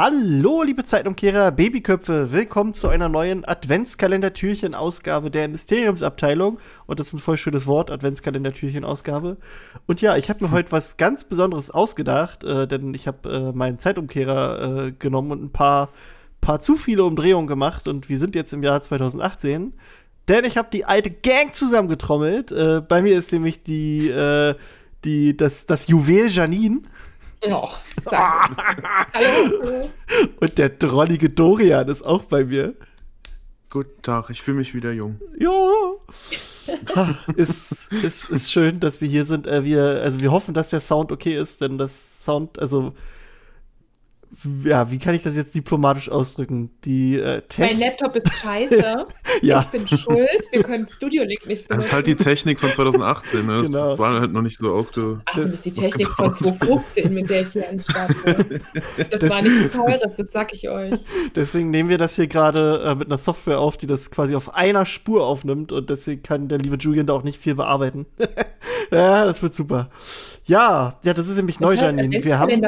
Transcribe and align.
Hallo, 0.00 0.62
liebe 0.62 0.84
Zeitumkehrer, 0.84 1.50
Babyköpfe, 1.50 2.30
willkommen 2.30 2.72
zu 2.72 2.86
einer 2.86 3.08
neuen 3.08 3.44
Adventskalender-Türchen-Ausgabe 3.44 5.28
der 5.28 5.48
Mysteriumsabteilung. 5.48 6.60
Und 6.86 7.00
das 7.00 7.08
ist 7.08 7.14
ein 7.14 7.18
voll 7.18 7.36
schönes 7.36 7.66
Wort, 7.66 7.90
Adventskalender-Türchen-Ausgabe. 7.90 9.38
Und 9.88 10.00
ja, 10.00 10.16
ich 10.16 10.30
habe 10.30 10.44
mir 10.44 10.52
heute 10.52 10.70
was 10.70 10.98
ganz 10.98 11.24
Besonderes 11.24 11.70
ausgedacht, 11.70 12.44
äh, 12.44 12.68
denn 12.68 12.94
ich 12.94 13.08
habe 13.08 13.28
äh, 13.28 13.52
meinen 13.52 13.80
Zeitumkehrer 13.80 14.86
äh, 14.86 14.92
genommen 14.92 15.32
und 15.32 15.42
ein 15.42 15.50
paar, 15.50 15.88
paar 16.40 16.60
zu 16.60 16.76
viele 16.76 17.02
Umdrehungen 17.02 17.48
gemacht. 17.48 17.88
Und 17.88 18.08
wir 18.08 18.20
sind 18.20 18.36
jetzt 18.36 18.52
im 18.52 18.62
Jahr 18.62 18.80
2018. 18.80 19.72
Denn 20.28 20.44
ich 20.44 20.56
habe 20.56 20.68
die 20.72 20.84
alte 20.84 21.10
Gang 21.10 21.52
zusammengetrommelt. 21.52 22.52
Äh, 22.52 22.82
bei 22.86 23.02
mir 23.02 23.18
ist 23.18 23.32
nämlich 23.32 23.64
die, 23.64 24.08
äh, 24.10 24.54
die, 25.04 25.36
das, 25.36 25.66
das 25.66 25.88
Juwel 25.88 26.28
Janine. 26.28 26.82
Oh, 27.46 27.68
danke. 28.04 28.56
Hallo. 29.14 29.90
Und 30.40 30.58
der 30.58 30.70
drollige 30.70 31.30
Dorian 31.30 31.88
ist 31.88 32.02
auch 32.02 32.24
bei 32.24 32.44
mir. 32.44 32.74
Guten 33.70 34.02
Tag, 34.02 34.30
ich 34.30 34.42
fühle 34.42 34.56
mich 34.56 34.74
wieder 34.74 34.92
jung. 34.92 35.20
Ja. 35.38 35.54
ist, 37.36 37.92
ist, 37.92 38.30
ist 38.30 38.50
schön, 38.50 38.80
dass 38.80 39.00
wir 39.00 39.08
hier 39.08 39.24
sind. 39.24 39.46
Äh, 39.46 39.64
wir, 39.64 40.02
also 40.02 40.20
wir 40.20 40.32
hoffen, 40.32 40.54
dass 40.54 40.70
der 40.70 40.80
Sound 40.80 41.12
okay 41.12 41.38
ist, 41.38 41.60
denn 41.60 41.78
das 41.78 42.24
Sound, 42.24 42.58
also 42.58 42.94
ja, 44.64 44.90
wie 44.90 44.98
kann 44.98 45.14
ich 45.14 45.22
das 45.22 45.36
jetzt 45.36 45.54
diplomatisch 45.54 46.08
ausdrücken? 46.10 46.70
Die 46.84 47.18
äh, 47.18 47.42
Mein 47.58 47.78
Laptop 47.78 48.14
ist 48.16 48.32
scheiße. 48.32 49.06
ja. 49.42 49.60
Ich 49.60 49.66
bin 49.66 49.86
schuld. 49.88 50.28
Wir 50.50 50.62
können 50.62 50.86
Studio 50.86 51.24
Link 51.24 51.46
nicht 51.46 51.66
benutzen. 51.66 51.76
Das 51.78 51.86
ist 51.86 51.92
halt 51.92 52.06
die 52.06 52.14
Technik 52.14 52.60
von 52.60 52.70
2018, 52.72 53.46
ne? 53.46 53.58
Das 53.58 53.66
Genau. 53.68 53.98
war 53.98 54.20
halt 54.20 54.32
noch 54.32 54.42
nicht 54.42 54.58
so 54.58 54.72
ausge... 54.72 55.20
Ach, 55.24 55.36
das 55.36 55.46
ist 55.46 55.64
die 55.64 55.70
das 55.70 55.80
Technik 55.80 56.08
von 56.10 56.30
gedauert. 56.32 56.58
2015, 56.58 57.14
mit 57.14 57.30
der 57.30 57.40
ich 57.42 57.48
hier 57.52 57.64
Start 57.88 58.24
bin. 58.24 58.60
Das, 58.96 59.08
Das- 59.20 59.30
war 59.30 59.42
nichts 59.42 59.72
Teures, 59.74 60.16
das 60.16 60.30
sag 60.32 60.52
ich 60.52 60.68
euch. 60.68 60.94
Deswegen 61.34 61.70
nehmen 61.70 61.88
wir 61.88 61.98
das 61.98 62.16
hier 62.16 62.26
gerade 62.26 62.82
äh, 62.84 62.94
mit 62.94 63.08
einer 63.08 63.18
Software 63.18 63.58
auf, 63.60 63.76
die 63.76 63.86
das 63.86 64.10
quasi 64.10 64.34
auf 64.34 64.54
einer 64.54 64.86
Spur 64.86 65.26
aufnimmt 65.26 65.72
und 65.72 65.90
deswegen 65.90 66.22
kann 66.22 66.48
der 66.48 66.58
liebe 66.58 66.76
Julian 66.76 67.06
da 67.06 67.14
auch 67.14 67.22
nicht 67.24 67.38
viel 67.40 67.54
bearbeiten. 67.54 68.06
ja, 68.90 69.24
das 69.24 69.42
wird 69.42 69.54
super. 69.54 69.90
Ja, 70.46 70.98
ja, 71.04 71.12
das 71.14 71.28
ist 71.28 71.36
nämlich 71.36 71.60
neu, 71.60 71.74
Das 71.74 71.84
hat 71.84 71.96
Janine. 71.96 72.24
Wir 72.24 72.38
haben. 72.38 72.62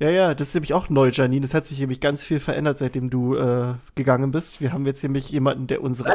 Ja, 0.00 0.10
ja, 0.10 0.34
das 0.34 0.48
ist 0.48 0.54
nämlich 0.54 0.74
auch 0.74 0.88
neu, 0.88 1.10
Janine. 1.12 1.44
Es 1.44 1.54
hat 1.54 1.66
sich 1.66 1.78
nämlich 1.80 2.00
ganz 2.00 2.22
viel 2.22 2.38
verändert, 2.40 2.78
seitdem 2.78 3.10
du 3.10 3.34
äh, 3.36 3.74
gegangen 3.94 4.30
bist. 4.30 4.60
Wir 4.60 4.72
haben 4.72 4.86
jetzt 4.86 5.02
nämlich 5.02 5.28
jemanden, 5.30 5.66
der 5.66 5.82
unsere, 5.82 6.14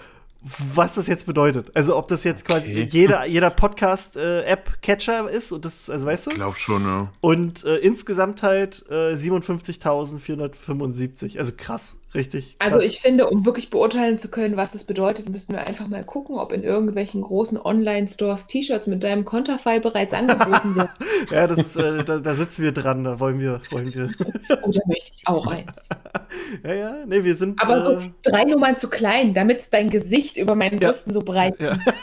was 0.75 0.95
das 0.95 1.07
jetzt 1.07 1.27
bedeutet. 1.27 1.71
Also 1.75 1.95
ob 1.97 2.09
das 2.09 2.25
jetzt 2.25 2.47
quasi 2.47 2.71
Okay. 2.71 2.89
jeder, 2.91 3.27
jeder 3.27 3.51
Podcast-App-Catcher 3.51 5.29
ist 5.29 5.53
und 5.53 5.65
das, 5.67 5.91
also 5.91 6.07
weißt 6.07 6.27
du? 6.27 6.31
Ich 6.31 6.37
glaube 6.37 6.57
schon, 6.59 6.83
ja. 6.85 7.13
Und 7.21 7.63
äh, 7.65 7.77
insgesamt 7.77 8.43
halt 8.43 8.85
äh, 8.89 9.15
57.475. 9.15 11.39
Also 11.39 11.53
krass, 11.57 11.97
richtig. 12.15 12.59
Krass. 12.59 12.75
Also 12.75 12.85
ich 12.87 13.01
finde, 13.01 13.29
um 13.29 13.45
wirklich 13.47 13.71
beurteilen 13.71 14.19
zu 14.19 14.29
können, 14.29 14.57
was 14.57 14.73
das 14.73 14.85
bedeutet, 14.85 15.29
müssten 15.29 15.53
wir 15.55 15.67
einfach 15.67 15.87
mal 15.89 16.05
gucken, 16.05 16.37
ob 16.39 16.53
in 16.53 16.63
irgendwelchen 16.63 17.23
großen 17.23 17.59
Online-Stores 17.61 18.47
T-Shirts 18.47 18.87
mit 18.87 19.03
deinem 19.03 19.25
Konterfei 19.25 19.79
bereits 19.81 20.13
angeboten 20.13 20.75
sind. 20.75 20.89
Ja, 21.31 21.47
das, 21.47 21.77
äh, 21.77 22.03
da, 22.03 22.19
da 22.19 22.35
sitzen 22.35 22.63
wir 22.65 22.73
dran, 22.73 23.05
da 23.05 23.21
wollen 23.21 23.39
wir, 23.39 23.61
wollen 23.71 23.95
wir. 23.95 24.11
Oh, 24.63 24.71
da 24.71 24.81
möchte 24.87 25.13
ich 25.15 25.27
auch 25.27 25.47
eins. 25.47 25.89
Ja, 26.65 26.75
ja, 26.75 26.95
nee, 27.07 27.23
wir 27.25 27.35
sind. 27.37 27.61
Aber 27.63 27.85
so 27.85 27.93
äh, 27.93 28.11
drei 28.23 28.45
Nummern 28.45 28.77
zu 28.77 28.89
klein, 28.89 29.35
damit 29.35 29.63
dein 29.73 29.91
Gesicht 29.91 30.37
über 30.37 30.55
meinen 30.55 30.81
Ja. 30.81 30.89
Brüsten 30.91 31.13
so 31.13 31.21
breit 31.21 31.55
Ja. 31.61 31.75
sieht. 31.75 31.95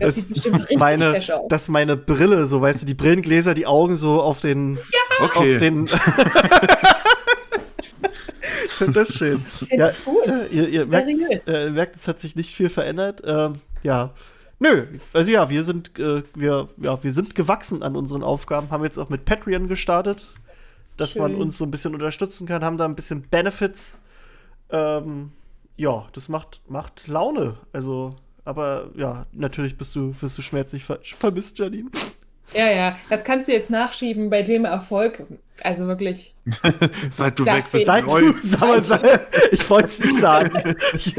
Das, 0.00 0.14
sieht 0.16 0.28
bestimmt 0.34 0.60
richtig 0.60 0.78
meine, 0.78 1.16
aus. 1.16 1.48
dass 1.48 1.68
meine 1.68 1.96
Brille, 1.96 2.46
so 2.46 2.60
weißt 2.60 2.82
du, 2.82 2.86
die 2.86 2.94
Brillengläser, 2.94 3.54
die 3.54 3.66
Augen 3.66 3.96
so 3.96 4.22
auf 4.22 4.40
den. 4.40 4.78
Okay. 5.20 5.54
Auf 5.54 5.58
den. 5.60 5.88
Das 8.80 9.10
ist 9.10 9.18
schön. 9.18 9.44
Ja, 9.70 9.90
ich 9.90 10.04
gut. 10.04 10.26
äh, 10.26 10.46
ihr, 10.46 10.68
ihr 10.68 10.86
merkt, 10.86 11.48
äh, 11.48 11.70
merkt, 11.70 11.96
es 11.96 12.08
hat 12.08 12.20
sich 12.20 12.36
nicht 12.36 12.54
viel 12.54 12.68
verändert. 12.68 13.22
Ähm, 13.24 13.60
ja. 13.82 14.12
Nö, 14.58 14.86
also 15.12 15.30
ja, 15.30 15.50
wir 15.50 15.64
sind, 15.64 15.98
äh, 15.98 16.22
wir, 16.34 16.68
ja, 16.78 17.02
wir 17.02 17.12
sind 17.12 17.34
gewachsen 17.34 17.82
an 17.82 17.96
unseren 17.96 18.22
Aufgaben, 18.22 18.70
haben 18.70 18.84
jetzt 18.84 18.98
auch 18.98 19.08
mit 19.08 19.24
Patreon 19.24 19.68
gestartet, 19.68 20.26
dass 20.96 21.16
man 21.16 21.32
Schön. 21.32 21.40
uns 21.42 21.58
so 21.58 21.64
ein 21.64 21.70
bisschen 21.70 21.92
unterstützen 21.92 22.46
kann, 22.46 22.64
haben 22.64 22.78
da 22.78 22.84
ein 22.84 22.94
bisschen 22.94 23.22
Benefits. 23.22 23.98
Ähm, 24.70 25.32
ja, 25.76 26.06
das 26.12 26.28
macht, 26.28 26.60
macht 26.68 27.08
Laune. 27.08 27.58
Also, 27.72 28.14
aber 28.44 28.90
ja, 28.96 29.26
natürlich 29.32 29.76
bist 29.76 29.96
du, 29.96 30.14
bist 30.20 30.38
du 30.38 30.42
schmerzlich 30.42 30.84
ver 30.84 31.00
vermisst, 31.02 31.58
Janine. 31.58 31.90
Ja, 32.52 32.70
ja, 32.70 32.96
das 33.10 33.24
kannst 33.24 33.48
du 33.48 33.52
jetzt 33.52 33.70
nachschieben 33.70 34.30
bei 34.30 34.42
dem 34.42 34.64
Erfolg. 34.64 35.22
Also 35.62 35.86
wirklich. 35.86 36.34
Seit 37.10 37.38
du 37.38 37.44
Da 37.44 37.56
weg 37.56 37.64
bist, 37.72 37.86
Seit 37.86 38.04
du, 38.04 38.08
läuft. 38.18 38.44
sag 38.44 38.60
mal, 38.68 38.82
sag, 38.82 39.28
ich 39.52 39.70
wollte 39.70 39.88
es 39.88 40.00
nicht 40.00 40.18
sagen. 40.18 40.74
Sie 40.98 41.10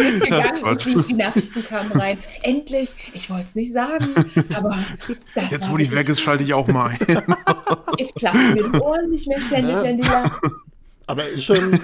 ist 0.00 0.20
gegangen 0.22 0.62
und 0.62 0.84
die, 0.84 0.94
die 1.08 1.14
Nachrichten 1.14 1.64
kamen 1.64 1.90
rein. 1.92 2.18
Endlich, 2.42 2.94
ich 3.14 3.28
wollte 3.28 3.46
es 3.46 3.54
nicht 3.56 3.72
sagen, 3.72 4.06
aber 4.54 4.78
das 5.34 5.50
Jetzt, 5.50 5.70
wo 5.70 5.76
die 5.76 5.90
weg 5.90 6.08
ist, 6.08 6.20
schalte 6.20 6.44
ich 6.44 6.54
auch 6.54 6.68
mal 6.68 6.90
ein. 6.90 6.98
Jetzt 7.98 8.14
platzen 8.14 8.54
mir 8.54 8.62
die 8.62 8.78
Ohren 8.78 9.10
nicht 9.10 9.26
mehr 9.28 9.40
ständig, 9.40 9.74
Ja. 9.74 9.82
wenn 9.82 9.96
die. 9.96 10.06
Aber 11.08 11.28
ist 11.28 11.44
schon, 11.44 11.80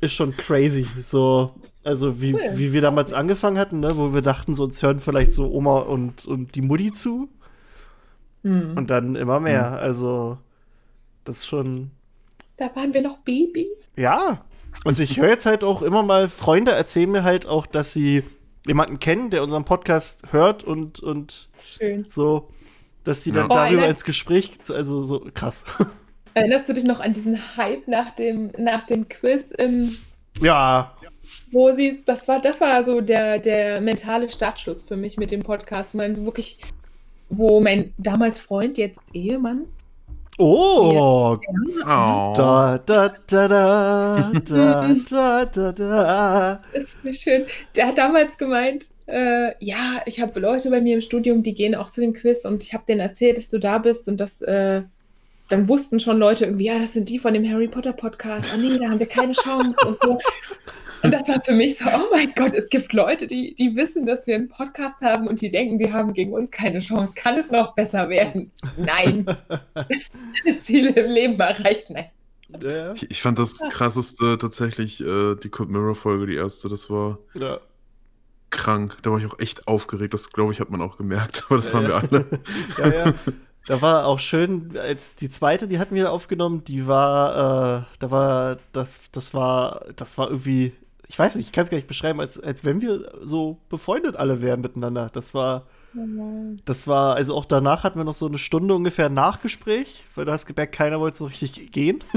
ist 0.00 0.12
schon 0.12 0.36
crazy. 0.36 0.86
So, 1.04 1.54
also 1.84 2.20
wie, 2.20 2.34
Cool. 2.34 2.40
wie 2.56 2.72
wir 2.72 2.80
damals 2.80 3.12
angefangen 3.12 3.58
hatten, 3.58 3.78
ne, 3.80 3.92
wo 3.94 4.12
wir 4.12 4.22
dachten, 4.22 4.54
so 4.54 4.64
uns 4.64 4.82
hören 4.82 4.98
vielleicht 4.98 5.30
so 5.32 5.48
Oma 5.52 5.78
und, 5.80 6.26
und 6.26 6.54
die 6.56 6.62
Mutti 6.62 6.90
zu. 6.90 7.28
Hm. 8.46 8.76
Und 8.76 8.90
dann 8.90 9.16
immer 9.16 9.40
mehr. 9.40 9.72
Also, 9.72 10.38
das 11.24 11.38
ist 11.38 11.46
schon. 11.46 11.90
Da 12.56 12.74
waren 12.76 12.94
wir 12.94 13.02
noch 13.02 13.18
Babys. 13.18 13.90
Ja. 13.96 14.44
Also 14.84 15.02
ich 15.02 15.18
höre 15.18 15.30
jetzt 15.30 15.46
halt 15.46 15.64
auch 15.64 15.82
immer 15.82 16.02
mal, 16.02 16.28
Freunde 16.28 16.70
erzählen 16.70 17.10
mir 17.10 17.24
halt 17.24 17.44
auch, 17.46 17.66
dass 17.66 17.92
sie 17.92 18.22
jemanden 18.66 18.98
kennen, 18.98 19.30
der 19.30 19.42
unseren 19.42 19.64
Podcast 19.64 20.32
hört 20.32 20.62
und, 20.64 21.00
und 21.00 21.48
Schön. 21.58 22.06
so, 22.08 22.50
dass 23.04 23.22
die 23.22 23.32
dann 23.32 23.48
Ja. 23.48 23.50
Oh, 23.50 23.54
darüber 23.54 23.82
eine- 23.82 23.90
ins 23.90 24.04
Gespräch, 24.04 24.52
also 24.68 25.02
so 25.02 25.26
krass. 25.34 25.64
Erinnerst 26.34 26.68
du 26.68 26.74
dich 26.74 26.84
noch 26.84 27.00
an 27.00 27.14
diesen 27.14 27.56
Hype 27.56 27.88
nach 27.88 28.10
dem, 28.10 28.52
nach 28.58 28.84
dem 28.86 29.08
Quiz 29.08 29.50
im 29.52 29.96
ja, 30.38 30.94
Rosis? 31.52 32.04
Das 32.04 32.28
war, 32.28 32.40
das 32.40 32.60
war 32.60 32.84
so 32.84 33.00
der, 33.00 33.38
der 33.38 33.80
mentale 33.80 34.28
Startschuss 34.28 34.84
für 34.84 34.96
mich 34.96 35.16
mit 35.16 35.30
dem 35.30 35.42
Podcast. 35.42 35.94
Man 35.94 36.14
so 36.14 36.24
wirklich, 36.26 36.60
wo 37.28 37.60
mein 37.60 37.92
damals 37.98 38.38
Freund, 38.38 38.78
jetzt 38.78 39.02
Ehemann, 39.14 39.62
oh, 40.38 41.38
Oh. 41.84 42.34
da, 42.36 42.78
da, 42.84 43.08
da, 43.26 43.48
da, 43.48 44.32
da, 44.44 44.94
da, 45.10 45.44
da, 45.46 45.72
da. 45.72 46.60
ist 46.72 47.02
nicht 47.04 47.22
schön. 47.22 47.46
Der 47.74 47.88
hat 47.88 47.98
damals 47.98 48.36
gemeint, 48.36 48.86
äh, 49.06 49.52
ja, 49.64 50.00
ich 50.06 50.20
habe 50.20 50.38
Leute 50.40 50.70
bei 50.70 50.80
mir 50.80 50.96
im 50.96 51.00
Studium, 51.00 51.42
die 51.42 51.54
gehen 51.54 51.74
auch 51.74 51.88
zu 51.88 52.00
dem 52.00 52.12
Quiz 52.12 52.44
und 52.44 52.62
ich 52.62 52.74
habe 52.74 52.84
denen 52.86 53.00
erzählt, 53.00 53.38
dass 53.38 53.48
du 53.48 53.58
da 53.58 53.78
bist 53.78 54.08
und 54.08 54.20
das, 54.20 54.42
äh, 54.42 54.82
dann 55.48 55.68
wussten 55.68 56.00
schon 56.00 56.18
Leute 56.18 56.44
irgendwie, 56.44 56.66
ja, 56.66 56.78
das 56.78 56.92
sind 56.92 57.08
die 57.08 57.18
von 57.20 57.32
dem 57.32 57.48
Harry 57.48 57.68
Potter 57.68 57.92
Podcast. 57.92 58.52
Ah 58.52 58.56
nee, 58.56 58.78
da 58.78 58.88
haben 58.90 58.98
wir 58.98 59.06
keine 59.06 59.32
Chance 59.32 59.76
und 59.86 59.98
so. 60.00 60.18
Und 61.02 61.12
das 61.12 61.28
war 61.28 61.42
für 61.44 61.52
mich 61.52 61.78
so, 61.78 61.84
oh 61.86 62.08
mein 62.10 62.32
Gott, 62.34 62.54
es 62.54 62.68
gibt 62.68 62.92
Leute, 62.92 63.26
die, 63.26 63.54
die 63.54 63.76
wissen, 63.76 64.06
dass 64.06 64.26
wir 64.26 64.34
einen 64.34 64.48
Podcast 64.48 65.02
haben 65.02 65.28
und 65.28 65.40
die 65.40 65.48
denken, 65.48 65.78
die 65.78 65.92
haben 65.92 66.12
gegen 66.12 66.32
uns 66.32 66.50
keine 66.50 66.80
Chance. 66.80 67.14
Kann 67.14 67.36
es 67.36 67.50
noch 67.50 67.74
besser 67.74 68.08
werden? 68.08 68.52
Nein. 68.76 69.26
Ziele 70.58 70.90
im 70.90 71.10
Leben 71.10 71.38
erreicht? 71.38 71.90
Nein. 71.90 72.10
Ja, 72.60 72.92
Ich, 72.94 73.10
ich 73.10 73.22
fand 73.22 73.38
das 73.38 73.58
krasseste 73.70 74.38
tatsächlich 74.38 75.00
äh, 75.00 75.34
die 75.36 75.48
Cold 75.48 75.68
Mirror 75.70 75.96
Folge, 75.96 76.26
die 76.26 76.36
erste. 76.36 76.68
Das 76.68 76.88
war 76.90 77.18
ja. 77.34 77.60
krank. 78.50 78.98
Da 79.02 79.10
war 79.10 79.18
ich 79.18 79.26
auch 79.26 79.38
echt 79.38 79.68
aufgeregt. 79.68 80.14
Das 80.14 80.30
glaube 80.30 80.52
ich, 80.52 80.60
hat 80.60 80.70
man 80.70 80.80
auch 80.80 80.96
gemerkt. 80.96 81.44
Aber 81.48 81.56
das 81.56 81.72
waren 81.74 81.84
Ja, 81.84 81.88
wir 81.88 81.96
alle. 81.96 82.26
ja, 82.78 82.88
ja. 83.06 83.14
Da 83.66 83.82
war 83.82 84.06
auch 84.06 84.20
schön, 84.20 84.76
als 84.78 85.16
die 85.16 85.28
zweite, 85.28 85.66
die 85.66 85.80
hatten 85.80 85.96
wir 85.96 86.12
aufgenommen, 86.12 86.62
die 86.64 86.86
war, 86.86 87.82
äh, 87.82 87.96
da 87.98 88.10
war, 88.12 88.58
das, 88.72 89.10
das 89.10 89.34
war, 89.34 89.86
das 89.96 90.16
war 90.18 90.30
irgendwie, 90.30 90.72
ich 91.08 91.18
weiß 91.18 91.36
nicht, 91.36 91.46
ich 91.46 91.52
kann 91.52 91.64
es 91.64 91.70
gar 91.70 91.76
nicht 91.78 91.88
beschreiben, 91.88 92.20
als, 92.20 92.38
als 92.38 92.64
wenn 92.64 92.80
wir 92.80 93.12
so 93.22 93.58
befreundet 93.68 94.16
alle 94.16 94.40
wären 94.42 94.60
miteinander. 94.60 95.10
Das 95.12 95.34
war, 95.34 95.66
das 96.64 96.86
war, 96.86 97.16
also 97.16 97.34
auch 97.34 97.44
danach 97.44 97.84
hatten 97.84 97.98
wir 97.98 98.04
noch 98.04 98.14
so 98.14 98.26
eine 98.26 98.38
Stunde 98.38 98.74
ungefähr 98.74 99.08
Nachgespräch, 99.08 100.04
weil 100.14 100.24
du 100.24 100.32
hast 100.32 100.46
gemerkt, 100.46 100.74
keiner 100.74 101.00
wollte 101.00 101.18
so 101.18 101.26
richtig 101.26 101.72
gehen. 101.72 102.02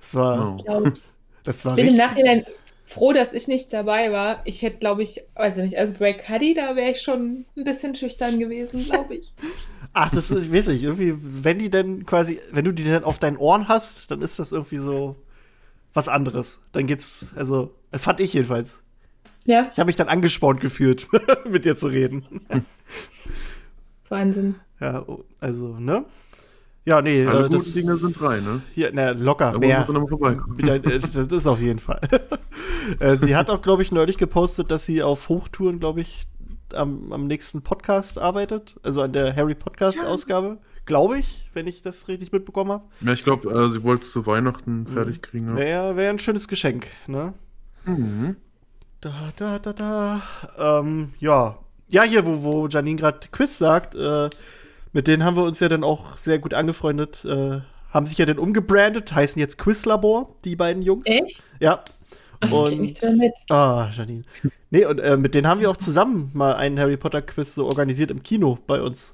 Das 0.00 0.14
war, 0.14 0.52
Oh. 0.54 0.56
Ich 0.58 0.64
glaub's. 0.64 1.18
das 1.44 1.64
war 1.64 1.72
Ich 1.72 1.76
bin 1.76 1.86
im 1.88 1.94
richtig. 1.94 1.98
Nachhinein 1.98 2.44
froh, 2.84 3.12
dass 3.12 3.32
ich 3.32 3.48
nicht 3.48 3.72
dabei 3.72 4.12
war. 4.12 4.42
Ich 4.44 4.60
hätte, 4.62 4.78
glaube 4.78 5.02
ich, 5.02 5.22
weiß 5.34 5.56
ich 5.56 5.62
nicht, 5.64 5.78
also 5.78 5.94
bei 5.98 6.12
Cuddy, 6.12 6.54
da 6.54 6.76
wäre 6.76 6.90
ich 6.92 7.00
schon 7.02 7.46
ein 7.56 7.64
bisschen 7.64 7.94
schüchtern 7.94 8.38
gewesen, 8.38 8.84
glaube 8.84 9.16
ich. 9.16 9.32
Ach, 9.94 10.10
das 10.10 10.30
ist, 10.30 10.44
ich 10.44 10.52
weiß 10.52 10.68
nicht, 10.68 10.82
irgendwie, 10.82 11.14
wenn 11.18 11.58
die 11.58 11.70
denn 11.70 12.06
quasi, 12.06 12.40
wenn 12.50 12.64
du 12.64 12.72
die 12.72 12.84
dann 12.84 13.04
auf 13.04 13.18
deinen 13.18 13.36
Ohren 13.36 13.68
hast, 13.68 14.10
dann 14.10 14.22
ist 14.22 14.38
das 14.38 14.52
irgendwie 14.52 14.78
so 14.78 15.21
was 15.94 16.08
anderes. 16.08 16.58
Dann 16.72 16.86
geht's, 16.86 17.32
also, 17.36 17.74
fand 17.92 18.20
ich 18.20 18.32
jedenfalls. 18.32 18.80
Ja, 19.44 19.68
Ich 19.72 19.78
habe 19.78 19.86
mich 19.86 19.96
dann 19.96 20.08
angespornt 20.08 20.60
gefühlt, 20.60 21.08
mit 21.48 21.64
dir 21.64 21.76
zu 21.76 21.88
reden. 21.88 22.24
Wahnsinn. 24.08 24.56
Ja, 24.80 25.02
oh, 25.06 25.24
also, 25.40 25.78
ne? 25.78 26.04
Ja, 26.84 27.00
nee, 27.00 27.24
Alle 27.24 27.38
äh, 27.38 27.42
guten 27.42 27.54
das 27.54 27.72
Dinge 27.72 27.94
sind 27.94 28.20
drei, 28.20 28.40
ne? 28.40 28.62
Hier, 28.74 28.90
na, 28.92 29.10
locker, 29.10 29.52
Da 29.52 29.58
mehr. 29.58 29.86
Ja, 30.58 30.74
äh, 30.74 30.80
das 30.80 31.14
ist 31.14 31.46
auf 31.46 31.60
jeden 31.60 31.78
Fall. 31.78 32.00
Äh, 32.98 33.16
sie 33.16 33.36
hat 33.36 33.48
auch, 33.48 33.62
glaube 33.62 33.84
ich, 33.84 33.92
neulich 33.92 34.18
gepostet, 34.18 34.72
dass 34.72 34.84
sie 34.84 35.04
auf 35.04 35.28
Hochtouren, 35.28 35.78
glaube 35.78 36.00
ich, 36.00 36.26
am, 36.74 37.12
am 37.12 37.28
nächsten 37.28 37.62
Podcast 37.62 38.18
arbeitet. 38.18 38.74
Also 38.82 39.02
an 39.02 39.12
der 39.12 39.36
Harry 39.36 39.54
Podcast-Ausgabe. 39.54 40.58
Glaube 40.84 41.18
ich, 41.18 41.48
wenn 41.54 41.66
ich 41.66 41.82
das 41.82 42.08
richtig 42.08 42.32
mitbekommen 42.32 42.72
habe. 42.72 42.84
Ja, 43.00 43.12
ich 43.12 43.22
glaube, 43.24 43.48
äh, 43.50 43.70
sie 43.70 43.82
wollte 43.84 44.04
es 44.04 44.12
zu 44.12 44.26
Weihnachten 44.26 44.86
fertig 44.86 45.22
kriegen. 45.22 45.48
Ja. 45.50 45.56
Wäre 45.56 45.96
wär 45.96 46.10
ein 46.10 46.18
schönes 46.18 46.48
Geschenk, 46.48 46.86
ne? 47.06 47.34
Mhm. 47.84 48.36
Da, 49.00 49.32
da, 49.36 49.58
da, 49.58 49.72
da. 49.72 50.22
Ähm, 50.58 51.14
ja. 51.18 51.58
Ja, 51.88 52.02
hier, 52.02 52.26
wo, 52.26 52.42
wo 52.42 52.68
Janine 52.68 52.96
gerade 53.00 53.28
Quiz 53.30 53.58
sagt, 53.58 53.94
äh, 53.94 54.28
mit 54.92 55.06
denen 55.06 55.24
haben 55.24 55.36
wir 55.36 55.44
uns 55.44 55.60
ja 55.60 55.68
dann 55.68 55.84
auch 55.84 56.16
sehr 56.16 56.38
gut 56.38 56.54
angefreundet. 56.54 57.24
Äh, 57.24 57.60
haben 57.90 58.06
sich 58.06 58.18
ja 58.18 58.26
dann 58.26 58.38
umgebrandet, 58.38 59.12
heißen 59.14 59.38
jetzt 59.38 59.58
Quizlabor, 59.58 60.36
die 60.44 60.56
beiden 60.56 60.82
Jungs. 60.82 61.06
Echt? 61.06 61.44
Ja. 61.60 61.84
Ach, 62.40 62.48
ich 62.48 62.52
Und, 62.54 62.80
nichts 62.80 63.02
mehr 63.02 63.12
mit. 63.12 63.32
ah, 63.50 63.90
Janine. 63.94 64.24
Nee, 64.70 64.86
und 64.86 64.98
äh, 64.98 65.16
mit 65.16 65.34
denen 65.34 65.46
haben 65.46 65.60
wir 65.60 65.70
auch 65.70 65.76
zusammen 65.76 66.30
mal 66.32 66.54
einen 66.54 66.78
Harry 66.78 66.96
Potter 66.96 67.22
Quiz 67.22 67.54
so 67.54 67.66
organisiert 67.66 68.10
im 68.10 68.22
Kino 68.22 68.58
bei 68.66 68.80
uns. 68.80 69.12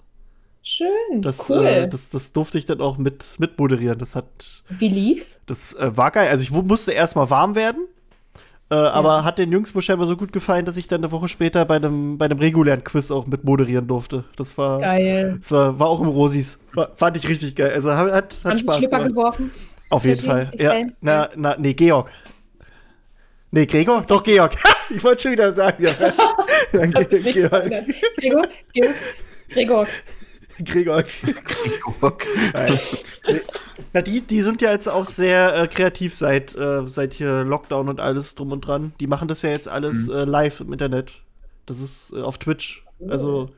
Schön, 0.62 1.22
Das, 1.22 1.48
cool. 1.48 1.64
äh, 1.64 1.88
das, 1.88 2.10
das 2.10 2.32
durfte 2.32 2.58
ich 2.58 2.64
dann 2.66 2.80
auch 2.80 2.98
mit, 2.98 3.24
mit 3.38 3.58
moderieren. 3.58 3.98
Das 3.98 4.14
hat, 4.14 4.26
Wie 4.68 4.88
lief's? 4.88 5.40
das 5.46 5.72
äh, 5.74 5.96
war 5.96 6.10
geil. 6.10 6.28
Also 6.28 6.42
ich 6.42 6.50
musste 6.50 6.92
erstmal 6.92 7.30
warm 7.30 7.54
werden. 7.54 7.86
Äh, 8.70 8.74
Aber 8.74 9.24
hat 9.24 9.38
den 9.38 9.50
Jungs 9.50 9.74
wohl 9.74 9.80
scheinbar 9.80 10.06
so 10.06 10.14
gut 10.14 10.30
gefallen, 10.30 10.66
dass 10.66 10.76
ich 10.76 10.86
dann 10.88 11.00
eine 11.02 11.10
Woche 11.10 11.28
später 11.28 11.64
bei 11.64 11.76
einem, 11.76 12.18
bei 12.18 12.26
einem 12.26 12.38
regulären 12.38 12.84
Quiz 12.84 13.10
auch 13.10 13.26
mit 13.26 13.44
moderieren 13.44 13.86
durfte. 13.86 14.24
Das 14.36 14.58
war, 14.58 14.78
Geil. 14.78 15.36
das 15.40 15.50
war, 15.50 15.78
war 15.78 15.88
auch 15.88 16.02
im 16.02 16.08
Rosis. 16.08 16.58
War, 16.74 16.90
fand 16.94 17.16
ich 17.16 17.26
richtig 17.28 17.56
geil. 17.56 17.70
Also 17.72 17.94
hat, 17.94 18.12
hat, 18.12 18.36
Haben 18.44 18.58
Spaß 18.58 18.76
Schlipper 18.76 18.98
gemacht. 18.98 19.08
geworfen? 19.38 19.50
Auf 19.88 20.04
jeden 20.04 20.20
Fall. 20.20 20.50
Ja, 20.58 20.74
na, 21.00 21.12
ja. 21.12 21.28
na, 21.34 21.56
nee, 21.58 21.72
Georg. 21.72 22.10
Nee, 23.50 23.64
Gregor? 23.64 24.02
Doch, 24.06 24.22
Georg. 24.22 24.54
ich 24.90 25.02
wollte 25.02 25.22
schon 25.22 25.32
wieder 25.32 25.50
sagen, 25.52 25.82
ja. 25.82 25.92
Dann 26.72 26.92
Das 26.92 27.00
hat 27.04 27.10
sich 27.10 27.22
Ge- 27.24 27.42
nicht 27.42 27.50
Georg. 28.20 28.42
Gregor, 29.48 29.86
Gregor, 30.64 31.02
Gregor. 31.02 32.16
Na, 33.92 34.02
die, 34.02 34.20
die 34.20 34.42
sind 34.42 34.60
ja 34.60 34.70
jetzt 34.70 34.88
auch 34.88 35.06
sehr 35.06 35.54
äh, 35.54 35.68
kreativ 35.68 36.14
seit, 36.14 36.54
äh, 36.54 36.86
seit 36.86 37.14
hier 37.14 37.44
Lockdown 37.44 37.88
und 37.88 38.00
alles 38.00 38.34
drum 38.34 38.52
und 38.52 38.62
dran. 38.62 38.92
Die 39.00 39.06
machen 39.06 39.28
das 39.28 39.42
ja 39.42 39.50
jetzt 39.50 39.68
alles 39.68 40.08
äh, 40.08 40.24
live 40.24 40.60
im 40.60 40.72
Internet. 40.72 41.22
Das 41.66 41.80
ist 41.80 42.12
äh, 42.12 42.20
auf 42.20 42.38
Twitch. 42.38 42.84
Also, 43.08 43.50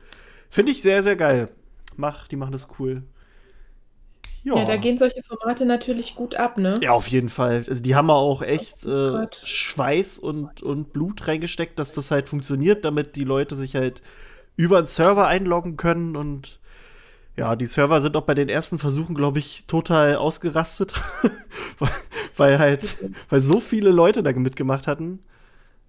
finde 0.49 0.71
ich 0.71 0.81
sehr, 0.81 1.01
sehr 1.03 1.15
geil. 1.15 1.49
Mach, 1.97 2.27
die 2.27 2.35
machen 2.35 2.51
das 2.51 2.67
cool. 2.79 3.03
Ja, 4.43 4.65
da 4.65 4.75
gehen 4.75 4.97
solche 4.97 5.21
Formate 5.21 5.65
natürlich 5.65 6.15
gut 6.15 6.35
ab, 6.35 6.57
ne? 6.57 6.79
Ja, 6.81 6.91
auf 6.91 7.07
jeden 7.07 7.29
Fall. 7.29 7.63
Also 7.67 7.81
die 7.81 7.93
haben 7.93 8.07
ja 8.07 8.15
auch 8.15 8.41
echt 8.41 8.85
äh. 8.85 9.27
Schweiß 9.31 10.17
und, 10.17 10.63
und 10.63 10.93
Blut 10.93 11.27
reingesteckt, 11.27 11.77
dass 11.77 11.93
das 11.93 12.09
halt 12.09 12.27
funktioniert, 12.27 12.83
damit 12.83 13.15
die 13.15 13.23
Leute 13.23 13.55
sich 13.55 13.75
halt 13.75 14.01
über 14.55 14.79
einen 14.79 14.87
Server 14.87 15.27
einloggen 15.27 15.77
können 15.77 16.15
und 16.15 16.59
ja, 17.37 17.55
die 17.55 17.65
Server 17.65 18.01
sind 18.01 18.15
auch 18.17 18.23
bei 18.23 18.33
den 18.33 18.49
ersten 18.49 18.77
Versuchen, 18.79 19.15
glaube 19.15 19.39
ich, 19.39 19.65
total 19.65 20.15
ausgerastet, 20.15 20.93
weil, 21.79 21.89
weil 22.37 22.59
halt, 22.59 22.97
weil 23.29 23.41
so 23.41 23.59
viele 23.59 23.89
Leute 23.89 24.21
da 24.23 24.31
mitgemacht 24.33 24.87
hatten. 24.87 25.19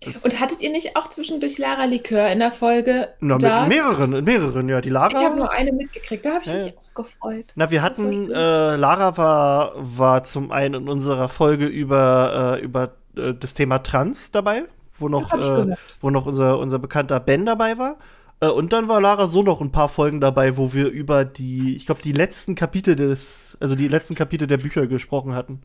Das- 0.05 0.25
Und 0.25 0.41
hattet 0.41 0.63
ihr 0.63 0.71
nicht 0.71 0.97
auch 0.97 1.09
zwischendurch 1.09 1.59
Lara 1.59 1.85
Likör 1.85 2.29
in 2.31 2.41
der 2.41 2.51
Folge? 2.53 3.09
na, 3.21 3.37
mit 3.37 3.69
mehreren, 3.69 4.25
mehreren, 4.25 4.69
ja. 4.69 4.81
Die 4.81 4.91
Lara. 4.91 5.13
Ich 5.17 5.25
habe 5.25 5.37
nur 5.37 5.51
eine 5.53 5.73
mitgekriegt, 5.73 6.25
da 6.25 6.31
habe 6.35 6.41
ich 6.45 6.51
Ja, 6.51 6.55
mich 6.57 6.75
auch 6.77 6.95
gefreut. 6.95 7.47
Na, 7.55 7.71
wir 7.71 7.83
hatten, 7.83 8.31
äh, 8.31 8.77
Lara 8.77 9.17
war, 9.17 9.73
war 9.77 10.25
zum 10.25 10.51
einen 10.51 10.75
in 10.83 10.89
unserer 10.89 11.29
Folge 11.29 11.67
über, 11.67 12.59
äh, 12.59 12.65
über 12.65 12.91
äh, 13.17 13.33
das 13.39 13.55
Thema 13.55 13.79
Trans 13.79 14.33
dabei, 14.33 14.65
wo 14.97 15.09
noch, 15.09 15.33
äh, 15.35 15.77
wo 16.01 16.11
noch 16.11 16.27
unser, 16.27 16.59
unser 16.59 16.79
bekannter 16.81 17.21
Ben 17.21 17.47
dabei 17.47 17.79
war. 17.79 17.97
Äh, 18.43 18.49
und 18.49 18.73
dann 18.73 18.89
war 18.89 19.01
Lara 19.01 19.29
so 19.29 19.43
noch 19.43 19.61
ein 19.61 19.73
paar 19.73 19.89
Folgen 19.89 20.21
dabei, 20.21 20.57
wo 20.57 20.75
wir 20.75 20.89
über 20.89 21.25
die, 21.25 21.77
ich 21.77 21.87
glaube, 21.87 22.03
die 22.03 22.13
letzten 22.13 22.55
Kapitel 22.57 22.97
des, 22.97 23.57
also 23.61 23.75
die 23.77 23.89
letzten 23.89 24.15
Kapitel 24.17 24.47
der 24.47 24.59
Bücher 24.59 24.87
gesprochen 24.87 25.35
hatten. 25.35 25.63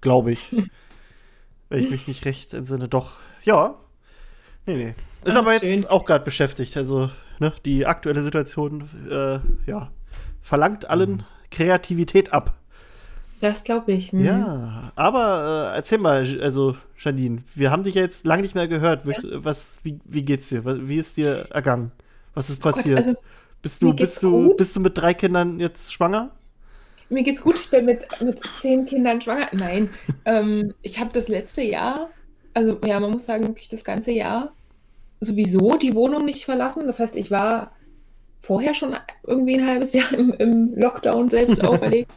Glaube 0.00 0.30
ich. 0.32 0.54
Wenn 1.68 1.80
ich 1.84 1.90
mich 1.90 2.06
nicht 2.08 2.24
recht 2.24 2.52
entsinne. 2.54 2.88
Doch, 2.88 3.12
ja. 3.42 3.74
Nee, 4.66 4.76
nee. 4.76 4.94
Ist 5.24 5.36
Ach, 5.36 5.40
aber 5.40 5.54
jetzt 5.54 5.66
schön. 5.66 5.86
auch 5.86 6.04
gerade 6.04 6.24
beschäftigt. 6.24 6.76
Also, 6.76 7.10
ne, 7.38 7.52
die 7.64 7.86
aktuelle 7.86 8.22
Situation, 8.22 8.88
äh, 9.10 9.38
ja, 9.70 9.90
verlangt 10.42 10.90
allen 10.90 11.24
Kreativität 11.50 12.32
ab. 12.32 12.54
Das 13.40 13.64
glaube 13.64 13.92
ich. 13.92 14.12
mhm. 14.12 14.24
Ja, 14.24 14.92
aber 14.96 15.70
äh, 15.72 15.76
erzähl 15.76 15.98
mal, 15.98 16.26
also 16.42 16.76
Janine, 16.98 17.42
wir 17.54 17.70
haben 17.70 17.84
dich 17.84 17.94
ja 17.94 18.02
jetzt 18.02 18.26
lange 18.26 18.42
nicht 18.42 18.54
mehr 18.54 18.68
gehört. 18.68 19.06
Möcht- 19.06 19.26
Was, 19.32 19.80
wie, 19.82 19.98
wie 20.04 20.24
geht's 20.24 20.48
dir? 20.50 20.64
Wie 20.88 20.96
ist 20.96 21.16
dir 21.16 21.46
ergangen? 21.50 21.92
Was 22.34 22.50
ist 22.50 22.62
Gott, 22.62 22.76
passiert? 22.76 22.98
also 22.98 23.14
bist 23.62 23.82
du, 23.82 23.92
bist 23.92 24.22
du, 24.22 24.48
gut. 24.48 24.56
bist 24.56 24.74
du 24.76 24.80
mit 24.80 24.96
drei 24.96 25.14
Kindern 25.14 25.60
jetzt 25.60 25.92
schwanger? 25.92 26.30
mir 27.10 27.24
geht's 27.24 27.42
gut, 27.42 27.58
ich 27.58 27.68
bin 27.68 27.84
mit, 27.84 28.06
mit 28.20 28.40
zehn 28.60 28.86
Kindern 28.86 29.20
schwanger. 29.20 29.48
Nein, 29.52 29.90
ähm, 30.24 30.74
ich 30.82 30.98
habe 31.00 31.10
das 31.12 31.28
letzte 31.28 31.62
Jahr, 31.62 32.10
also 32.54 32.78
ja, 32.84 32.98
man 33.00 33.10
muss 33.10 33.26
sagen, 33.26 33.48
wirklich 33.48 33.68
das 33.68 33.84
ganze 33.84 34.12
Jahr 34.12 34.52
sowieso 35.20 35.76
die 35.76 35.94
Wohnung 35.94 36.24
nicht 36.24 36.44
verlassen. 36.44 36.86
Das 36.86 36.98
heißt, 36.98 37.16
ich 37.16 37.30
war 37.30 37.72
vorher 38.40 38.74
schon 38.74 38.96
irgendwie 39.26 39.58
ein 39.58 39.66
halbes 39.66 39.92
Jahr 39.92 40.12
im, 40.14 40.32
im 40.32 40.74
Lockdown 40.74 41.28
selbst 41.28 41.62
auferlegt, 41.64 42.10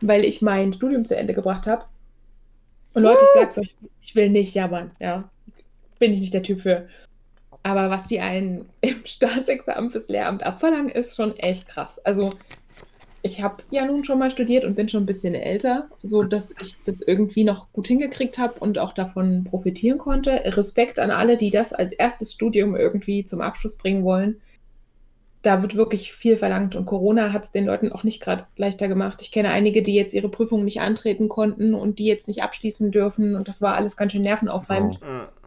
weil 0.00 0.24
ich 0.24 0.42
mein 0.42 0.72
Studium 0.72 1.04
zu 1.04 1.16
Ende 1.16 1.34
gebracht 1.34 1.66
habe. 1.66 1.84
Und 2.94 3.02
Leute, 3.02 3.22
ich 3.22 3.40
sag's 3.40 3.58
euch, 3.58 3.76
ich 4.00 4.14
will 4.14 4.30
nicht 4.30 4.54
jammern, 4.54 4.92
ja. 5.00 5.28
Bin 5.98 6.12
ich 6.12 6.20
nicht 6.20 6.34
der 6.34 6.42
Typ 6.42 6.60
für. 6.60 6.88
Aber 7.64 7.90
was 7.90 8.04
die 8.04 8.20
einen 8.20 8.66
im 8.82 9.00
Staatsexamen 9.04 9.90
fürs 9.90 10.08
Lehramt 10.08 10.46
abverlangen, 10.46 10.90
ist 10.90 11.16
schon 11.16 11.36
echt 11.36 11.66
krass. 11.66 11.98
Also 12.04 12.30
ich 13.22 13.42
habe 13.42 13.62
ja 13.70 13.86
nun 13.86 14.04
schon 14.04 14.18
mal 14.18 14.30
studiert 14.30 14.64
und 14.64 14.76
bin 14.76 14.86
schon 14.86 15.04
ein 15.04 15.06
bisschen 15.06 15.34
älter, 15.34 15.88
so 16.02 16.22
dass 16.22 16.54
ich 16.60 16.76
das 16.84 17.00
irgendwie 17.00 17.42
noch 17.42 17.72
gut 17.72 17.86
hingekriegt 17.86 18.36
habe 18.36 18.60
und 18.60 18.78
auch 18.78 18.92
davon 18.92 19.44
profitieren 19.44 19.96
konnte. 19.96 20.42
Respekt 20.44 20.98
an 20.98 21.10
alle, 21.10 21.38
die 21.38 21.48
das 21.48 21.72
als 21.72 21.94
erstes 21.94 22.34
Studium 22.34 22.76
irgendwie 22.76 23.24
zum 23.24 23.40
Abschluss 23.40 23.76
bringen 23.76 24.04
wollen. 24.04 24.42
Da 25.40 25.62
wird 25.62 25.74
wirklich 25.74 26.12
viel 26.12 26.36
verlangt 26.36 26.76
und 26.76 26.84
Corona 26.84 27.32
hat 27.32 27.44
es 27.44 27.50
den 27.50 27.64
Leuten 27.64 27.92
auch 27.92 28.04
nicht 28.04 28.20
gerade 28.20 28.46
leichter 28.58 28.88
gemacht. 28.88 29.22
Ich 29.22 29.32
kenne 29.32 29.50
einige, 29.50 29.82
die 29.82 29.94
jetzt 29.94 30.12
ihre 30.12 30.28
Prüfungen 30.28 30.64
nicht 30.64 30.82
antreten 30.82 31.30
konnten 31.30 31.74
und 31.74 31.98
die 31.98 32.06
jetzt 32.06 32.28
nicht 32.28 32.42
abschließen 32.42 32.90
dürfen 32.90 33.36
und 33.36 33.48
das 33.48 33.62
war 33.62 33.74
alles 33.74 33.96
ganz 33.96 34.12
schön 34.12 34.22
nervenaufreibend. 34.22 35.00
Äh, 35.00 35.43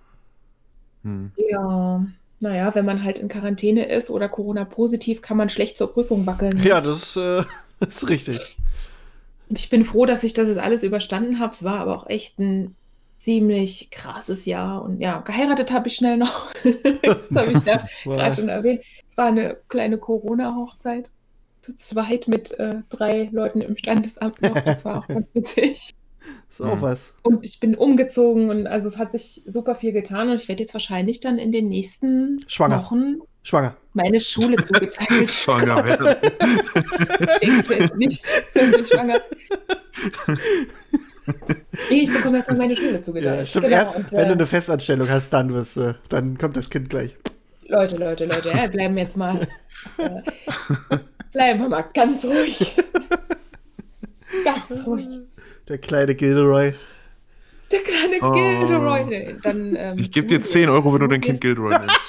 Hm. 1.03 1.31
Ja, 1.49 2.05
naja, 2.39 2.75
wenn 2.75 2.85
man 2.85 3.03
halt 3.03 3.19
in 3.19 3.29
Quarantäne 3.29 3.85
ist 3.85 4.09
oder 4.09 4.29
Corona-positiv, 4.29 5.21
kann 5.21 5.37
man 5.37 5.49
schlecht 5.49 5.77
zur 5.77 5.91
Prüfung 5.91 6.25
wackeln. 6.25 6.61
Ja, 6.63 6.81
das 6.81 7.15
äh, 7.15 7.43
ist 7.79 8.07
richtig. 8.09 8.57
Und 9.49 9.57
ich 9.57 9.69
bin 9.69 9.85
froh, 9.85 10.05
dass 10.05 10.23
ich 10.23 10.33
das 10.33 10.47
jetzt 10.47 10.59
alles 10.59 10.83
überstanden 10.83 11.39
habe. 11.39 11.53
Es 11.53 11.63
war 11.63 11.79
aber 11.79 11.95
auch 11.95 12.07
echt 12.07 12.37
ein 12.39 12.75
ziemlich 13.17 13.89
krasses 13.89 14.45
Jahr. 14.45 14.83
Und 14.83 14.99
ja, 14.99 15.19
geheiratet 15.21 15.71
habe 15.71 15.87
ich 15.87 15.95
schnell 15.95 16.17
noch. 16.17 16.51
das 17.01 17.31
habe 17.31 17.53
ich 17.53 17.63
ja 17.63 17.87
gerade 18.03 18.35
schon 18.35 18.49
erwähnt. 18.49 18.83
War 19.15 19.27
eine 19.27 19.57
kleine 19.69 19.97
Corona-Hochzeit. 19.97 21.09
Zu 21.61 21.75
zweit 21.77 22.27
mit 22.27 22.57
äh, 22.59 22.81
drei 22.89 23.29
Leuten 23.31 23.61
im 23.61 23.77
Standesamt 23.77 24.41
noch. 24.41 24.59
Das 24.61 24.85
war 24.85 24.99
auch 24.99 25.07
ganz 25.07 25.33
witzig. 25.33 25.91
Ist 26.49 26.61
auch 26.61 26.75
Mhm. 26.77 26.81
was. 26.81 27.13
Und 27.23 27.45
ich 27.45 27.59
bin 27.59 27.75
umgezogen 27.75 28.49
und 28.49 28.67
also 28.67 28.87
es 28.87 28.97
hat 28.97 29.11
sich 29.11 29.43
super 29.45 29.75
viel 29.75 29.91
getan 29.91 30.29
und 30.29 30.41
ich 30.41 30.47
werde 30.47 30.63
jetzt 30.63 30.73
wahrscheinlich 30.73 31.19
dann 31.19 31.37
in 31.37 31.51
den 31.51 31.67
nächsten 31.67 32.39
Schwanger. 32.47 32.79
Wochen 32.79 33.15
Schwanger. 33.43 33.75
meine 33.93 34.19
Schule 34.19 34.57
zugeteilt. 34.61 35.29
Schwanger 35.31 35.83
werden. 35.85 36.15
denke 37.41 37.59
ich 37.59 37.69
jetzt 37.79 37.95
nicht, 37.95 38.25
dass 38.53 38.77
ich 38.77 38.87
schwanger 38.87 39.19
Nee, 41.89 42.01
ich 42.03 42.13
bekomme 42.13 42.37
jetzt 42.37 42.49
mal 42.49 42.57
meine 42.57 42.75
Schule 42.75 43.01
zugeteilt. 43.01 43.39
Ja, 43.39 43.45
stimmt. 43.45 43.65
Genau, 43.65 43.77
Erst, 43.77 43.95
und, 43.97 44.11
wenn 44.13 44.25
du 44.25 44.29
äh, 44.29 44.31
eine 44.33 44.45
Festanstellung 44.45 45.09
hast, 45.09 45.31
dann 45.33 45.53
wirst 45.53 45.75
du, 45.77 45.95
dann 46.09 46.37
kommt 46.37 46.55
das 46.55 46.69
Kind 46.69 46.89
gleich. 46.89 47.15
Leute, 47.67 47.97
Leute, 47.97 48.25
Leute, 48.25 48.49
ja, 48.49 48.67
bleiben 48.67 48.97
jetzt 48.97 49.17
mal. 49.17 49.45
Äh, 49.97 50.21
bleiben 51.33 51.59
wir 51.61 51.69
mal 51.69 51.85
ganz 51.93 52.23
ruhig. 52.23 52.75
Ganz 54.43 54.85
ruhig. 54.85 55.07
Der 55.67 55.77
kleine 55.77 56.15
Gilderoy. 56.15 56.73
Der 57.71 57.79
kleine 57.81 58.17
Oh. 58.21 58.31
Gilderoy. 58.31 59.03
Nee, 59.05 59.35
Dann, 59.41 59.75
ähm, 59.75 59.97
Ich 59.99 60.11
gebe 60.11 60.27
dir 60.27 60.41
10 60.41 60.69
Euro, 60.69 60.93
wenn 60.93 61.01
du 61.01 61.07
dein 61.07 61.21
Kind 61.21 61.41
Gilderoy 61.41 61.75
nennst. 61.77 61.99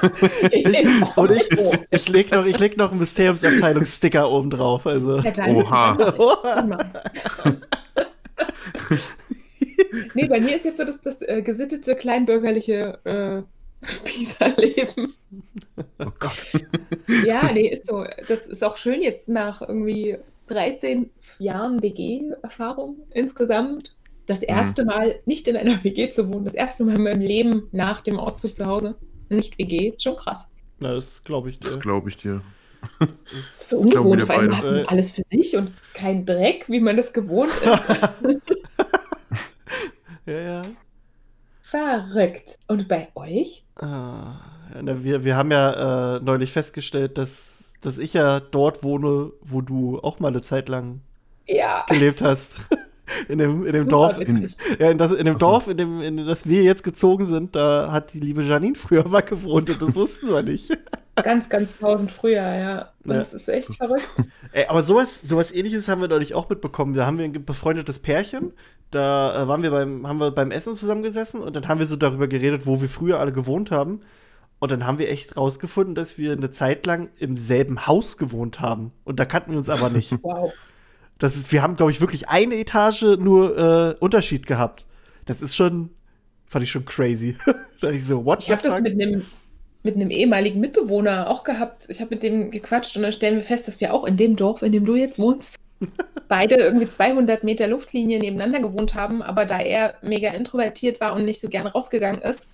Und 1.16 1.30
ich, 1.32 1.48
ich 1.90 2.08
leg 2.08 2.30
noch, 2.30 2.44
ich 2.46 2.58
leg 2.58 2.76
noch 2.76 2.90
einen 2.90 3.00
Mysteriumsabteilungssticker 3.00 4.30
oben 4.30 4.50
drauf. 4.50 4.86
Also. 4.86 5.18
Ja, 5.18 5.30
dann, 5.30 5.56
Oha. 5.56 5.94
Dann 6.44 6.92
nee, 10.14 10.26
bei 10.28 10.40
mir 10.40 10.56
ist 10.56 10.64
jetzt 10.64 10.78
so 10.78 10.84
das, 10.84 11.00
das 11.00 11.22
äh, 11.22 11.42
gesittete, 11.42 11.96
kleinbürgerliche 11.96 12.98
äh, 13.04 13.86
Spießerleben. 13.86 15.14
Oh 15.98 16.12
Gott. 16.18 16.46
Ja, 17.24 17.50
nee, 17.52 17.68
ist 17.68 17.86
so. 17.86 18.04
Das 18.28 18.46
ist 18.46 18.62
auch 18.62 18.76
schön 18.76 19.02
jetzt 19.02 19.28
nach 19.28 19.62
irgendwie 19.62 20.18
13 20.48 21.10
Jahren 21.38 21.82
WG-Erfahrung 21.82 22.96
insgesamt. 23.12 23.94
Das 24.26 24.42
erste 24.42 24.84
Mal 24.84 25.20
nicht 25.24 25.48
in 25.48 25.56
einer 25.56 25.82
WG 25.84 26.10
zu 26.10 26.28
wohnen, 26.32 26.44
das 26.44 26.54
erste 26.54 26.84
Mal 26.84 26.96
in 26.96 27.02
meinem 27.04 27.20
Leben 27.20 27.68
nach 27.72 28.00
dem 28.02 28.18
Auszug 28.18 28.56
zu 28.56 28.66
Hause. 28.66 28.96
Nicht 29.28 29.58
WG, 29.58 29.94
schon 29.98 30.16
krass. 30.16 30.48
Na, 30.80 30.94
das 30.94 31.22
glaube 31.24 31.50
ich 31.50 31.58
dir. 31.60 31.70
Das 31.70 31.80
glaube 31.80 32.08
ich 32.10 32.16
dir. 32.16 32.42
Das- 33.00 33.68
So 33.70 33.78
ungewohnt, 33.78 34.26
man 34.28 34.28
beide. 34.28 34.56
hat 34.56 34.64
man 34.64 34.86
alles 34.86 35.10
für 35.10 35.22
sich 35.30 35.56
und 35.56 35.72
kein 35.94 36.24
Dreck, 36.26 36.68
wie 36.68 36.80
man 36.80 36.96
das 36.96 37.12
gewohnt 37.12 37.50
ist. 37.56 38.38
Ja, 40.26 40.38
ja. 40.40 40.62
Verrückt. 41.62 42.58
Und 42.66 42.86
bei 42.88 43.08
euch? 43.14 43.64
Ah, 43.76 44.34
wir, 44.82 45.24
wir 45.24 45.36
haben 45.36 45.50
ja 45.50 46.16
äh, 46.16 46.20
neulich 46.20 46.52
festgestellt, 46.52 47.16
dass, 47.18 47.67
dass 47.80 47.98
ich 47.98 48.12
ja 48.14 48.40
dort 48.40 48.82
wohne, 48.82 49.32
wo 49.42 49.60
du 49.60 50.00
auch 50.00 50.18
mal 50.20 50.28
eine 50.28 50.42
Zeit 50.42 50.68
lang 50.68 51.00
Ja. 51.46 51.84
gelebt 51.88 52.22
hast. 52.22 52.54
In 53.26 53.38
dem, 53.38 53.64
in 53.64 53.72
dem 53.72 53.84
super 53.84 53.90
Dorf. 53.96 54.18
witzig. 54.18 54.58
Ja, 54.78 54.90
in, 54.90 54.98
das, 54.98 55.12
in 55.12 55.24
dem 55.24 55.36
Ach 55.36 55.40
so. 55.40 55.46
Dorf, 55.46 55.68
in 55.68 55.78
dem, 55.78 56.02
in 56.02 56.26
das 56.26 56.46
wir 56.46 56.62
jetzt 56.62 56.82
gezogen 56.84 57.24
sind, 57.24 57.56
da 57.56 57.90
hat 57.90 58.12
die 58.12 58.20
liebe 58.20 58.42
Janine 58.42 58.74
früher 58.74 59.08
mal 59.08 59.22
gewohnt 59.22 59.70
und 59.70 59.80
das 59.80 59.96
wussten 59.96 60.28
wir 60.28 60.42
nicht. 60.42 60.76
Ganz, 61.24 61.48
ganz 61.48 61.76
tausend 61.78 62.12
früher, 62.12 62.42
ja. 62.42 62.90
Das 63.04 63.32
ist 63.32 63.48
echt 63.48 63.74
verrückt. 63.76 64.06
Ey, 64.52 64.66
aber 64.68 64.82
sowas, 64.82 65.22
sowas 65.22 65.52
ähnliches 65.52 65.88
haben 65.88 66.02
wir 66.02 66.06
neulich 66.08 66.34
auch 66.34 66.48
mitbekommen. 66.50 66.92
Da 66.94 67.06
haben 67.06 67.16
wir 67.18 67.24
ein 67.24 67.32
befreundetes 67.46 67.98
Pärchen. 67.98 68.52
Da 68.90 69.42
äh, 69.42 69.48
waren 69.48 69.62
wir 69.62 69.70
beim, 69.70 70.06
haben 70.06 70.18
wir 70.20 70.30
beim 70.30 70.50
Essen 70.50 70.76
zusammengesessen 70.76 71.40
und 71.40 71.56
dann 71.56 71.66
haben 71.66 71.78
wir 71.80 71.86
so 71.86 71.96
darüber 71.96 72.28
geredet, 72.28 72.66
wo 72.66 72.80
wir 72.82 72.88
früher 72.90 73.18
alle 73.18 73.32
gewohnt 73.32 73.70
haben. 73.70 74.02
Und 74.60 74.72
dann 74.72 74.86
haben 74.86 74.98
wir 74.98 75.08
echt 75.08 75.36
rausgefunden, 75.36 75.94
dass 75.94 76.18
wir 76.18 76.32
eine 76.32 76.50
Zeit 76.50 76.84
lang 76.84 77.10
im 77.18 77.36
selben 77.36 77.86
Haus 77.86 78.16
gewohnt 78.16 78.60
haben. 78.60 78.92
Und 79.04 79.20
da 79.20 79.24
kannten 79.24 79.52
wir 79.52 79.58
uns 79.58 79.68
aber 79.68 79.90
nicht. 79.90 80.12
Wow. 80.22 80.52
Das 81.18 81.36
ist, 81.36 81.50
wir 81.50 81.62
haben, 81.62 81.74
glaube 81.74 81.90
ich, 81.90 82.00
wirklich 82.00 82.28
eine 82.28 82.54
Etage 82.54 83.02
nur 83.18 83.58
äh, 83.58 83.94
Unterschied 83.98 84.46
gehabt. 84.46 84.86
Das 85.26 85.42
ist 85.42 85.56
schon, 85.56 85.90
fand 86.46 86.62
ich 86.62 86.70
schon 86.70 86.84
crazy. 86.84 87.36
da 87.80 87.90
ich 87.90 88.04
so, 88.04 88.24
what 88.24 88.44
Ich 88.44 88.52
habe 88.52 88.62
das 88.62 88.80
mit 88.80 88.92
einem 88.92 89.24
mit 89.82 89.94
einem 89.94 90.10
ehemaligen 90.10 90.60
Mitbewohner 90.60 91.28
auch 91.28 91.44
gehabt. 91.44 91.86
Ich 91.88 92.00
habe 92.00 92.10
mit 92.10 92.22
dem 92.22 92.50
gequatscht 92.50 92.96
und 92.96 93.02
dann 93.02 93.12
stellen 93.12 93.36
wir 93.36 93.44
fest, 93.44 93.68
dass 93.68 93.80
wir 93.80 93.94
auch 93.94 94.04
in 94.04 94.16
dem 94.16 94.36
Dorf, 94.36 94.62
in 94.62 94.72
dem 94.72 94.84
du 94.84 94.96
jetzt 94.96 95.18
wohnst, 95.18 95.56
beide 96.28 96.56
irgendwie 96.56 96.88
200 96.88 97.42
Meter 97.42 97.66
Luftlinie 97.68 98.18
nebeneinander 98.18 98.60
gewohnt 98.60 98.94
haben. 98.94 99.22
Aber 99.22 99.44
da 99.44 99.58
er 99.60 99.94
mega 100.02 100.30
introvertiert 100.30 101.00
war 101.00 101.14
und 101.14 101.24
nicht 101.24 101.40
so 101.40 101.48
gern 101.48 101.66
rausgegangen 101.66 102.22
ist 102.22 102.48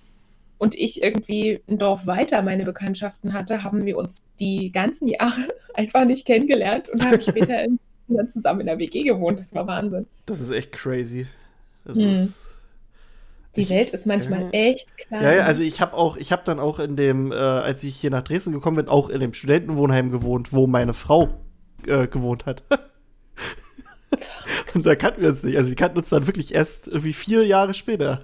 und 0.57 0.75
ich 0.75 1.03
irgendwie 1.03 1.61
ein 1.67 1.77
Dorf 1.77 2.07
weiter 2.07 2.41
meine 2.41 2.65
Bekanntschaften 2.65 3.33
hatte, 3.33 3.63
haben 3.63 3.85
wir 3.85 3.97
uns 3.97 4.29
die 4.39 4.71
ganzen 4.71 5.07
Jahre 5.07 5.47
einfach 5.73 6.05
nicht 6.05 6.25
kennengelernt 6.25 6.89
und 6.89 7.03
haben 7.03 7.21
später 7.21 7.63
in, 7.63 7.79
dann 8.07 8.29
zusammen 8.29 8.61
in 8.61 8.67
der 8.67 8.77
WG 8.79 9.03
gewohnt. 9.03 9.39
Das 9.39 9.53
war 9.55 9.67
Wahnsinn. 9.67 10.05
Das 10.25 10.39
ist 10.39 10.51
echt 10.51 10.71
crazy. 10.71 11.27
Das 11.83 11.95
Hm. 11.97 12.23
ist, 12.25 12.33
Die 13.55 13.69
Welt 13.69 13.89
ist 13.91 14.05
manchmal 14.05 14.43
Ja. 14.43 14.49
echt 14.51 14.95
klein. 14.97 15.23
Ja, 15.23 15.33
ja, 15.33 15.43
also 15.43 15.63
ich 15.63 15.81
habe 15.81 15.93
auch, 15.93 16.17
ich 16.17 16.31
habe 16.31 16.43
dann 16.45 16.59
auch 16.59 16.79
in 16.79 16.95
dem, 16.95 17.31
äh, 17.31 17.35
als 17.35 17.83
ich 17.83 17.95
hier 17.95 18.09
nach 18.11 18.21
Dresden 18.23 18.53
gekommen 18.53 18.77
bin, 18.77 18.87
auch 18.89 19.09
in 19.09 19.19
dem 19.21 19.33
Studentenwohnheim 19.33 20.11
gewohnt, 20.11 20.53
wo 20.53 20.67
meine 20.67 20.93
Frau 20.93 21.29
äh, 21.87 22.07
gewohnt 22.07 22.45
hat. 22.45 22.63
Und 24.73 24.85
da 24.85 24.95
kannten 24.95 25.21
wir 25.21 25.29
uns 25.29 25.43
nicht. 25.43 25.57
Also 25.57 25.69
wir 25.69 25.75
kannten 25.75 25.97
uns 25.97 26.09
dann 26.09 26.27
wirklich 26.27 26.53
erst 26.53 26.87
irgendwie 26.87 27.13
vier 27.13 27.45
Jahre 27.45 27.73
später. 27.73 28.21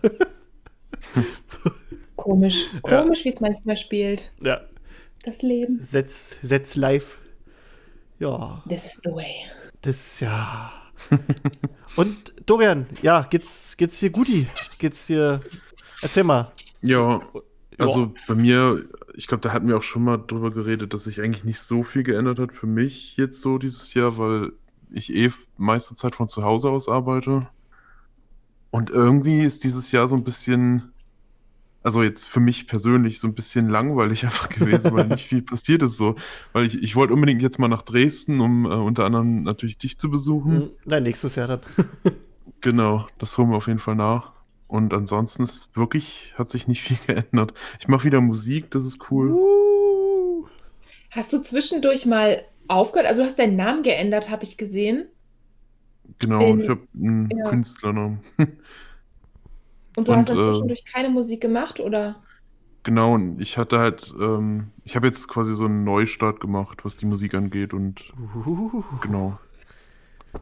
Komisch. 2.23 2.65
Ja. 2.87 3.01
Komisch, 3.01 3.23
wie 3.25 3.29
es 3.29 3.39
manchmal 3.39 3.77
spielt. 3.77 4.31
ja. 4.41 4.61
Das 5.23 5.43
Leben. 5.43 5.79
Setz, 5.79 6.35
setz 6.41 6.75
live. 6.75 7.19
Ja, 8.17 8.63
This 8.67 8.85
is 8.87 8.99
the 9.03 9.11
way. 9.11 9.31
das 9.83 10.19
ja. 10.19 10.71
Und 11.95 12.33
Dorian, 12.47 12.87
ja, 13.03 13.27
geht's, 13.29 13.77
geht's 13.77 13.99
dir 13.99 14.09
guti? 14.09 14.47
Geht's 14.79 15.05
dir. 15.05 15.41
Erzähl 16.01 16.23
mal. 16.23 16.51
Ja, 16.81 17.21
also 17.77 17.99
Ja. 18.05 18.11
bei 18.27 18.33
mir, 18.33 18.83
ich 19.13 19.27
glaube, 19.27 19.41
da 19.41 19.53
hatten 19.53 19.67
wir 19.67 19.77
auch 19.77 19.83
schon 19.83 20.03
mal 20.03 20.17
drüber 20.17 20.49
geredet, 20.49 20.91
dass 20.95 21.03
sich 21.03 21.21
eigentlich 21.21 21.43
nicht 21.43 21.59
so 21.59 21.83
viel 21.83 22.01
geändert 22.01 22.39
hat 22.39 22.51
für 22.53 22.65
mich 22.67 23.15
jetzt 23.17 23.41
so 23.41 23.59
dieses 23.59 23.93
Jahr, 23.93 24.17
weil 24.17 24.53
ich 24.91 25.13
eh 25.13 25.31
meiste 25.57 25.93
Zeit 25.93 26.15
von 26.15 26.29
zu 26.29 26.41
Hause 26.43 26.69
aus 26.69 26.89
arbeite. 26.89 27.47
Und 28.71 28.89
irgendwie 28.89 29.41
ist 29.41 29.63
dieses 29.63 29.91
Jahr 29.91 30.07
so 30.07 30.15
ein 30.15 30.23
bisschen, 30.23 30.91
also 31.83 32.03
jetzt 32.03 32.27
für 32.27 32.39
mich 32.39 32.67
persönlich 32.67 33.19
so 33.19 33.27
ein 33.27 33.33
bisschen 33.33 33.69
langweilig 33.69 34.23
einfach 34.25 34.49
gewesen, 34.49 34.91
weil 34.93 35.07
nicht 35.07 35.27
viel 35.27 35.41
passiert 35.41 35.81
ist 35.83 35.97
so. 35.97 36.15
Weil 36.53 36.65
ich, 36.65 36.81
ich 36.81 36.95
wollte 36.95 37.13
unbedingt 37.13 37.41
jetzt 37.41 37.59
mal 37.59 37.67
nach 37.67 37.81
Dresden, 37.81 38.39
um 38.39 38.65
äh, 38.65 38.69
unter 38.69 39.05
anderem 39.05 39.43
natürlich 39.43 39.77
dich 39.77 39.97
zu 39.97 40.09
besuchen. 40.09 40.53
Hm, 40.53 40.69
Nein, 40.85 41.03
nächstes 41.03 41.35
Jahr 41.35 41.47
dann. 41.47 41.61
Genau, 42.63 43.07
das 43.17 43.35
holen 43.39 43.49
wir 43.49 43.57
auf 43.57 43.65
jeden 43.65 43.79
Fall 43.79 43.95
nach. 43.95 44.33
Und 44.67 44.93
ansonsten 44.93 45.43
ist 45.43 45.75
wirklich, 45.75 46.33
hat 46.37 46.49
sich 46.51 46.67
nicht 46.67 46.83
viel 46.83 46.97
geändert. 47.07 47.53
Ich 47.79 47.87
mache 47.87 48.03
wieder 48.03 48.21
Musik, 48.21 48.69
das 48.69 48.85
ist 48.85 48.99
cool. 49.09 49.31
Uh. 49.31 50.45
Hast 51.09 51.33
du 51.33 51.39
zwischendurch 51.41 52.05
mal 52.05 52.43
aufgehört? 52.67 53.07
Also 53.07 53.21
du 53.21 53.25
hast 53.25 53.39
deinen 53.39 53.55
Namen 53.55 53.81
geändert, 53.81 54.29
habe 54.29 54.43
ich 54.43 54.57
gesehen. 54.57 55.07
Genau, 56.19 56.41
Ähm, 56.41 56.61
ich 56.61 56.69
habe 56.69 56.81
einen 56.95 57.29
ja. 57.35 57.49
Künstlernamen. 57.49 58.19
Und 59.95 60.07
du 60.07 60.13
Und, 60.13 60.17
hast 60.17 60.29
dann 60.29 60.37
äh, 60.37 60.41
zwischendurch 60.41 60.85
keine 60.85 61.09
Musik 61.09 61.41
gemacht, 61.41 61.79
oder? 61.79 62.23
genau, 62.83 63.13
und 63.13 63.39
ich 63.41 63.57
hatte 63.57 63.79
halt, 63.79 64.13
ähm, 64.19 64.71
ich 64.83 64.95
habe 64.95 65.07
jetzt 65.07 65.27
quasi 65.27 65.55
so 65.55 65.65
einen 65.65 65.83
Neustart 65.83 66.39
gemacht, 66.39 66.83
was 66.83 66.97
die 66.97 67.05
Musik 67.05 67.33
angeht 67.33 67.73
und 67.73 68.01
Uh. 68.45 68.83
genau. 69.01 69.39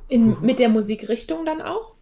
In, 0.08 0.40
mit 0.42 0.60
der 0.60 0.70
Musikrichtung 0.70 1.46
dann 1.46 1.62
auch? 1.62 1.96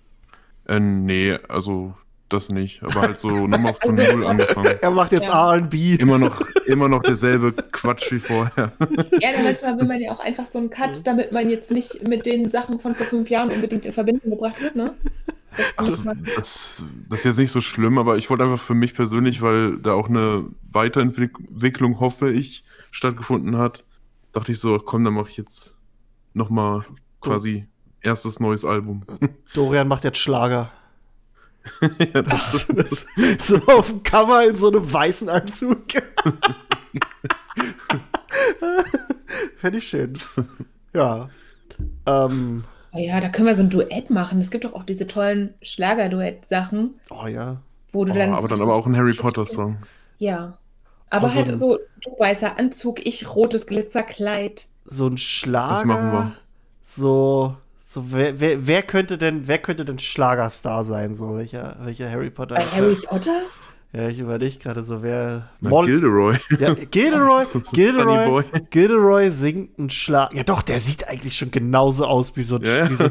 Äh, 0.67 0.79
nee, 0.79 1.37
also 1.47 1.93
das 2.29 2.49
nicht. 2.49 2.83
Aber 2.83 3.01
halt 3.01 3.19
so 3.19 3.47
nochmal 3.47 3.73
von 3.73 3.95
Null 4.11 4.25
angefangen. 4.25 4.75
Er 4.81 4.91
macht 4.91 5.11
jetzt 5.13 5.27
Ja. 5.29 5.53
RB. 5.53 5.73
Immer 5.99 6.19
noch, 6.19 6.41
immer 6.65 6.89
noch 6.89 7.01
derselbe 7.01 7.53
Quatsch 7.53 8.11
wie 8.11 8.19
vorher. 8.19 8.73
Ja, 9.19 9.31
dann 9.31 9.43
manchmal 9.45 9.77
will 9.77 9.85
man 9.87 10.01
ja 10.01 10.11
auch 10.11 10.19
einfach 10.19 10.45
so 10.45 10.59
einen 10.59 10.69
Cut, 10.69 11.05
damit 11.07 11.31
man 11.31 11.49
jetzt 11.49 11.71
nicht 11.71 12.07
mit 12.07 12.25
den 12.25 12.49
Sachen 12.49 12.79
von 12.79 12.95
vor 12.95 13.05
fünf 13.05 13.29
Jahren 13.29 13.51
unbedingt 13.51 13.85
in 13.85 13.93
Verbindung 13.93 14.31
gebracht 14.31 14.61
wird, 14.61 14.75
ne? 14.75 14.93
Muss 15.79 16.03
das, 16.03 16.17
das, 16.35 16.85
das 17.09 17.19
ist 17.19 17.25
jetzt 17.25 17.37
nicht 17.37 17.51
so 17.51 17.61
schlimm, 17.61 17.97
aber 17.97 18.17
ich 18.17 18.29
wollte 18.29 18.43
einfach 18.43 18.59
für 18.59 18.73
mich 18.73 18.93
persönlich, 18.93 19.41
weil 19.41 19.77
da 19.77 19.93
auch 19.93 20.09
eine 20.09 20.45
Weiterentwicklung, 20.71 21.99
hoffe 21.99 22.31
ich, 22.31 22.63
stattgefunden 22.91 23.57
hat, 23.57 23.83
dachte 24.31 24.51
ich 24.51 24.59
so, 24.59 24.79
komm, 24.79 25.03
dann 25.03 25.13
mache 25.13 25.29
ich 25.29 25.37
jetzt 25.37 25.75
nochmal 26.33 26.85
quasi 27.21 27.67
erstes 28.01 28.39
neues 28.39 28.63
Album. 28.63 29.03
Dorian 29.53 29.87
macht 29.87 30.03
jetzt 30.03 30.19
Schlager. 30.19 30.71
ja, 32.13 32.21
das, 32.21 32.67
das, 32.67 33.05
so 33.39 33.57
auf 33.67 33.87
dem 33.87 34.03
Cover 34.03 34.47
in 34.47 34.55
so 34.55 34.69
einem 34.69 34.91
weißen 34.91 35.27
Anzug. 35.27 35.83
Fände 39.57 39.79
ich 39.79 39.87
schön. 39.87 40.13
Ja. 40.93 41.29
Ähm, 42.05 42.63
ja, 42.93 43.19
da 43.19 43.29
können 43.29 43.47
wir 43.47 43.55
so 43.55 43.63
ein 43.63 43.69
Duett 43.69 44.09
machen. 44.09 44.39
Es 44.41 44.51
gibt 44.51 44.63
doch 44.65 44.73
auch 44.73 44.83
diese 44.83 45.07
tollen 45.07 45.53
Schlager-Duett-Sachen, 45.61 46.99
oh 47.09 47.27
ja. 47.27 47.57
wo 47.91 48.05
du 48.05 48.11
oh, 48.11 48.15
dann. 48.15 48.33
aber 48.33 48.47
dann 48.47 48.61
aber 48.61 48.75
auch 48.75 48.85
ein 48.85 48.95
Harry 48.95 49.13
Potter-Song. 49.13 49.77
Ja. 50.19 50.57
Aber 51.09 51.27
Oh, 51.27 51.29
so 51.29 51.35
halt 51.35 51.49
ein- 51.49 51.57
so, 51.57 51.79
du 52.03 52.19
weißer 52.19 52.57
Anzug, 52.59 53.05
ich 53.05 53.33
rotes 53.33 53.65
Glitzerkleid. 53.67 54.67
So 54.85 55.07
ein 55.07 55.17
Schlager. 55.17 55.75
Das 55.75 55.85
machen 55.85 56.11
wir. 56.11 56.35
So, 56.83 57.55
so 57.85 58.11
wer, 58.11 58.39
wer, 58.39 58.67
wer 58.67 58.83
könnte 58.83 59.17
denn, 59.17 59.47
wer 59.47 59.57
könnte 59.59 59.85
denn 59.85 59.99
Schlagerstar 59.99 60.83
sein? 60.83 61.15
So 61.15 61.35
welcher, 61.37 61.77
welcher 61.81 62.09
Harry 62.09 62.29
Potter? 62.29 62.55
Bei 62.55 62.65
Harry 62.65 62.95
Potter? 62.95 63.41
Ja, 63.93 64.09
ich 64.09 64.19
überlege 64.19 64.57
gerade 64.59 64.83
so, 64.83 65.01
wer. 65.01 65.49
Na, 65.61 65.69
Moll- 65.69 65.85
Gilderoy. 65.85 66.35
Ja, 66.59 66.73
Gilderoy, 66.73 67.45
Gilderoy. 67.73 68.43
Gilderoy 68.69 69.29
singt 69.31 69.79
einen 69.79 69.89
Schlag. 69.89 70.33
Ja, 70.35 70.43
doch, 70.43 70.61
der 70.61 70.81
sieht 70.81 71.07
eigentlich 71.07 71.37
schon 71.37 71.51
genauso 71.51 72.05
aus 72.05 72.35
wie 72.35 72.43
so, 72.43 72.57
ein- 72.57 72.63
Ja, 72.63 72.77
ja. 72.79 72.89
Wie 72.91 72.95
so, 72.95 73.09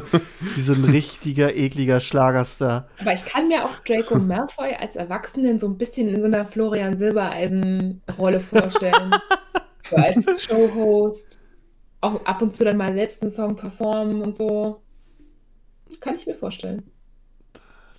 wie 0.55 0.61
so 0.61 0.73
ein 0.73 0.83
richtiger, 0.85 1.55
ekliger 1.55 1.99
Schlagerstar. 1.99 2.87
Aber 2.99 3.11
ich 3.11 3.25
kann 3.25 3.47
mir 3.47 3.65
auch 3.65 3.73
Draco 3.85 4.19
Malfoy 4.19 4.75
als 4.79 4.95
Erwachsenen 4.95 5.57
so 5.57 5.67
ein 5.67 5.77
bisschen 5.79 6.07
in 6.09 6.21
so 6.21 6.27
einer 6.27 6.45
Florian 6.45 6.95
Silbereisen-Rolle 6.95 8.39
vorstellen. 8.39 9.15
so 9.89 9.95
als 9.95 10.43
Showhost. 10.43 11.39
Auch 12.01 12.23
ab 12.25 12.41
und 12.43 12.53
zu 12.53 12.63
dann 12.63 12.77
mal 12.77 12.93
selbst 12.93 13.23
einen 13.23 13.31
Song 13.31 13.55
performen 13.55 14.21
und 14.21 14.35
so. 14.35 14.83
Kann 15.99 16.15
ich 16.15 16.27
mir 16.27 16.35
vorstellen. 16.35 16.83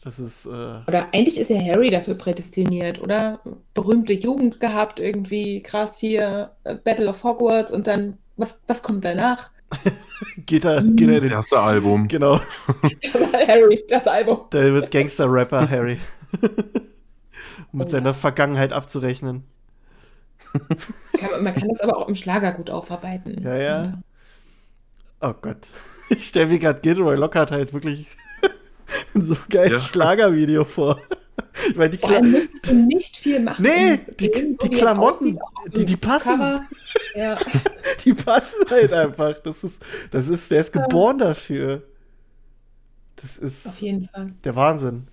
Das 0.05 0.19
ist, 0.19 0.47
äh, 0.47 0.49
Oder 0.87 1.09
eigentlich 1.13 1.39
ist 1.39 1.51
ja 1.51 1.59
Harry 1.61 1.91
dafür 1.91 2.15
prädestiniert, 2.15 3.01
oder? 3.01 3.41
Berühmte 3.75 4.13
Jugend 4.13 4.61
gehabt, 4.61 5.01
irgendwie 5.01 5.61
krass 5.63 5.99
hier, 5.99 6.53
äh, 6.65 6.77
Battle 6.77 7.09
of 7.09 7.23
Hogwarts 7.25 7.73
und 7.73 7.87
dann, 7.89 8.17
was, 8.37 8.61
was 8.69 8.83
kommt 8.83 9.05
danach? 9.05 9.51
geht 10.47 10.65
er, 10.65 10.83
geht 10.83 11.09
er 11.09 11.15
in 11.17 11.21
Das 11.21 11.23
den, 11.23 11.33
erste 11.33 11.59
Album. 11.61 12.07
genau, 12.09 12.41
Harry, 13.49 13.85
das 13.89 14.07
Album. 14.07 14.43
der 14.53 14.73
wird 14.73 14.91
Gangster-Rapper, 14.93 15.69
Harry. 15.69 15.99
um 16.41 16.51
mit 17.79 17.89
Oh. 17.89 17.91
seiner 17.91 18.15
Vergangenheit 18.15 18.73
abzurechnen. 18.73 19.45
Kann, 21.19 21.43
man- 21.45 21.55
kann 21.55 21.69
das 21.69 21.81
aber 21.81 21.97
auch 21.99 22.09
im 22.09 22.15
Schlager 22.15 22.53
gut 22.53 22.71
aufarbeiten. 22.71 23.43
Ja, 23.43 23.57
ja. 23.57 23.99
Oh 25.21 25.35
Gott. 25.43 25.69
Ich 26.09 26.27
stelle 26.29 26.47
mir 26.47 26.59
gerade 26.59 26.81
Gilderoy 26.81 27.17
Lockhart 27.17 27.51
halt 27.51 27.75
wirklich 27.75 28.07
so 29.15 29.37
geilen 29.49 29.73
Ja. 29.73 29.79
Schlagervideo 29.79 30.65
vor. 30.65 31.01
Ich 31.69 31.77
meine, 31.77 31.91
die, 31.91 31.99
Vor 31.99 32.09
Kla 32.11 32.19
allem 32.19 32.31
müsstest 32.33 32.67
du 32.69 32.75
nicht 32.75 33.17
viel 33.17 33.41
machen. 33.41 33.63
Nee, 33.63 33.99
die- 34.19 34.31
die 34.31 34.57
wie 34.71 34.75
er 34.75 34.79
Klamotten, 34.79 35.39
die- 35.75 35.85
die 35.85 35.97
passen. 35.97 36.41
Ja. 37.15 37.37
die 38.05 38.15
passen 38.15 38.61
halt 38.71 38.93
einfach. 38.93 39.35
Das 39.43 39.63
ist, 39.63 39.83
das 40.11 40.29
ist, 40.29 40.51
der 40.51 40.61
ist 40.61 40.73
geboren 40.73 41.19
dafür. 41.19 41.83
Das 43.17 43.37
ist 43.37 43.67
Auf 43.67 43.79
jeden 43.81 44.09
Fall. 44.09 44.33
der 44.45 44.57
Wahnsinn. 44.57 45.09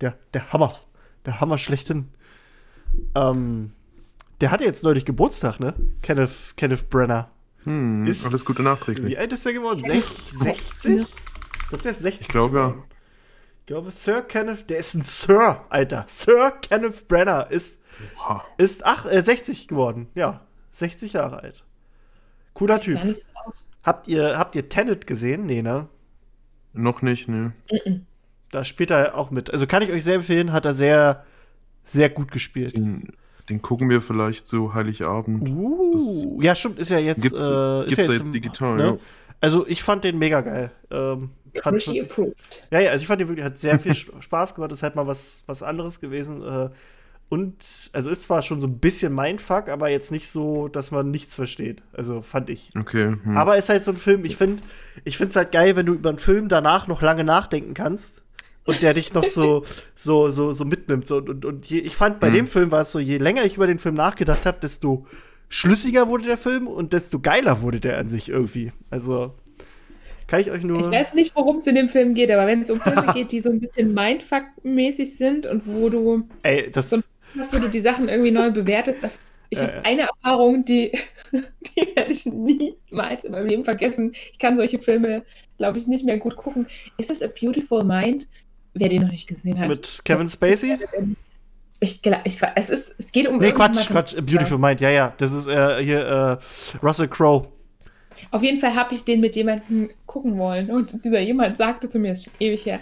Der, 0.00 0.16
der 0.32 0.52
Hammer. 0.52 0.78
Der 1.26 1.40
Hammer 1.40 1.58
schlechthin. 1.58 2.08
Ähm, 3.14 3.72
der 4.40 4.50
hatte 4.50 4.64
jetzt 4.64 4.82
neulich 4.82 5.04
Geburtstag, 5.04 5.60
ne? 5.60 5.74
Kenneth, 6.02 6.56
Kenneth 6.56 6.88
Brenner. 6.90 7.30
Hm, 7.64 8.06
Ist- 8.06 8.26
alles 8.26 8.44
Gute 8.44 8.62
nachträglich. 8.62 9.06
Wie 9.06 9.18
alt 9.18 9.32
ist 9.32 9.44
der 9.44 9.52
geworden? 9.52 9.82
Sech, 9.84 10.04
60? 10.38 11.00
Ich 11.02 11.68
glaube, 11.68 11.82
der 11.82 11.90
ist 11.90 12.00
60. 12.00 12.20
Ich 12.22 12.28
glaube 12.28 12.58
ja. 12.58 12.74
Ich 13.70 13.72
glaube, 13.72 13.92
Sir 13.92 14.22
Kenneth, 14.22 14.68
der 14.68 14.78
ist 14.78 14.94
ein 14.94 15.02
Sir, 15.04 15.64
Alter. 15.68 16.04
Sir 16.08 16.50
Kenneth 16.60 17.06
Brenner 17.06 17.52
ist, 17.52 17.78
Oha. 18.18 18.42
ist 18.58 18.84
ach, 18.84 19.06
äh, 19.06 19.22
60 19.22 19.68
geworden. 19.68 20.08
Ja, 20.16 20.40
60 20.72 21.12
Jahre 21.12 21.44
alt. 21.44 21.62
Cooler 22.52 22.80
Sieht 22.80 23.00
Typ. 23.00 23.14
So. 23.16 23.28
Habt 23.84 24.08
ihr, 24.08 24.36
habt 24.36 24.56
ihr 24.56 24.68
Tenet 24.68 25.06
gesehen? 25.06 25.46
Nee, 25.46 25.62
ne? 25.62 25.86
Noch 26.72 27.00
nicht, 27.02 27.28
ne. 27.28 27.52
Mhm. 27.70 28.06
Da 28.50 28.64
spielt 28.64 28.90
er 28.90 29.14
auch 29.16 29.30
mit. 29.30 29.52
Also 29.52 29.68
kann 29.68 29.82
ich 29.82 29.92
euch 29.92 30.02
sehr 30.02 30.16
empfehlen, 30.16 30.52
hat 30.52 30.64
er 30.64 30.74
sehr, 30.74 31.24
sehr 31.84 32.10
gut 32.10 32.32
gespielt. 32.32 32.76
Den, 32.76 33.12
den 33.48 33.62
gucken 33.62 33.88
wir 33.88 34.02
vielleicht 34.02 34.48
so 34.48 34.74
Heiligabend. 34.74 35.48
Uh, 35.48 36.42
ja, 36.42 36.56
stimmt, 36.56 36.80
ist 36.80 36.90
ja 36.90 36.98
jetzt. 36.98 37.22
Gibt's- 37.22 37.38
äh, 37.38 37.82
ist 37.82 37.86
gibt's 37.86 37.98
ja 37.98 38.04
ja 38.06 38.12
jetzt 38.18 38.26
im- 38.26 38.32
digital, 38.32 38.76
ne? 38.76 38.84
ja. 38.84 38.96
Also 39.40 39.66
ich 39.66 39.82
fand 39.82 40.04
den 40.04 40.18
mega 40.18 40.40
geil. 40.42 40.70
Ähm, 40.90 41.30
fand, 41.62 41.86
approved. 41.88 42.34
Ja, 42.70 42.80
ja, 42.80 42.90
also 42.90 43.02
ich 43.02 43.06
fand 43.08 43.20
den 43.20 43.28
wirklich, 43.28 43.44
hat 43.44 43.58
sehr 43.58 43.78
viel 43.80 43.94
Spaß 44.20 44.54
gemacht, 44.54 44.72
ist 44.72 44.82
halt 44.82 44.96
mal 44.96 45.06
was, 45.06 45.42
was 45.46 45.62
anderes 45.62 46.00
gewesen. 46.00 46.42
Äh, 46.42 46.70
und, 47.30 47.54
also 47.92 48.10
ist 48.10 48.24
zwar 48.24 48.42
schon 48.42 48.60
so 48.60 48.66
ein 48.66 48.78
bisschen 48.80 49.14
Mindfuck, 49.14 49.68
aber 49.68 49.88
jetzt 49.88 50.10
nicht 50.10 50.28
so, 50.28 50.66
dass 50.68 50.90
man 50.90 51.10
nichts 51.12 51.36
versteht. 51.36 51.80
Also 51.92 52.22
fand 52.22 52.50
ich. 52.50 52.72
Okay. 52.78 53.14
Hm. 53.22 53.36
Aber 53.36 53.56
ist 53.56 53.68
halt 53.68 53.84
so 53.84 53.92
ein 53.92 53.96
Film, 53.96 54.24
ich 54.24 54.36
finde 54.36 54.62
ich 55.04 55.16
finde 55.16 55.30
es 55.30 55.36
halt 55.36 55.52
geil, 55.52 55.76
wenn 55.76 55.86
du 55.86 55.94
über 55.94 56.08
einen 56.08 56.18
Film 56.18 56.48
danach 56.48 56.88
noch 56.88 57.02
lange 57.02 57.22
nachdenken 57.24 57.72
kannst 57.72 58.22
und 58.64 58.82
der 58.82 58.94
dich 58.94 59.14
noch 59.14 59.24
so, 59.24 59.64
so, 59.94 60.28
so, 60.30 60.52
so 60.52 60.64
mitnimmt. 60.64 61.06
So, 61.06 61.18
und, 61.18 61.28
und, 61.30 61.44
und 61.44 61.66
je, 61.66 61.78
ich 61.78 61.94
fand, 61.94 62.18
bei 62.20 62.30
Mhm. 62.30 62.34
dem 62.34 62.46
Film 62.48 62.70
war 62.72 62.82
es 62.82 62.90
so, 62.92 62.98
je 62.98 63.18
länger 63.18 63.44
ich 63.44 63.56
über 63.56 63.68
den 63.68 63.78
Film 63.78 63.94
nachgedacht 63.94 64.44
habe, 64.44 64.58
desto 64.60 65.06
schlüssiger 65.50 66.08
wurde 66.08 66.24
der 66.24 66.38
Film 66.38 66.66
und 66.66 66.94
desto 66.94 67.20
geiler 67.20 67.60
wurde 67.60 67.80
der 67.80 67.98
an 67.98 68.08
sich 68.08 68.30
irgendwie. 68.30 68.72
Also 68.88 69.34
kann 70.26 70.40
ich 70.40 70.50
euch 70.50 70.62
nur. 70.62 70.80
Ich 70.80 70.90
weiß 70.90 71.14
nicht, 71.14 71.34
worum 71.34 71.56
es 71.56 71.66
in 71.66 71.74
dem 71.74 71.88
Film 71.88 72.14
geht, 72.14 72.30
aber 72.30 72.46
wenn 72.46 72.62
es 72.62 72.70
um 72.70 72.80
Filme 72.80 73.12
geht, 73.12 73.32
die 73.32 73.40
so 73.40 73.50
ein 73.50 73.60
bisschen 73.60 73.92
Mindfuck-mäßig 73.92 75.16
sind 75.16 75.46
und 75.46 75.66
wo 75.66 75.90
du, 75.90 76.28
ey, 76.42 76.70
das. 76.70 76.90
So 76.90 77.02
wo 77.34 77.58
du 77.58 77.68
die 77.68 77.80
Sachen 77.80 78.08
irgendwie 78.08 78.30
neu 78.30 78.50
bewertest, 78.50 79.00
ich 79.50 79.60
habe 79.60 79.72
ja. 79.72 79.82
eine 79.82 80.02
Erfahrung, 80.02 80.64
die, 80.64 80.92
die 81.32 81.96
werde 81.96 82.12
ich 82.12 82.24
niemals 82.26 83.24
in 83.24 83.32
meinem 83.32 83.46
Leben 83.46 83.64
vergessen. 83.64 84.12
Ich 84.32 84.38
kann 84.38 84.56
solche 84.56 84.78
Filme, 84.78 85.24
glaube 85.58 85.78
ich, 85.78 85.88
nicht 85.88 86.04
mehr 86.04 86.18
gut 86.18 86.36
gucken. 86.36 86.66
Ist 86.96 87.10
das 87.10 87.22
A 87.22 87.26
Beautiful 87.26 87.84
Mind? 87.84 88.28
Wer 88.74 88.88
den 88.88 89.02
noch 89.02 89.10
nicht 89.10 89.28
gesehen 89.28 89.58
hat. 89.58 89.68
Mit 89.68 90.00
Kevin 90.04 90.28
Spacey? 90.28 90.78
Ich, 91.80 92.00
ich, 92.24 92.40
es, 92.56 92.70
ist, 92.70 92.94
es 92.98 93.10
geht 93.10 93.26
um 93.26 93.38
Nee, 93.38 93.52
Quatsch. 93.52 93.86
Quatsch, 93.86 94.14
Beautiful 94.16 94.58
Mind, 94.58 94.80
ja, 94.80 94.90
ja. 94.90 95.14
Das 95.16 95.32
ist 95.32 95.46
äh, 95.46 95.82
hier 95.82 96.06
äh, 96.06 96.76
Russell 96.84 97.08
Crowe. 97.08 97.48
Auf 98.30 98.42
jeden 98.42 98.58
Fall 98.58 98.74
habe 98.74 98.94
ich 98.94 99.04
den 99.04 99.20
mit 99.20 99.34
jemandem 99.34 99.90
gucken 100.04 100.36
wollen 100.36 100.70
und 100.70 101.04
dieser 101.04 101.20
jemand 101.20 101.56
sagte 101.56 101.88
zu 101.88 101.98
mir, 101.98 102.12
ist 102.12 102.24
schon 102.24 102.34
ewig 102.38 102.66
her, 102.66 102.80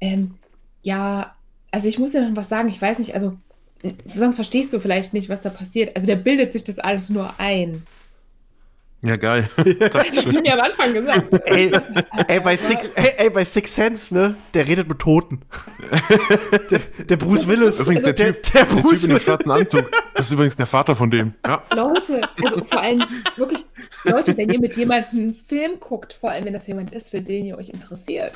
ähm, 0.00 0.34
ja, 0.82 1.34
also 1.70 1.88
ich 1.88 1.98
muss 1.98 2.12
dir 2.12 2.28
noch 2.28 2.36
was 2.36 2.48
sagen, 2.48 2.68
ich 2.68 2.80
weiß 2.80 2.98
nicht, 2.98 3.14
also 3.14 3.36
sonst 4.14 4.34
verstehst 4.34 4.72
du 4.72 4.80
vielleicht 4.80 5.12
nicht, 5.12 5.28
was 5.28 5.40
da 5.40 5.50
passiert. 5.50 5.94
Also 5.96 6.06
der 6.06 6.16
bildet 6.16 6.52
sich 6.52 6.64
das 6.64 6.78
alles 6.78 7.10
nur 7.10 7.32
ein. 7.38 7.82
Ja, 9.00 9.14
geil. 9.14 9.48
Das 9.78 10.16
hast 10.16 10.32
du 10.34 10.40
mir 10.40 10.54
am 10.54 10.60
Anfang 10.60 10.92
gesagt. 10.92 11.32
Ey, 11.46 11.70
ey, 12.26 12.40
bei 12.40 12.56
Six, 12.56 12.82
ey, 12.96 13.12
ey, 13.16 13.30
bei 13.30 13.44
Six 13.44 13.74
Sense, 13.74 14.12
ne? 14.12 14.34
Der 14.54 14.66
redet 14.66 14.88
mit 14.88 14.98
Toten. 14.98 15.42
der, 16.70 16.80
der 17.04 17.16
Bruce 17.16 17.46
Willis. 17.46 17.78
Übrigens, 17.78 18.02
der 18.02 18.12
der, 18.12 18.34
Typ, 18.34 18.52
der 18.52 18.64
der 18.64 18.68
Typ 18.68 18.82
Bruce 18.82 19.04
in 19.04 19.10
dem 19.10 19.20
schwarzen 19.20 19.50
Anzug. 19.52 19.90
Das 20.14 20.26
ist 20.26 20.32
übrigens 20.32 20.56
der 20.56 20.66
Vater 20.66 20.96
von 20.96 21.12
dem. 21.12 21.34
Ja. 21.46 21.62
Leute, 21.74 22.28
also 22.42 22.64
vor 22.64 22.80
allem 22.80 23.04
wirklich, 23.36 23.66
Leute, 24.02 24.36
wenn 24.36 24.50
ihr 24.50 24.58
mit 24.58 24.76
jemandem 24.76 25.20
einen 25.20 25.34
Film 25.34 25.78
guckt, 25.78 26.18
vor 26.20 26.32
allem 26.32 26.46
wenn 26.46 26.52
das 26.52 26.66
jemand 26.66 26.92
ist, 26.92 27.10
für 27.10 27.20
den 27.20 27.44
ihr 27.46 27.56
euch 27.56 27.70
interessiert, 27.70 28.32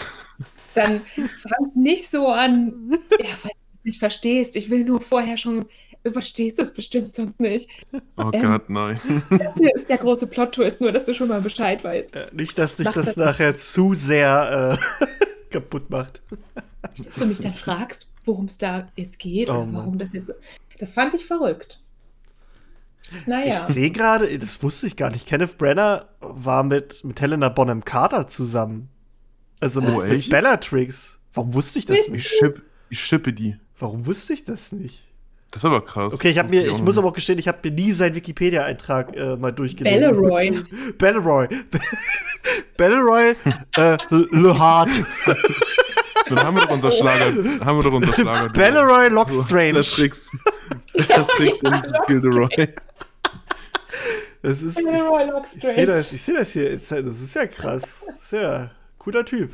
dann 0.75 1.01
fangt 1.17 1.75
nicht 1.75 2.09
so 2.09 2.29
an, 2.29 2.99
ja, 3.19 3.27
falls 3.31 3.55
du 3.55 3.79
es 3.79 3.85
nicht 3.85 3.99
verstehst, 3.99 4.55
ich 4.55 4.71
will 4.71 4.85
nur 4.85 5.01
vorher 5.01 5.39
schon, 5.39 5.67
du 6.05 6.11
verstehst 6.13 6.59
das 6.59 6.73
bestimmt 6.73 7.15
sonst 7.15 7.41
nicht. 7.41 7.69
Oh 8.17 8.31
Ähm. 8.33 8.43
Gott, 8.43 8.71
nein. 8.71 9.01
Das 9.31 9.59
hier 9.59 9.75
ist 9.75 9.89
der 9.89 9.99
große 9.99 10.27
Plot-Twist, 10.27 10.81
nur 10.81 10.93
dass 10.93 11.07
du 11.07 11.15
schon 11.15 11.29
mal 11.29 11.41
Bescheid 11.41 11.83
weißt. 11.85 12.15
Äh, 12.17 12.27
Nicht, 12.33 12.59
dass 12.59 12.77
dich 12.77 12.87
Mach 12.87 12.95
das 12.95 13.07
das 13.07 13.17
nachher 13.17 13.55
zu 13.55 13.95
sehr 13.95 14.79
äh, 15.01 15.07
kaputt 15.51 15.91
macht. 15.91 16.23
Dass 16.97 17.11
du 17.17 17.27
mich 17.27 17.41
dann 17.41 17.55
fragst, 17.55 18.11
worum 18.25 18.47
es 18.47 18.59
da 18.59 18.89
jetzt 18.97 19.19
geht 19.19 19.49
Oh 19.49 19.53
oder 19.55 19.67
Mann. 19.67 19.75
warum 19.75 19.99
das 19.99 20.13
jetzt 20.13 20.27
so. 20.29 20.35
Das 20.79 20.93
fand 20.93 21.15
ich 21.15 21.25
verrückt. 21.27 21.81
Naja. 23.27 23.67
Ich 23.69 23.75
sehe 23.75 23.91
gerade, 23.91 24.39
das 24.39 24.63
wusste 24.63 24.87
ich 24.87 24.97
gar 24.97 25.11
nicht. 25.11 25.27
Kenneth 25.27 25.59
Brenner 25.59 26.09
war 26.21 26.63
mit, 26.63 27.05
mit 27.05 27.21
Helena 27.21 27.49
Bonham 27.51 27.85
Carter 27.85 28.27
zusammen. 28.27 28.89
Also 29.61 29.81
mit, 29.81 29.91
Oh, 29.95 30.03
mit? 30.03 30.29
Bellatrix. 30.31 31.21
Warum 31.35 31.53
wusste 31.55 31.79
ich 31.79 31.87
das 31.87 32.01
Ich, 32.07 32.09
nicht? 32.11 32.27
schipp, 32.27 32.55
Ich 32.89 33.01
schippe 33.01 33.33
die. 33.33 33.57
Warum 33.79 34.07
wusste 34.07 34.33
ich 34.33 34.45
das 34.45 34.73
nicht? 34.73 35.05
Das 35.53 35.61
ist 35.61 35.65
aber 35.67 35.85
krass. 35.85 36.15
Okay, 36.15 36.31
ich 36.31 36.39
habe 36.39 36.49
Das 36.49 36.57
wusste 36.57 36.71
mir, 36.71 36.77
ich 36.79 36.83
muss 36.83 36.99
aber 36.99 37.09
auch 37.09 37.13
gestehen, 37.13 37.39
ich 37.39 37.47
habe 37.47 37.59
mir 37.63 37.71
nie 37.73 37.93
seinen 37.93 38.15
Wikipedia-Eintrag 38.15 39.15
äh, 39.15 39.37
mal 39.37 39.53
durchgelesen. 39.53 40.01
Belleroy. 40.01 40.63
Belleroy. 40.99 41.49
Belleroy, 42.79 43.37
äh, 43.77 43.99
Le 44.11 44.59
Hart. 44.59 44.89
Dann 46.29 46.39
haben 46.39 46.57
wir 46.57 46.63
doch 46.63 46.71
unser 46.71 46.91
Schlager. 46.91 47.27
haben 47.65 47.79
wir 47.79 47.83
doch 47.83 47.93
unser 47.93 48.15
Schlager. 48.15 48.49
Belleroy 48.49 49.09
So, 49.09 49.15
Lockstrange. 49.15 49.73
Bellatrix. 49.75 50.31
Bellatrix 50.95 51.59
und 51.63 52.07
Gilderoy. 52.07 52.69
Das 54.41 54.63
ist, 54.63 54.79
ich, 54.79 54.85
Belleroy 54.87 55.43
ich 55.55 55.61
sehe 55.61 55.87
das, 55.87 56.13
ich 56.15 56.23
seh 56.23 56.33
das 56.33 56.51
hier. 56.53 56.73
Das 56.77 56.91
ist 56.91 57.35
ja 57.35 57.47
krass. 57.47 58.07
Das 58.07 58.23
ist 58.25 58.33
ja 58.33 58.71
cooler 58.99 59.25
Typ. 59.25 59.51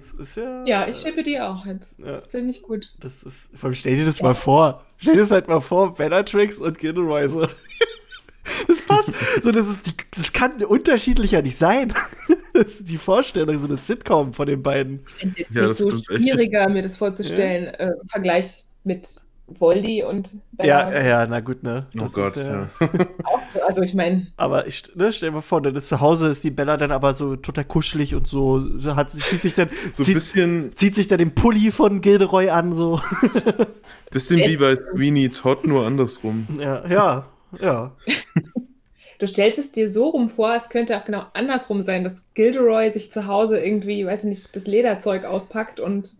Das 0.00 0.12
ist 0.28 0.36
ja. 0.36 0.64
Ja, 0.64 0.88
ich 0.88 0.98
schippe 0.98 1.22
die 1.22 1.40
auch 1.40 1.64
jetzt. 1.66 1.98
Ja, 1.98 2.20
Finde 2.22 2.50
ich 2.50 2.62
gut. 2.62 2.92
das 3.00 3.22
ist. 3.22 3.50
Vor 3.56 3.68
allem 3.68 3.74
stell 3.74 3.96
dir 3.96 4.04
das 4.06 4.22
mal 4.22 4.34
vor. 4.34 4.84
Stell 4.96 5.14
dir 5.14 5.20
das 5.20 5.30
halt 5.30 5.48
mal 5.48 5.60
vor, 5.60 5.94
Bellatrix 5.94 6.58
und 6.58 6.78
Gilderoy 6.78 7.28
so. 7.28 7.46
Das 8.66 8.80
passt. 8.80 9.12
So, 9.42 9.52
das, 9.52 9.68
ist 9.68 9.86
die, 9.86 9.92
das 10.16 10.32
kann 10.32 10.62
unterschiedlicher 10.64 11.42
nicht 11.42 11.56
sein. 11.56 11.92
Das 12.54 12.80
ist 12.80 12.90
die 12.90 12.98
Vorstellung, 12.98 13.56
so 13.56 13.66
eine 13.66 13.78
Sitcom 13.78 14.34
von 14.34 14.46
den 14.46 14.62
beiden. 14.62 15.00
Ich 15.08 15.14
finde 15.14 15.34
es 15.36 15.40
jetzt 15.40 15.54
Ja, 15.54 15.62
nicht 15.62 15.74
so 15.74 15.90
stimmt 15.90 16.10
echt. 16.10 16.20
schwieriger, 16.20 16.68
mir 16.68 16.82
das 16.82 16.98
vorzustellen, 16.98 17.68
äh, 17.68 17.92
im 18.02 18.08
Vergleich 18.08 18.64
mit 18.84 19.08
Voldy 19.60 20.02
und 20.04 20.36
Ja, 20.60 20.84
Bella. 20.84 20.90
ja, 20.90 21.02
ja, 21.02 21.26
na 21.26 21.40
gut, 21.40 21.62
ne? 21.62 21.88
Oh 21.98 22.06
Das 22.06 22.12
Gott, 22.12 22.36
ist 22.36 22.36
ja. 22.36 22.70
Auch 23.22 23.44
so. 23.46 23.60
Also 23.62 23.82
ich 23.82 23.94
meine, 23.94 24.26
Aber 24.36 24.66
ich, 24.66 24.84
ne, 24.96 25.12
stell 25.12 25.28
dir 25.30 25.34
mal 25.36 25.40
vor, 25.42 25.60
dann 25.62 25.76
ist 25.76 25.88
zu 25.88 26.00
Hause, 26.00 26.28
ist 26.28 26.42
die 26.42 26.50
Bella 26.50 26.76
dann 26.76 26.90
aber 26.90 27.14
so 27.14 27.36
total 27.36 27.64
kuschelig 27.64 28.14
und 28.14 28.26
so, 28.26 28.76
sie 28.78 28.96
hat, 28.96 29.10
sie 29.10 29.22
zieht 29.22 29.42
sich 29.42 29.54
dann, 29.54 29.68
So 29.92 30.02
ein 30.02 30.06
zieht, 30.06 30.14
bisschen, 30.14 30.72
zieht 30.76 30.94
sich 30.94 31.06
dann 31.06 31.18
den 31.18 31.34
Pulli 31.34 31.70
von 31.70 32.00
Gilderoy 32.00 32.48
an, 32.50 32.74
so. 32.74 33.00
bisschen 34.10 34.44
wie 34.44 34.56
bei 34.56 34.76
Sweeney 34.76 35.28
Todd, 35.30 35.66
nur 35.66 35.86
andersrum. 35.86 36.46
Ja, 36.58 36.86
ja, 36.88 37.26
ja. 37.60 37.92
du 39.18 39.26
stellst 39.26 39.58
es 39.58 39.72
dir 39.72 39.88
so 39.88 40.08
rum 40.10 40.28
vor, 40.28 40.54
es 40.54 40.68
könnte 40.68 40.96
auch 40.98 41.04
genau 41.04 41.24
andersrum 41.34 41.82
sein, 41.82 42.04
dass 42.04 42.32
Gilderoy 42.34 42.90
sich 42.90 43.10
zu 43.12 43.26
Hause 43.26 43.58
irgendwie, 43.58 44.04
weiß 44.06 44.20
ich 44.20 44.28
nicht, 44.28 44.56
das 44.56 44.66
Lederzeug 44.66 45.24
auspackt 45.24 45.80
und 45.80 46.14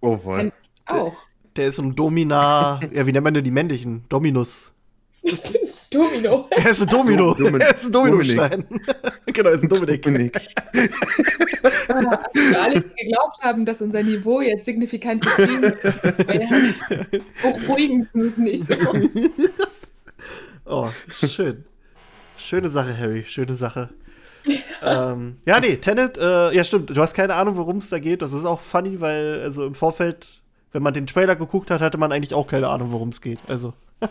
Oh, 0.00 0.16
voll. 0.16 0.52
auch. 0.86 1.26
Der 1.56 1.68
ist 1.68 1.78
ein 1.78 1.94
Domina, 1.94 2.80
ja, 2.92 3.06
wie 3.06 3.12
nennt 3.12 3.24
man 3.24 3.34
denn 3.34 3.44
die 3.44 3.50
männlichen? 3.50 4.04
Dominus. 4.08 4.72
Domino. 5.90 6.46
Er 6.50 6.70
ist 6.70 6.82
ein 6.82 6.88
Domino. 6.88 7.32
Domin- 7.34 7.60
er 7.60 7.74
ist 7.74 7.86
ein 7.86 7.92
Dominostein. 7.92 8.64
genau, 9.26 9.48
er 9.48 9.54
ist 9.54 9.62
ein 9.62 9.68
Dominik. 9.68 10.02
Dominik. 10.02 10.40
Also 11.88 12.10
für 12.34 12.60
alle, 12.60 12.80
die 12.80 13.04
geglaubt 13.04 13.38
haben, 13.40 13.64
dass 13.64 13.80
unser 13.82 14.02
Niveau 14.02 14.40
jetzt 14.40 14.64
signifikant 14.66 15.22
gestiegen 15.24 15.62
ist, 15.64 16.18
ja 16.18 17.20
beruhigend 17.42 18.08
ist 18.14 18.32
es 18.32 18.38
nicht 18.38 18.66
so. 18.66 18.74
Oh, 20.68 20.88
schön. 21.08 21.64
Schöne 22.36 22.68
Sache, 22.68 22.98
Harry, 22.98 23.22
schöne 23.24 23.54
Sache. 23.54 23.90
ähm, 24.82 25.36
ja, 25.46 25.60
nee, 25.60 25.76
Tenet, 25.76 26.18
äh, 26.18 26.52
ja 26.52 26.64
stimmt, 26.64 26.90
du 26.90 27.00
hast 27.00 27.14
keine 27.14 27.34
Ahnung, 27.36 27.56
worum 27.56 27.76
es 27.78 27.88
da 27.88 28.00
geht. 28.00 28.20
Das 28.20 28.32
ist 28.32 28.44
auch 28.44 28.58
funny, 28.60 29.00
weil, 29.00 29.40
also 29.44 29.64
im 29.64 29.76
Vorfeld, 29.76 30.40
wenn 30.76 30.82
man 30.82 30.92
den 30.92 31.06
Trailer 31.06 31.36
geguckt 31.36 31.70
hat, 31.70 31.80
hatte 31.80 31.96
man 31.96 32.12
eigentlich 32.12 32.34
auch 32.34 32.46
keine 32.46 32.68
Ahnung, 32.68 32.92
worum 32.92 33.08
es 33.08 33.22
geht. 33.22 33.38
Also, 33.48 33.72
Das, 34.00 34.10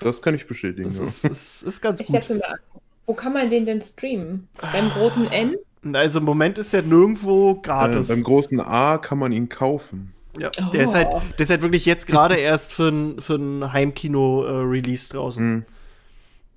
das 0.00 0.20
kann 0.20 0.34
ich 0.34 0.48
bestätigen. 0.48 0.88
das 0.88 0.98
Ja. 0.98 1.04
ist, 1.04 1.24
ist, 1.24 1.62
ist 1.62 1.80
ganz 1.80 2.00
Ich 2.00 2.08
gut. 2.08 2.28
mal. 2.28 2.58
Wo 3.06 3.14
kann 3.14 3.32
man 3.32 3.48
den 3.50 3.66
denn 3.66 3.80
streamen? 3.82 4.48
Beim 4.60 4.90
großen 4.90 5.30
N? 5.30 5.54
Also 5.92 6.18
im 6.18 6.24
Moment 6.24 6.58
ist 6.58 6.74
er 6.74 6.82
nirgendwo 6.82 7.52
Äh, 7.52 7.62
gratis. 7.62 8.08
beim 8.08 8.24
großen 8.24 8.60
A 8.60 8.98
kann 8.98 9.18
man 9.18 9.30
ihn 9.30 9.48
kaufen. 9.48 10.12
ja, 10.36 10.50
der, 10.72 10.82
ist 10.84 10.90
Oh. 10.90 10.94
halt, 10.94 11.08
der 11.38 11.40
ist 11.40 11.50
halt 11.50 11.62
wirklich 11.62 11.86
jetzt 11.86 12.08
gerade 12.08 12.34
erst 12.36 12.72
für 12.74 12.88
ein, 12.88 13.20
für 13.20 13.36
ein 13.36 13.72
Heimkino-Release 13.72 15.12
draußen. 15.12 15.42
Hm. 15.44 15.64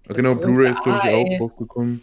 Ah, 0.10 0.14
genau, 0.14 0.34
Blu-ray 0.36 0.72
ist, 0.72 0.82
glaube 0.84 1.02
ich, 1.04 1.14
auch 1.14 1.42
rausgekommen. 1.42 2.02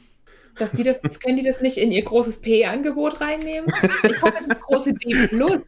Dass 0.58 0.70
die 0.72 0.84
das, 0.84 1.00
können 1.18 1.38
die 1.38 1.44
das 1.44 1.60
nicht 1.60 1.76
in 1.78 1.90
ihr 1.90 2.04
großes 2.04 2.40
P-Angebot 2.40 3.20
reinnehmen? 3.20 3.72
Ich 4.04 4.22
hoffe, 4.22 4.34
das 4.46 4.60
große 4.60 4.92
D 4.94 5.26
Plus. 5.28 5.60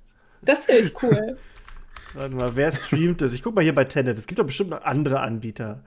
Das 0.43 0.67
finde 0.67 0.83
ich 0.83 1.03
cool. 1.03 1.37
Warte 2.15 2.35
mal, 2.35 2.55
wer 2.57 2.71
streamt 2.73 3.21
das? 3.21 3.33
Ich 3.33 3.43
guck 3.43 3.55
mal 3.55 3.63
hier 3.63 3.75
bei 3.75 3.85
Tenet. 3.85 4.19
Es 4.19 4.27
gibt 4.27 4.39
doch 4.39 4.47
bestimmt 4.47 4.71
noch 4.71 4.83
andere 4.85 5.21
Anbieter. 5.21 5.83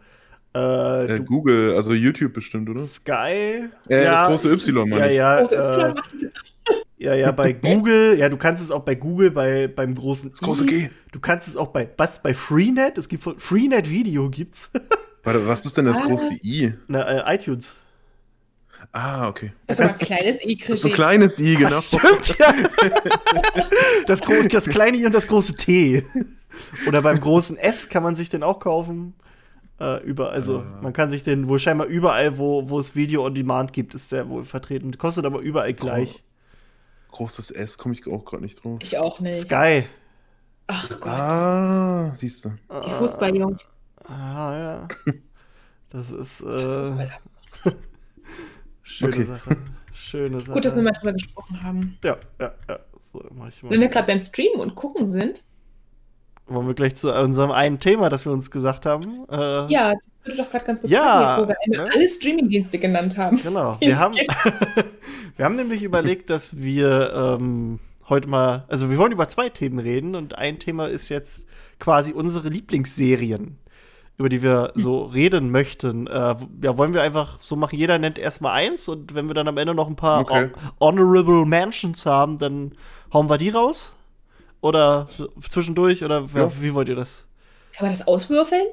Äh, 0.56 1.16
Äh, 1.16 1.20
Google, 1.22 1.74
also 1.76 1.94
YouTube 1.94 2.34
bestimmt, 2.34 2.70
oder? 2.70 2.80
Sky? 2.82 3.70
Äh, 3.88 4.04
das 4.06 4.28
große 4.28 4.52
Y, 4.54 4.90
meine 4.90 5.02
ja, 5.02 5.08
ich. 5.08 5.16
ja, 5.16 5.40
Große 5.40 5.56
Y 5.56 5.90
äh, 5.90 5.94
macht 5.94 6.14
das 6.14 6.22
jetzt 6.22 6.38
ja, 7.00 7.14
ja, 7.14 7.32
bei 7.32 7.54
Google. 7.62 8.18
Ja, 8.18 8.28
du 8.30 8.38
kannst 8.38 8.64
es 8.64 8.72
auch 8.72 8.84
bei 8.84 8.96
Google, 8.96 9.32
bei, 9.32 9.68
beim 9.68 9.94
großen 9.96 10.32
Das 10.32 10.40
große. 10.42 10.66
G. 10.66 10.90
Du 11.12 11.20
kannst 11.20 11.48
es 11.48 11.56
auch 11.56 11.68
bei, 11.68 11.90
was, 11.98 12.22
bei 12.24 12.34
Freenet? 12.34 12.98
Es 12.98 13.08
gibt 13.08 13.24
von 13.24 13.38
Freenet 13.40 13.90
Video 13.90 14.30
gibt's. 14.30 14.70
Warte, 15.24 15.48
was 15.48 15.66
ist 15.66 15.78
denn 15.78 15.86
das 15.86 16.00
Was? 16.00 16.06
große 16.08 16.34
I? 16.44 16.74
Na, 16.88 17.30
äh, 17.32 17.36
iTunes. 17.36 17.76
Ah, 19.00 19.28
okay. 19.28 19.54
Das 19.68 19.78
ist 19.78 19.86
aber 19.86 19.94
ein 19.94 20.00
kleines 20.00 20.40
Das 20.40 20.70
ist 20.70 20.82
so 20.82 20.90
kleines 20.90 21.38
I, 21.38 21.56
genau. 21.56 21.70
Das 21.70 21.86
stimmt, 21.86 22.40
ja. 22.40 22.52
das, 24.08 24.22
das 24.52 24.70
kleine 24.70 24.98
I 24.98 25.06
und 25.06 25.14
das 25.14 25.28
große 25.28 25.54
T. 25.56 26.04
Oder 26.88 27.04
beim 27.04 27.20
großen 27.20 27.58
S 27.58 27.90
kann 27.90 28.02
man 28.02 28.16
sich 28.16 28.30
den 28.30 28.42
auch 28.42 28.60
kaufen. 28.60 29.14
Äh, 29.80 30.04
über, 30.04 30.32
also 30.32 30.62
Ah. 30.62 30.80
man 30.82 30.94
kann 30.94 31.12
sich 31.12 31.22
den 31.22 31.48
wohl 31.48 31.60
scheinbar 31.60 31.86
überall, 31.86 32.40
wo, 32.40 32.70
wo 32.70 32.80
es 32.80 32.96
Video 32.96 33.24
on 33.24 33.36
Demand 33.36 33.72
gibt, 33.72 33.94
ist 33.94 34.12
der 34.12 34.30
wohl 34.30 34.44
vertreten. 34.44 34.98
Kostet 34.98 35.26
aber 35.26 35.42
überall 35.42 35.74
gleich. 35.74 36.24
Großes 37.12 37.52
S 37.52 37.78
komme 37.78 37.94
ich 37.94 38.08
auch 38.08 38.26
gerade 38.26 38.42
nicht 38.44 38.64
drauf. 38.64 38.80
Ich 38.82 38.98
auch 38.98 39.20
nicht. 39.20 39.42
Sky. 39.42 39.86
Ach 40.66 40.90
Gott. 40.90 41.08
Ah, 41.08 42.12
siehst 42.16 42.46
du. 42.46 42.54
Die 42.84 42.90
Fußballjungs. 42.90 43.70
Ah, 44.08 44.58
ja. 44.58 44.88
Das 45.90 46.12
ist 46.12 46.42
äh. 46.42 47.08
Schöne 48.88 49.14
Okay. 49.14 49.24
Sache. 49.24 49.58
Schöne 49.94 50.40
Sache. 50.42 50.52
Gut, 50.54 50.66
dass 50.66 50.76
wir 50.76 50.84
mal 50.84 50.92
drüber 50.92 51.14
gesprochen 51.14 51.62
haben. 51.64 51.98
Ja, 52.04 52.18
ja, 52.40 52.54
ja. 52.70 52.80
So, 53.02 53.24
mach 53.38 53.50
ich 53.50 53.64
mal. 53.64 53.72
Wenn 53.72 53.82
wir 53.82 53.88
gerade 53.90 54.08
beim 54.08 54.20
Streamen 54.20 54.60
und 54.60 54.76
Gucken 54.76 55.10
sind, 55.10 55.44
Wollen 56.50 56.68
wir 56.68 56.76
gleich 56.76 56.96
zu 56.96 57.14
unserem 57.14 57.52
einen 57.52 57.80
Thema, 57.82 58.08
das 58.08 58.26
wir 58.26 58.32
uns 58.32 58.50
gesagt 58.52 58.86
haben? 58.86 59.26
Äh, 59.30 59.70
ja, 59.70 59.94
das 59.94 60.08
würde 60.24 60.38
doch 60.38 60.50
gerade 60.50 60.64
ganz 60.66 60.82
gut 60.82 60.90
Ja, 60.90 61.02
passen, 61.02 61.50
jetzt, 61.50 61.60
wo 61.68 61.74
wir 61.74 61.84
ne? 61.84 61.90
alle 61.94 62.08
Streamingdienste 62.08 62.80
genannt 62.80 63.18
haben. 63.18 63.42
Genau. 63.44 63.76
Wir 63.82 64.00
haben, 64.00 64.16
wir 65.36 65.46
haben 65.46 65.58
nämlich 65.58 65.84
überlegt, 65.84 66.30
dass 66.30 66.58
wir 66.58 67.14
ähm, 67.14 67.80
heute 68.08 68.30
mal, 68.30 68.64
also 68.70 68.90
wir 68.90 68.98
wollen 68.98 69.12
über 69.12 69.28
zwei 69.28 69.50
Themen 69.50 69.80
reden 69.80 70.16
und 70.16 70.38
ein 70.38 70.58
Thema 70.60 70.88
ist 70.88 71.10
jetzt 71.10 71.48
quasi 71.80 72.14
unsere 72.14 72.48
Lieblingsserien, 72.48 73.58
über 74.18 74.30
die 74.30 74.42
wir 74.42 74.72
so 74.76 75.04
reden 75.06 75.52
möchten. 75.52 76.08
Äh, 76.08 76.36
ja, 76.64 76.78
wollen 76.78 76.94
wir 76.94 77.02
einfach 77.02 77.40
so 77.42 77.56
machen, 77.56 77.78
jeder 77.78 77.98
nennt 78.00 78.18
erstmal 78.20 78.54
eins 78.54 78.88
und 78.88 79.14
wenn 79.16 79.28
wir 79.28 79.34
dann 79.36 79.48
am 79.48 79.58
Ende 79.58 79.74
noch 79.76 79.88
ein 79.88 79.96
paar 79.96 80.22
Okay. 80.22 80.52
Hon- 80.80 81.00
Honorable 81.00 81.46
Mentions 81.46 82.06
haben, 82.06 82.40
dann 82.40 82.74
hauen 83.14 83.30
wir 83.30 83.38
die 83.38 83.50
raus? 83.50 83.94
Oder 84.62 85.08
zwischendurch? 85.50 86.04
Oder 86.04 86.22
ja, 86.34 86.42
Ja. 86.42 86.52
wie 86.62 86.74
wollt 86.74 86.90
ihr 86.90 86.96
das? 86.96 87.26
Kann 87.76 87.88
man 87.88 87.96
das 87.96 88.08
auswürfeln? 88.08 88.66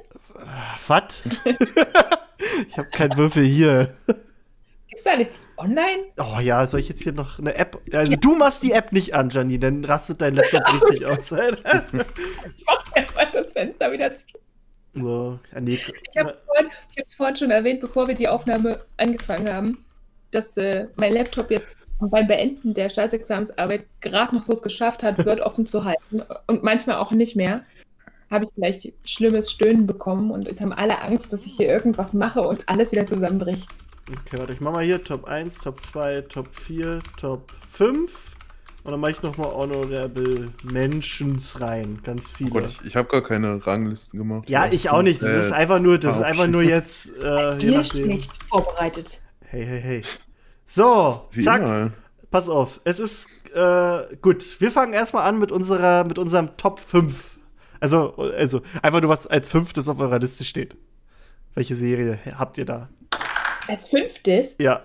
Was? 0.89 1.23
ich 2.69 2.79
habe 2.79 2.89
keinen 2.91 3.17
Würfel 3.17 3.45
hier. 3.45 3.95
Gibt 4.07 4.99
es 4.99 5.05
da 5.05 5.17
nicht 5.17 5.39
online? 5.59 6.05
Oh 6.19 6.41
ja, 6.41 6.67
soll 6.67 6.81
ich 6.81 6.89
jetzt 6.89 7.03
hier 7.03 7.13
noch 7.13 7.39
eine 7.39 7.55
App? 7.55 7.81
Also 7.93 8.17
du 8.17 8.35
machst 8.35 8.63
die 8.63 8.73
App 8.73 8.93
nicht 8.93 9.15
an, 9.15 9.29
Janine, 9.31 9.59
dann 9.59 9.85
rastet 9.85 10.23
dein 10.23 10.35
Laptop 10.37 10.63
richtig 10.73 11.05
aus. 11.07 11.31
Ich 11.33 12.65
mache 12.67 12.97
einfach 12.97 13.31
das 13.33 13.53
Fenster 13.53 13.93
wieder 13.93 14.15
zu. 14.15 14.25
Ja, 14.95 15.61
nee. 15.61 15.79
Ich 16.11 16.19
habe 16.19 16.35
es 16.97 17.15
vorhin 17.15 17.37
schon 17.37 17.51
erwähnt, 17.51 17.81
bevor 17.81 18.07
wir 18.07 18.15
die 18.15 18.29
Aufnahme 18.29 18.81
angefangen 18.97 19.53
haben, 19.53 19.85
dass 20.31 20.57
äh, 20.57 20.87
mein 20.97 21.13
Laptop 21.13 21.51
jetzt 21.51 21.69
beim 22.01 22.27
Beenden 22.27 22.75
der 22.75 22.89
Staatsexamensarbeit 22.89 23.87
gerade 24.01 24.35
noch 24.35 24.43
so 24.43 24.53
es 24.53 24.63
geschafft 24.63 25.03
hat, 25.03 25.25
Word 25.25 25.41
offen 25.43 25.67
zu 25.67 25.85
halten 25.85 26.23
und 26.47 26.63
manchmal 26.63 26.97
auch 26.97 27.13
nicht 27.13 27.37
mehr. 27.37 27.65
Habe 28.31 28.45
ich 28.45 28.55
gleich 28.55 28.93
schlimmes 29.05 29.51
Stöhnen 29.51 29.87
bekommen 29.87 30.31
und 30.31 30.47
jetzt 30.47 30.61
haben 30.61 30.73
alle 30.73 31.01
Angst, 31.03 31.33
dass 31.33 31.47
ich 31.47 31.55
hier 31.57 31.69
irgendwas 31.69 32.15
mache 32.15 32.41
und 32.41 32.69
alles 32.69 32.91
wieder 32.91 33.07
zusammenbricht. 33.07 33.69
Okay, 34.11 34.39
warte, 34.39 34.53
ich 34.53 34.61
mach 34.61 34.73
mal 34.73 34.85
hier 34.85 35.03
Top 35.03 35.25
1, 35.25 35.59
Top 35.59 35.81
2, 35.83 36.23
Top 36.23 36.55
4, 36.55 36.99
Top 37.17 37.53
5. 37.71 38.34
Und 38.85 38.91
dann 38.93 39.01
mache 39.01 39.13
ich 39.13 39.23
noch 39.23 39.37
mal 39.39 39.47
Honorable 39.51 40.51
Mentions 40.63 41.59
rein. 41.61 42.01
Ganz 42.03 42.27
Oh 42.27 42.35
viele. 42.37 42.51
Gott, 42.51 42.65
ich, 42.67 42.89
ich 42.89 42.97
habe 42.97 43.09
gar 43.09 43.23
keine 43.23 43.67
Ranglisten 43.67 44.19
gemacht. 44.19 44.49
ja, 44.51 44.67
ich 44.71 44.91
auch 44.91 45.01
nicht. 45.03 45.23
Das 45.23 45.31
Äh, 45.31 45.39
ist 45.39 45.53
einfach 45.53 45.81
nur, 45.81 45.99
das 45.99 46.17
ist 46.17 46.23
einfach 46.23 46.47
nur 46.47 46.63
jetzt, 46.63 47.09
äh, 47.23 47.85
schlecht 47.85 48.43
vorbereitet. 48.45 49.23
Hey, 49.41 49.65
hey, 49.65 49.81
hey. 49.81 50.03
So, 50.67 51.27
Wie 51.31 51.43
zack. 51.43 51.63
immer. 51.63 51.93
Pass 52.31 52.49
auf, 52.49 52.81
es 52.85 52.99
ist 53.01 53.29
äh, 53.55 54.17
gut. 54.21 54.61
Wir 54.61 54.71
fangen 54.71 54.93
erstmal 54.93 55.27
an 55.29 55.39
mit 55.39 55.51
unserer, 55.53 56.05
mit 56.05 56.19
unserem 56.19 56.57
Top 56.59 56.79
5. 56.81 57.39
Also, 57.81 58.15
also 58.17 58.61
einfach 58.83 59.01
nur 59.01 59.11
was 59.11 59.27
als 59.27 59.49
fünftes 59.49 59.89
auf 59.89 59.99
eurer 60.01 60.19
Liste 60.19 60.45
steht. 60.45 60.77
Welche 61.55 61.77
Serie 61.77 62.19
habt 62.37 62.59
ihr 62.59 62.65
da? 62.67 62.89
Als 63.69 63.87
fünftes, 63.89 64.57
Ja. 64.59 64.83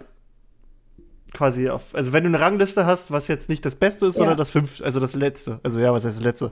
Quasi 1.34 1.70
auf, 1.70 1.94
also 1.96 2.12
wenn 2.14 2.24
du 2.24 2.30
eine 2.30 2.40
Rangliste 2.40 2.86
hast, 2.86 3.12
was 3.12 3.28
jetzt 3.28 3.50
nicht 3.50 3.64
das 3.66 3.76
Beste 3.76 4.08
ist, 4.08 4.16
Ja. 4.16 4.20
sondern 4.20 4.38
das 4.38 4.52
fünfte, 4.52 4.84
also 4.84 5.00
das 5.00 5.14
letzte. 5.16 5.60
Also 5.64 5.80
ja, 5.80 5.94
was 5.94 6.04
heißt 6.06 6.18
das 6.18 6.24
letzte? 6.24 6.52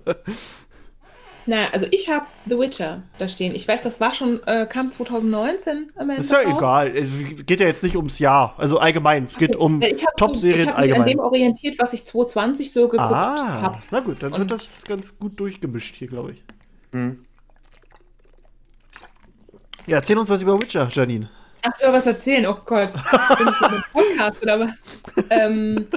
Naja, 1.50 1.68
also 1.72 1.86
ich 1.92 2.10
habe 2.10 2.26
The 2.46 2.60
Witcher 2.60 3.04
da 3.20 3.28
stehen. 3.30 3.56
Ich 3.56 3.66
weiß, 3.66 3.82
das 3.82 4.02
war 4.02 4.14
schon, 4.14 4.44
äh, 4.46 4.68
kam 4.70 4.92
2019 4.92 5.94
am 5.96 6.10
Ende 6.10 6.22
ist 6.22 6.30
ja 6.30 6.40
raus. 6.40 6.54
egal. 6.58 6.88
Es 6.96 7.08
geht 7.46 7.62
ja 7.62 7.68
jetzt 7.68 7.84
nicht 7.84 7.96
ums 7.96 8.20
Jahr. 8.20 8.54
Also 8.58 8.80
allgemein. 8.80 9.24
Es 9.24 9.38
geht 9.38 9.56
um 9.56 9.82
Ich 9.82 10.06
habe 10.06 10.14
Top-Serien 10.18 10.68
hab 10.68 10.78
mich 10.80 10.94
an 10.94 11.00
allgemein. 11.02 11.08
dem 11.08 11.20
orientiert, 11.20 11.80
was 11.80 11.94
ich 11.94 12.06
2020 12.06 12.74
so 12.74 12.90
geguckt 12.90 13.00
Ah, 13.14 13.62
habe. 13.62 13.78
na 13.92 14.02
gut, 14.02 14.22
dann 14.22 14.34
Und- 14.34 14.40
wird 14.42 14.52
das 14.52 14.84
ganz 14.84 15.18
gut 15.18 15.40
durchgemischt 15.40 15.96
hier, 15.96 16.10
glaube 16.10 16.34
ich. 16.34 16.44
Hm. 16.92 17.20
Ja, 19.86 19.98
erzähl 19.98 20.18
uns 20.18 20.30
was 20.30 20.42
über 20.42 20.60
Witcher, 20.60 20.90
Janine. 20.92 21.30
Ach, 21.62 21.74
du 21.80 21.92
was 21.92 22.06
erzählen? 22.06 22.46
Oh 22.46 22.58
Gott. 22.66 22.94
Bin 22.94 23.48
ich 23.48 23.62
einem 23.62 23.84
Podcast 23.92 24.42
oder 24.42 24.60
was? 24.60 24.84
ähm, 25.30 25.88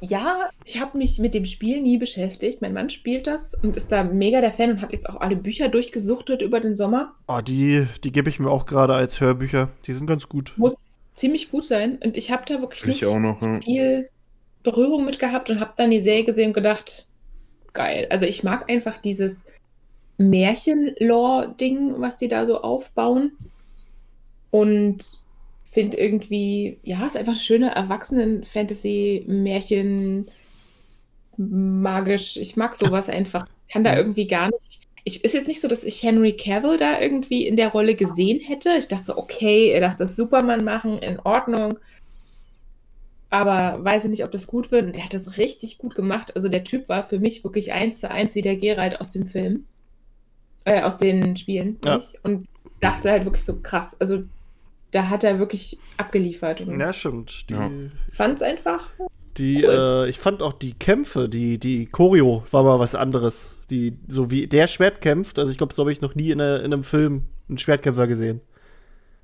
ja, 0.00 0.50
ich 0.64 0.80
habe 0.80 0.98
mich 0.98 1.18
mit 1.18 1.34
dem 1.34 1.46
Spiel 1.46 1.80
nie 1.80 1.96
beschäftigt. 1.96 2.60
Mein 2.62 2.74
Mann 2.74 2.90
spielt 2.90 3.26
das 3.26 3.54
und 3.54 3.76
ist 3.76 3.90
da 3.90 4.04
mega 4.04 4.40
der 4.40 4.52
Fan 4.52 4.70
und 4.70 4.80
hat 4.80 4.92
jetzt 4.92 5.08
auch 5.08 5.20
alle 5.20 5.36
Bücher 5.36 5.68
durchgesuchtet 5.68 6.42
über 6.42 6.60
den 6.60 6.74
Sommer. 6.74 7.14
Oh, 7.26 7.40
die, 7.40 7.86
die 8.02 8.12
gebe 8.12 8.28
ich 8.28 8.38
mir 8.38 8.50
auch 8.50 8.66
gerade 8.66 8.94
als 8.94 9.20
Hörbücher. 9.20 9.70
Die 9.86 9.92
sind 9.92 10.06
ganz 10.06 10.28
gut. 10.28 10.52
Muss 10.56 10.90
ziemlich 11.14 11.50
gut 11.50 11.64
sein. 11.64 11.98
Und 12.04 12.16
ich 12.16 12.30
habe 12.30 12.44
da 12.46 12.60
wirklich 12.60 12.84
nicht 12.84 13.02
Ich 13.02 13.08
auch 13.08 13.18
noch. 13.18 13.40
Ja. 13.40 13.60
viel 13.60 14.08
Berührung 14.62 15.04
mit 15.04 15.18
gehabt 15.18 15.50
und 15.50 15.60
habe 15.60 15.72
dann 15.76 15.90
die 15.90 16.00
Serie 16.00 16.24
gesehen 16.24 16.48
und 16.48 16.54
gedacht, 16.54 17.06
geil. 17.72 18.06
Also 18.10 18.26
ich 18.26 18.44
mag 18.44 18.70
einfach 18.70 18.98
dieses 18.98 19.44
Märchen-Lore-Ding, 20.18 22.00
was 22.00 22.16
die 22.16 22.28
da 22.28 22.46
so 22.46 22.62
aufbauen. 22.62 23.32
Und 24.54 25.18
finde 25.72 25.96
irgendwie, 25.96 26.78
ja, 26.84 27.04
ist 27.04 27.16
einfach 27.16 27.36
schöne 27.36 27.74
Erwachsenen-Fantasy-Märchen, 27.74 30.28
magisch. 31.36 32.36
Ich 32.36 32.54
mag 32.54 32.76
sowas 32.76 33.08
einfach. 33.08 33.48
Kann 33.68 33.82
da 33.82 33.96
irgendwie 33.96 34.28
gar 34.28 34.50
nicht. 34.50 34.82
Ich, 35.02 35.24
ist 35.24 35.34
jetzt 35.34 35.48
nicht 35.48 35.60
so, 35.60 35.66
dass 35.66 35.82
ich 35.82 36.04
Henry 36.04 36.36
Cavill 36.36 36.78
da 36.78 37.00
irgendwie 37.00 37.48
in 37.48 37.56
der 37.56 37.70
Rolle 37.70 37.96
gesehen 37.96 38.38
hätte. 38.38 38.76
Ich 38.78 38.86
dachte 38.86 39.06
so, 39.06 39.18
okay, 39.18 39.70
er 39.70 39.80
lässt 39.80 39.98
das 39.98 40.14
Superman 40.14 40.62
machen, 40.62 40.98
in 40.98 41.18
Ordnung. 41.18 41.80
Aber 43.30 43.84
weiß 43.84 44.04
ich 44.04 44.10
nicht, 44.10 44.22
ob 44.22 44.30
das 44.30 44.46
gut 44.46 44.70
wird. 44.70 44.86
Und 44.86 44.94
er 44.94 45.06
hat 45.06 45.14
das 45.14 45.36
richtig 45.36 45.78
gut 45.78 45.96
gemacht. 45.96 46.36
Also 46.36 46.48
der 46.48 46.62
Typ 46.62 46.88
war 46.88 47.02
für 47.02 47.18
mich 47.18 47.42
wirklich 47.42 47.72
eins 47.72 47.98
zu 47.98 48.08
eins 48.08 48.36
wie 48.36 48.42
der 48.42 48.54
Geralt 48.54 49.00
aus 49.00 49.10
dem 49.10 49.26
Film. 49.26 49.64
Äh, 50.64 50.82
aus 50.82 50.96
den 50.96 51.36
Spielen. 51.36 51.80
Ja. 51.84 52.00
Und 52.22 52.46
dachte 52.78 53.10
halt 53.10 53.24
wirklich 53.24 53.44
so 53.44 53.60
krass. 53.60 53.96
Also 53.98 54.22
da 54.94 55.08
hat 55.08 55.24
er 55.24 55.38
wirklich 55.38 55.78
abgeliefert. 55.96 56.60
Und 56.60 56.78
Ja, 56.80 56.92
stimmt. 56.92 57.48
Die, 57.50 57.54
Ja. 57.54 57.70
fand 58.12 58.36
es 58.36 58.42
einfach. 58.42 58.88
die 59.36 59.62
äh, 59.64 60.08
ich 60.08 60.18
fand 60.18 60.42
auch 60.42 60.52
die 60.52 60.74
Kämpfe, 60.74 61.28
die, 61.28 61.58
die 61.58 61.86
Choreo 61.86 62.44
war 62.52 62.62
mal 62.62 62.78
was 62.78 62.94
anderes. 62.94 63.50
Die, 63.70 63.96
so 64.06 64.30
wie 64.30 64.46
der 64.46 64.66
Schwert 64.68 65.00
kämpft, 65.00 65.38
also 65.38 65.50
ich 65.50 65.58
glaube, 65.58 65.74
so 65.74 65.82
habe 65.82 65.92
ich 65.92 66.00
noch 66.00 66.14
nie 66.14 66.30
in, 66.30 66.40
einer- 66.40 66.58
in 66.62 66.72
einem 66.72 66.84
Film 66.84 67.24
einen 67.48 67.58
Schwertkämpfer 67.58 68.06
gesehen. 68.06 68.40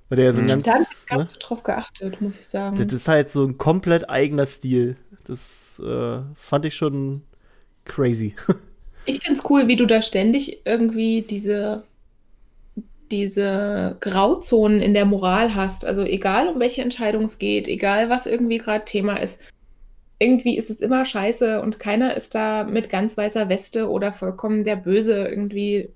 Weil 0.08 0.16
der 0.16 0.24
ja 0.26 0.32
so 0.32 0.40
ein 0.40 0.46
Mhm. 0.46 0.48
ganz. 0.48 0.64
Da 0.64 0.72
habe 0.72 0.82
ich 0.82 1.06
gar 1.08 1.16
ne? 1.18 1.22
nicht 1.24 1.32
so 1.34 1.38
drauf 1.40 1.62
geachtet, 1.62 2.20
muss 2.20 2.36
ich 2.38 2.46
sagen. 2.46 2.76
Das 2.76 2.92
ist 2.92 3.06
halt 3.06 3.30
so 3.30 3.44
ein 3.44 3.56
komplett 3.58 4.10
eigener 4.10 4.46
Stil. 4.46 4.96
Das 5.24 5.80
äh, 5.84 6.20
fand 6.34 6.64
ich 6.64 6.74
schon 6.74 7.22
crazy. 7.84 8.34
Ich 9.06 9.20
finde 9.22 9.38
es 9.40 9.50
cool, 9.50 9.66
wie 9.66 9.76
du 9.76 9.86
da 9.86 10.02
ständig 10.02 10.60
irgendwie 10.66 11.22
diese, 11.22 11.84
diese 13.10 13.96
Grauzonen 14.00 14.80
in 14.80 14.94
der 14.94 15.04
Moral 15.04 15.54
hast. 15.54 15.84
Also 15.84 16.02
egal, 16.02 16.48
um 16.48 16.60
welche 16.60 16.82
Entscheidung 16.82 17.24
es 17.24 17.38
geht, 17.38 17.68
egal, 17.68 18.10
was 18.10 18.26
irgendwie 18.26 18.58
gerade 18.58 18.84
Thema 18.84 19.16
ist. 19.16 19.40
Irgendwie 20.18 20.56
ist 20.56 20.70
es 20.70 20.80
immer 20.80 21.04
scheiße 21.04 21.62
und 21.62 21.80
keiner 21.80 22.14
ist 22.14 22.34
da 22.34 22.64
mit 22.64 22.90
ganz 22.90 23.16
weißer 23.16 23.48
Weste 23.48 23.88
oder 23.88 24.12
vollkommen 24.12 24.64
der 24.64 24.76
Böse 24.76 25.26
irgendwie. 25.26 25.88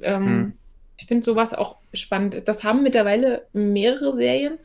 Ähm, 0.00 0.26
Hm. 0.26 0.52
Ich 0.96 1.06
finde 1.06 1.24
sowas 1.24 1.54
auch 1.54 1.76
spannend. 1.92 2.46
Das 2.46 2.62
haben 2.64 2.82
mittlerweile 2.82 3.46
mehrere 3.52 4.14
Serien. 4.14 4.58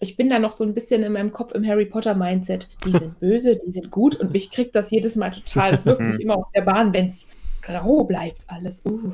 Ich 0.00 0.16
bin 0.16 0.28
da 0.28 0.38
noch 0.38 0.52
so 0.52 0.64
ein 0.64 0.74
bisschen 0.74 1.02
in 1.02 1.12
meinem 1.12 1.30
Kopf 1.30 1.52
im 1.52 1.66
Harry 1.66 1.84
Potter 1.84 2.14
Mindset. 2.14 2.68
Die 2.84 2.92
sind 2.92 3.20
böse, 3.20 3.56
die 3.56 3.70
sind 3.70 3.90
gut 3.90 4.16
und 4.16 4.32
mich 4.32 4.50
kriegt 4.50 4.74
das 4.74 4.90
jedes 4.90 5.14
Mal 5.16 5.30
total. 5.30 5.72
Das 5.72 5.86
wirft 5.86 6.00
mich 6.00 6.20
immer 6.20 6.36
aus 6.36 6.50
der 6.50 6.62
Bahn, 6.62 6.92
wenn 6.92 7.08
es 7.08 7.26
grau 7.60 8.04
bleibt 8.04 8.42
alles. 8.48 8.82
Uh. 8.84 9.12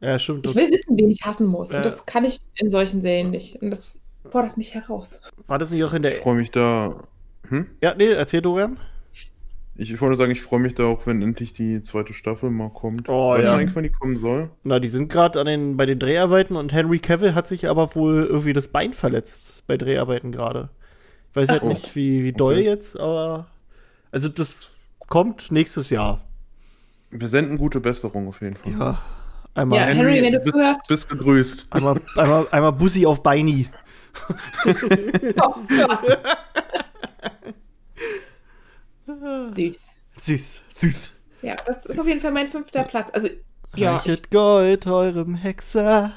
Ja, 0.00 0.18
stimmt. 0.18 0.46
Ich 0.46 0.54
will 0.54 0.70
wissen, 0.70 0.96
wen 0.96 1.10
ich 1.10 1.22
hassen 1.24 1.46
muss. 1.46 1.72
Ja. 1.72 1.78
Und 1.78 1.86
das 1.86 2.06
kann 2.06 2.24
ich 2.24 2.40
in 2.56 2.70
solchen 2.70 3.00
Serien 3.00 3.30
nicht. 3.30 3.62
Und 3.62 3.70
das 3.70 4.02
fordert 4.30 4.56
mich 4.56 4.74
heraus. 4.74 5.20
War 5.46 5.58
das 5.58 5.70
nicht 5.70 5.84
auch 5.84 5.92
in 5.92 6.02
der. 6.02 6.12
Ich 6.12 6.18
freue 6.18 6.36
mich 6.36 6.50
da. 6.50 7.02
Hm? 7.48 7.66
Ja, 7.80 7.94
nee, 7.94 8.06
erzähl 8.10 8.42
Dorian. 8.42 8.78
Ich 9.78 9.90
wollte 10.00 10.06
nur 10.06 10.16
sagen, 10.16 10.32
ich 10.32 10.40
freue 10.40 10.60
mich 10.60 10.74
da 10.74 10.84
auch, 10.84 11.06
wenn 11.06 11.20
endlich 11.20 11.52
die 11.52 11.82
zweite 11.82 12.14
Staffel 12.14 12.50
mal 12.50 12.70
kommt. 12.70 13.08
Oh, 13.10 13.32
Weiß 13.32 13.44
ja. 13.44 13.50
man 13.50 13.60
eigentlich, 13.60 13.76
wann 13.76 13.82
die 13.82 13.90
kommen 13.90 14.16
soll? 14.16 14.48
Na, 14.64 14.78
die 14.80 14.88
sind 14.88 15.12
gerade 15.12 15.44
den, 15.44 15.76
bei 15.76 15.84
den 15.84 15.98
Dreharbeiten 15.98 16.56
und 16.56 16.72
Henry 16.72 16.98
Cavill 16.98 17.34
hat 17.34 17.46
sich 17.46 17.68
aber 17.68 17.94
wohl 17.94 18.24
irgendwie 18.24 18.54
das 18.54 18.68
Bein 18.68 18.94
verletzt 18.94 19.64
bei 19.66 19.76
Dreharbeiten 19.76 20.32
gerade. 20.32 20.70
Ich 21.30 21.36
weiß 21.36 21.50
halt 21.50 21.62
Ach. 21.62 21.68
nicht, 21.68 21.94
wie, 21.94 22.24
wie 22.24 22.32
doll 22.32 22.54
Okay. 22.54 22.64
jetzt, 22.64 22.98
aber. 22.98 23.48
Also, 24.10 24.28
das 24.28 24.68
kommt 25.08 25.50
nächstes 25.50 25.90
Jahr. 25.90 26.22
Wir 27.10 27.28
senden 27.28 27.58
gute 27.58 27.80
Besserung 27.80 28.28
auf 28.28 28.40
jeden 28.40 28.56
Fall. 28.56 28.72
Ja. 28.72 29.02
Einmal, 29.56 29.78
Ja, 29.80 29.84
Henry, 29.86 30.22
wenn 30.22 30.32
du 30.34 30.38
bist, 30.40 30.52
zuhörst. 30.54 30.88
bist 30.88 31.08
gegrüßt. 31.08 31.66
einmal, 31.70 32.00
einmal, 32.16 32.46
einmal 32.50 32.72
Bussi 32.72 33.04
auf 33.06 33.22
Beini. 33.22 33.68
Oh. 35.42 35.54
Süß. 39.46 39.96
Süß, 40.16 40.62
süß. 40.74 41.12
Ja, 41.42 41.54
das 41.66 41.86
ist 41.86 41.98
auf 42.00 42.06
jeden 42.06 42.20
Fall 42.20 42.32
mein 42.32 42.48
fünfter 42.48 42.82
Platz. 42.82 43.10
Also, 43.12 43.28
ja, 43.74 43.98
ich, 44.04 44.10
Reichet 44.10 44.30
Gold 44.30 44.86
eurem 44.86 45.34
Hexer, 45.34 46.12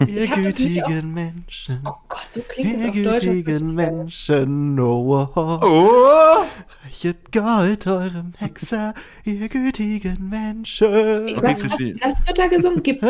ihr 0.00 0.26
das 0.28 0.34
gütigen 0.36 1.14
Menschen. 1.14 1.80
oh 1.84 1.94
Gott, 2.08 2.26
so 2.30 2.40
klingt 2.48 2.72
Ihr 2.80 2.88
auf 2.88 2.94
Deutsch. 2.94 3.04
das 3.04 3.14
ist 3.24 3.44
gütigen 3.44 3.66
richtig 3.66 3.76
geil. 3.76 3.92
Menschen, 3.92 4.74
no 4.74 5.30
Oh! 5.36 6.44
Reichet 6.84 7.32
Gold 7.32 7.86
eurem 7.86 8.32
Hexer, 8.36 8.94
ihr 9.24 9.48
gütigen 9.48 10.28
Menschen. 10.28 10.86
Okay, 10.88 11.36
Was, 11.36 11.58
was, 11.60 11.70
was 11.70 12.26
wird 12.26 12.38
da 12.38 12.46
gesungen? 12.48 12.82
Gib, 12.82 13.02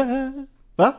Was? 0.76 0.94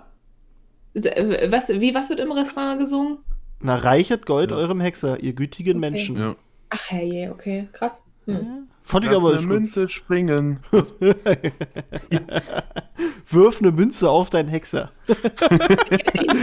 was, 0.93 1.69
wie, 1.69 1.93
was 1.93 2.09
wird 2.09 2.19
im 2.19 2.31
Refrain 2.31 2.79
gesungen? 2.79 3.19
Na, 3.59 3.75
reichet 3.75 4.25
Gold 4.25 4.51
Ja. 4.51 4.57
eurem 4.57 4.79
Hexer, 4.79 5.19
ihr 5.21 5.33
gütigen 5.33 5.77
Okay. 5.77 5.89
Menschen. 5.91 6.17
Ja. 6.17 6.35
Ach, 6.69 6.91
herrje, 6.91 7.31
okay, 7.31 7.69
krass. 7.71 8.01
Hm. 8.25 8.33
Ja. 8.33 8.41
Fand 8.87 9.03
ich 9.03 9.11
Lass 9.11 9.19
aber 9.19 9.33
eine. 9.33 9.41
Münze 9.41 9.89
springen. 9.89 10.59
Wirf 13.29 13.59
eine 13.59 13.71
Münze 13.71 14.09
auf 14.09 14.29
deinen 14.29 14.47
Hexer. 14.49 14.91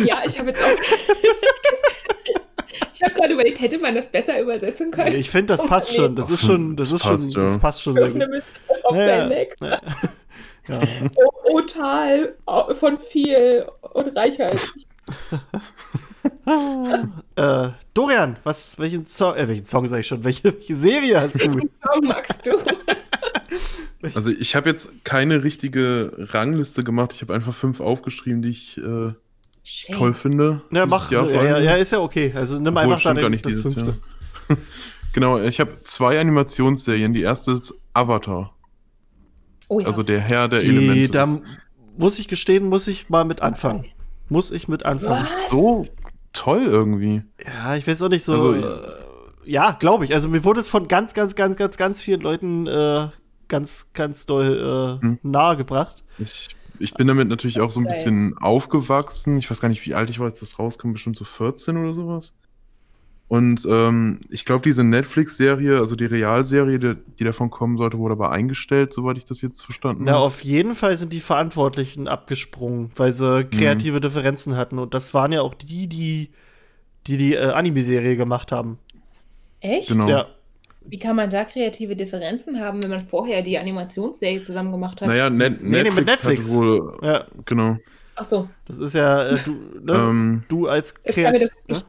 Ja, 0.05 0.19
ich 0.27 0.39
habe 0.39 0.49
jetzt 0.51 0.61
auch. 0.63 0.69
ich 2.93 3.03
habe 3.03 3.15
gerade 3.15 3.33
überlegt, 3.33 3.61
hätte 3.61 3.79
man 3.79 3.95
das 3.95 4.09
besser 4.11 4.39
übersetzen 4.41 4.91
können? 4.91 5.15
Ich 5.17 5.31
finde, 5.31 5.57
das 5.57 5.65
passt 5.67 5.91
Nee. 5.93 5.97
schon. 5.99 6.17
Das 6.17 6.31
ist 6.31 6.45
schon, 6.45 6.77
das 6.77 6.91
ist 6.93 7.03
Passt, 7.03 7.33
schon, 7.33 7.43
das 7.45 7.59
passt 7.59 7.83
schon 7.83 7.95
sehr 7.95 8.03
Wirf 8.05 8.15
eine 8.15 8.25
gut. 8.27 8.35
Mütze 8.35 8.61
auf 8.85 8.97
Ja, 8.97 9.05
deinen. 9.07 9.29
Neck. 9.31 9.57
Ja. 9.61 9.81
Ja. 10.69 10.81
Oh, 11.17 11.31
oh, 11.53 11.61
Tal 11.63 12.35
von 12.79 12.99
viel 12.99 13.67
und 13.93 14.17
Reichheit. 14.17 14.61
äh, 17.37 17.69
Dorian, 17.95 18.37
was, 18.45 18.79
welchen 18.79 19.07
Song, 19.07 19.35
äh, 19.37 19.47
welchen 19.49 19.65
Song 19.67 19.87
sag 19.89 20.01
ich 20.01 20.07
schon? 20.07 20.25
Welche, 20.25 20.45
welche 20.45 20.77
Serie 20.77 21.21
hast 21.21 21.35
du? 21.35 21.39
Welchen 21.55 21.71
Song 21.83 22.05
magst 22.07 22.47
du? 22.47 22.53
Also 24.15 24.29
ich 24.31 24.55
habe 24.55 24.69
jetzt 24.69 24.91
keine 25.05 25.45
richtige 25.45 26.13
Rangliste 26.19 26.85
gemacht. 26.85 27.13
Ich 27.15 27.23
habe 27.23 27.33
einfach 27.33 27.55
fünf 27.55 27.81
aufgeschrieben, 27.81 28.43
die 28.43 28.51
ich 28.51 28.77
äh, 28.77 29.13
toll 29.95 30.13
finde. 30.13 30.61
Ja, 30.71 30.85
mach. 30.85 31.11
Ja, 31.11 31.25
ja, 31.25 31.59
ja, 31.59 31.77
ist 31.77 31.93
ja 31.93 32.01
okay. 32.01 32.31
Also 32.37 32.57
nimm 32.59 32.77
Obwohl, 32.77 32.83
einfach 32.83 32.97
da 32.97 33.01
stimmt 33.01 33.21
gar 33.23 33.31
nicht 33.31 33.47
das 33.47 33.55
dieses 33.55 33.73
fünfte. 33.75 33.97
Jahr. 34.49 34.59
Genau, 35.15 35.39
ich 35.41 35.59
habe 35.61 35.71
zwei 35.85 36.21
Animationsserien. 36.21 37.15
Die 37.15 37.23
erste 37.23 37.53
ist 37.53 37.73
Avatar, 37.95 38.53
Oh 39.69 39.81
ja. 39.81 39.87
also 39.87 40.03
der 40.03 40.21
Herr 40.21 40.49
der 40.49 40.59
Die, 40.61 40.67
Elemente. 40.67 41.09
da 41.11 41.39
muss 41.97 42.19
ich 42.19 42.29
gestehen, 42.29 42.69
muss 42.69 42.89
ich 42.89 43.09
mal 43.09 43.25
mit 43.25 43.41
anfangen. 43.41 43.87
Muss 44.29 44.51
ich 44.51 44.69
mit 44.69 44.85
anfangen. 44.85 45.25
So 45.49 45.87
toll 46.35 46.67
irgendwie. 46.67 47.23
Ja, 47.45 47.75
ich 47.77 47.87
weiß 47.87 48.03
auch 48.03 48.09
nicht 48.11 48.25
so. 48.25 48.33
Also, 48.35 48.55
äh, 48.55 48.93
ja, 49.47 49.71
glaube 49.73 50.05
ich. 50.05 50.13
Also 50.15 50.29
mir 50.29 50.45
wurde 50.45 50.61
es 50.61 50.69
von 50.69 50.87
ganz, 50.89 51.15
ganz, 51.15 51.35
ganz, 51.35 51.57
ganz, 51.57 51.77
ganz 51.79 52.03
vielen 52.03 52.21
Leuten 52.21 52.67
äh, 52.67 53.09
ganz, 53.49 53.91
ganz 53.95 54.27
doll 54.27 54.99
äh, 55.01 55.03
Hm. 55.05 55.19
nahegebracht. 55.23 56.03
Ich, 56.19 56.49
ich 56.79 56.93
bin 56.95 57.07
damit 57.07 57.29
natürlich 57.29 57.61
auch 57.61 57.71
so 57.71 57.81
ein 57.81 57.85
geil. 57.87 57.95
bisschen 57.95 58.37
aufgewachsen. 58.39 59.39
Ich 59.39 59.51
weiß 59.51 59.61
gar 59.61 59.69
nicht, 59.69 59.85
wie 59.87 59.95
alt 59.95 60.11
ich 60.11 60.19
war, 60.19 60.27
als 60.27 60.41
das 60.41 60.59
rauskam, 60.59 60.93
bestimmt 60.93 61.17
so 61.19 61.25
14 61.25 61.77
oder 61.77 61.95
sowas. 61.95 62.35
Und 63.27 63.67
ähm, 63.69 64.21
ich 64.29 64.45
glaube, 64.45 64.63
diese 64.63 64.85
Netflix-Serie, 64.85 65.79
also 65.79 65.97
die 65.97 66.05
Realserie, 66.05 66.79
die, 66.79 66.95
die 67.19 67.25
davon 67.25 67.51
kommen 67.51 67.79
sollte, 67.79 67.99
wurde 67.99 68.13
aber 68.13 68.31
eingestellt, 68.31 68.93
soweit 68.93 69.17
ich 69.17 69.25
das 69.25 69.41
jetzt 69.41 69.63
verstanden 69.63 70.05
Na, 70.05 70.13
habe. 70.13 70.23
auf 70.25 70.45
jeden 70.45 70.75
Fall 70.75 70.97
sind 70.99 71.13
die 71.13 71.21
Verantwortlichen 71.21 72.07
abgesprungen, 72.07 72.91
weil 72.97 73.13
sie 73.13 73.45
kreative 73.45 74.01
Differenzen 74.01 74.57
hatten. 74.57 74.79
Und 74.79 74.93
das 74.95 75.15
waren 75.15 75.33
ja 75.33 75.41
auch 75.41 75.55
die, 75.55 75.87
die 75.89 76.31
die 77.07 77.17
die 77.17 77.35
äh, 77.35 77.51
Anime-Serie 77.51 78.17
gemacht 78.17 78.53
haben. 78.53 78.79
Echt? 79.61 79.89
Genau. 79.89 80.09
Ja, 80.09 80.27
Wie 80.87 80.99
kann 80.99 81.17
man 81.17 81.29
da 81.31 81.45
kreative 81.45 81.97
Differenzen 81.97 82.61
haben, 82.61 82.83
wenn 82.83 82.91
man 82.91 83.01
vorher 83.07 83.43
die 83.43 83.59
Animationsserie 83.59 84.43
zusammen 84.43 84.71
gemacht 84.73 85.01
hat? 85.01 85.09
Naja, 85.09 85.29
Net 85.31 85.63
Nee, 85.63 85.69
nee, 85.69 85.83
Netflix, 85.83 85.97
mit 85.97 86.07
Netflix. 86.07 86.45
Hat 86.47 86.53
wohl, 86.55 86.99
ja, 87.03 87.25
genau. 87.47 87.79
Ach 88.17 88.25
so. 88.25 88.49
das 88.67 88.79
ist 88.79 88.95
ja, 88.95 89.29
äh, 89.31 89.39
du, 89.45 89.53
ne? 89.83 89.93
Ähm, 89.93 90.43
du 90.49 90.69
als 90.69 90.95
Ich 91.05 91.17
kann 91.17 91.33
mir 91.33 91.41
das- 91.41 91.51
Kreat- 91.67 91.85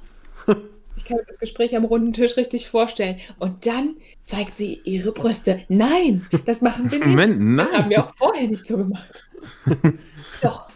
Ich 1.05 1.09
kann 1.09 1.17
mir 1.17 1.25
das 1.27 1.37
Gespräch 1.37 1.75
am 1.77 1.85
runden 1.85 2.13
Tisch 2.13 2.35
richtig 2.35 2.67
vorstellen. 2.67 3.19
Und 3.37 3.67
dann 3.67 3.97
zeigt 4.23 4.57
sie 4.57 4.81
ihre 4.85 5.11
Brüste. 5.11 5.61
Nein, 5.69 6.25
das 6.47 6.63
machen 6.63 6.89
wir 6.89 6.97
nicht. 7.05 7.07
Moment, 7.07 7.59
Das 7.59 7.71
haben 7.71 7.81
nein. 7.81 7.89
wir 7.91 8.03
auch 8.05 8.15
vorher 8.15 8.47
nicht 8.47 8.65
so 8.65 8.75
gemacht. 8.75 9.27
Doch. 10.41 10.67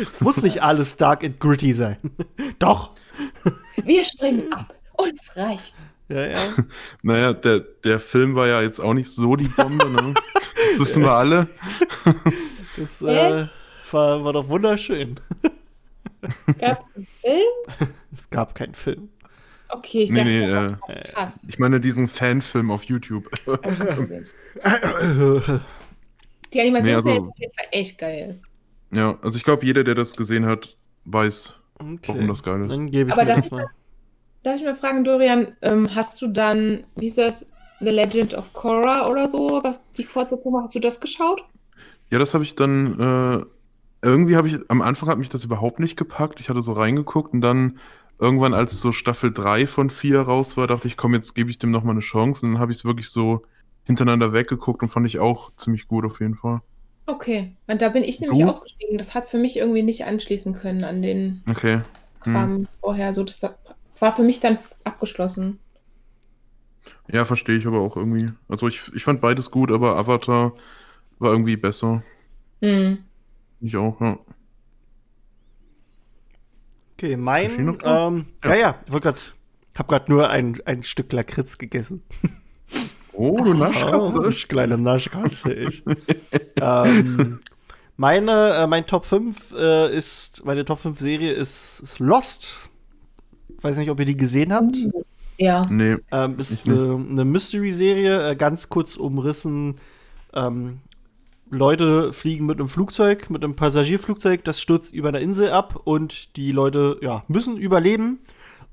Es 0.00 0.22
muss 0.22 0.40
nicht 0.40 0.62
alles 0.62 0.96
dark 0.96 1.22
and 1.24 1.38
gritty 1.38 1.74
sein. 1.74 1.98
Doch. 2.58 2.92
Wir 3.84 4.02
springen 4.02 4.50
ab. 4.50 4.74
Uns 4.96 5.36
reicht. 5.36 5.74
Ja, 6.08 6.28
ja. 6.28 6.38
Naja, 7.02 7.34
der, 7.34 7.60
der 7.60 8.00
Film 8.00 8.34
war 8.34 8.46
ja 8.46 8.62
jetzt 8.62 8.80
auch 8.80 8.94
nicht 8.94 9.10
so 9.10 9.36
die 9.36 9.48
Bombe, 9.48 9.90
ne? 9.90 10.14
Das 10.70 10.80
wissen 10.80 11.02
wir 11.02 11.12
alle. 11.12 11.48
Das 12.78 13.02
äh, 13.02 13.46
war, 13.92 14.24
war 14.24 14.32
doch 14.32 14.48
wunderschön. 14.48 15.20
Gab 16.58 16.80
es 16.80 16.86
einen 16.96 17.06
Film? 17.20 17.90
Es 18.16 18.30
gab 18.30 18.54
keinen 18.54 18.74
Film. 18.74 19.10
Okay, 19.70 20.02
ich 20.04 20.10
Nee, 20.10 20.16
dachte, 20.16 20.28
nee, 20.30 20.50
schon, 20.50 20.94
äh, 20.96 21.02
krass. 21.12 21.46
ich 21.48 21.58
meine 21.58 21.80
diesen 21.80 22.08
Fanfilm 22.08 22.70
auf 22.70 22.84
YouTube. 22.84 23.28
Ich. 23.46 24.62
Die 26.52 26.60
Animationsserie 26.60 26.82
Nee, 26.82 26.94
also- 26.94 27.10
ist 27.10 27.28
auf 27.28 27.38
jeden 27.38 27.52
Fall 27.54 27.66
echt 27.72 27.98
geil. 27.98 28.40
ja, 28.92 29.18
also 29.22 29.36
ich 29.36 29.44
glaube, 29.44 29.66
jeder, 29.66 29.84
der 29.84 29.94
das 29.94 30.16
gesehen 30.16 30.46
hat, 30.46 30.76
weiß, 31.04 31.54
Okay. 31.78 31.98
warum 32.06 32.26
das 32.28 32.42
geil 32.42 32.62
ist. 32.62 32.70
Dann 32.70 32.90
gebe 32.90 33.10
ich 33.10 33.12
Aber 33.12 33.22
mir 33.22 33.26
darf 33.28 33.36
das 33.36 33.46
ich 33.46 33.52
mal. 33.52 33.66
Darf 34.42 34.54
ich 34.56 34.64
mal 34.64 34.74
fragen, 34.76 35.04
Dorian, 35.04 35.56
ähm, 35.62 35.94
hast 35.94 36.20
du 36.22 36.28
dann, 36.28 36.84
wie 36.96 37.06
ist 37.06 37.18
das, 37.18 37.50
The 37.80 37.90
Legend 37.90 38.34
of 38.34 38.52
Korra 38.52 39.08
oder 39.08 39.28
so, 39.28 39.60
was 39.62 39.84
die 39.92 40.04
Fortsetzung 40.04 40.56
hast 40.62 40.74
du 40.74 40.80
das 40.80 40.98
geschaut? 41.00 41.44
Ja, 42.10 42.18
das 42.18 42.34
habe 42.34 42.42
ich 42.44 42.56
dann, 42.56 42.98
äh, 42.98 43.44
irgendwie 44.06 44.36
habe 44.36 44.48
ich, 44.48 44.56
am 44.68 44.80
Anfang 44.80 45.08
hat 45.08 45.18
mich 45.18 45.28
das 45.28 45.44
überhaupt 45.44 45.78
nicht 45.80 45.96
gepackt. 45.96 46.40
Ich 46.40 46.48
hatte 46.48 46.62
so 46.62 46.72
reingeguckt 46.72 47.32
und 47.34 47.40
dann 47.42 47.78
irgendwann, 48.18 48.54
als 48.54 48.80
so 48.80 48.92
Staffel 48.92 49.32
3 49.32 49.66
von 49.66 49.90
4 49.90 50.20
raus 50.20 50.56
war, 50.56 50.66
dachte 50.66 50.88
ich, 50.88 50.96
komm, 50.96 51.14
jetzt 51.14 51.34
gebe 51.34 51.50
ich 51.50 51.58
dem 51.58 51.70
nochmal 51.70 51.92
eine 51.94 52.00
Chance. 52.00 52.44
Und 52.44 52.52
dann 52.54 52.60
habe 52.60 52.72
ich 52.72 52.78
es 52.78 52.84
wirklich 52.84 53.10
so 53.10 53.42
hintereinander 53.84 54.32
weggeguckt 54.32 54.82
und 54.82 54.90
fand 54.90 55.06
ich 55.06 55.18
auch 55.18 55.52
ziemlich 55.56 55.88
gut 55.88 56.04
auf 56.04 56.20
jeden 56.20 56.34
Fall. 56.34 56.60
Okay, 57.06 57.56
und 57.66 57.80
da 57.80 57.88
bin 57.88 58.04
ich 58.04 58.20
nämlich 58.20 58.40
Du? 58.40 58.46
ausgestiegen. 58.46 58.98
Das 58.98 59.14
hat 59.14 59.24
für 59.24 59.38
mich 59.38 59.56
irgendwie 59.56 59.82
nicht 59.82 60.04
anschließen 60.04 60.54
können 60.54 60.84
an 60.84 61.00
den 61.00 61.42
Okay. 61.48 61.80
Hm. 62.24 62.32
Kram 62.32 62.68
vorher. 62.80 63.14
So, 63.14 63.24
das 63.24 63.42
war 63.98 64.14
für 64.14 64.22
mich 64.22 64.40
dann 64.40 64.58
abgeschlossen. 64.84 65.58
Ja, 67.10 67.24
verstehe 67.24 67.56
ich 67.56 67.66
aber 67.66 67.80
auch 67.80 67.96
irgendwie. 67.96 68.30
Also 68.48 68.68
ich, 68.68 68.92
ich 68.94 69.04
fand 69.04 69.20
beides 69.20 69.50
gut, 69.50 69.72
aber 69.72 69.96
Avatar 69.96 70.52
war 71.18 71.32
irgendwie 71.32 71.56
besser. 71.56 72.02
Hm. 72.60 72.98
Ich 73.60 73.76
auch, 73.76 74.00
ja. 74.00 74.18
Okay, 76.98 77.16
mein. 77.16 77.78
Ähm, 77.84 78.26
ja, 78.44 78.50
Ja. 78.50 78.54
ja, 78.56 78.74
ich 78.86 78.92
wollte 78.92 79.04
gerade. 79.12 79.20
Hab 79.76 79.86
gerade 79.86 80.10
nur 80.10 80.28
ein, 80.28 80.60
ein 80.64 80.82
Stück 80.82 81.12
Lakritz 81.12 81.56
gegessen. 81.56 82.02
Oh, 83.12 83.36
du 83.36 83.50
Oh, 83.52 83.54
Naschkatze. 83.54 84.28
ich 84.30 84.48
kleine 84.48 84.76
Naschkatze, 84.76 85.54
ich. 85.54 85.84
ähm, 86.60 87.38
meine, 87.96 88.54
äh, 88.54 88.66
mein 88.66 88.86
Top 88.88 89.06
5 89.06 89.52
äh, 89.56 89.96
ist, 89.96 90.44
meine 90.44 90.64
Top 90.64 90.80
5 90.80 90.98
Serie 90.98 91.32
ist, 91.32 91.78
ist 91.80 92.00
Lost. 92.00 92.58
Weiß 93.60 93.76
nicht, 93.78 93.90
ob 93.90 94.00
ihr 94.00 94.06
die 94.06 94.16
gesehen 94.16 94.52
habt. 94.52 94.76
Ja. 95.36 95.64
Nee, 95.70 95.98
Ähm, 96.10 96.36
ist 96.40 96.50
Ich 96.50 96.66
eine, 96.66 96.94
eine 97.08 97.24
Mystery-Serie, 97.24 98.30
äh, 98.30 98.34
ganz 98.34 98.68
kurz 98.68 98.96
umrissen. 98.96 99.76
Ähm, 100.34 100.78
Leute 101.50 102.12
fliegen 102.12 102.46
mit 102.46 102.58
einem 102.58 102.68
Flugzeug, 102.68 103.30
mit 103.30 103.42
einem 103.42 103.56
Passagierflugzeug, 103.56 104.44
das 104.44 104.60
stürzt 104.60 104.92
über 104.92 105.08
eine 105.08 105.20
Insel 105.20 105.50
ab 105.50 105.80
und 105.84 106.36
die 106.36 106.52
Leute 106.52 106.98
ja, 107.00 107.24
müssen 107.28 107.56
überleben 107.56 108.20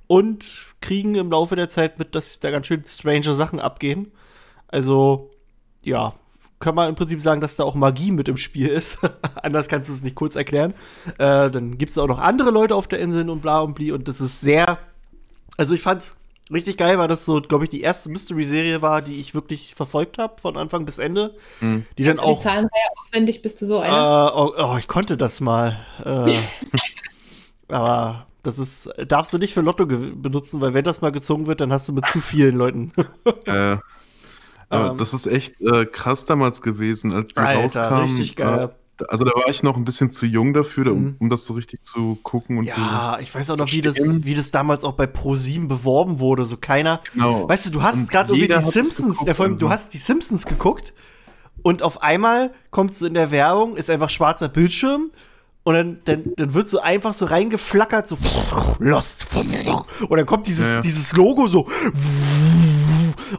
und 0.07 0.65
kriegen 0.81 1.15
im 1.15 1.31
Laufe 1.31 1.55
der 1.55 1.69
Zeit 1.69 1.99
mit, 1.99 2.15
dass 2.15 2.39
da 2.39 2.51
ganz 2.51 2.67
schön 2.67 2.83
strange 2.85 3.33
Sachen 3.33 3.59
abgehen. 3.59 4.11
Also, 4.67 5.31
ja, 5.83 6.13
kann 6.59 6.75
man 6.75 6.89
im 6.89 6.95
Prinzip 6.95 7.21
sagen, 7.21 7.41
dass 7.41 7.55
da 7.55 7.63
auch 7.63 7.75
Magie 7.75 8.11
mit 8.11 8.27
im 8.27 8.37
Spiel 8.37 8.67
ist. 8.67 8.99
Anders 9.35 9.67
kannst 9.67 9.89
du 9.89 9.93
es 9.93 10.03
nicht 10.03 10.15
kurz 10.15 10.35
erklären. 10.35 10.73
Äh, 11.17 11.49
dann 11.49 11.77
gibt 11.77 11.91
es 11.91 11.97
auch 11.97 12.07
noch 12.07 12.19
andere 12.19 12.51
Leute 12.51 12.75
auf 12.75 12.87
der 12.87 12.99
Insel 12.99 13.29
und 13.29 13.41
bla 13.41 13.59
und 13.59 13.73
bli 13.73 13.91
und 13.91 14.07
das 14.07 14.21
ist 14.21 14.41
sehr. 14.41 14.77
Also, 15.57 15.73
ich 15.75 15.81
fand's 15.81 16.17
richtig 16.51 16.77
geil, 16.77 16.97
weil 16.99 17.07
das 17.07 17.25
so, 17.25 17.41
glaube 17.41 17.65
ich, 17.65 17.69
die 17.69 17.81
erste 17.81 18.09
Mystery-Serie 18.09 18.81
war, 18.81 19.01
die 19.01 19.19
ich 19.19 19.33
wirklich 19.35 19.75
verfolgt 19.75 20.17
habe, 20.17 20.39
von 20.41 20.57
Anfang 20.57 20.85
bis 20.85 20.97
Ende. 20.99 21.35
Hm. 21.59 21.87
Die 21.97 22.03
dann 22.03 22.17
du 22.17 22.25
die 22.25 22.35
auch. 22.35 22.37
Zahlenreihe 22.37 22.69
auswendig? 22.99 23.41
Bist 23.41 23.61
du 23.61 23.65
so 23.65 23.81
Äh, 23.81 23.83
einer? 23.83 24.11
oh, 24.35 24.53
oh, 24.57 24.77
ich 24.77 24.87
konnte 24.87 25.17
das 25.17 25.41
mal. 25.41 25.85
Äh, 26.03 26.33
aber 27.67 28.27
das 28.43 28.59
ist, 28.59 28.89
darfst 29.07 29.33
du 29.33 29.37
nicht 29.37 29.53
für 29.53 29.61
Lotto 29.61 29.85
benutzen, 29.87 30.61
weil 30.61 30.73
wenn 30.73 30.83
das 30.85 31.01
mal 31.01 31.11
gezogen 31.11 31.47
wird, 31.47 31.61
dann 31.61 31.73
hast 31.73 31.89
du 31.89 31.93
mit 31.93 32.07
zu 32.07 32.21
vielen 32.21 32.55
Leuten. 32.57 32.93
Äh, 33.45 33.77
aber 34.69 34.91
Ähm. 34.91 34.97
das 34.97 35.13
ist 35.13 35.27
echt 35.27 35.61
äh, 35.61 35.85
krass 35.85 36.25
damals 36.25 36.61
gewesen, 36.61 37.13
als 37.13 37.33
die 37.35 37.45
rauskam. 37.45 37.93
richtig 37.95 38.35
geil. 38.35 38.75
Äh, 38.99 39.03
also 39.09 39.23
da 39.23 39.31
war 39.31 39.47
ich 39.49 39.63
noch 39.63 39.75
ein 39.77 39.85
bisschen 39.85 40.11
zu 40.11 40.25
jung 40.25 40.53
dafür, 40.53 40.91
um, 40.91 41.01
Mhm. 41.03 41.15
um 41.19 41.29
das 41.29 41.45
so 41.45 41.53
richtig 41.53 41.83
zu 41.83 42.17
gucken 42.23 42.57
und 42.57 42.65
Ja, 42.65 43.17
ich 43.19 43.33
weiß 43.33 43.49
auch 43.51 43.57
noch, 43.57 43.71
wie 43.71 43.81
das, 43.81 43.95
wie 43.97 44.35
das 44.35 44.51
damals 44.51 44.83
auch 44.83 44.93
bei 44.93 45.05
Pro7 45.05 45.67
beworben 45.67 46.19
wurde. 46.19 46.45
So 46.45 46.57
keiner. 46.57 47.01
Genau. 47.13 47.47
Weißt 47.47 47.65
du, 47.65 47.69
du 47.71 47.83
hast 47.83 48.09
gerade 48.09 48.29
irgendwie 48.33 48.47
die 48.47 48.53
es 48.53 48.71
Simpsons, 48.71 49.17
geguckt 49.19 49.35
vor 49.35 49.45
allem, 49.45 49.57
du 49.57 49.65
irgendwie. 49.65 49.73
hast 49.73 49.93
die 49.93 49.97
Simpsons 49.97 50.45
geguckt 50.45 50.93
und 51.61 51.81
auf 51.83 52.01
einmal 52.03 52.53
kommst 52.71 53.01
du 53.01 53.05
in 53.05 53.13
der 53.13 53.31
Werbung, 53.31 53.75
ist 53.75 53.89
einfach 53.89 54.09
schwarzer 54.09 54.49
Bildschirm 54.49 55.11
und 55.63 55.73
dann, 55.73 55.99
dann, 56.05 56.23
dann 56.37 56.53
wird 56.53 56.69
so 56.69 56.79
einfach 56.79 57.13
so 57.15 57.25
reingeflackert, 57.25 58.07
so 58.07 58.17
Lost. 58.79 59.25
Und 60.07 60.17
dann 60.17 60.25
kommt 60.27 60.45
dieses, 60.45 60.67
Ja, 60.67 60.73
ja. 60.75 60.81
dieses 60.81 61.11
Logo 61.13 61.47
so. 61.47 61.67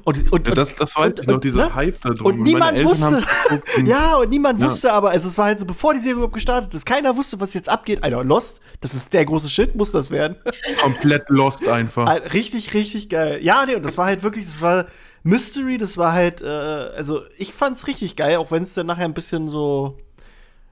Und, 0.04 0.32
und, 0.32 0.46
Ja, 0.48 0.54
das, 0.54 0.74
das 0.74 0.96
war 0.96 1.06
und- 1.06 1.18
ich 1.20 1.26
noch, 1.26 1.40
dieser 1.40 1.66
ne? 1.66 1.74
Hype 1.74 2.00
da 2.00 2.10
drum. 2.10 2.26
Und 2.26 2.42
niemand 2.42 2.82
wusste. 2.84 3.22
Ja, 3.84 4.16
und 4.16 4.30
niemand 4.30 4.60
Ja. 4.60 4.66
wusste 4.66 4.92
aber, 4.92 5.10
also 5.10 5.28
es 5.28 5.36
war 5.38 5.46
halt 5.46 5.58
so, 5.58 5.64
bevor 5.66 5.94
die 5.94 6.00
Serie 6.00 6.14
überhaupt 6.14 6.34
gestartet 6.34 6.74
ist, 6.74 6.84
keiner 6.86 7.16
wusste, 7.16 7.40
was 7.40 7.54
jetzt 7.54 7.68
abgeht. 7.68 8.02
Alter, 8.02 8.24
Lost, 8.24 8.60
das 8.80 8.94
ist 8.94 9.12
der 9.12 9.24
große 9.24 9.48
Shit, 9.48 9.74
muss 9.76 9.92
das 9.92 10.10
werden. 10.10 10.36
komplett 10.82 11.28
lost 11.28 11.66
einfach. 11.68 12.06
Halt 12.06 12.32
richtig, 12.32 12.74
richtig 12.74 13.08
geil. 13.08 13.38
Ja, 13.42 13.64
nee, 13.66 13.74
und 13.74 13.84
das 13.84 13.96
war 13.98 14.06
halt 14.06 14.22
wirklich, 14.22 14.44
das 14.46 14.60
war 14.62 14.86
Mystery, 15.22 15.76
das 15.78 15.98
war 15.98 16.12
halt, 16.12 16.40
äh, 16.40 16.46
also 16.46 17.22
ich 17.36 17.52
fand's 17.52 17.86
richtig 17.86 18.16
geil, 18.16 18.36
auch 18.36 18.50
wenn 18.50 18.62
es 18.62 18.74
dann 18.74 18.86
nachher 18.86 19.04
ein 19.04 19.14
bisschen 19.14 19.48
so. 19.48 19.98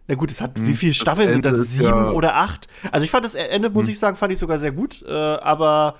Na 0.07 0.17
gut, 0.17 0.31
es 0.31 0.41
hat, 0.43 0.51
wie 0.57 0.75
viele 0.75 0.93
das 0.93 0.99
Staffeln 0.99 1.33
sind 1.33 1.47
Ende 1.47 1.59
das? 1.59 1.69
Sieben 1.77 1.89
ja- 1.89 2.11
oder 2.11 2.37
acht? 2.37 2.69
Also 2.93 3.05
ich 3.05 3.11
fand 3.11 3.25
das 3.25 3.35
Ende, 3.35 3.71
muss 3.71 3.87
Hm. 3.87 3.91
ich 3.93 3.99
sagen, 3.99 4.17
fand 4.17 4.33
ich 4.35 4.39
sogar 4.39 4.59
sehr 4.59 4.71
gut. 4.73 5.03
Äh, 5.09 5.11
aber 5.11 5.99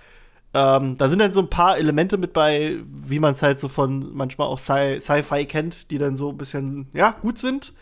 ähm, 0.55 0.97
da 0.97 1.09
sind 1.09 1.19
dann 1.19 1.33
so 1.33 1.41
ein 1.41 1.51
paar 1.51 1.77
Elemente 1.79 2.17
mit 2.17 2.33
bei, 2.33 2.79
wie 2.87 3.19
man 3.19 3.33
es 3.33 3.43
halt 3.43 3.59
so 3.59 3.69
von 3.69 4.15
manchmal 4.15 4.47
auch 4.47 4.59
Sci- 4.59 5.01
Sci-Fi 5.01 5.47
kennt, 5.47 5.91
die 5.91 5.99
dann 5.99 6.17
so 6.17 6.31
ein 6.31 6.37
bisschen, 6.37 6.87
ja, 6.93 7.11
gut 7.23 7.39
sind. 7.39 7.73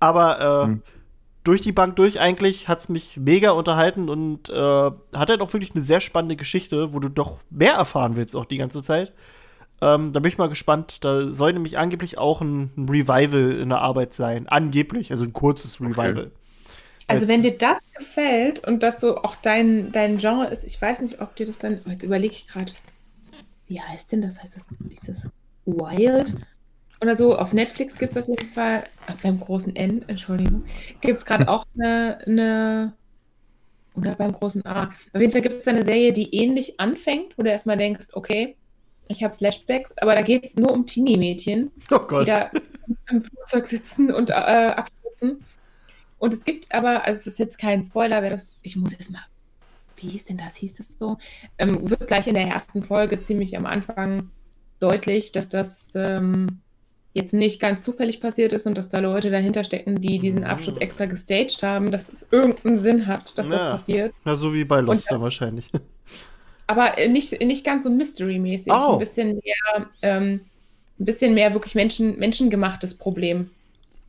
Aber 0.00 0.40
äh, 0.40 0.66
Hm. 0.66 0.82
durch 1.44 1.60
die 1.60 1.72
Bank 1.72 1.96
durch 1.96 2.20
eigentlich 2.20 2.68
hat's 2.68 2.88
mich 2.88 3.16
mega 3.16 3.50
unterhalten 3.50 4.08
und 4.08 4.48
äh, 4.48 4.54
hat 4.54 5.28
halt 5.28 5.40
auch 5.40 5.52
wirklich 5.52 5.74
eine 5.74 5.82
sehr 5.82 6.00
spannende 6.00 6.36
Geschichte, 6.36 6.92
wo 6.92 7.00
du 7.00 7.08
doch 7.08 7.40
mehr 7.50 7.74
erfahren 7.74 8.14
willst 8.16 8.36
auch 8.36 8.44
die 8.46 8.58
ganze 8.58 8.82
Zeit. 8.82 9.12
Ähm, 9.80 10.12
da 10.12 10.20
bin 10.20 10.30
ich 10.30 10.38
mal 10.38 10.48
gespannt. 10.48 11.04
Da 11.04 11.32
soll 11.32 11.52
nämlich 11.52 11.76
angeblich 11.76 12.16
auch 12.16 12.40
ein, 12.40 12.70
ein 12.76 12.88
Revival 12.88 13.50
in 13.60 13.68
der 13.70 13.80
Arbeit 13.80 14.12
sein. 14.12 14.46
Angeblich, 14.48 15.10
also 15.10 15.24
ein 15.24 15.32
kurzes 15.32 15.80
Revival. 15.80 16.30
Also 17.08 17.22
Jetzt- 17.22 17.28
wenn 17.30 17.42
dir 17.42 17.58
das 17.58 17.78
gefällt 17.96 18.66
und 18.66 18.82
das 18.82 19.00
so 19.00 19.16
auch 19.18 19.36
dein, 19.36 19.92
dein 19.92 20.18
Genre 20.18 20.46
ist, 20.48 20.64
ich 20.64 20.80
weiß 20.80 21.00
nicht, 21.00 21.20
ob 21.20 21.34
dir 21.36 21.46
das 21.46 21.58
dann, 21.58 21.80
oh, 21.86 21.90
jetzt 21.90 22.02
überlege 22.04 22.34
ich 22.34 22.46
gerade, 22.46 22.72
wie 23.66 23.80
heißt 23.80 24.12
denn 24.12 24.22
das? 24.22 24.42
Heißt 24.42 24.56
das, 24.56 24.66
ist 24.90 25.08
das 25.08 25.30
Wild? 25.66 26.34
Oder 27.00 27.16
so, 27.16 27.36
auf 27.36 27.52
Netflix 27.52 27.98
gibt 27.98 28.14
es 28.16 28.22
auf 28.22 28.28
jeden 28.28 28.48
Fall, 28.52 28.84
äh, 29.08 29.14
beim 29.22 29.40
großen 29.40 29.74
N, 29.74 30.04
Entschuldigung, 30.08 30.64
gibt 31.00 31.18
es 31.18 31.24
gerade 31.24 31.48
auch 31.48 31.64
eine, 31.74 32.18
eine, 32.26 32.92
oder 33.94 34.14
beim 34.14 34.32
großen 34.32 34.64
A. 34.66 34.84
Auf 35.12 35.20
jeden 35.20 35.32
Fall 35.32 35.42
gibt 35.42 35.58
es 35.60 35.68
eine 35.68 35.82
Serie, 35.84 36.12
die 36.12 36.34
ähnlich 36.34 36.78
anfängt, 36.80 37.36
wo 37.36 37.42
du 37.42 37.50
erstmal 37.50 37.76
denkst, 37.76 38.06
okay, 38.12 38.56
ich 39.08 39.22
habe 39.24 39.34
Flashbacks, 39.36 39.96
aber 39.98 40.14
da 40.14 40.22
geht 40.22 40.44
es 40.44 40.56
nur 40.56 40.70
um 40.72 40.86
Teenie-Mädchen 40.86 41.70
Oh 41.90 41.98
die 42.20 42.24
da 42.26 42.50
im 43.10 43.20
Flugzeug 43.22 43.66
sitzen 43.66 44.12
und 44.12 44.30
äh, 44.30 44.34
abstürzen. 44.34 45.44
Und 46.22 46.32
es 46.32 46.44
gibt 46.44 46.72
aber, 46.72 47.04
also 47.04 47.18
es 47.18 47.26
ist 47.26 47.40
jetzt 47.40 47.58
kein 47.58 47.82
Spoiler, 47.82 48.22
wer 48.22 48.30
das, 48.30 48.52
ich 48.62 48.76
muss 48.76 48.92
erst 48.92 49.10
mal, 49.10 49.24
wie 49.96 50.08
hieß 50.08 50.26
denn 50.26 50.38
das, 50.38 50.54
hieß 50.54 50.74
das 50.74 50.96
so? 50.96 51.18
Ähm, 51.58 51.90
wird 51.90 52.06
gleich 52.06 52.28
in 52.28 52.34
der 52.34 52.46
ersten 52.46 52.84
Folge 52.84 53.20
ziemlich 53.20 53.56
am 53.56 53.66
Anfang 53.66 54.30
deutlich, 54.78 55.32
dass 55.32 55.48
das 55.48 55.90
ähm, 55.96 56.60
jetzt 57.12 57.34
nicht 57.34 57.60
ganz 57.60 57.82
zufällig 57.82 58.20
passiert 58.20 58.52
ist 58.52 58.68
und 58.68 58.78
dass 58.78 58.88
da 58.88 59.00
Leute 59.00 59.32
dahinter 59.32 59.64
stecken, 59.64 60.00
die 60.00 60.20
diesen 60.20 60.44
Absturz 60.44 60.78
extra 60.78 61.06
gestaged 61.06 61.64
haben, 61.64 61.90
dass 61.90 62.08
es 62.08 62.28
irgendeinen 62.30 62.78
Sinn 62.78 63.08
hat, 63.08 63.36
dass 63.36 63.48
das 63.48 63.62
Ja. 63.62 63.70
passiert. 63.72 64.14
Na, 64.24 64.36
so 64.36 64.54
wie 64.54 64.64
bei 64.64 64.78
Lost 64.78 65.10
dann 65.10 65.22
wahrscheinlich. 65.22 65.72
Aber 66.68 66.98
äh, 66.98 67.08
nicht, 67.08 67.42
nicht 67.42 67.66
ganz 67.66 67.82
so 67.82 67.90
Mystery-mäßig. 67.90 68.72
Oh. 68.72 68.92
Ein 68.92 68.98
bisschen 69.00 69.40
mehr, 69.42 69.86
ähm, 70.02 70.40
ein 71.00 71.04
bisschen 71.04 71.34
mehr 71.34 71.52
wirklich 71.52 71.74
Menschen, 71.74 72.16
menschengemachtes 72.20 72.96
Problem, 72.96 73.50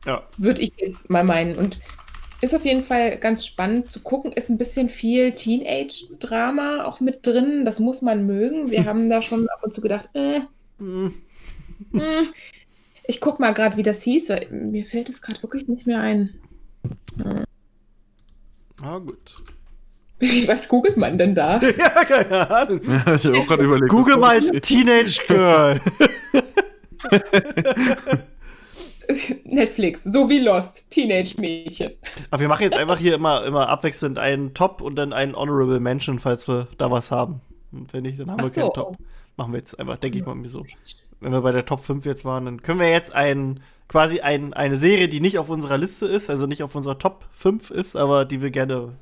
ja. 0.06 0.22
würde 0.38 0.62
ich 0.62 0.72
jetzt 0.76 1.10
mal 1.10 1.24
meinen. 1.24 1.56
Und 1.58 1.80
ist 2.44 2.54
auf 2.54 2.64
jeden 2.64 2.82
Fall 2.82 3.16
ganz 3.18 3.46
spannend 3.46 3.90
zu 3.90 4.00
gucken. 4.00 4.32
Ist 4.32 4.50
ein 4.50 4.58
bisschen 4.58 4.88
viel 4.88 5.32
Teenage-Drama 5.32 6.84
auch 6.84 7.00
mit 7.00 7.26
drin. 7.26 7.64
Das 7.64 7.80
muss 7.80 8.02
man 8.02 8.26
mögen. 8.26 8.70
Wir 8.70 8.84
haben 8.84 9.08
da 9.10 9.22
schon 9.22 9.48
ab 9.48 9.60
und 9.62 9.72
zu 9.72 9.80
gedacht, 9.80 10.08
äh, 10.14 10.40
Hm. 10.78 11.14
hm. 11.92 12.26
ich 13.06 13.20
guck 13.20 13.40
mal 13.40 13.54
gerade, 13.54 13.76
wie 13.76 13.82
das 13.82 14.02
hieß. 14.02 14.28
Mir 14.50 14.84
fällt 14.84 15.08
es 15.08 15.22
gerade 15.22 15.42
wirklich 15.42 15.68
nicht 15.68 15.86
mehr 15.86 16.00
ein. 16.00 16.34
Ah, 18.82 18.98
gut. 18.98 19.36
Was 20.46 20.68
googelt 20.68 20.96
man 20.96 21.18
denn 21.18 21.34
da? 21.34 21.60
ja, 21.60 22.04
keine 22.04 22.50
Ahnung. 22.50 22.80
Ja, 22.86 23.14
ich 23.14 23.24
habe 23.24 23.38
auch 23.38 23.46
gerade 23.46 23.64
überlegt. 23.64 23.90
Google 23.90 24.16
mal. 24.16 24.40
Teenage 24.60 25.20
Girl. 25.28 25.80
Netflix, 29.44 30.04
so 30.04 30.28
wie 30.28 30.38
Lost, 30.40 30.88
Teenage-Mädchen. 30.90 31.92
Aber 32.30 32.40
wir 32.40 32.48
machen 32.48 32.62
jetzt 32.62 32.76
einfach 32.76 32.98
hier 32.98 33.14
immer, 33.14 33.44
immer 33.44 33.68
abwechselnd 33.68 34.18
einen 34.18 34.54
Top 34.54 34.80
und 34.80 34.96
dann 34.96 35.12
einen 35.12 35.34
Honorable 35.36 35.80
Mention, 35.80 36.18
falls 36.18 36.48
wir 36.48 36.68
da 36.78 36.90
was 36.90 37.10
haben. 37.10 37.40
Und 37.72 37.92
wenn 37.92 38.02
nicht, 38.02 38.18
dann 38.18 38.30
haben 38.30 38.38
Ach 38.40 38.44
wir 38.44 38.50
so. 38.50 38.60
keinen 38.60 38.72
Top. 38.72 38.96
Machen 39.36 39.52
wir 39.52 39.58
jetzt 39.58 39.78
einfach, 39.78 39.96
denke 39.96 40.18
ich 40.18 40.24
mal 40.26 40.36
so. 40.46 40.64
Wenn 41.20 41.32
wir 41.32 41.40
bei 41.40 41.52
der 41.52 41.64
Top 41.66 41.80
5 41.80 42.04
jetzt 42.06 42.24
waren, 42.24 42.44
dann 42.44 42.62
können 42.62 42.78
wir 42.80 42.90
jetzt 42.90 43.14
ein, 43.14 43.60
quasi 43.88 44.20
ein, 44.20 44.52
eine 44.52 44.76
Serie, 44.78 45.08
die 45.08 45.20
nicht 45.20 45.38
auf 45.38 45.48
unserer 45.48 45.76
Liste 45.78 46.06
ist, 46.06 46.30
also 46.30 46.46
nicht 46.46 46.62
auf 46.62 46.74
unserer 46.74 46.98
Top 46.98 47.24
5 47.32 47.70
ist, 47.70 47.96
aber 47.96 48.24
die 48.24 48.42
wir 48.42 48.50
gerne 48.50 48.92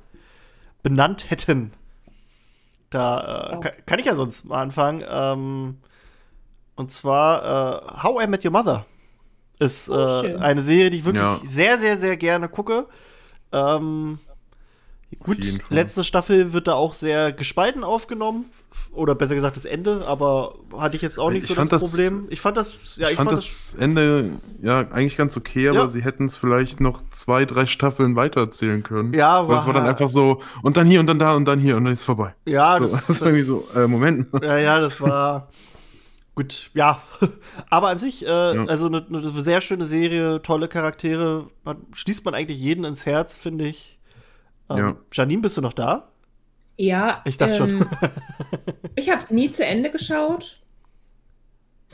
benannt 0.83 1.31
hätten. 1.31 1.73
Da 2.91 3.51
äh, 3.53 3.57
Oh. 3.57 3.61
kann, 3.61 3.73
kann 3.87 3.99
ich 3.99 4.07
ja 4.07 4.15
sonst 4.15 4.45
mal 4.45 4.63
anfangen. 4.63 5.05
Ähm, 5.09 5.79
und 6.77 6.91
zwar 6.91 7.83
äh, 7.99 8.03
How 8.03 8.25
I 8.25 8.27
Met 8.27 8.45
Your 8.45 8.53
Mother 8.53 8.87
ist 9.65 9.89
Oh, 9.89 10.23
äh, 10.25 10.37
eine 10.37 10.63
Serie, 10.63 10.91
die 10.91 10.99
ich 10.99 11.05
wirklich 11.05 11.23
Ja. 11.23 11.41
sehr, 11.45 11.79
sehr, 11.79 11.99
sehr 11.99 12.17
gerne 12.17 12.49
gucke. 12.49 12.87
Ähm, 13.53 14.19
gut, 15.21 15.39
letzte 15.71 16.05
Staffel 16.05 16.53
wird 16.53 16.67
da 16.69 16.75
auch 16.75 16.95
sehr 16.95 17.33
gespalten 17.33 17.85
aufgenommen. 17.85 18.47
Oder 18.95 19.15
besser 19.15 19.35
gesagt 19.35 19.57
das 19.57 19.67
Ende, 19.67 20.07
aber 20.07 20.55
hatte 20.79 20.97
ich 20.97 21.03
jetzt 21.03 21.19
auch 21.19 21.31
nicht 21.31 21.43
Ich 21.45 21.49
so 21.49 21.55
fand 21.55 21.73
das, 21.73 21.81
das- 21.83 21.91
Problem. 21.91 22.27
Ich 22.31 22.41
fand 22.41 22.57
das, 22.57 22.97
ja, 22.97 23.09
ich, 23.11 23.17
fand 23.17 23.31
das, 23.33 23.75
Ende 23.79 24.39
ja 24.63 24.79
eigentlich 24.91 25.17
ganz 25.19 25.37
okay, 25.37 25.69
aber 25.69 25.79
Ja. 25.81 25.89
sie 25.91 26.03
hätten 26.03 26.27
es 26.27 26.37
vielleicht 26.39 26.81
noch 26.81 27.03
zwei, 27.11 27.45
drei 27.45 27.67
Staffeln 27.67 28.17
weitererzählen 28.17 28.83
können. 28.83 29.13
Ja, 29.13 29.47
Weil 29.47 29.59
es 29.59 29.67
war 29.67 29.75
dann 29.75 29.87
einfach 29.87 30.09
so, 30.09 30.41
und 30.63 30.77
dann 30.79 30.87
hier 30.87 31.01
und 31.01 31.07
dann 31.07 31.19
da 31.19 31.35
und 31.35 31.45
dann 31.47 31.59
hier 31.61 31.77
und 31.77 31.85
dann 31.85 31.93
ist 31.93 32.01
es 32.01 32.05
vorbei. 32.07 32.35
Ja, 32.47 32.79
So, 32.79 32.87
das, 32.89 33.07
das, 33.07 33.21
war 33.21 33.29
irgendwie 33.29 33.45
so, 33.47 33.65
äh, 33.77 33.87
Moment. 33.87 34.29
Ja, 34.43 34.57
ja, 34.59 34.81
das 34.81 35.01
war 35.03 35.49
gut, 36.35 36.71
ja. 36.75 37.03
Aber 37.71 37.89
an 37.89 37.99
sich, 37.99 38.25
äh, 38.25 38.29
also 38.29 38.87
eine, 38.87 39.07
eine 39.07 39.43
sehr 39.43 39.61
schöne 39.61 39.87
Serie, 39.87 40.43
tolle 40.43 40.69
Charaktere. 40.69 41.51
Man, 41.65 41.87
schließt 41.93 42.25
man 42.25 42.35
eigentlich 42.35 42.59
jeden 42.59 42.85
ins 42.85 43.07
Herz, 43.07 43.37
finde 43.37 43.67
ich. 43.69 43.99
Ähm, 44.71 44.77
Ja. 44.79 44.97
Janine, 45.13 45.43
bist 45.43 45.57
du 45.57 45.61
noch 45.63 45.73
da? 45.75 46.09
Ja, 46.77 47.23
Ich 47.25 47.37
dachte 47.39 47.55
schon. 47.57 47.71
ähm, 47.71 47.89
ich 48.97 49.11
habe 49.11 49.21
es 49.21 49.31
nie 49.31 49.51
zu 49.51 49.65
Ende 49.65 49.91
geschaut. 49.91 50.61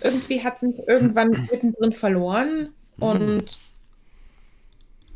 Irgendwie 0.01 0.43
hat 0.45 0.57
es 0.57 0.63
mich 0.63 0.79
irgendwann 0.87 1.49
mittendrin 1.51 1.93
verloren 1.93 2.75
und 3.01 3.59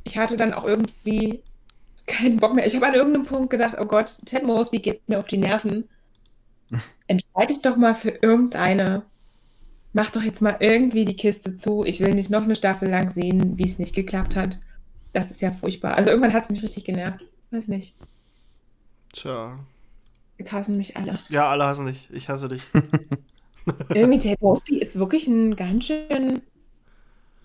ich 0.05 0.19
hatte 0.19 0.37
dann 0.37 0.53
auch 0.53 0.65
irgendwie 0.65 1.43
keinen 2.07 2.39
Bock 2.39 2.55
mehr. 2.55 2.67
Ich 2.67 2.75
habe 2.77 2.87
an 2.89 2.95
irgendeinem 2.95 3.27
Punkt 3.27 3.51
gedacht, 3.51 3.77
oh 3.79 3.87
Gott, 3.87 4.19
Ted 4.27 4.43
Mosby 4.45 4.81
geht 4.81 5.09
mir 5.09 5.19
auf 5.21 5.27
die 5.27 5.39
Nerven. 5.39 5.89
Entscheide 7.07 7.49
dich 7.55 7.63
doch 7.63 7.77
mal 7.77 7.95
für 7.95 8.11
irgendeine. 8.11 9.05
Mach 9.93 10.11
doch 10.11 10.23
jetzt 10.23 10.41
mal 10.41 10.57
irgendwie 10.61 11.05
die 11.05 11.17
Kiste 11.17 11.57
zu. 11.57 11.85
Ich 11.85 12.01
will 12.01 12.15
nicht 12.15 12.31
noch 12.31 12.43
eine 12.43 12.57
Staffel 12.57 12.89
lang 12.89 13.11
sehen, 13.11 13.59
wie 13.59 13.65
es 13.65 13.79
nicht 13.79 13.95
geklappt 13.95 14.37
hat. 14.37 14.59
Das 15.13 15.31
ist 15.31 15.43
ja 15.43 15.53
furchtbar. 15.53 15.95
Also 15.95 16.11
irgendwann 16.11 16.33
hat 16.33 16.45
es 16.45 16.51
mich 16.51 16.63
richtig 16.63 16.85
genervt. 16.85 17.21
Weiß 17.51 17.69
nicht. 17.69 17.95
Tja. 19.13 19.59
Jetzt 20.39 20.53
hassen 20.53 20.79
mich 20.79 20.97
alle. 20.97 21.19
Ja, 21.29 21.51
alle 21.51 21.67
hassen 21.67 21.87
dich. 21.87 22.09
Ich 22.11 22.29
hasse 22.29 22.49
dich. 22.49 22.63
Irgendwie 23.95 24.19
Ted 24.19 24.41
Mosby 24.41 24.79
ist 24.79 24.99
wirklich 24.99 25.27
ein 25.29 25.55
ganz 25.55 25.85
schön. 25.85 26.41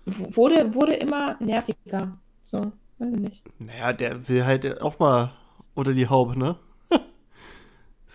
Wurde, 0.06 0.74
wurde 0.74 0.94
immer 0.94 1.36
nerviger. 1.40 2.18
So, 2.44 2.72
weiß 2.98 3.12
ich 3.12 3.20
nicht. 3.20 3.44
naja, 3.58 3.92
der 3.92 4.28
will 4.28 4.44
halt 4.46 4.80
auch 4.80 4.98
mal 4.98 5.32
unter 5.74 5.92
die 5.92 6.08
Haube, 6.08 6.38
ne? 6.38 6.56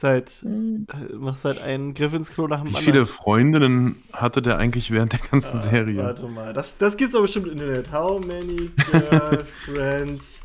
Ist 0.04 0.10
halt, 0.10 0.30
Hm. 0.42 0.88
machst 1.20 1.46
halt 1.46 1.62
einen 1.62 1.94
Griff 1.94 2.14
ins 2.14 2.30
Klo 2.32 2.48
nach 2.48 2.58
dem 2.62 2.66
Wie 2.72 2.76
anderen. 2.78 2.84
viele 2.86 3.06
Freundinnen 3.06 4.04
hatte 4.12 4.42
der 4.42 4.58
eigentlich 4.58 4.92
während 4.92 5.14
der 5.14 5.20
ganzen 5.32 5.60
Ah, 5.60 5.64
Serie? 5.64 6.04
Warte 6.04 6.28
mal, 6.28 6.54
das, 6.54 6.78
das 6.78 6.98
gibt's 6.98 7.14
doch 7.14 7.22
bestimmt 7.22 7.48
im 7.48 7.54
Internet. 7.54 7.92
How 7.92 8.24
many 8.24 8.70
girlfriends? 8.92 10.42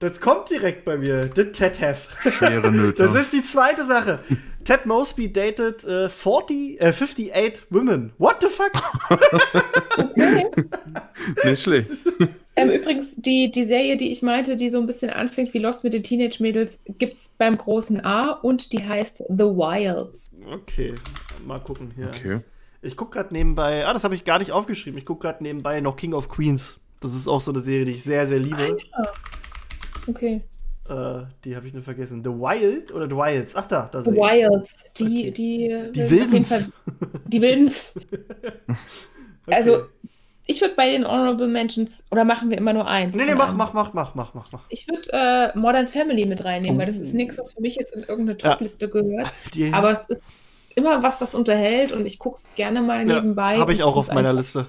Das 0.00 0.20
kommt 0.20 0.50
direkt 0.50 0.84
bei 0.84 0.98
mir. 0.98 1.30
The 1.34 1.44
Ted 1.46 1.80
have. 1.80 2.08
Schwere 2.30 2.70
Nöte. 2.70 3.02
Das 3.02 3.14
ist 3.14 3.32
die 3.32 3.42
zweite 3.42 3.84
Sache. 3.86 4.18
Ted 4.64 4.84
Mosby 4.86 5.32
dated 5.32 5.84
äh, 5.84 6.08
40, 6.10 6.80
äh, 6.80 6.88
58 6.88 7.64
women. 7.70 8.12
What 8.18 8.36
the 8.42 8.48
fuck? 8.48 8.72
Nicht 11.44 11.62
schlecht. 11.62 11.90
ähm, 12.56 12.70
übrigens, 12.70 13.16
die, 13.16 13.50
die 13.50 13.64
Serie, 13.64 13.96
die 13.96 14.10
ich 14.12 14.22
meinte, 14.22 14.56
die 14.56 14.68
so 14.68 14.78
ein 14.78 14.86
bisschen 14.86 15.10
anfängt 15.10 15.52
wie 15.54 15.58
Lost 15.58 15.84
mit 15.84 15.92
den 15.92 16.02
Teenage-Mädels, 16.02 16.78
gibt's 16.98 17.30
beim 17.38 17.56
großen 17.58 18.04
A 18.04 18.30
und 18.32 18.72
die 18.72 18.82
heißt 18.84 19.24
The 19.28 19.44
Wilds. 19.44 20.30
Okay, 20.52 20.94
mal 21.46 21.58
gucken 21.60 21.92
hier. 21.96 22.08
Okay. 22.08 22.40
Ich 22.82 22.96
guck 22.96 23.12
gerade 23.12 23.32
nebenbei, 23.32 23.86
ah, 23.86 23.92
das 23.94 24.04
habe 24.04 24.14
ich 24.14 24.24
gar 24.24 24.38
nicht 24.38 24.52
aufgeschrieben. 24.52 24.98
Ich 24.98 25.06
guck 25.06 25.20
gerade 25.20 25.42
nebenbei 25.42 25.80
noch 25.80 25.96
King 25.96 26.12
of 26.12 26.28
Queens. 26.28 26.78
Das 27.00 27.14
ist 27.14 27.26
auch 27.28 27.40
so 27.40 27.50
eine 27.50 27.60
Serie, 27.60 27.86
die 27.86 27.92
ich 27.92 28.02
sehr, 28.04 28.26
sehr 28.28 28.38
liebe. 28.38 28.76
Okay. 30.06 30.42
Äh, 30.88 31.22
die 31.44 31.56
habe 31.56 31.66
ich 31.66 31.72
nur 31.72 31.82
vergessen. 31.82 32.22
The 32.22 32.28
Wild 32.30 32.92
oder 32.92 33.06
The 33.08 33.16
Wilds? 33.16 33.56
Ach 33.56 33.66
da, 33.66 33.88
da 33.90 34.02
The 34.02 34.10
sehe 34.10 34.18
ich. 34.18 34.20
Wilds. 34.50 34.74
Die, 34.98 35.04
Okay. 35.04 35.30
die, 35.32 35.92
Die 35.92 36.10
Wildens. 36.10 36.48
Fall- 36.48 36.72
Die 37.26 37.40
Wildens. 37.40 37.94
Okay. 39.46 39.56
Also, 39.56 39.82
ich 40.46 40.60
würde 40.60 40.74
bei 40.74 40.90
den 40.90 41.06
Honorable 41.06 41.46
Mentions, 41.48 42.04
oder 42.10 42.24
machen 42.24 42.50
wir 42.50 42.58
immer 42.58 42.72
nur 42.72 42.86
eins? 42.86 43.16
Nee, 43.16 43.24
nee, 43.24 43.34
mach, 43.34 43.52
mach, 43.54 43.72
mach, 43.72 43.94
mach, 43.94 44.14
mach, 44.14 44.34
mach, 44.34 44.52
mach. 44.52 44.60
Ich 44.68 44.86
würde 44.88 45.08
äh, 45.12 45.58
Modern 45.58 45.86
Family 45.86 46.26
mit 46.26 46.44
reinnehmen, 46.44 46.76
Oh. 46.76 46.80
weil 46.80 46.86
das 46.86 46.98
ist 46.98 47.14
nichts, 47.14 47.38
was 47.38 47.52
für 47.52 47.60
mich 47.60 47.76
jetzt 47.76 47.94
in 47.94 48.02
irgendeine 48.02 48.38
Ja. 48.40 48.52
Topliste 48.52 48.88
gehört. 48.88 49.32
Die 49.54 49.72
Aber 49.72 49.90
es 49.92 50.04
ist 50.04 50.22
immer 50.74 51.02
was, 51.02 51.20
was 51.20 51.34
unterhält 51.34 51.92
und 51.92 52.04
ich 52.04 52.18
gucke 52.18 52.36
es 52.36 52.50
gerne 52.56 52.82
mal 52.82 53.04
nebenbei. 53.04 53.58
habe 53.58 53.72
ich 53.72 53.82
auch 53.82 53.96
auf 53.96 54.12
meiner 54.12 54.32
Liste. 54.32 54.66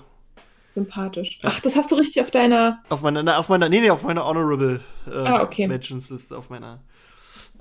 Sympathisch. 0.69 1.39
Ja. 1.41 1.49
Ach, 1.53 1.59
das 1.61 1.75
hast 1.77 1.91
du 1.91 1.95
richtig 1.95 2.21
auf 2.21 2.31
deiner. 2.31 2.79
Auf 2.89 3.01
meiner, 3.01 3.23
na, 3.23 3.37
auf 3.37 3.47
meiner, 3.49 3.69
nee, 3.69 3.79
nee, 3.79 3.89
auf 3.89 4.03
meiner 4.03 4.25
Honorable 4.25 4.81
äh, 5.07 5.11
Ah, 5.11 5.41
okay. 5.41 5.67
Mentions 5.67 6.09
Liste, 6.09 6.37
auf 6.37 6.49
meiner. 6.49 6.79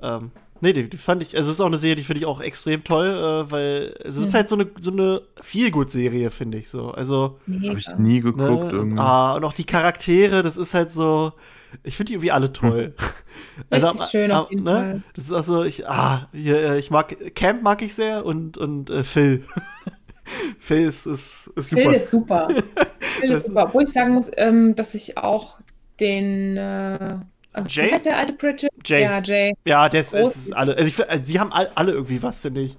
Ähm, 0.02 0.32
nee, 0.60 0.72
die, 0.72 0.88
die 0.88 0.96
fand 0.96 1.22
ich, 1.22 1.36
also 1.36 1.50
es 1.50 1.56
ist 1.56 1.60
auch 1.60 1.66
eine 1.66 1.78
Serie, 1.78 1.96
die 1.96 2.04
finde 2.04 2.20
ich 2.20 2.26
auch 2.26 2.40
extrem 2.40 2.84
toll, 2.84 3.06
äh, 3.06 3.50
weil 3.50 3.96
also 4.04 4.22
es 4.22 4.28
ist 4.28 4.34
halt 4.34 4.48
so 4.48 4.56
eine, 4.56 4.68
so 4.78 4.90
eine 4.90 5.22
Feelgood-Serie, 5.40 6.30
finde 6.30 6.58
ich 6.58 6.68
so. 6.68 6.90
Also, 6.90 7.38
Habe 7.46 7.78
ich 7.78 7.88
nie 7.96 8.20
geguckt 8.20 8.72
ne, 8.72 8.78
irgendwie. 8.78 9.00
ah, 9.00 9.34
und 9.34 9.44
auch 9.44 9.52
die 9.52 9.64
Charaktere, 9.64 10.42
das 10.42 10.56
ist 10.56 10.74
halt 10.74 10.90
so, 10.90 11.32
ich 11.82 11.96
finde 11.96 12.08
die 12.08 12.14
irgendwie 12.14 12.32
alle 12.32 12.52
toll. 12.52 12.94
Richtig 13.72 14.02
schön 14.10 14.32
auf 14.32 14.50
jeden 14.50 14.64
ne, 14.64 14.70
Fall. 14.70 15.02
Das 15.14 15.24
ist 15.26 15.32
also, 15.32 15.64
ich, 15.64 15.88
ah, 15.88 16.28
hier, 16.32 16.56
äh, 16.56 16.78
ich 16.78 16.90
mag, 16.90 17.34
Camp 17.34 17.62
mag 17.62 17.82
ich 17.82 17.94
sehr 17.94 18.24
und, 18.24 18.56
und 18.56 18.90
äh, 18.90 19.04
Phil. 19.04 19.44
Phil 20.58 20.84
ist, 20.86 21.06
ist, 21.06 21.50
ist 21.54 21.70
super. 21.70 21.82
Phil 21.82 21.94
ist 21.94 22.10
super. 22.10 22.48
Phil 23.20 23.30
ist 23.30 23.46
super. 23.46 23.64
Obwohl 23.64 23.84
ich 23.84 23.90
sagen 23.90 24.14
muss, 24.14 24.30
ähm, 24.36 24.74
dass 24.74 24.94
ich 24.94 25.18
auch 25.18 25.60
den. 26.00 26.56
Äh, 26.56 27.18
Jay? 27.68 27.88
Wie 27.88 27.92
heißt 27.92 28.06
der 28.06 28.18
alte 28.18 28.32
Pritchett? 28.32 28.70
Jay. 28.84 29.02
Ja, 29.02 29.22
Jay. 29.22 29.54
Ja, 29.64 29.88
das 29.88 30.12
Groß- 30.12 30.28
ist 30.28 30.52
alle. 30.52 30.76
Also 30.76 30.88
ich, 30.88 31.08
also 31.08 31.24
sie 31.24 31.38
haben 31.40 31.52
all, 31.52 31.70
alle 31.74 31.92
irgendwie 31.92 32.22
was, 32.22 32.40
finde 32.40 32.62
ich. 32.62 32.76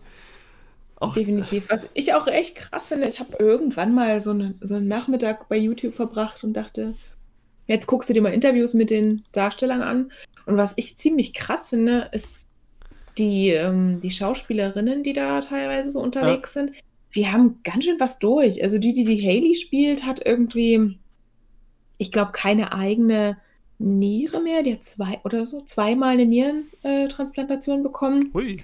Auch, 0.97 1.13
Definitiv. 1.13 1.69
Was 1.69 1.87
ich 1.93 2.13
auch 2.13 2.27
echt 2.27 2.55
krass 2.55 2.87
finde, 2.87 3.07
ich 3.07 3.19
habe 3.19 3.35
irgendwann 3.37 3.93
mal 3.93 4.21
so, 4.21 4.31
eine, 4.31 4.55
so 4.61 4.75
einen 4.75 4.87
Nachmittag 4.87 5.49
bei 5.49 5.57
YouTube 5.57 5.95
verbracht 5.95 6.43
und 6.43 6.53
dachte, 6.53 6.93
jetzt 7.67 7.87
guckst 7.87 8.09
du 8.09 8.13
dir 8.13 8.21
mal 8.21 8.33
Interviews 8.33 8.73
mit 8.73 8.89
den 8.89 9.23
Darstellern 9.31 9.81
an. 9.81 10.11
Und 10.45 10.57
was 10.57 10.73
ich 10.77 10.97
ziemlich 10.97 11.33
krass 11.33 11.69
finde, 11.69 12.09
ist 12.11 12.47
die, 13.17 13.49
ähm, 13.49 13.99
die 14.01 14.11
Schauspielerinnen, 14.11 15.03
die 15.03 15.13
da 15.13 15.41
teilweise 15.41 15.91
so 15.91 15.99
unterwegs 15.99 16.53
sind, 16.53 16.71
die 17.15 17.27
haben 17.27 17.59
ganz 17.63 17.85
schön 17.85 17.99
was 17.99 18.19
durch. 18.19 18.61
Also 18.63 18.77
die, 18.77 18.93
die 18.93 19.05
die 19.05 19.21
Haley 19.21 19.55
spielt, 19.55 20.05
hat 20.05 20.25
irgendwie, 20.25 20.97
ich 21.97 22.11
glaube, 22.11 22.31
keine 22.33 22.73
eigene 22.73 23.37
Niere 23.77 24.41
mehr. 24.41 24.63
Die 24.63 24.73
hat 24.73 24.83
zwei 24.83 25.19
oder 25.23 25.47
so 25.47 25.61
zweimal 25.61 26.13
eine 26.13 26.25
Nierentransplantation 26.25 27.83
bekommen. 27.83 28.31
Hui. 28.33 28.63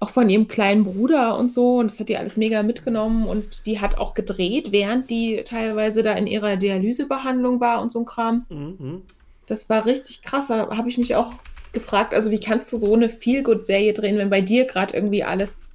auch 0.00 0.10
von 0.10 0.28
ihrem 0.28 0.48
kleinen 0.48 0.84
Bruder 0.84 1.38
und 1.38 1.50
so. 1.50 1.78
Und 1.78 1.90
das 1.90 1.98
hat 1.98 2.08
die 2.08 2.16
alles 2.16 2.36
mega 2.36 2.62
mitgenommen. 2.62 3.26
Und 3.26 3.66
die 3.66 3.80
hat 3.80 3.98
auch 3.98 4.14
gedreht, 4.14 4.70
während 4.70 5.10
die 5.10 5.42
teilweise 5.44 6.02
da 6.02 6.12
in 6.12 6.26
ihrer 6.26 6.56
Dialysebehandlung 6.56 7.60
war 7.60 7.80
und 7.82 7.90
so 7.90 8.00
ein 8.00 8.04
Kram. 8.04 8.46
Mhm. 8.48 9.02
Das 9.46 9.68
war 9.68 9.86
richtig 9.86 10.22
krass. 10.22 10.48
Da 10.48 10.76
habe 10.76 10.88
ich 10.88 10.98
mich 10.98 11.14
auch 11.14 11.34
gefragt, 11.72 12.14
also 12.14 12.30
wie 12.30 12.40
kannst 12.40 12.72
du 12.72 12.76
so 12.76 12.94
eine 12.94 13.10
Feel-Good-Serie 13.10 13.92
drehen, 13.92 14.18
wenn 14.18 14.30
bei 14.30 14.40
dir 14.40 14.64
gerade 14.66 14.94
irgendwie 14.94 15.24
alles 15.24 15.72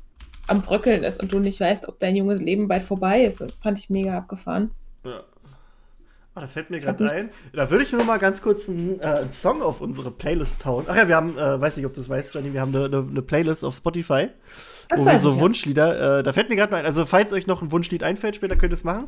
am 0.48 0.62
Bröckeln 0.62 1.04
ist 1.04 1.22
und 1.22 1.32
du 1.32 1.40
nicht 1.40 1.60
weißt, 1.60 1.88
ob 1.88 2.00
dein 2.00 2.16
junges 2.16 2.42
Leben 2.42 2.68
bald 2.68 2.84
vorbei 2.84 3.24
ist. 3.26 3.42
Das 3.42 3.52
fand 3.62 3.78
ich 3.78 3.90
mega 3.90 4.18
abgefahren. 4.18 4.72
Ja. 5.04 5.24
Ah, 6.40 6.44
da 6.44 6.48
fällt 6.48 6.70
mir 6.70 6.80
gerade 6.80 7.12
ein. 7.12 7.30
Da 7.52 7.70
würde 7.70 7.84
ich 7.84 7.92
nur 7.92 8.06
mal 8.06 8.18
ganz 8.18 8.42
kurz 8.42 8.70
einen, 8.70 9.02
äh, 9.02 9.04
einen, 9.04 9.32
Song 9.32 9.62
auf 9.62 9.82
unsere 9.82 10.10
Playlist 10.10 10.66
hauen. 10.66 10.86
Ach 10.88 10.96
ja, 10.96 11.10
wir 11.10 11.18
haben, 11.18 11.38
äh, 11.38 11.60
weiß 11.60 11.76
nicht, 11.76 11.86
ob 11.86 11.94
du 11.94 12.00
das 12.00 12.08
weißt, 12.08 12.34
Johnny, 12.34 12.54
wir 12.54 12.62
haben 12.62 12.74
eine, 12.74 12.86
eine 12.86 13.22
Playlist 13.22 13.66
auf 13.66 13.76
Spotify. 13.76 14.30
Das 14.88 15.02
wo 15.02 15.06
wir 15.06 15.18
so 15.18 15.32
ich, 15.32 15.40
Wunschlieder, 15.40 16.20
äh, 16.20 16.24
da 16.24 16.32
fällt 16.32 16.48
mir 16.48 16.56
gerade 16.56 16.74
ein, 16.78 16.86
also 16.86 17.06
falls 17.06 17.34
euch 17.34 17.46
noch 17.46 17.62
ein 17.62 17.74
Wunschlied 17.74 18.04
einfällt 18.04 18.38
später, 18.38 18.56
könnt 18.56 18.72
ihr 18.72 18.76
es 18.76 18.86
machen. 18.86 19.08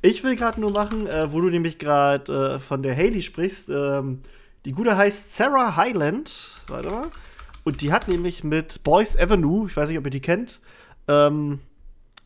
Ich 0.00 0.24
will 0.24 0.34
gerade 0.34 0.60
nur 0.60 0.72
machen, 0.72 1.06
äh, 1.06 1.32
wo 1.32 1.40
du 1.40 1.50
nämlich 1.50 1.78
gerade 1.78 2.56
äh, 2.56 2.58
von 2.58 2.82
der 2.82 2.96
Haley 2.96 3.22
sprichst. 3.22 3.68
Ähm, 3.68 4.22
die 4.64 4.72
gute 4.72 4.96
heißt 4.96 5.36
Sarah 5.36 5.76
Highland. 5.76 6.50
Warte 6.66 6.88
mal. 6.88 7.06
Und 7.62 7.80
die 7.80 7.92
hat 7.92 8.08
nämlich 8.08 8.42
mit 8.42 8.82
Boys 8.82 9.16
Avenue, 9.16 9.68
ich 9.68 9.76
weiß 9.76 9.88
nicht, 9.88 9.98
ob 9.98 10.04
ihr 10.04 10.10
die 10.10 10.20
kennt, 10.20 10.60
ähm, 11.06 11.60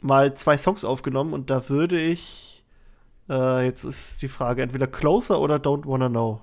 mal 0.01 0.33
zwei 0.33 0.57
Songs 0.57 0.83
aufgenommen 0.83 1.35
und 1.35 1.51
da 1.51 1.69
würde 1.69 2.01
ich, 2.01 2.56
äh, 3.29 3.65
jetzt 3.65 3.85
ist 3.85 4.23
die 4.23 4.29
Frage, 4.29 4.63
entweder 4.63 4.87
Closer 4.87 5.41
oder 5.41 5.57
Don't 5.57 5.87
Wanna 5.87 6.09
Know. 6.09 6.41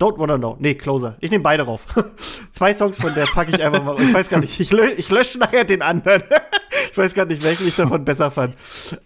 Don't 0.00 0.18
Wanna 0.18 0.36
Know. 0.36 0.56
Nee, 0.58 0.74
Closer. 0.74 1.16
Ich 1.20 1.30
nehme 1.30 1.44
beide 1.44 1.62
rauf. 1.62 1.86
zwei 2.50 2.74
Songs 2.74 2.98
von 2.98 3.14
der 3.14 3.26
packe 3.26 3.54
ich 3.54 3.62
einfach 3.62 3.84
mal. 3.84 3.96
Ich 4.00 4.12
weiß 4.12 4.28
gar 4.28 4.40
nicht, 4.40 4.58
ich, 4.58 4.72
lö 4.72 4.88
ich 4.96 5.10
lösche 5.10 5.38
nachher 5.38 5.62
den 5.62 5.80
anderen. 5.80 6.24
ich 6.90 6.98
weiß 6.98 7.14
gar 7.14 7.24
nicht, 7.24 7.44
welchen 7.44 7.68
ich 7.68 7.76
davon 7.76 8.04
besser 8.04 8.30
fand. 8.32 8.56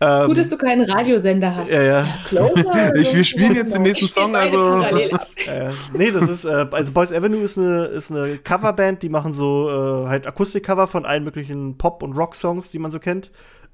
Ähm, 0.00 0.28
Gut, 0.28 0.38
dass 0.38 0.48
du 0.48 0.56
keinen 0.56 0.88
Radiosender 0.88 1.54
hast. 1.54 1.70
Ja, 1.70 1.82
ja. 1.82 2.06
Closer, 2.28 2.94
ich, 2.96 3.14
wir 3.14 3.24
spielen 3.24 3.56
jetzt 3.56 3.74
den 3.74 3.82
nächsten 3.82 4.08
Song, 4.08 4.34
also. 4.34 4.80
äh, 4.80 5.70
nee, 5.92 6.10
das 6.10 6.30
ist, 6.30 6.46
äh, 6.46 6.66
also 6.70 6.92
Boys 6.92 7.12
Avenue 7.12 7.42
ist 7.42 7.58
eine, 7.58 7.84
ist 7.86 8.10
eine 8.10 8.38
Coverband, 8.38 9.02
die 9.02 9.10
machen 9.10 9.32
so 9.32 9.68
äh, 9.68 10.08
halt 10.08 10.26
Akustikcover 10.26 10.86
von 10.86 11.04
allen 11.04 11.24
möglichen 11.24 11.76
Pop- 11.76 12.02
und 12.02 12.14
Rock-Songs, 12.16 12.70
die 12.70 12.78
man 12.78 12.90
so 12.90 13.00
kennt. 13.00 13.30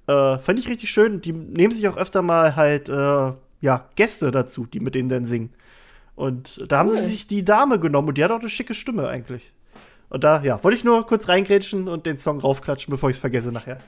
Äh, 0.06 0.38
fand 0.38 0.58
ich 0.58 0.68
richtig 0.68 0.90
schön. 0.90 1.20
Die 1.20 1.32
nehmen 1.32 1.72
sich 1.72 1.86
auch 1.88 1.96
öfter 1.96 2.22
mal 2.22 2.56
halt, 2.56 2.88
äh, 2.88 3.32
ja, 3.60 3.88
Gäste 3.94 4.30
dazu, 4.30 4.66
die 4.66 4.80
mit 4.80 4.94
denen 4.94 5.08
dann 5.08 5.26
singen. 5.26 5.52
Und 6.14 6.64
da 6.70 6.78
haben 6.78 6.90
cool. 6.90 6.96
sie 6.96 7.06
sich 7.06 7.26
die 7.26 7.44
Dame 7.44 7.78
genommen 7.78 8.08
und 8.08 8.18
die 8.18 8.24
hat 8.24 8.30
auch 8.30 8.40
eine 8.40 8.48
schicke 8.48 8.74
Stimme 8.74 9.08
eigentlich. 9.08 9.52
Und 10.10 10.24
da, 10.24 10.42
ja, 10.42 10.62
wollte 10.62 10.76
ich 10.76 10.84
nur 10.84 11.06
kurz 11.06 11.28
reingrätschen 11.28 11.88
und 11.88 12.04
den 12.04 12.18
Song 12.18 12.38
raufklatschen, 12.40 12.90
bevor 12.90 13.08
ich 13.08 13.16
es 13.16 13.20
vergesse 13.20 13.50
nachher. 13.50 13.78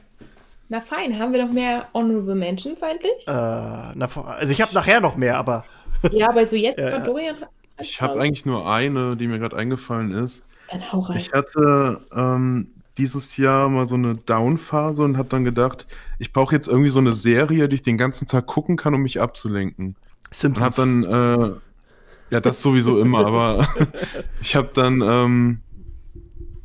Na 0.70 0.80
fein, 0.80 1.18
haben 1.18 1.32
wir 1.32 1.44
noch 1.44 1.52
mehr 1.52 1.88
Honorable 1.92 2.34
Mentions 2.34 2.82
eigentlich? 2.82 3.26
Äh, 3.26 3.30
na, 3.30 4.08
also 4.26 4.52
ich 4.52 4.62
habe 4.62 4.72
nachher 4.72 5.00
noch 5.00 5.16
mehr, 5.16 5.36
aber. 5.36 5.64
ja, 6.12 6.30
aber 6.30 6.46
so 6.46 6.56
jetzt, 6.56 6.78
ja, 6.78 6.98
Dorian. 7.00 7.36
Ich 7.78 8.00
habe 8.00 8.20
eigentlich 8.20 8.46
nur 8.46 8.70
eine, 8.70 9.16
die 9.16 9.26
mir 9.26 9.38
gerade 9.38 9.56
eingefallen 9.56 10.12
ist. 10.12 10.46
Dann 10.70 10.92
hau 10.92 11.00
rein. 11.00 11.18
Ich 11.18 11.32
hatte 11.32 12.00
ähm, 12.16 12.70
dieses 12.98 13.36
Jahr 13.36 13.68
mal 13.68 13.86
so 13.86 13.96
eine 13.96 14.14
Down-Phase 14.14 15.02
und 15.02 15.16
habe 15.16 15.28
dann 15.28 15.44
gedacht, 15.44 15.86
ich 16.18 16.32
brauche 16.32 16.54
jetzt 16.54 16.68
irgendwie 16.68 16.90
so 16.90 17.00
eine 17.00 17.14
Serie, 17.14 17.68
die 17.68 17.76
ich 17.76 17.82
den 17.82 17.98
ganzen 17.98 18.28
Tag 18.28 18.46
gucken 18.46 18.76
kann, 18.76 18.94
um 18.94 19.02
mich 19.02 19.20
abzulenken. 19.20 19.96
Simpsons. 20.30 20.78
Und 20.78 21.08
habe 21.08 21.10
dann, 21.10 21.50
äh, 21.50 21.54
ja, 22.30 22.40
das 22.40 22.62
sowieso 22.62 23.00
immer, 23.00 23.26
aber 23.26 23.66
ich 24.40 24.56
habe 24.56 24.70
dann 24.74 25.02
ähm, 25.02 25.60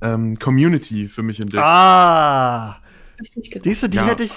ähm, 0.01 0.37
Community 0.39 1.07
für 1.07 1.23
mich 1.23 1.39
entdeckt. 1.39 1.63
Ah! 1.63 2.79
Diese, 3.65 3.89
die 3.89 3.97
ja. 3.97 4.05
hätte 4.05 4.23
ich, 4.23 4.31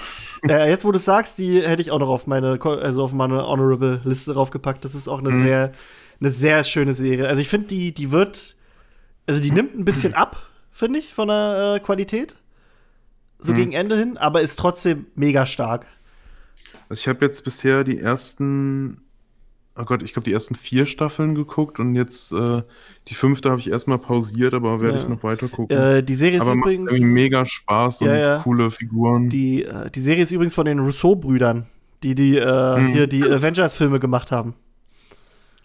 äh, 0.45 0.69
jetzt 0.69 0.83
wo 0.83 0.91
du 0.91 0.99
sagst, 0.99 1.37
die 1.37 1.61
hätte 1.61 1.81
ich 1.81 1.91
auch 1.91 1.99
noch 1.99 2.09
auf 2.09 2.27
meine, 2.27 2.59
also 2.61 3.03
auf 3.03 3.13
meine 3.13 3.47
Honorable 3.47 4.01
Liste 4.03 4.33
draufgepackt. 4.33 4.83
Das 4.83 4.93
ist 4.93 5.07
auch 5.07 5.19
eine 5.19 5.29
mhm. 5.29 5.43
sehr, 5.43 5.73
eine 6.19 6.31
sehr 6.31 6.63
schöne 6.65 6.93
Serie. 6.93 7.27
Also 7.29 7.41
ich 7.41 7.47
finde, 7.47 7.67
die, 7.67 7.93
die 7.93 8.11
wird, 8.11 8.57
also 9.25 9.39
die 9.39 9.51
nimmt 9.51 9.77
ein 9.77 9.85
bisschen 9.85 10.13
ab, 10.13 10.49
finde 10.73 10.99
ich, 10.99 11.13
von 11.13 11.27
der 11.29 11.75
äh, 11.75 11.79
Qualität. 11.79 12.35
So 13.39 13.53
mhm. 13.53 13.57
gegen 13.57 13.71
Ende 13.73 13.97
hin, 13.97 14.17
aber 14.17 14.41
ist 14.41 14.57
trotzdem 14.57 15.07
mega 15.15 15.45
stark. 15.45 15.85
Also 16.89 16.99
ich 16.99 17.07
habe 17.07 17.25
jetzt 17.25 17.43
bisher 17.43 17.83
die 17.83 17.99
ersten 17.99 19.03
oh 19.77 19.85
Gott, 19.85 20.03
ich 20.03 20.13
glaube, 20.13 20.25
die 20.25 20.33
ersten 20.33 20.55
vier 20.55 20.85
Staffeln 20.85 21.35
geguckt 21.35 21.79
und 21.79 21.95
jetzt 21.95 22.31
äh, 22.31 22.61
die 23.07 23.13
fünfte 23.13 23.49
habe 23.49 23.59
ich 23.59 23.69
erstmal 23.69 23.97
pausiert, 23.97 24.53
aber 24.53 24.81
werde 24.81 24.97
ja. 24.97 25.03
ich 25.03 25.09
noch 25.09 25.23
weiter 25.23 25.47
gucken. 25.47 25.75
Äh, 25.75 26.03
die 26.03 26.15
Serie 26.15 26.37
ist 26.37 26.43
aber 26.43 26.53
übrigens 26.53 26.91
mega 26.99 27.45
Spaß 27.45 28.01
ja, 28.01 28.11
und 28.11 28.17
ja. 28.17 28.39
coole 28.43 28.71
Figuren. 28.71 29.29
Die, 29.29 29.63
äh, 29.63 29.89
die 29.89 30.01
Serie 30.01 30.23
ist 30.23 30.31
übrigens 30.31 30.53
von 30.53 30.65
den 30.65 30.79
Rousseau-Brüdern, 30.79 31.67
die 32.03 32.15
die 32.15 32.33
mhm. 32.33 32.87
hier 32.87 33.07
die 33.07 33.23
Avengers-Filme 33.23 33.99
gemacht 33.99 34.31
haben. 34.31 34.55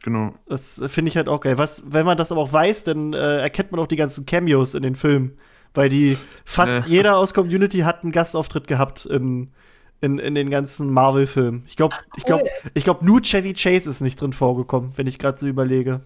Genau. 0.08 0.34
Das 0.46 0.80
finde 0.86 1.10
ich 1.10 1.18
halt 1.18 1.28
auch 1.28 1.40
geil. 1.40 1.58
Was, 1.58 1.82
wenn 1.84 2.06
man 2.06 2.16
das 2.16 2.32
aber 2.32 2.40
auch 2.40 2.52
weiß, 2.52 2.84
dann 2.84 3.12
äh, 3.12 3.40
erkennt 3.40 3.72
man 3.72 3.80
auch 3.80 3.86
die 3.86 3.96
ganzen 3.96 4.24
Cameos 4.24 4.72
in 4.72 4.82
den 4.82 4.94
Filmen. 4.94 5.36
Weil 5.74 5.90
die 5.90 6.16
fast 6.46 6.88
jeder 6.88 7.18
aus 7.18 7.34
Community 7.34 7.80
hat 7.80 8.02
einen 8.02 8.10
Gastauftritt 8.10 8.66
gehabt 8.66 9.04
in, 9.04 9.52
in, 10.00 10.18
in 10.18 10.34
den 10.34 10.48
ganzen 10.48 10.90
Marvel-Filmen. 10.90 11.64
Ich 11.66 11.76
glaube, 11.76 11.94
cool. 11.94 12.12
ich 12.16 12.24
glaube, 12.24 12.44
ich 12.72 12.84
glaube, 12.84 13.04
nur 13.04 13.20
Chevy 13.20 13.52
Chase 13.52 13.90
ist 13.90 14.00
nicht 14.00 14.18
drin 14.18 14.32
vorgekommen, 14.32 14.92
wenn 14.96 15.06
ich 15.06 15.18
gerade 15.18 15.38
so 15.38 15.46
überlege. 15.46 16.00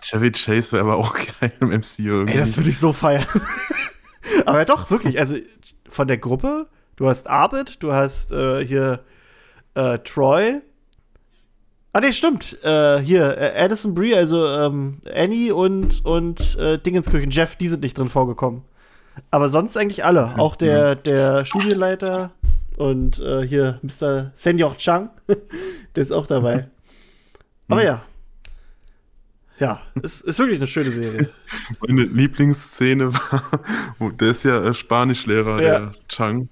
Chevy 0.00 0.32
Chase 0.32 0.72
wäre 0.72 0.82
aber 0.82 0.96
auch 0.96 1.14
geil 1.40 1.52
im 1.60 1.68
MCU 1.68 2.02
irgendwie. 2.02 2.32
Ey, 2.34 2.40
das 2.40 2.56
würde 2.56 2.70
ich 2.70 2.78
so 2.78 2.92
feiern. 2.92 3.24
aber 4.44 4.64
doch, 4.64 4.90
wirklich, 4.90 5.20
also 5.20 5.36
von 5.88 6.08
der 6.08 6.18
Gruppe, 6.18 6.66
du 6.96 7.06
hast 7.06 7.28
Arbit, 7.28 7.80
du 7.84 7.92
hast 7.92 8.32
äh, 8.32 8.66
hier 8.66 9.04
äh, 9.74 10.00
Troy. 10.00 10.62
Ah, 11.96 12.00
nee, 12.00 12.12
stimmt. 12.12 12.62
Äh, 12.62 12.98
hier, 12.98 13.38
äh, 13.38 13.58
Addison 13.58 13.94
Brie, 13.94 14.14
also 14.14 14.46
ähm, 14.46 14.98
Annie 15.14 15.54
und, 15.54 16.04
und 16.04 16.54
äh, 16.58 16.76
Dingenskirchen, 16.78 17.30
Jeff, 17.30 17.56
die 17.56 17.68
sind 17.68 17.82
nicht 17.82 17.96
drin 17.96 18.10
vorgekommen. 18.10 18.64
Aber 19.30 19.48
sonst 19.48 19.78
eigentlich 19.78 20.04
alle. 20.04 20.38
Auch 20.38 20.56
der, 20.56 20.94
der 20.94 21.46
Studienleiter, 21.46 22.32
und 22.76 23.18
äh, 23.20 23.46
hier 23.48 23.80
Mr. 23.80 24.30
Senyor 24.34 24.76
Chang, 24.76 25.08
der 25.96 26.02
ist 26.02 26.12
auch 26.12 26.26
dabei. 26.26 26.68
Aber 27.68 27.82
ja. 27.82 28.04
Ja, 29.58 29.80
es 30.02 30.20
ist 30.20 30.38
wirklich 30.38 30.58
eine 30.58 30.66
schöne 30.66 30.90
Serie. 30.90 31.30
Meine 31.88 32.02
Lieblingsszene 32.02 33.14
war, 33.14 33.42
der 34.20 34.32
ist 34.32 34.44
ja 34.44 34.62
äh, 34.62 34.74
Spanischlehrer, 34.74 35.62
ja. 35.62 35.78
der 35.78 35.94
Chang, 36.10 36.50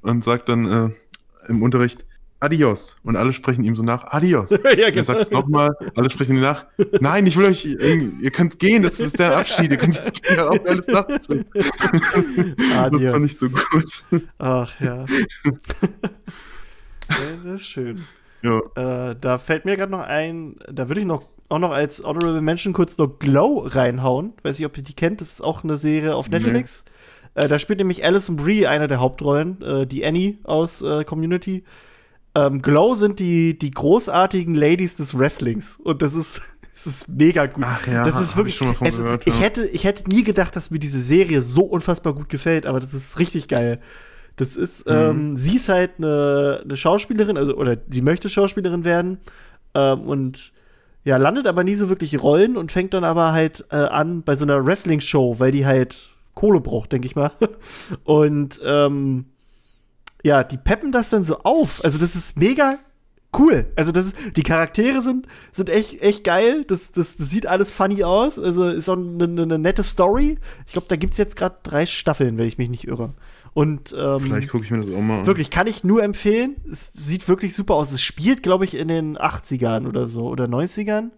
und 0.00 0.24
sagt 0.24 0.48
dann 0.48 0.64
äh, 0.64 1.50
im 1.50 1.60
Unterricht, 1.60 2.02
Adios. 2.46 2.96
Und 3.02 3.16
alle 3.16 3.32
sprechen 3.32 3.64
ihm 3.64 3.74
so 3.74 3.82
nach, 3.82 4.04
Adios. 4.12 4.50
ja, 4.50 4.58
genau. 4.58 4.96
Er 4.96 5.04
sagt 5.04 5.20
es 5.20 5.30
nochmal, 5.32 5.74
alle 5.96 6.08
sprechen 6.10 6.36
ihm 6.36 6.42
nach, 6.42 6.66
nein, 7.00 7.26
ich 7.26 7.36
will 7.36 7.46
euch, 7.46 7.64
ihr 7.64 8.30
könnt 8.30 8.60
gehen, 8.60 8.84
das 8.84 9.00
ist 9.00 9.18
der 9.18 9.36
Abschied, 9.36 9.70
ihr 9.70 9.76
könnt 9.76 9.96
jetzt 9.96 10.22
gehen, 10.22 10.38
auch 10.38 10.64
alles 10.64 10.86
nach. 10.86 11.06
das 11.06 11.24
fand 13.12 13.26
ich 13.26 13.36
so 13.36 13.48
gut. 13.48 14.04
Ach 14.38 14.72
ja. 14.80 15.04
ja 15.44 17.16
das 17.44 17.60
ist 17.60 17.66
schön. 17.66 18.04
Ja. 18.42 19.10
Äh, 19.10 19.16
da 19.20 19.38
fällt 19.38 19.64
mir 19.64 19.76
gerade 19.76 19.90
noch 19.90 20.02
ein, 20.02 20.56
da 20.70 20.88
würde 20.88 21.00
ich 21.00 21.06
noch 21.06 21.26
auch 21.48 21.58
noch 21.60 21.70
als 21.70 22.02
Honorable 22.02 22.40
Mention 22.40 22.72
kurz 22.72 22.98
noch 22.98 23.18
Glow 23.20 23.60
reinhauen. 23.66 24.32
Weiß 24.42 24.58
nicht, 24.58 24.66
ob 24.66 24.76
ihr 24.76 24.82
die 24.82 24.94
kennt, 24.94 25.20
das 25.20 25.34
ist 25.34 25.40
auch 25.40 25.62
eine 25.62 25.76
Serie 25.76 26.16
auf 26.16 26.28
Netflix. 26.28 26.84
Nee. 26.84 27.44
Äh, 27.44 27.48
da 27.48 27.58
spielt 27.58 27.78
nämlich 27.78 28.04
Alison 28.04 28.36
Brie 28.36 28.66
eine 28.66 28.88
der 28.88 28.98
Hauptrollen, 28.98 29.62
äh, 29.62 29.86
die 29.86 30.04
Annie 30.04 30.38
aus 30.44 30.82
äh, 30.82 31.04
Community. 31.04 31.64
Ähm, 32.36 32.60
Glow 32.60 32.94
sind 32.94 33.18
die, 33.18 33.58
die 33.58 33.70
großartigen 33.70 34.54
Ladies 34.54 34.94
des 34.94 35.18
Wrestlings. 35.18 35.78
Und 35.82 36.02
das 36.02 36.14
ist, 36.14 36.42
das 36.74 36.86
ist 36.86 37.08
mega 37.08 37.46
gut. 37.46 37.64
Ach 37.66 37.86
ja, 37.86 38.04
das 38.04 38.20
ist 38.20 38.36
wirklich. 38.36 38.54
Ich, 38.54 38.58
schon 38.58 38.68
mal 38.68 38.74
von 38.74 38.86
es, 38.86 38.98
gehört, 38.98 39.22
ich, 39.26 39.34
ja. 39.34 39.40
hätte, 39.40 39.66
ich 39.66 39.84
hätte 39.84 40.08
nie 40.10 40.22
gedacht, 40.22 40.54
dass 40.54 40.70
mir 40.70 40.78
diese 40.78 41.00
Serie 41.00 41.40
so 41.40 41.62
unfassbar 41.62 42.12
gut 42.12 42.28
gefällt, 42.28 42.66
aber 42.66 42.78
das 42.78 42.92
ist 42.92 43.18
richtig 43.18 43.48
geil. 43.48 43.80
Das 44.36 44.54
ist, 44.54 44.86
mhm. 44.86 44.92
ähm, 44.94 45.36
sie 45.36 45.56
ist 45.56 45.70
halt 45.70 45.92
eine, 45.96 46.60
eine, 46.62 46.76
Schauspielerin, 46.76 47.38
also, 47.38 47.56
oder 47.56 47.78
sie 47.88 48.02
möchte 48.02 48.28
Schauspielerin 48.28 48.84
werden. 48.84 49.18
Ähm, 49.74 50.02
und 50.02 50.52
ja, 51.04 51.16
landet 51.16 51.46
aber 51.46 51.64
nie 51.64 51.74
so 51.74 51.88
wirklich 51.88 52.22
Rollen 52.22 52.58
und 52.58 52.70
fängt 52.70 52.92
dann 52.92 53.04
aber 53.04 53.32
halt 53.32 53.64
äh, 53.70 53.76
an 53.76 54.22
bei 54.22 54.36
so 54.36 54.44
einer 54.44 54.66
Wrestling-Show, 54.66 55.36
weil 55.38 55.52
die 55.52 55.64
halt 55.64 56.10
Kohle 56.34 56.60
braucht, 56.60 56.92
denke 56.92 57.06
ich 57.06 57.16
mal. 57.16 57.30
Und 58.04 58.60
ähm, 58.62 59.24
ja, 60.22 60.44
die 60.44 60.56
peppen 60.56 60.92
das 60.92 61.10
dann 61.10 61.24
so 61.24 61.38
auf. 61.38 61.84
Also 61.84 61.98
das 61.98 62.16
ist 62.16 62.38
mega 62.38 62.78
cool. 63.38 63.66
Also 63.76 63.92
das 63.92 64.06
ist, 64.06 64.16
die 64.36 64.42
Charaktere 64.42 65.00
sind, 65.00 65.26
sind 65.52 65.68
echt, 65.68 66.00
echt 66.02 66.24
geil. 66.24 66.64
Das, 66.66 66.92
das, 66.92 67.16
das 67.16 67.30
sieht 67.30 67.46
alles 67.46 67.72
funny 67.72 68.04
aus. 68.04 68.38
Also 68.38 68.68
ist 68.68 68.88
auch 68.88 68.96
eine, 68.96 69.24
eine 69.24 69.58
nette 69.58 69.82
Story. 69.82 70.38
Ich 70.66 70.72
glaube, 70.72 70.88
da 70.88 70.96
gibt 70.96 71.12
es 71.12 71.18
jetzt 71.18 71.36
gerade 71.36 71.56
drei 71.62 71.86
Staffeln, 71.86 72.38
wenn 72.38 72.46
ich 72.46 72.58
mich 72.58 72.68
nicht 72.68 72.86
irre. 72.86 73.14
Und 73.54 73.94
ähm, 73.96 74.20
vielleicht 74.20 74.50
gucke 74.50 74.64
ich 74.64 74.70
mir 74.70 74.80
das 74.80 74.94
auch 74.94 75.00
mal 75.00 75.20
an. 75.20 75.26
Wirklich, 75.26 75.50
kann 75.50 75.66
ich 75.66 75.82
nur 75.82 76.02
empfehlen. 76.02 76.56
Es 76.70 76.92
sieht 76.94 77.26
wirklich 77.26 77.54
super 77.54 77.74
aus. 77.74 77.90
Es 77.90 78.02
spielt, 78.02 78.42
glaube 78.42 78.64
ich, 78.64 78.74
in 78.74 78.88
den 78.88 79.16
80ern 79.16 79.86
oder 79.86 80.06
so 80.06 80.28
oder 80.28 80.44
90ern. 80.44 81.10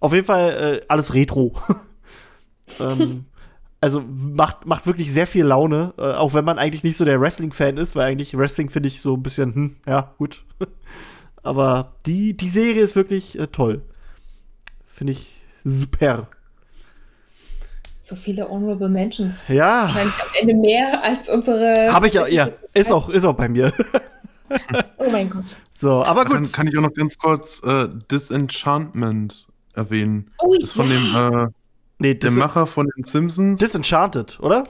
Auf 0.00 0.12
jeden 0.12 0.26
Fall 0.26 0.80
äh, 0.82 0.86
alles 0.88 1.14
Retro. 1.14 1.54
ähm, 2.80 3.26
Also 3.82 4.00
macht, 4.00 4.64
macht 4.64 4.86
wirklich 4.86 5.12
sehr 5.12 5.26
viel 5.26 5.44
Laune, 5.44 5.92
äh, 5.98 6.02
auch 6.12 6.34
wenn 6.34 6.44
man 6.44 6.56
eigentlich 6.56 6.84
nicht 6.84 6.96
so 6.96 7.04
der 7.04 7.20
Wrestling-Fan 7.20 7.78
ist, 7.78 7.96
weil 7.96 8.12
eigentlich 8.12 8.38
Wrestling 8.38 8.70
finde 8.70 8.86
ich 8.86 9.02
so 9.02 9.16
ein 9.16 9.24
bisschen, 9.24 9.54
hm, 9.54 9.76
ja, 9.88 10.14
gut. 10.18 10.44
Aber 11.42 11.96
die, 12.06 12.36
die 12.36 12.48
Serie 12.48 12.80
ist 12.80 12.94
wirklich 12.94 13.36
äh, 13.36 13.48
toll. 13.48 13.82
Finde 14.94 15.14
ich 15.14 15.34
super. 15.64 16.28
So 18.02 18.14
viele 18.14 18.48
Honorable 18.48 18.88
Mentions. 18.88 19.42
Ja. 19.48 19.82
Wahrscheinlich 19.82 20.14
am 20.14 20.28
Ende 20.40 20.54
mehr 20.54 21.02
als 21.02 21.28
unsere. 21.28 21.92
Habe 21.92 22.06
ich 22.06 22.12
ja, 22.12 22.28
ja. 22.28 22.50
Ist 22.74 22.92
auch, 22.92 23.08
ist 23.08 23.24
auch 23.24 23.34
bei 23.34 23.48
mir. 23.48 23.72
oh 24.98 25.10
mein 25.10 25.28
Gott. 25.28 25.56
So, 25.72 26.04
aber 26.04 26.24
gut. 26.24 26.34
Dann 26.34 26.52
kann 26.52 26.68
ich 26.68 26.78
auch 26.78 26.82
noch 26.82 26.94
ganz 26.94 27.18
kurz 27.18 27.60
äh, 27.64 27.88
Disenchantment 28.08 29.48
erwähnen. 29.74 30.30
Oh, 30.38 30.54
Das 30.54 30.70
ist 30.70 30.72
von 30.74 30.88
dem, 30.88 31.16
äh, 31.16 31.48
nee, 32.02 32.14
der 32.14 32.30
Macher 32.32 32.66
von 32.66 32.88
den 32.96 33.04
Simpsons. 33.04 33.58
Disenchanted, 33.60 34.38
oder? 34.40 34.64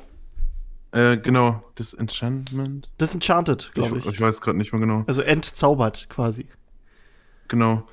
äh, 0.93 1.17
genau, 1.17 1.63
Disenchantment. 1.79 2.89
Disenchanted, 3.01 3.73
glaube 3.75 3.99
Ich, 3.99 4.07
ich. 4.07 4.13
ich 4.15 4.21
weiß 4.21 4.41
gerade 4.41 4.59
nicht 4.59 4.73
mehr 4.73 4.81
genau. 4.81 5.05
Also 5.07 5.23
entzaubert 5.23 6.09
quasi. 6.11 6.47
Genau. 7.49 7.85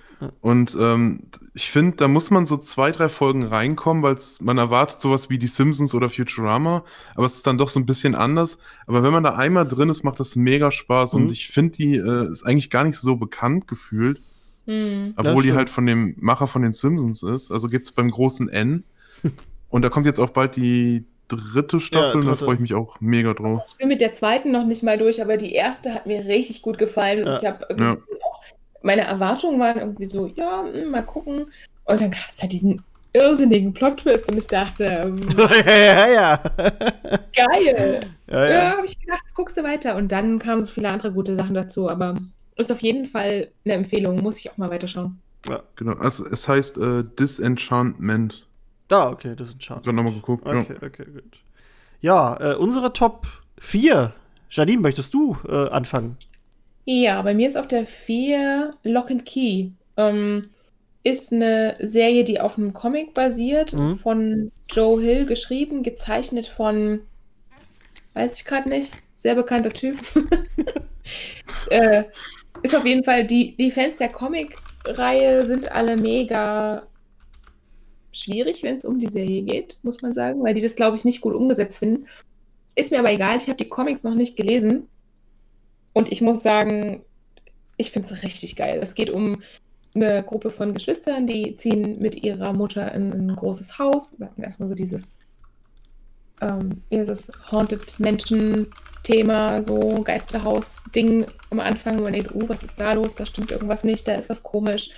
Und 0.41 0.75
ähm, 0.77 1.21
ich 1.53 1.71
finde, 1.71 1.95
da 1.95 2.09
muss 2.09 2.29
man 2.29 2.45
so 2.45 2.57
zwei, 2.57 2.91
drei 2.91 3.07
Folgen 3.07 3.43
reinkommen, 3.43 4.03
weil 4.03 4.17
man 4.41 4.57
erwartet 4.57 4.99
sowas 4.99 5.29
wie 5.29 5.39
die 5.39 5.47
Simpsons 5.47 5.93
oder 5.93 6.09
Futurama, 6.09 6.83
aber 7.15 7.25
es 7.25 7.35
ist 7.35 7.47
dann 7.47 7.57
doch 7.57 7.69
so 7.69 7.79
ein 7.79 7.85
bisschen 7.85 8.15
anders. 8.15 8.57
Aber 8.85 9.01
wenn 9.01 9.13
man 9.13 9.23
da 9.23 9.35
einmal 9.35 9.65
drin 9.65 9.87
ist, 9.87 10.03
macht 10.03 10.19
das 10.19 10.35
mega 10.35 10.73
Spaß 10.73 11.13
Mhm. 11.13 11.21
und 11.21 11.31
ich 11.31 11.47
finde, 11.47 11.71
die 11.77 11.95
äh, 11.95 12.29
ist 12.29 12.43
eigentlich 12.45 12.69
gar 12.69 12.83
nicht 12.83 12.99
so 12.99 13.15
bekannt 13.15 13.67
gefühlt, 13.69 14.21
Hm. 14.65 15.13
obwohl 15.15 15.41
die 15.41 15.53
halt 15.53 15.69
von 15.69 15.85
dem 15.85 16.15
Macher 16.19 16.47
von 16.47 16.63
den 16.63 16.73
Simpsons 16.73 17.23
ist. 17.23 17.49
Also 17.49 17.69
gibt's 17.69 17.93
beim 17.93 18.11
großen 18.11 18.49
N. 18.49 18.83
und 19.69 19.81
da 19.81 19.89
kommt 19.89 20.05
jetzt 20.05 20.19
auch 20.19 20.29
bald 20.31 20.55
die 20.55 21.05
dritte 21.27 21.79
Staffel 21.79 22.21
und 22.21 22.27
da 22.27 22.35
freue 22.35 22.55
ich 22.55 22.59
mich 22.59 22.73
auch 22.73 22.99
mega 22.99 23.33
drauf. 23.33 23.61
Ich 23.67 23.77
bin 23.77 23.87
mit 23.87 24.01
der 24.01 24.13
zweiten 24.13 24.51
noch 24.51 24.65
nicht 24.65 24.81
mal 24.83 24.97
durch, 24.97 25.21
aber 25.21 25.37
die 25.37 25.53
erste 25.53 25.93
hat 25.93 26.07
mir 26.07 26.25
richtig 26.25 26.61
gut 26.61 26.77
gefallen. 26.77 27.19
Und 27.19 27.27
Ja. 27.27 27.37
ich 27.39 27.45
habe 27.45 27.65
irgendwie 27.69 27.99
auch, 28.23 28.41
meine 28.81 29.01
Erwartungen 29.03 29.59
waren 29.59 29.77
irgendwie 29.77 30.07
so, 30.07 30.27
ja, 30.35 30.63
hm, 30.63 30.89
mal 30.91 31.03
gucken. 31.03 31.51
Und 31.85 32.01
dann 32.01 32.11
gab 32.11 32.27
es 32.27 32.41
halt 32.41 32.51
diesen 32.51 32.81
irrsinnigen 33.13 33.73
Plot-Twist 33.73 34.27
und 34.31 34.37
ich 34.37 34.47
dachte, 34.47 34.83
ähm, 34.85 35.17
ja, 35.37 35.75
ja, 35.85 36.09
ja. 36.09 36.43
geil. 37.35 37.99
ja, 38.27 38.39
Ja, 38.45 38.49
ja. 38.49 38.77
habe 38.77 38.85
ich 38.85 38.99
gedacht, 38.99 39.23
guckst 39.35 39.57
du 39.57 39.63
weiter. 39.63 39.95
Und 39.95 40.11
dann 40.11 40.39
kamen 40.39 40.63
so 40.63 40.69
viele 40.69 40.89
andere 40.89 41.11
gute 41.11 41.35
Sachen 41.35 41.53
dazu, 41.53 41.89
aber 41.89 42.15
ist 42.55 42.71
auf 42.71 42.81
jeden 42.81 43.05
Fall 43.05 43.49
eine 43.65 43.73
Empfehlung, 43.75 44.21
muss 44.21 44.37
ich 44.37 44.51
auch 44.51 44.57
mal 44.57 44.69
weiterschauen. 44.69 45.19
Genau. 45.77 45.93
Also, 45.93 46.25
es 46.25 46.47
heißt 46.47 46.77
äh, 46.77 47.03
Disenchantment. 47.17 48.45
Ah, 48.91 49.09
okay, 49.09 49.35
Disenchanted. 49.35 49.85
Gerade 49.85 49.95
nochmal 49.95 50.13
geguckt. 50.13 50.45
Okay, 50.45 50.75
okay, 50.83 51.05
gut. 51.05 51.37
Ja, 52.01 52.37
äh, 52.39 52.55
unsere 52.55 52.93
Top 52.93 53.27
4. 53.59 54.13
Janine, 54.49 54.81
möchtest 54.81 55.13
du 55.13 55.37
äh, 55.47 55.69
anfangen? 55.69 56.17
Ja, 56.85 57.21
bei 57.21 57.33
mir 57.35 57.47
ist 57.47 57.57
auf 57.57 57.67
der 57.67 57.85
4 57.85 58.71
Lock 58.83 59.11
and 59.11 59.25
Key. 59.25 59.69
Ähm, 59.97 60.41
ist 61.03 61.31
eine 61.31 61.75
Serie, 61.79 62.23
die 62.23 62.41
auf 62.41 62.57
einem 62.57 62.73
Comic 62.73 63.13
basiert, 63.13 63.73
Mhm. 63.73 63.99
von 63.99 64.51
Joe 64.69 64.99
Hill 65.01 65.25
geschrieben, 65.25 65.83
gezeichnet 65.83 66.47
von, 66.47 67.01
weiß 68.13 68.35
ich 68.35 68.45
gerade 68.45 68.69
nicht, 68.69 68.93
sehr 69.15 69.35
bekannter 69.35 69.71
Typ. 69.71 69.97
äh, 71.69 72.03
ist 72.63 72.75
auf 72.75 72.85
jeden 72.85 73.03
Fall, 73.03 73.25
die, 73.25 73.55
die 73.55 73.71
Fans 73.71 73.97
der 73.97 74.09
Comic-Reihe 74.09 75.45
sind 75.45 75.71
alle 75.71 75.95
mega 75.95 76.83
schwierig, 78.11 78.63
wenn 78.63 78.77
es 78.77 78.85
um 78.85 78.99
die 78.99 79.07
Serie 79.07 79.41
geht, 79.43 79.77
muss 79.83 80.01
man 80.01 80.13
sagen, 80.13 80.43
weil 80.43 80.53
die 80.53 80.61
das, 80.61 80.75
glaube 80.75 80.95
ich, 80.97 81.05
nicht 81.05 81.21
gut 81.21 81.33
umgesetzt 81.33 81.79
finden. 81.79 82.07
Ist 82.75 82.91
mir 82.91 82.99
aber 82.99 83.11
egal, 83.11 83.37
ich 83.37 83.47
habe 83.47 83.57
die 83.57 83.69
Comics 83.69 84.03
noch 84.03 84.15
nicht 84.15 84.37
gelesen. 84.37 84.87
Und 85.93 86.11
ich 86.11 86.21
muss 86.21 86.41
sagen, 86.41 87.03
ich 87.77 87.91
finde 87.91 88.13
es 88.13 88.23
richtig 88.23 88.55
geil. 88.55 88.79
Es 88.81 88.95
geht 88.95 89.09
um 89.09 89.41
eine 89.95 90.23
Gruppe 90.23 90.51
von 90.51 90.73
Geschwistern, 90.73 91.27
die 91.27 91.55
ziehen 91.55 91.99
mit 91.99 92.23
ihrer 92.23 92.53
Mutter 92.53 92.93
in 92.93 93.11
ein 93.11 93.35
großes 93.35 93.79
Haus. 93.79 94.15
Da 94.17 94.25
hatten 94.25 94.37
wir 94.37 94.45
erstmal 94.45 94.69
so 94.69 94.75
dieses, 94.75 95.19
ähm, 96.41 96.83
wie 96.89 96.99
heißt 96.99 97.09
es, 97.09 97.31
Haunted 97.51 97.99
Menschen-Thema, 97.99 99.63
so 99.63 100.01
Geisterhaus-Ding 100.03 101.25
am 101.49 101.59
Anfang. 101.59 102.03
Man 102.03 102.13
denkt, 102.13 102.33
oh, 102.35 102.47
was 102.47 102.63
ist 102.63 102.79
da 102.79 102.93
los? 102.93 103.15
Da 103.15 103.25
stimmt 103.25 103.51
irgendwas 103.51 103.83
nicht, 103.83 104.07
da 104.07 104.15
ist 104.15 104.29
was 104.29 104.43
komisch. 104.43 104.91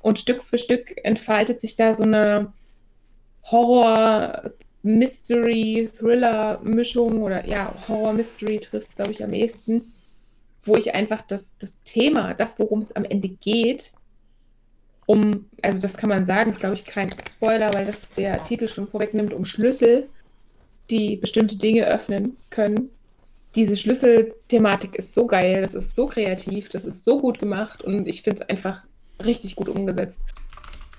Und 0.00 0.18
Stück 0.18 0.42
für 0.42 0.58
Stück 0.58 0.94
entfaltet 1.04 1.60
sich 1.60 1.76
da 1.76 1.94
so 1.94 2.04
eine 2.04 2.52
Horror- 3.50 4.52
Mystery-Thriller-Mischung 4.82 7.22
oder 7.22 7.46
ja, 7.46 7.72
Horror-Mystery 7.88 8.58
trifft 8.60 8.88
es, 8.88 8.94
glaube 8.94 9.12
ich, 9.12 9.24
am 9.24 9.32
ehesten, 9.32 9.94
wo 10.62 10.76
ich 10.76 10.94
einfach 10.94 11.22
das, 11.22 11.56
das 11.58 11.78
Thema, 11.84 12.34
das, 12.34 12.58
worum 12.58 12.80
es 12.80 12.94
am 12.94 13.04
Ende 13.04 13.28
geht, 13.28 13.92
um, 15.06 15.46
also 15.62 15.80
das 15.80 15.96
kann 15.96 16.10
man 16.10 16.26
sagen, 16.26 16.50
ist 16.50 16.60
glaube 16.60 16.74
ich 16.74 16.84
kein 16.84 17.10
Spoiler, 17.26 17.72
weil 17.72 17.86
das 17.86 18.12
der 18.12 18.44
Titel 18.44 18.68
schon 18.68 18.88
vorwegnimmt, 18.88 19.32
um 19.32 19.46
Schlüssel, 19.46 20.06
die 20.90 21.16
bestimmte 21.16 21.56
Dinge 21.56 21.86
öffnen 21.86 22.36
können. 22.50 22.90
Diese 23.54 23.78
Schlüsselthematik 23.78 24.96
ist 24.96 25.14
so 25.14 25.26
geil, 25.26 25.62
das 25.62 25.72
ist 25.74 25.94
so 25.94 26.08
kreativ, 26.08 26.68
das 26.68 26.84
ist 26.84 27.04
so 27.04 27.20
gut 27.20 27.38
gemacht 27.38 27.82
und 27.82 28.06
ich 28.06 28.20
finde 28.20 28.42
es 28.42 28.48
einfach 28.50 28.84
richtig 29.24 29.56
gut 29.56 29.70
umgesetzt. 29.70 30.20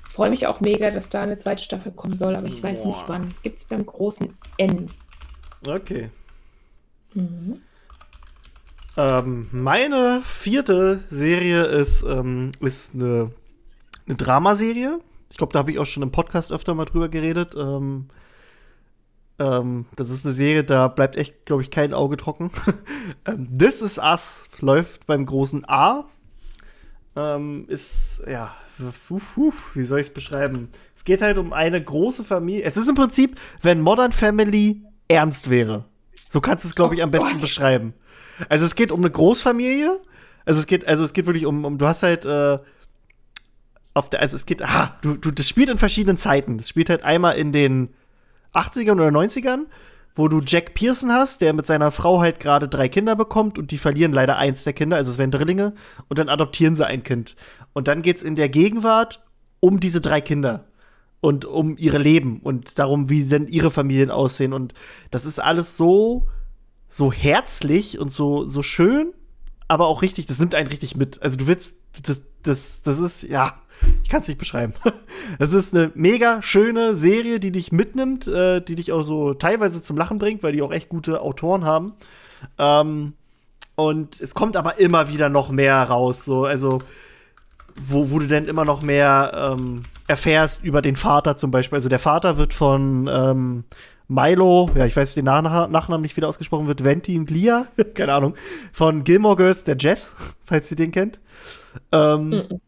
Freue 0.10 0.32
mich 0.32 0.48
auch 0.48 0.60
mega, 0.60 0.90
dass 0.90 1.10
da 1.10 1.22
eine 1.22 1.38
zweite 1.38 1.64
Staffel 1.64 1.92
kommen 1.92 2.16
soll, 2.16 2.36
aber 2.36 2.48
ich 2.48 2.62
weiß 2.62 2.86
nicht 2.86 3.04
wann. 3.08 3.32
Gibt 3.44 3.60
es 3.60 3.66
beim 3.66 3.86
großen 3.86 4.36
N. 4.58 4.88
Okay. 5.66 6.10
Mhm. 7.14 7.62
Ähm, 8.98 9.48
meine 9.52 10.22
vierte 10.24 11.04
Serie 11.12 11.62
ist, 11.64 12.04
ähm, 12.04 12.52
ist 12.60 12.96
eine, 12.96 13.32
eine 14.08 14.16
Dramaserie. 14.16 15.00
Ich 15.30 15.38
glaube, 15.38 15.54
da 15.54 15.60
habe 15.60 15.72
ich 15.72 15.78
auch 15.78 15.86
schon 15.86 16.02
im 16.02 16.12
Podcast 16.12 16.52
öfter 16.52 16.74
mal 16.74 16.86
drüber 16.86 17.08
geredet. 17.08 17.54
Ähm, 17.56 18.08
ähm, 19.38 19.86
das 19.96 20.10
ist 20.10 20.26
eine 20.26 20.34
Serie, 20.34 20.64
da 20.64 20.88
bleibt 20.88 21.18
echt, 21.18 21.46
glaube 21.46 21.62
ich, 21.62 21.70
kein 21.70 21.94
Auge 21.94 22.18
trocken. 22.18 22.50
ähm, 23.26 23.48
This 23.58 23.84
is 23.84 24.00
Us 24.00 24.50
läuft 24.60 25.06
beim 25.06 25.26
großen 25.26 25.70
A. 25.70 26.06
Ähm, 27.16 27.66
ist, 27.68 28.22
ja, 28.28 28.56
wie 29.74 29.84
soll 29.84 30.00
ich 30.00 30.08
es 30.08 30.14
beschreiben? 30.14 30.70
Es 30.96 31.04
geht 31.04 31.22
halt 31.22 31.38
um 31.38 31.54
eine 31.54 31.84
große 31.84 32.24
Familie. 32.24 32.64
Es 32.64 32.78
ist 32.78 32.88
im 32.88 32.96
Prinzip, 32.96 33.40
wenn 33.62 33.82
Modern 33.82 34.12
Family 34.12 34.82
ernst 35.08 35.50
wäre. 35.50 35.86
So 36.28 36.42
kannst 36.42 36.64
du 36.64 36.68
es, 36.70 36.76
glaube 36.76 36.96
ich, 36.96 37.02
Oh 37.02 37.04
am 37.04 37.12
besten 37.12 37.34
Gott. 37.34 37.42
beschreiben. 37.42 37.94
Also 38.48 38.66
es 38.66 38.76
geht 38.76 38.92
um 38.92 39.00
eine 39.02 39.10
Großfamilie. 39.12 40.00
Also 40.46 40.60
es 40.60 40.68
geht, 40.68 40.88
also 40.88 41.04
es 41.04 41.14
geht 41.14 41.26
wirklich 41.26 41.46
um, 41.46 41.66
um 41.66 41.78
du 41.78 41.88
hast 41.88 42.04
halt 42.04 42.26
äh, 42.26 42.58
auf 43.94 44.10
der, 44.10 44.22
also 44.22 44.36
es 44.36 44.46
geht, 44.46 44.62
ah, 44.62 44.98
du, 45.02 45.16
du, 45.16 45.32
das 45.32 45.48
spielt 45.50 45.70
in 45.70 45.78
verschiedenen 45.78 46.18
Zeiten. 46.18 46.58
Das 46.58 46.70
spielt 46.70 46.90
halt 46.90 47.04
einmal 47.04 47.38
in 47.38 47.52
den 47.52 47.90
80ern 48.54 48.94
oder 48.94 49.10
90ern, 49.10 49.66
wo 50.20 50.28
du 50.28 50.42
Jack 50.46 50.74
Pearson 50.74 51.14
hast, 51.14 51.40
der 51.40 51.54
mit 51.54 51.66
seiner 51.66 51.92
Frau 51.92 52.20
halt 52.20 52.42
gerade 52.42 52.68
drei 52.68 52.90
Kinder 52.90 53.16
bekommt 53.16 53.58
und 53.58 53.72
die 53.72 53.78
verlieren 53.78 54.12
leider 54.12 54.36
eins 54.36 54.66
der 54.66 54.74
Kinder, 54.74 54.98
also 54.98 55.12
es 55.12 55.18
werden 55.18 55.32
Drillinge, 55.32 55.74
und 56.10 56.20
dann 56.20 56.28
adoptieren 56.28 56.76
sie 56.76 56.86
ein 56.86 57.04
Kind. 57.04 57.38
Und 57.72 57.88
dann 57.88 58.02
geht's 58.02 58.22
in 58.22 58.36
der 58.36 58.50
Gegenwart 58.50 59.24
um 59.62 59.80
diese 59.80 60.02
drei 60.02 60.20
Kinder 60.20 60.66
und 61.22 61.46
um 61.46 61.78
ihre 61.78 62.00
Leben 62.00 62.42
und 62.42 62.78
darum, 62.80 63.10
wie 63.10 63.24
denn 63.24 63.48
ihre 63.48 63.72
Familien 63.72 64.12
aussehen. 64.12 64.52
Und 64.52 64.74
das 65.10 65.26
ist 65.26 65.40
alles 65.40 65.78
so, 65.78 66.28
so 66.90 67.14
herzlich 67.14 67.98
und 67.98 68.12
so, 68.12 68.46
so 68.46 68.62
schön, 68.62 69.14
aber 69.70 69.88
auch 69.88 70.02
richtig, 70.02 70.26
das 70.26 70.40
nimmt 70.40 70.54
einen 70.54 70.68
richtig 70.68 70.98
mit. 70.98 71.22
Also 71.22 71.38
du 71.38 71.48
willst, 71.48 71.78
das, 72.04 72.22
das, 72.44 72.82
das 72.82 73.00
ist, 73.00 73.24
ja, 73.24 73.56
ich 74.04 74.10
kann 74.10 74.22
es 74.22 74.28
nicht 74.28 74.40
beschreiben. 74.40 74.74
Das 75.38 75.54
ist 75.54 75.76
eine 75.76 75.92
mega 75.94 76.42
schöne 76.42 76.96
Serie, 76.96 77.40
die 77.40 77.52
dich 77.52 77.72
mitnimmt, 77.72 78.28
äh, 78.28 78.62
die 78.62 78.76
dich 78.76 78.92
auch 78.92 79.04
so 79.04 79.36
teilweise 79.36 79.82
zum 79.82 79.96
Lachen 79.96 80.18
bringt, 80.18 80.42
weil 80.42 80.54
die 80.54 80.64
auch 80.64 80.72
echt 80.72 80.90
gute 80.90 81.22
Autoren 81.22 81.66
haben. 81.66 81.94
Ähm, 82.58 83.14
und 83.76 84.20
es 84.20 84.34
kommt 84.34 84.58
aber 84.58 84.80
immer 84.80 85.08
wieder 85.08 85.30
noch 85.30 85.52
mehr 85.52 85.84
raus, 85.84 86.26
so, 86.26 86.46
also 86.46 86.80
wo, 87.80 88.10
wo 88.10 88.20
du 88.20 88.28
dann 88.28 88.46
immer 88.46 88.66
noch 88.66 88.82
mehr 88.82 89.56
ähm, 89.58 89.84
erfährst 90.08 90.64
über 90.64 90.82
den 90.82 90.96
Vater 90.96 91.38
zum 91.38 91.52
Beispiel. 91.52 91.78
Also 91.78 91.90
der 91.90 92.00
Vater 92.00 92.38
wird 92.38 92.54
von 92.54 93.08
ähm, 93.12 93.64
Milo, 94.08 94.70
ja, 94.76 94.86
ich 94.86 94.96
weiß 94.96 95.14
den 95.14 95.26
Nach 95.26 95.70
Nachnamen 95.70 96.02
nicht 96.02 96.18
wieder 96.18 96.28
ausgesprochen 96.28 96.68
wird, 96.68 96.84
Ventin 96.84 97.26
Glia, 97.26 97.68
keine 97.94 98.14
Ahnung, 98.14 98.36
von 98.74 99.04
Gilmore 99.04 99.36
Girls, 99.38 99.64
der 99.64 99.78
Jess, 99.78 100.16
falls 100.46 100.70
ihr 100.72 100.78
den 100.78 100.92
kennt. 100.92 101.20
Ähm, 101.92 102.30
Mhm. 102.30 102.62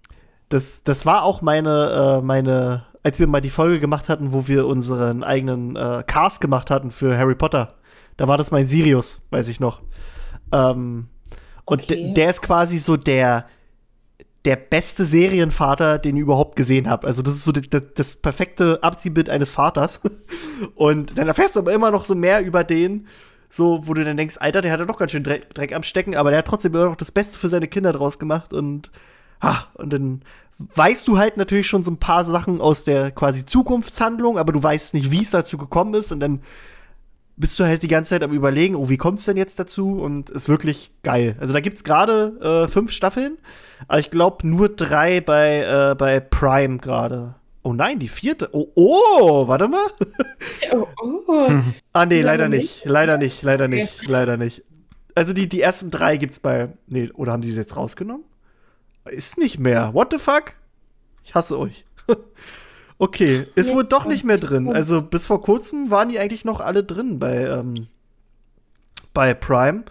das, 0.49 0.83
das 0.83 1.05
war 1.05 1.23
auch 1.23 1.41
meine, 1.41 2.19
äh, 2.19 2.25
meine, 2.25 2.85
als 3.03 3.19
wir 3.19 3.27
mal 3.27 3.41
die 3.41 3.49
Folge 3.49 3.79
gemacht 3.79 4.09
hatten, 4.09 4.31
wo 4.33 4.47
wir 4.47 4.67
unseren 4.67 5.23
eigenen 5.23 5.75
äh, 5.75 6.03
Cast 6.05 6.41
gemacht 6.41 6.69
hatten 6.69 6.91
für 6.91 7.17
Harry 7.17 7.35
Potter. 7.35 7.75
Da 8.17 8.27
war 8.27 8.37
das 8.37 8.51
mein 8.51 8.65
Sirius, 8.65 9.21
weiß 9.31 9.47
ich 9.47 9.59
noch. 9.59 9.81
Ähm, 10.51 11.07
und 11.65 11.83
Okay. 11.83 11.95
de- 11.95 12.13
der 12.13 12.29
ist 12.29 12.41
quasi 12.41 12.77
so 12.77 12.97
der, 12.97 13.45
der 14.45 14.55
beste 14.55 15.05
Serienvater, 15.05 15.99
den 15.99 16.15
ich 16.17 16.21
überhaupt 16.23 16.55
gesehen 16.55 16.89
habe. 16.89 17.07
Also 17.07 17.21
das 17.21 17.35
ist 17.35 17.43
so 17.45 17.51
das, 17.51 17.83
das 17.95 18.15
perfekte 18.15 18.79
Abziehbild 18.83 19.29
eines 19.29 19.51
Vaters. 19.51 20.01
Und 20.75 21.17
dann 21.17 21.27
erfährst 21.27 21.55
du 21.55 21.59
aber 21.61 21.73
immer 21.73 21.91
noch 21.91 22.05
so 22.05 22.15
mehr 22.15 22.43
über 22.43 22.63
den, 22.63 23.07
so 23.51 23.85
wo 23.85 23.93
du 23.93 24.05
dann 24.05 24.17
denkst, 24.17 24.37
Alter, 24.39 24.61
der 24.61 24.71
hat 24.71 24.79
ja 24.79 24.85
doch 24.85 24.97
ganz 24.97 25.11
schön 25.11 25.23
Dreck, 25.23 25.53
Dreck 25.53 25.73
am 25.75 25.83
Stecken, 25.83 26.15
aber 26.15 26.31
der 26.31 26.39
hat 26.39 26.47
trotzdem 26.47 26.73
immer 26.73 26.85
noch 26.85 26.95
das 26.95 27.11
Beste 27.11 27.37
für 27.37 27.49
seine 27.49 27.67
Kinder 27.67 27.91
draus 27.91 28.17
gemacht 28.17 28.53
und 28.53 28.91
ha, 29.41 29.67
und 29.73 29.91
dann 29.91 30.21
weißt 30.57 31.07
du 31.07 31.17
halt 31.17 31.35
natürlich 31.37 31.67
schon 31.67 31.83
so 31.83 31.91
ein 31.91 31.97
paar 31.97 32.23
Sachen 32.23 32.61
aus 32.61 32.85
der 32.85 33.11
quasi 33.11 33.45
Zukunftshandlung, 33.45 34.37
aber 34.37 34.53
du 34.53 34.63
weißt 34.63 34.93
nicht, 34.93 35.11
wie 35.11 35.21
es 35.21 35.31
dazu 35.31 35.57
gekommen 35.57 35.93
ist 35.95 36.13
und 36.13 36.21
dann 36.21 36.39
bist 37.35 37.59
du 37.59 37.65
halt 37.65 37.83
die 37.83 37.87
ganze 37.87 38.11
Zeit 38.11 38.23
am 38.23 38.31
überlegen, 38.31 38.75
oh, 38.75 38.87
wie 38.87 38.97
kommt 38.97 39.19
es 39.19 39.25
denn 39.25 39.37
jetzt 39.37 39.59
dazu? 39.59 39.99
Und 39.99 40.29
ist 40.29 40.47
wirklich 40.47 40.91
geil. 41.01 41.35
Also 41.39 41.53
da 41.53 41.59
gibt 41.59 41.77
es 41.77 41.83
gerade 41.83 42.65
äh, 42.65 42.67
fünf 42.67 42.91
Staffeln, 42.91 43.37
aber 43.87 43.99
ich 43.99 44.11
glaube 44.11 44.47
nur 44.47 44.69
drei 44.69 45.19
bei, 45.21 45.91
äh, 45.91 45.95
bei 45.95 46.19
Prime 46.19 46.77
gerade. 46.77 47.35
Oh 47.63 47.73
nein, 47.73 47.99
die 47.99 48.07
vierte. 48.07 48.49
Oh, 48.53 48.71
oh, 48.75 49.47
warte 49.47 49.67
mal. 49.67 49.87
Oh, 50.71 50.87
oh. 51.27 51.49
ah, 51.93 52.05
nee, 52.05 52.21
leider 52.21 52.45
Leider 52.45 52.49
nicht. 52.49 52.85
Leider 52.85 53.17
nicht, 53.17 53.43
leider 53.43 53.67
nicht, 53.67 54.07
leider 54.07 54.37
nicht. 54.37 54.63
Also 55.13 55.33
die, 55.33 55.47
die 55.47 55.61
ersten 55.61 55.91
drei 55.91 56.17
gibt's 56.17 56.39
bei. 56.39 56.69
Nee, 56.87 57.11
oder 57.13 57.33
haben 57.33 57.43
sie 57.43 57.51
es 57.51 57.57
jetzt 57.57 57.75
rausgenommen? 57.75 58.25
Ist 59.05 59.37
nicht 59.37 59.59
mehr. 59.59 59.93
What 59.93 60.11
the 60.11 60.17
fuck? 60.17 60.53
Ich 61.23 61.35
hasse 61.35 61.59
euch. 61.59 61.85
okay, 62.97 63.45
ist 63.55 63.69
Nee, 63.69 63.75
wohl 63.75 63.83
doch 63.83 64.05
nicht 64.05 64.23
mehr 64.23 64.37
drin. 64.37 64.73
Also 64.73 65.01
bis 65.01 65.25
vor 65.25 65.41
kurzem 65.41 65.91
waren 65.91 66.09
die 66.09 66.19
eigentlich 66.19 66.45
noch 66.45 66.61
alle 66.61 66.83
drin 66.83 67.19
bei, 67.19 67.45
ähm, 67.45 67.87
bei 69.13 69.33
Prime. 69.33 69.83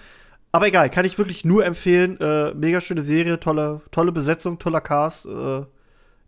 Aber 0.52 0.66
egal, 0.66 0.90
kann 0.90 1.04
ich 1.04 1.18
wirklich 1.18 1.44
nur 1.44 1.64
empfehlen. 1.64 2.18
Äh, 2.20 2.54
mega 2.54 2.80
schöne 2.80 3.02
Serie, 3.02 3.38
tolle, 3.38 3.82
tolle 3.92 4.10
Besetzung, 4.10 4.58
toller 4.58 4.80
Cast. 4.80 5.26
Äh, 5.26 5.62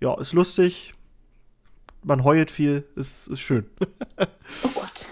ja, 0.01 0.21
ist 0.21 0.33
lustig. 0.33 0.95
Man 2.05 2.25
heult 2.25 2.51
viel, 2.51 2.85
ist, 2.97 3.29
ist 3.29 3.41
schön. 3.41 3.67
oh 4.19 4.69
Gott. 4.75 5.07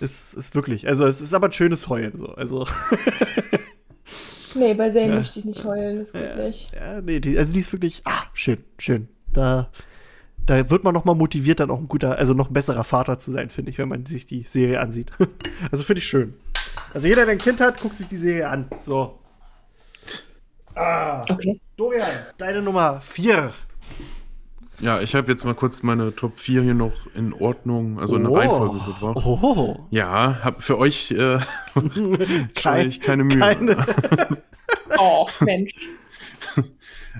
ist, 0.00 0.34
ist 0.34 0.54
wirklich. 0.54 0.86
Also 0.86 1.06
es 1.06 1.20
ist 1.20 1.34
aber 1.34 1.48
ein 1.48 1.52
schönes 1.52 1.88
Heulen 1.88 2.16
so. 2.16 2.28
Also 2.28 2.66
Nee, 4.54 4.74
bei 4.74 4.88
Zane 4.90 5.08
Ja. 5.08 5.14
möchte 5.16 5.38
ich 5.40 5.44
nicht 5.44 5.64
heulen, 5.64 5.98
das 5.98 6.12
geht 6.12 6.22
Ja. 6.22 6.36
nicht. 6.36 6.72
Ja, 6.72 7.00
nee, 7.00 7.18
die, 7.20 7.36
also 7.36 7.52
die 7.52 7.58
ist 7.60 7.72
wirklich, 7.72 8.02
ah, 8.04 8.22
schön, 8.34 8.62
schön. 8.78 9.08
Da, 9.32 9.68
da 10.46 10.70
wird 10.70 10.84
man 10.84 10.94
noch 10.94 11.04
mal 11.04 11.14
motiviert, 11.14 11.58
dann 11.58 11.72
auch 11.72 11.80
ein 11.80 11.88
guter, 11.88 12.16
also 12.18 12.34
noch 12.34 12.48
ein 12.50 12.52
besserer 12.52 12.84
Vater 12.84 13.18
zu 13.18 13.32
sein, 13.32 13.50
finde 13.50 13.72
ich, 13.72 13.78
wenn 13.78 13.88
man 13.88 14.06
sich 14.06 14.26
die 14.26 14.44
Serie 14.44 14.78
ansieht. 14.78 15.10
also 15.72 15.82
finde 15.82 15.98
ich 15.98 16.06
schön. 16.06 16.34
Also 16.92 17.08
jeder, 17.08 17.24
der 17.24 17.32
ein 17.32 17.38
Kind 17.38 17.60
hat, 17.60 17.80
guckt 17.80 17.98
sich 17.98 18.06
die 18.06 18.16
Serie 18.16 18.48
an. 18.48 18.68
So. 18.80 19.18
Ah, 20.76 21.24
Okay. 21.28 21.60
Dorian, 21.76 22.06
deine 22.38 22.62
Nummer 22.62 23.00
4. 23.00 23.52
Ja, 24.84 25.00
ich 25.00 25.14
habe 25.14 25.32
jetzt 25.32 25.44
mal 25.46 25.54
kurz 25.54 25.82
meine 25.82 26.14
Top 26.14 26.38
4 26.38 26.60
hier 26.62 26.74
noch 26.74 26.92
in 27.14 27.32
Ordnung, 27.32 27.98
also 27.98 28.16
in 28.16 28.24
der 28.24 28.32
Reihenfolge 28.32 28.80
gebracht. 28.84 29.16
Oh. 29.24 29.86
Ja, 29.90 30.40
hab 30.44 30.62
für 30.62 30.76
euch 30.78 31.10
äh, 31.12 31.38
Kein- 32.54 32.90
keine 33.00 33.24
Mühe. 33.24 33.38
Keine. 33.38 33.76
Oh, 34.98 35.26
Mensch. 35.40 35.72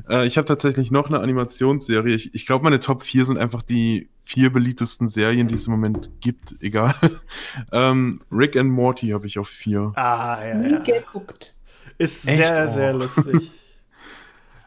Äh, 0.08 0.26
ich 0.26 0.36
habe 0.36 0.46
tatsächlich 0.46 0.90
noch 0.90 1.08
eine 1.08 1.20
Animationsserie. 1.20 2.14
Ich, 2.14 2.34
ich 2.34 2.46
glaube, 2.46 2.62
meine 2.64 2.78
Top 2.78 3.02
4 3.02 3.24
sind 3.24 3.38
einfach 3.38 3.62
die 3.62 4.10
vier 4.22 4.52
beliebtesten 4.52 5.08
Serien, 5.08 5.48
die 5.48 5.54
es 5.54 5.66
im 5.66 5.72
Moment 5.72 6.10
gibt. 6.20 6.54
Egal. 6.60 6.94
ähm, 7.72 8.20
Rick 8.30 8.56
and 8.56 8.70
Morty 8.70 9.08
habe 9.08 9.26
ich 9.26 9.38
auf 9.38 9.48
4. 9.48 9.92
Ah, 9.96 10.38
ja, 10.46 10.54
Nie 10.54 10.72
ja. 10.72 10.78
geguckt. 10.80 11.54
Ist 11.98 12.28
Echt? 12.28 12.36
sehr, 12.38 12.68
Oh. 12.68 12.74
sehr 12.74 12.92
lustig. 12.92 13.50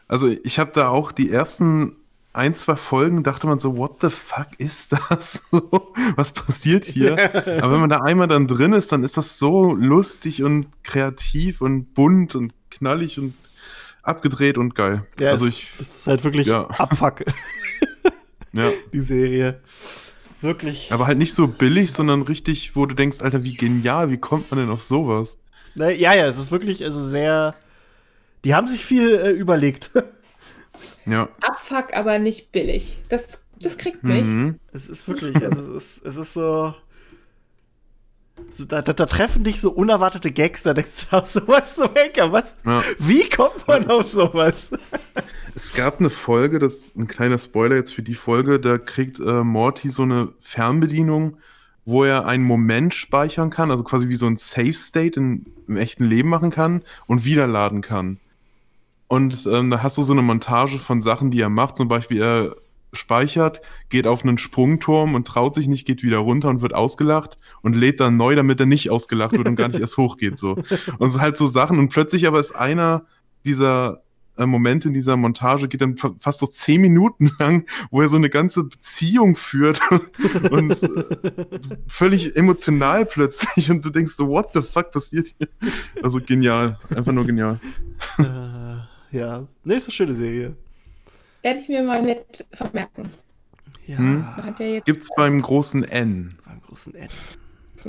Also 0.08 0.28
ich 0.28 0.58
habe 0.58 0.72
da 0.74 0.88
auch 0.88 1.12
die 1.12 1.30
ersten 1.30 1.96
ein, 2.38 2.54
zwei 2.54 2.76
Folgen, 2.76 3.22
dachte 3.22 3.46
man 3.46 3.58
so, 3.58 3.76
what 3.76 4.00
the 4.00 4.10
fuck 4.10 4.48
ist 4.58 4.92
das? 4.92 5.42
Was 6.16 6.32
passiert 6.32 6.84
hier? 6.84 7.34
Aber 7.62 7.72
wenn 7.72 7.80
man 7.80 7.90
da 7.90 8.00
einmal 8.00 8.28
dann 8.28 8.46
drin 8.46 8.72
ist, 8.72 8.92
dann 8.92 9.04
ist 9.04 9.16
das 9.16 9.38
so 9.38 9.74
lustig 9.74 10.42
und 10.42 10.68
kreativ 10.84 11.60
und 11.60 11.94
bunt 11.94 12.34
und 12.34 12.54
knallig 12.70 13.18
und 13.18 13.34
abgedreht 14.02 14.56
und 14.56 14.74
geil. 14.74 15.04
Ja, 15.18 15.30
also 15.30 15.46
ich, 15.46 15.68
es 15.80 15.80
ist 15.80 16.06
halt 16.06 16.24
wirklich 16.24 16.46
ja. 16.46 16.66
Abfuck, 16.70 17.24
ja. 18.52 18.70
die 18.92 19.00
Serie. 19.00 19.60
Wirklich. 20.40 20.92
Aber 20.92 21.06
halt 21.06 21.18
nicht 21.18 21.34
so 21.34 21.48
billig, 21.48 21.92
sondern 21.92 22.22
richtig, 22.22 22.76
wo 22.76 22.86
du 22.86 22.94
denkst, 22.94 23.20
Alter, 23.20 23.42
wie 23.42 23.54
genial, 23.54 24.10
wie 24.10 24.18
kommt 24.18 24.50
man 24.50 24.60
denn 24.60 24.70
auf 24.70 24.82
sowas? 24.82 25.38
Ne, 25.74 25.92
Ja, 25.98 26.14
ja, 26.14 26.26
es 26.26 26.38
ist 26.38 26.52
wirklich 26.52 26.84
also 26.84 27.06
sehr. 27.06 27.54
Die 28.44 28.54
haben 28.54 28.68
sich 28.68 28.84
viel 28.84 29.16
äh, 29.16 29.30
überlegt. 29.30 29.90
Ja. 31.08 31.28
Abfuck, 31.40 31.94
aber 31.94 32.18
nicht 32.18 32.52
billig. 32.52 32.98
Das, 33.08 33.42
das 33.60 33.78
kriegt 33.78 34.04
mich. 34.04 34.26
Mhm. 34.26 34.58
es 34.72 34.88
ist 34.88 35.08
wirklich, 35.08 35.36
also 35.44 35.60
es 35.60 35.68
ist, 35.68 36.06
es 36.06 36.16
ist 36.16 36.34
so. 36.34 36.74
so 38.52 38.64
da, 38.64 38.82
da, 38.82 38.92
da 38.92 39.06
treffen 39.06 39.44
dich 39.44 39.60
so 39.60 39.70
unerwartete 39.70 40.30
Gags, 40.30 40.62
da 40.62 40.74
denkst 40.74 41.08
du, 41.10 41.16
aus 41.16 41.32
sowas 41.32 41.74
zu 41.74 41.88
meckern. 41.94 42.32
Was? 42.32 42.56
ja. 42.64 42.82
Wie 42.98 43.28
kommt 43.28 43.66
man 43.66 43.88
auf 43.90 44.10
sowas? 44.10 44.70
Es 45.54 45.74
gab 45.74 45.98
eine 45.98 46.10
Folge, 46.10 46.58
das 46.58 46.74
ist 46.74 46.96
ein 46.96 47.08
kleiner 47.08 47.38
Spoiler 47.38 47.76
jetzt 47.76 47.92
für 47.92 48.02
die 48.02 48.14
Folge, 48.14 48.60
da 48.60 48.78
kriegt 48.78 49.18
äh, 49.18 49.42
Morty 49.42 49.88
so 49.88 50.02
eine 50.02 50.32
Fernbedienung, 50.38 51.38
wo 51.84 52.04
er 52.04 52.26
einen 52.26 52.44
Moment 52.44 52.94
speichern 52.94 53.50
kann, 53.50 53.70
also 53.70 53.82
quasi 53.82 54.08
wie 54.08 54.16
so 54.16 54.26
ein 54.26 54.36
Safe 54.36 54.74
State 54.74 55.18
in, 55.18 55.46
im 55.66 55.76
echten 55.76 56.04
Leben 56.04 56.28
machen 56.28 56.50
kann 56.50 56.82
und 57.06 57.24
wiederladen 57.24 57.80
kann. 57.80 58.20
Und 59.08 59.48
ähm, 59.50 59.70
da 59.70 59.82
hast 59.82 59.98
du 59.98 60.02
so 60.02 60.12
eine 60.12 60.22
Montage 60.22 60.78
von 60.78 61.02
Sachen, 61.02 61.30
die 61.30 61.40
er 61.40 61.48
macht. 61.48 61.78
Zum 61.78 61.88
Beispiel, 61.88 62.20
er 62.20 62.56
speichert, 62.92 63.60
geht 63.88 64.06
auf 64.06 64.22
einen 64.22 64.38
Sprungturm 64.38 65.14
und 65.14 65.26
traut 65.26 65.54
sich 65.54 65.68
nicht, 65.68 65.86
geht 65.86 66.02
wieder 66.02 66.18
runter 66.18 66.48
und 66.48 66.62
wird 66.62 66.74
ausgelacht 66.74 67.38
und 67.62 67.76
lädt 67.76 68.00
dann 68.00 68.16
neu, 68.16 68.34
damit 68.34 68.60
er 68.60 68.66
nicht 68.66 68.90
ausgelacht 68.90 69.32
wird 69.32 69.46
und 69.46 69.56
gar 69.56 69.68
nicht 69.68 69.80
erst 69.80 69.96
hochgeht. 69.96 70.38
So. 70.38 70.56
Und 70.98 71.10
so 71.10 71.20
halt 71.20 71.36
so 71.36 71.46
Sachen. 71.46 71.78
Und 71.78 71.90
plötzlich 71.90 72.26
aber 72.26 72.40
ist 72.40 72.54
einer 72.54 73.04
dieser 73.44 74.02
äh, 74.36 74.46
Momente 74.46 74.88
in 74.88 74.94
dieser 74.94 75.16
Montage, 75.16 75.68
geht 75.68 75.80
dann 75.80 75.96
fa 75.96 76.14
fast 76.18 76.38
so 76.38 76.46
zehn 76.46 76.80
Minuten 76.80 77.30
lang, 77.38 77.66
wo 77.90 78.00
er 78.00 78.08
so 78.08 78.16
eine 78.16 78.30
ganze 78.30 78.64
Beziehung 78.64 79.36
führt 79.36 79.80
und 80.50 80.82
äh, 80.82 81.04
völlig 81.88 82.36
emotional 82.36 83.04
plötzlich. 83.04 83.70
Und 83.70 83.84
du 83.84 83.90
denkst 83.90 84.14
so, 84.14 84.28
what 84.28 84.50
the 84.54 84.62
fuck 84.62 84.92
passiert 84.92 85.28
hier? 85.38 85.48
Also 86.02 86.20
genial. 86.24 86.78
Einfach 86.94 87.12
nur 87.12 87.26
genial. 87.26 87.60
Ja. 89.10 89.46
Ne, 89.64 89.74
ist 89.74 89.86
eine 89.86 89.92
schöne 89.92 90.14
Serie. 90.14 90.56
Werde 91.42 91.58
ich 91.60 91.68
mir 91.68 91.82
mal 91.82 92.02
mit 92.02 92.46
vermerken. 92.52 93.12
Ja. 93.86 93.98
Hm? 93.98 94.36
Hat 94.36 94.60
ja 94.60 94.66
jetzt 94.66 94.84
Gibt's 94.86 95.08
beim 95.16 95.40
großen 95.40 95.84
N. 95.84 96.36
Beim 96.44 96.60
großen 96.62 96.94
N. 96.94 97.08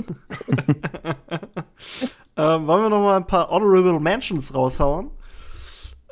ähm, 2.36 2.66
wollen 2.66 2.82
wir 2.82 2.88
noch 2.90 3.02
mal 3.02 3.16
ein 3.16 3.26
paar 3.26 3.50
Honorable 3.50 3.98
Mentions 4.00 4.54
raushauen? 4.54 5.10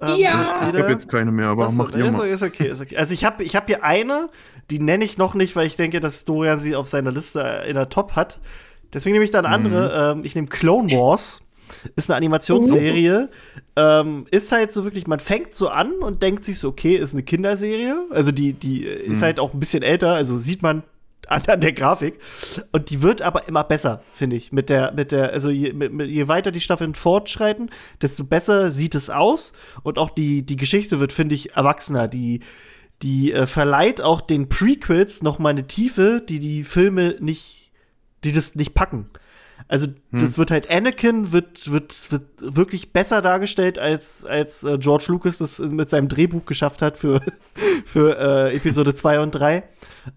Ähm, 0.00 0.16
Ja. 0.16 0.70
Ich 0.72 0.78
habe 0.78 0.90
jetzt 0.90 1.08
keine 1.08 1.30
mehr, 1.32 1.46
aber 1.48 1.70
so, 1.70 1.82
mach 1.84 1.92
nee, 1.94 2.02
ist, 2.02 2.12
mal. 2.12 2.28
ist 2.28 2.42
okay, 2.42 2.68
ist 2.68 2.80
okay. 2.80 2.96
Also 2.96 3.14
ich 3.14 3.24
habe 3.24 3.42
ich 3.44 3.56
hab 3.56 3.66
hier 3.66 3.84
eine, 3.84 4.28
die 4.70 4.78
nenne 4.78 5.04
ich 5.04 5.16
noch 5.18 5.34
nicht, 5.34 5.56
weil 5.56 5.66
ich 5.66 5.76
denke, 5.76 6.00
dass 6.00 6.24
Dorian 6.24 6.60
sie 6.60 6.76
auf 6.76 6.86
seiner 6.88 7.10
Liste 7.10 7.40
in 7.66 7.74
der 7.74 7.88
Top 7.88 8.12
hat. 8.16 8.40
Deswegen 8.92 9.12
nehme 9.14 9.24
ich 9.24 9.30
da 9.30 9.38
eine 9.38 9.48
Mhm. 9.48 9.54
andere. 9.54 10.12
Ähm, 10.12 10.24
ich 10.24 10.34
nehme 10.34 10.48
Clone 10.48 10.90
Wars. 10.92 11.40
Ist 11.96 12.10
eine 12.10 12.16
Animationsserie. 12.16 13.28
Ähm, 13.76 14.26
ist 14.30 14.52
halt 14.52 14.72
so 14.72 14.84
wirklich, 14.84 15.06
man 15.06 15.20
fängt 15.20 15.54
so 15.54 15.68
an 15.68 15.92
und 15.92 16.22
denkt 16.22 16.44
sich 16.44 16.58
so, 16.58 16.68
okay, 16.68 16.96
ist 16.96 17.12
eine 17.14 17.22
Kinderserie. 17.22 17.96
Also 18.10 18.32
die, 18.32 18.52
die 18.52 18.86
äh, 18.86 19.02
ist 19.02 19.18
Mhm. 19.18 19.22
halt 19.24 19.40
auch 19.40 19.54
ein 19.54 19.60
bisschen 19.60 19.82
älter, 19.82 20.14
also 20.14 20.36
sieht 20.36 20.62
man 20.62 20.82
an, 21.28 21.42
an 21.46 21.60
der 21.60 21.72
Grafik. 21.72 22.18
Und 22.72 22.90
die 22.90 23.02
wird 23.02 23.22
aber 23.22 23.48
immer 23.48 23.64
besser, 23.64 24.02
finde 24.14 24.36
ich. 24.36 24.50
Mit 24.52 24.68
der, 24.70 24.92
mit 24.92 25.12
der, 25.12 25.32
also 25.32 25.50
je, 25.50 25.72
mit, 25.72 25.92
mit, 25.92 26.08
je 26.10 26.26
weiter 26.28 26.50
die 26.50 26.60
Staffeln 26.60 26.94
fortschreiten, 26.94 27.70
desto 28.02 28.24
besser 28.24 28.70
sieht 28.70 28.94
es 28.94 29.10
aus. 29.10 29.52
Und 29.82 29.98
auch 29.98 30.10
die, 30.10 30.42
die 30.44 30.56
Geschichte 30.56 31.00
wird, 31.00 31.12
finde 31.12 31.34
ich, 31.34 31.54
erwachsener. 31.54 32.08
Die, 32.08 32.40
die 33.02 33.32
äh, 33.32 33.46
verleiht 33.46 34.00
auch 34.00 34.20
den 34.20 34.48
Prequels 34.48 35.22
noch 35.22 35.38
mal 35.38 35.50
eine 35.50 35.66
Tiefe, 35.66 36.22
die 36.26 36.38
die 36.38 36.64
Filme 36.64 37.16
nicht, 37.20 37.70
die 38.24 38.32
das 38.32 38.54
nicht 38.54 38.74
packen. 38.74 39.08
Also 39.68 39.86
das 40.12 40.38
wird 40.38 40.50
halt 40.50 40.70
Anakin 40.70 41.30
wird 41.30 41.70
wird 41.70 42.10
wird 42.10 42.22
wirklich 42.40 42.94
besser 42.94 43.20
dargestellt 43.20 43.78
als 43.78 44.24
als 44.24 44.64
äh, 44.64 44.78
George 44.78 45.04
Lucas 45.08 45.36
das 45.36 45.58
mit 45.58 45.90
seinem 45.90 46.08
Drehbuch 46.08 46.46
geschafft 46.46 46.80
hat 46.80 46.96
für 46.96 47.20
für 47.84 48.18
äh, 48.18 48.56
Episode 48.56 48.94
2 48.94 49.20
und 49.20 49.32
3. 49.32 49.62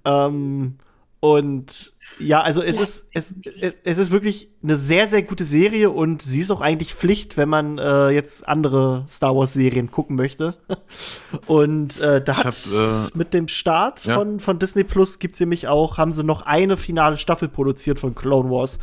Ähm, 0.06 0.78
und 1.20 1.94
ja, 2.18 2.42
also 2.42 2.62
es 2.62 2.80
ist 2.80 3.10
es, 3.14 3.36
es, 3.62 3.74
es 3.84 3.98
ist 3.98 4.12
wirklich 4.12 4.50
eine 4.64 4.78
sehr 4.78 5.08
sehr 5.08 5.22
gute 5.22 5.44
Serie 5.44 5.90
und 5.90 6.22
sie 6.22 6.40
ist 6.40 6.50
auch 6.50 6.62
eigentlich 6.62 6.94
Pflicht, 6.94 7.36
wenn 7.36 7.50
man 7.50 7.78
äh, 7.78 8.10
jetzt 8.10 8.48
andere 8.48 9.06
Star 9.10 9.36
Wars 9.36 9.52
Serien 9.52 9.92
gucken 9.92 10.16
möchte. 10.16 10.56
Und 11.48 12.00
äh, 12.00 12.24
da 12.24 12.38
hat 12.38 12.46
hab, 12.46 12.54
äh, 12.54 13.18
mit 13.18 13.34
dem 13.34 13.48
Start 13.48 14.06
ja. 14.06 14.16
von, 14.16 14.40
von 14.40 14.60
Disney 14.60 14.84
Plus 14.84 15.20
gibt's 15.20 15.40
nämlich 15.40 15.68
auch, 15.68 15.98
haben 15.98 16.12
sie 16.12 16.24
noch 16.24 16.42
eine 16.42 16.76
finale 16.76 17.18
Staffel 17.18 17.48
produziert 17.48 18.00
von 18.00 18.14
Clone 18.14 18.50
Wars. 18.50 18.80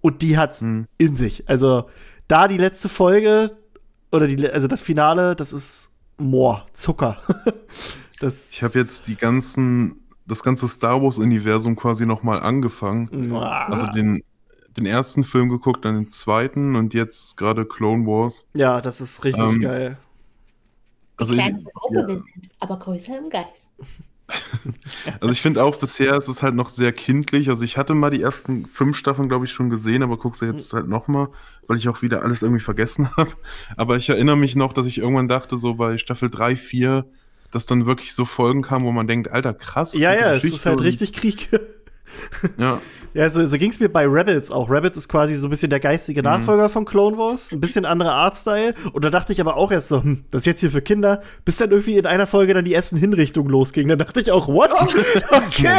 Und 0.00 0.22
die 0.22 0.38
hat's 0.38 0.60
Hm. 0.60 0.86
in 0.98 1.16
sich. 1.16 1.48
Also, 1.48 1.88
da 2.28 2.48
die 2.48 2.58
letzte 2.58 2.88
Folge, 2.88 3.50
oder 4.12 4.26
die, 4.26 4.48
also 4.48 4.66
das 4.66 4.82
Finale, 4.82 5.36
das 5.36 5.52
ist 5.52 5.90
Moor, 6.18 6.66
Zucker. 6.72 7.18
das 8.20 8.50
ich 8.50 8.62
habe 8.62 8.78
jetzt 8.78 9.06
die 9.06 9.16
ganzen, 9.16 10.04
das 10.26 10.42
ganze 10.42 10.68
Star 10.68 11.02
Wars-Universum 11.02 11.76
quasi 11.76 12.06
nochmal 12.06 12.40
angefangen. 12.40 13.32
Also 13.32 13.86
den, 13.92 14.22
den 14.76 14.86
ersten 14.86 15.24
Film 15.24 15.48
geguckt, 15.48 15.84
dann 15.84 15.94
den 15.94 16.10
zweiten 16.10 16.76
und 16.76 16.94
jetzt 16.94 17.36
gerade 17.36 17.64
Clone 17.66 18.06
Wars. 18.06 18.44
Ja, 18.54 18.80
das 18.80 19.00
ist 19.00 19.24
richtig 19.24 19.42
ähm, 19.42 19.60
geil. 19.60 19.98
Also 21.16 21.34
kleine 21.34 21.62
Gruppe 21.62 22.00
ja. 22.00 22.08
wir 22.08 22.18
sind, 22.18 22.50
aber 22.60 22.78
größer 22.78 23.18
im 23.18 23.28
Geist. 23.28 23.72
also 25.20 25.32
ich 25.32 25.40
finde 25.40 25.62
auch 25.62 25.76
bisher 25.76 26.16
ist 26.16 26.28
es 26.28 26.42
halt 26.42 26.54
noch 26.54 26.68
sehr 26.68 26.92
kindlich. 26.92 27.48
Also 27.48 27.62
ich 27.64 27.76
hatte 27.76 27.94
mal 27.94 28.10
die 28.10 28.22
ersten 28.22 28.66
fünf 28.66 28.96
Staffeln, 28.96 29.28
glaube 29.28 29.44
ich, 29.44 29.52
schon 29.52 29.70
gesehen, 29.70 30.02
aber 30.02 30.16
guck's 30.16 30.40
jetzt 30.40 30.72
halt 30.72 30.88
nochmal, 30.88 31.28
weil 31.66 31.78
ich 31.78 31.88
auch 31.88 32.02
wieder 32.02 32.22
alles 32.22 32.42
irgendwie 32.42 32.62
vergessen 32.62 33.10
habe. 33.16 33.32
Aber 33.76 33.96
ich 33.96 34.08
erinnere 34.08 34.36
mich 34.36 34.56
noch, 34.56 34.72
dass 34.72 34.86
ich 34.86 34.98
irgendwann 34.98 35.28
dachte, 35.28 35.56
so 35.56 35.74
bei 35.74 35.98
Staffel 35.98 36.30
3, 36.30 36.56
4, 36.56 37.06
dass 37.50 37.66
dann 37.66 37.86
wirklich 37.86 38.14
so 38.14 38.24
Folgen 38.24 38.62
kamen, 38.62 38.84
wo 38.84 38.92
man 38.92 39.06
denkt, 39.06 39.30
Alter, 39.30 39.54
krass. 39.54 39.94
Ja, 39.94 40.14
ja, 40.14 40.32
es 40.34 40.44
ist 40.44 40.66
halt 40.66 40.80
richtig 40.80 41.12
Krieg. 41.12 41.48
Ja. 42.58 42.80
Ja, 43.12 43.28
so, 43.28 43.44
so 43.46 43.58
ging 43.58 43.70
es 43.70 43.80
mir 43.80 43.88
bei 43.88 44.06
Rebels 44.06 44.50
auch. 44.50 44.70
Rebels 44.70 44.96
ist 44.96 45.08
quasi 45.08 45.34
so 45.34 45.48
ein 45.48 45.50
bisschen 45.50 45.70
der 45.70 45.80
geistige 45.80 46.20
mhm. 46.20 46.24
Nachfolger 46.24 46.64
mhm. 46.64 46.70
von 46.70 46.84
Clone 46.84 47.18
Wars. 47.18 47.50
Ein 47.52 47.60
bisschen 47.60 47.84
anderer 47.84 48.14
Artstyle. 48.14 48.74
Und 48.92 49.04
da 49.04 49.10
dachte 49.10 49.32
ich 49.32 49.40
aber 49.40 49.56
auch 49.56 49.72
erst 49.72 49.88
so, 49.88 50.02
hm, 50.02 50.24
das 50.30 50.42
ist 50.42 50.46
jetzt 50.46 50.60
hier 50.60 50.70
für 50.70 50.82
Kinder. 50.82 51.22
Bis 51.44 51.56
dann 51.56 51.70
irgendwie 51.70 51.96
in 51.96 52.06
einer 52.06 52.28
Folge 52.28 52.54
dann 52.54 52.64
die 52.64 52.74
ersten 52.74 52.96
Hinrichtungen 52.96 53.50
losgingen. 53.50 53.88
Dann 53.88 53.98
dachte 53.98 54.20
ich 54.20 54.30
auch, 54.30 54.46
what? 54.48 54.70
Oh. 54.72 54.86
Okay. 55.32 55.68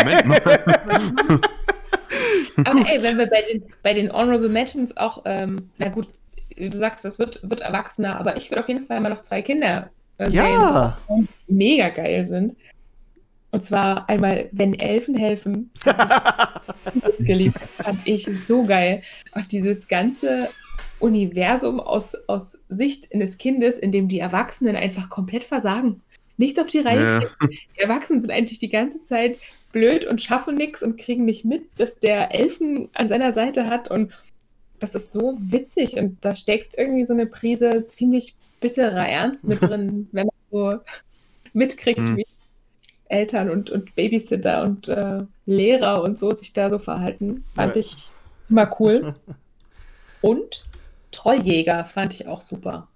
aber 2.66 2.80
ey, 2.88 3.02
wenn 3.04 3.18
wir 3.18 3.28
bei 3.28 3.42
den, 3.50 3.64
bei 3.84 3.94
den 3.94 4.12
Honorable 4.12 4.50
Mentions 4.50 4.98
auch, 4.98 5.22
ähm, 5.26 5.70
na 5.78 5.90
gut, 5.90 6.10
du 6.58 6.78
sagst, 6.78 7.06
das 7.06 7.20
wird, 7.20 7.40
wird 7.50 7.62
erwachsener, 7.62 8.20
aber 8.20 8.36
ich 8.38 8.50
würde 8.50 8.62
auf 8.62 8.68
jeden 8.68 8.86
Fall 8.86 8.98
immer 8.98 9.10
noch 9.10 9.22
zwei 9.22 9.42
Kinder 9.42 9.90
äh, 10.18 10.30
ja. 10.30 10.98
sehen, 11.08 11.28
die 11.48 11.54
mega 11.54 11.90
geil 11.90 12.24
sind. 12.24 12.56
Und 13.52 13.64
zwar 13.64 14.10
einmal, 14.10 14.49
wenn 14.52 14.74
Elfen 14.80 15.16
helfen. 15.16 15.72
ich 17.20 17.26
geliebt. 17.26 17.60
Fand 17.60 17.99
ich 18.06 18.30
so 18.45 18.64
geil. 18.64 19.04
Auch 19.34 19.45
dieses 19.45 19.88
ganze 19.88 20.49
Universum 20.99 21.80
aus, 21.80 22.16
aus 22.28 22.60
Sicht 22.70 23.14
eines 23.14 23.38
Kindes, 23.38 23.78
in 23.78 23.91
dem 23.91 24.08
die 24.08 24.20
Erwachsenen 24.20 24.76
einfach 24.76 25.10
komplett 25.10 25.43
versagen. 25.43 26.02
Nichts 26.38 26.60
auf 26.60 26.68
die 26.68 26.80
Reihe 26.80 27.22
ja. 27.22 27.47
Die 27.47 27.60
Erwachsenen 27.76 28.22
sind 28.22 28.32
eigentlich 28.32 28.60
die 28.60 28.70
ganze 28.70 29.04
Zeit 29.04 29.38
blöd 29.74 30.06
und 30.06 30.22
schaffen 30.22 30.56
nichts 30.56 30.82
und 30.82 30.97
kriegen 30.97 31.26
nicht 31.26 31.45
mit, 31.45 31.64
dass 31.76 31.95
der 31.95 32.34
Elfen 32.34 32.89
an 32.93 33.08
seiner 33.08 33.34
Seite 33.34 33.68
hat. 33.68 33.91
Und 33.91 34.14
das 34.80 34.95
ist 34.95 35.12
so 35.12 35.38
witzig. 35.39 35.97
Und 35.97 36.24
da 36.24 36.36
steckt 36.36 36.78
irgendwie 36.78 37.06
so 37.06 37.14
eine 37.14 37.26
Prise 37.26 37.86
ziemlich 37.86 38.34
bitterer 38.60 39.08
Ernst 39.08 39.43
mit 39.43 39.62
drin, 39.62 40.08
wenn 40.14 40.28
man 40.28 40.36
so 40.52 40.80
mitkriegt, 41.54 41.99
mhm. 41.99 42.18
wie 42.18 42.26
Eltern 43.12 43.49
und, 43.49 43.70
und 43.70 43.95
Babysitter 43.95 44.64
und 44.64 44.88
äh, 44.88 45.24
Lehrer 45.45 46.01
und 46.01 46.18
so 46.18 46.34
sich 46.34 46.53
da 46.53 46.70
so 46.70 46.80
verhalten. 46.80 47.43
Fand 47.53 47.76
ja. 47.76 47.82
ich 47.82 48.12
immer 48.49 48.76
cool. 48.80 49.16
und 50.22 50.64
Trolljäger 51.12 51.86
fand 51.86 52.14
ich 52.14 52.28
auch 52.28 52.41
super. 52.41 52.88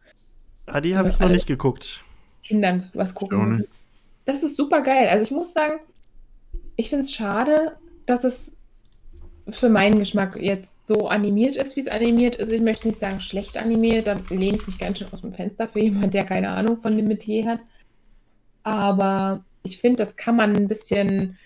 Ah, 0.66 0.82
die 0.82 0.98
habe 0.98 1.10
ich 1.10 1.20
noch 1.20 1.30
nicht 1.30 1.48
geguckt. 1.48 2.02
Kindern 2.44 2.90
was 2.94 3.14
gucken. 3.14 3.66
Das 4.26 4.42
ist 4.42 4.56
super 4.56 4.82
geil. 4.82 5.08
Also 5.10 5.24
ich 5.24 5.32
muss 5.32 5.54
sagen, 5.54 5.80
ich 6.76 6.90
finde 6.90 7.06
es 7.06 7.14
schade, 7.14 7.78
dass 8.06 8.24
es 8.24 8.58
für 9.50 9.70
meinen 9.70 10.00
Geschmack 10.00 10.38
jetzt 10.38 10.88
so 10.88 11.08
animiert 11.08 11.56
ist, 11.56 11.76
wie 11.76 11.82
es 11.82 11.88
animiert 11.88 12.36
ist. 12.36 12.52
Ich 12.52 12.62
möchte 12.62 12.88
nicht 12.88 13.00
sagen 13.00 13.20
schlecht 13.20 13.58
animiert, 13.58 14.08
da 14.08 14.16
lehne 14.30 14.58
ich 14.58 14.66
mich 14.66 14.80
ganz 14.80 14.98
schön 14.98 15.08
aus 15.12 15.22
dem 15.22 15.34
Fenster 15.34 15.68
für 15.68 15.80
jemanden, 15.80 16.12
der 16.12 16.24
keine 16.24 16.50
Ahnung 16.50 16.78
von 16.80 16.98
dem 16.98 17.08
Metier 17.08 17.46
hat. 17.46 17.60
Aber 18.64 19.44
ich 19.66 19.80
finde, 19.80 19.98
das 19.98 20.16
kann 20.16 20.36
man 20.36 20.56
ein 20.56 20.68
bisschen 20.68 21.38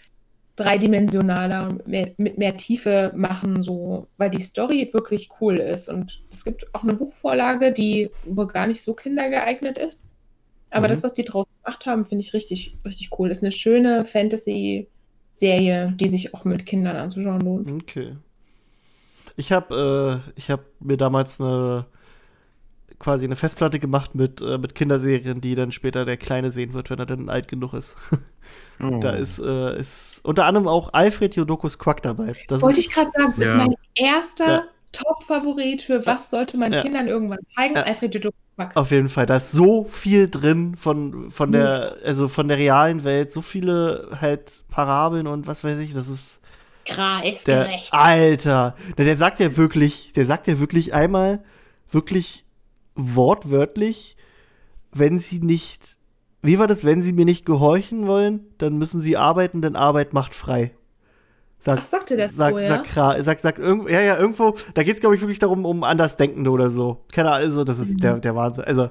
dreidimensionaler 0.59 1.69
und 1.69 1.87
mehr, 1.87 2.11
mit 2.17 2.37
mehr 2.37 2.57
Tiefe 2.57 3.13
machen, 3.15 3.63
so, 3.63 4.07
weil 4.17 4.29
die 4.29 4.41
Story 4.41 4.89
wirklich 4.91 5.29
cool 5.39 5.57
ist. 5.57 5.87
Und 5.87 6.21
es 6.29 6.43
gibt 6.43 6.73
auch 6.75 6.83
eine 6.83 6.93
Buchvorlage, 6.93 7.71
die 7.71 8.09
wohl 8.25 8.47
gar 8.47 8.67
nicht 8.67 8.81
so 8.81 8.93
kindergeeignet 8.93 9.77
ist. 9.77 10.09
Aber 10.69 10.87
mhm. 10.87 10.91
das, 10.91 11.03
was 11.03 11.13
die 11.13 11.23
draus 11.23 11.47
gemacht 11.63 11.85
haben, 11.85 12.03
finde 12.03 12.23
ich 12.23 12.33
richtig, 12.33 12.77
richtig 12.85 13.09
cool. 13.17 13.31
Ist 13.31 13.41
eine 13.41 13.53
schöne 13.53 14.03
Fantasy-Serie, 14.03 15.93
die 15.95 16.09
sich 16.09 16.33
auch 16.33 16.43
mit 16.43 16.65
Kindern 16.65 16.97
anzuschauen 16.97 17.41
lohnt. 17.41 17.71
Okay. 17.71 18.17
Ich 19.37 19.53
habe 19.53 20.21
äh, 20.37 20.41
hab 20.49 20.65
mir 20.81 20.97
damals 20.97 21.39
eine 21.39 21.85
quasi 22.99 23.25
eine 23.25 23.35
Festplatte 23.35 23.79
gemacht 23.79 24.13
mit, 24.13 24.41
äh, 24.41 24.57
mit 24.57 24.75
Kinderserien, 24.75 25.41
die 25.41 25.55
dann 25.55 25.71
später 25.71 26.05
der 26.05 26.17
Kleine 26.17 26.51
sehen 26.51 26.73
wird, 26.73 26.89
wenn 26.89 26.99
er 26.99 27.05
dann 27.05 27.29
alt 27.29 27.47
genug 27.47 27.73
ist. 27.73 27.95
oh. 28.83 28.99
Da 28.99 29.11
ist, 29.11 29.39
äh, 29.39 29.79
ist 29.79 30.19
unter 30.23 30.45
anderem 30.45 30.67
auch 30.67 30.93
Alfred 30.93 31.35
Jodokus 31.35 31.79
Quack 31.79 32.01
dabei. 32.03 32.33
Das 32.47 32.61
Wollte 32.61 32.81
ich 32.81 32.91
gerade 32.91 33.09
sagen, 33.11 33.33
ja. 33.37 33.43
ist 33.43 33.55
mein 33.55 33.73
erster 33.95 34.47
ja. 34.47 34.63
Top-Favorit 34.91 35.81
für 35.81 36.05
was 36.05 36.29
sollte 36.29 36.57
man 36.57 36.73
ja. 36.73 36.81
Kindern 36.81 37.07
irgendwann 37.07 37.39
zeigen? 37.55 37.77
Alfred 37.77 38.13
Jodokus 38.13 38.39
Quack. 38.55 38.75
Auf 38.75 38.91
jeden 38.91 39.09
Fall, 39.09 39.25
da 39.25 39.37
ist 39.37 39.53
so 39.53 39.85
viel 39.85 40.29
drin 40.29 40.75
von, 40.75 41.31
von 41.31 41.53
der, 41.53 41.95
also 42.03 42.27
von 42.27 42.49
der 42.49 42.57
realen 42.57 43.05
Welt, 43.05 43.31
so 43.31 43.41
viele 43.41 44.09
halt 44.19 44.63
Parabeln 44.69 45.25
und 45.25 45.47
was 45.47 45.63
weiß 45.63 45.77
ich, 45.77 45.93
das 45.93 46.09
ist 46.09 46.41
Kreisgerecht. 46.85 47.93
Der, 47.93 47.99
Alter, 47.99 48.75
der 48.97 49.15
sagt 49.15 49.39
ja 49.39 49.55
wirklich, 49.55 50.11
der 50.15 50.25
sagt 50.25 50.47
ja 50.47 50.59
wirklich 50.59 50.93
einmal 50.93 51.43
wirklich 51.91 52.45
wortwörtlich, 52.99 54.17
wenn 54.91 55.17
sie 55.19 55.39
nicht, 55.39 55.97
wie 56.41 56.59
war 56.59 56.67
das, 56.67 56.83
wenn 56.83 57.01
sie 57.01 57.13
mir 57.13 57.25
nicht 57.25 57.45
gehorchen 57.45 58.07
wollen, 58.07 58.41
dann 58.57 58.77
müssen 58.77 59.01
sie 59.01 59.17
arbeiten, 59.17 59.61
denn 59.61 59.75
Arbeit 59.75 60.13
macht 60.13 60.33
frei. 60.33 60.71
Sag, 61.61 61.79
Ach, 61.81 61.85
sagte 61.85 62.15
das 62.15 62.35
sag, 62.35 62.53
so, 62.53 62.59
ja? 62.59 62.83
Sag, 62.85 63.21
sag, 63.21 63.39
sag, 63.39 63.59
irgendwo, 63.59 63.89
ja, 63.89 64.01
ja, 64.01 64.17
irgendwo, 64.17 64.55
da 64.73 64.83
geht 64.83 64.93
es, 64.93 65.01
glaube 65.01 65.15
ich, 65.15 65.21
wirklich 65.21 65.39
darum, 65.39 65.65
um 65.65 65.83
Andersdenkende 65.83 66.49
oder 66.51 66.71
so. 66.71 67.03
Keine 67.11 67.31
Ahnung, 67.31 67.45
also, 67.45 67.63
das 67.65 67.79
ist 67.79 67.95
mhm. 67.95 67.99
der, 67.99 68.19
der 68.19 68.35
Wahnsinn. 68.35 68.63
Also, 68.63 68.89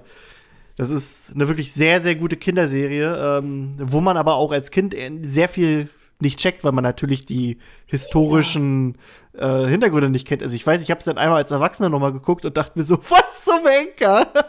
das 0.77 0.91
ist 0.91 1.33
eine 1.35 1.49
wirklich 1.49 1.73
sehr, 1.73 2.01
sehr 2.01 2.15
gute 2.15 2.37
Kinderserie, 2.37 3.39
ähm, 3.39 3.75
wo 3.79 4.01
man 4.01 4.17
aber 4.17 4.35
auch 4.35 4.53
als 4.53 4.71
Kind 4.71 4.95
sehr 5.23 5.49
viel 5.49 5.89
nicht 6.21 6.39
checkt, 6.39 6.64
weil 6.64 6.73
man 6.73 6.85
natürlich 6.85 7.27
die 7.27 7.59
historischen 7.87 8.99
ja. 9.35 9.64
äh, 9.64 9.69
Hintergründe 9.69 10.11
nicht 10.11 10.27
kennt. 10.27 10.43
Also 10.43 10.57
ich 10.57 10.66
weiß, 10.66 10.83
ich 10.83 10.91
habe 10.91 10.99
es 10.99 11.05
dann 11.05 11.19
einmal 11.19 11.39
als 11.39 11.51
Erwachsener 11.51 11.89
nochmal 11.89 12.12
geguckt 12.12 12.45
und 12.45 12.57
dachte 12.57 12.79
mir 12.79 12.85
so, 12.85 12.99
was 13.09 13.45
zum 13.45 13.66
Henker? 13.66 14.27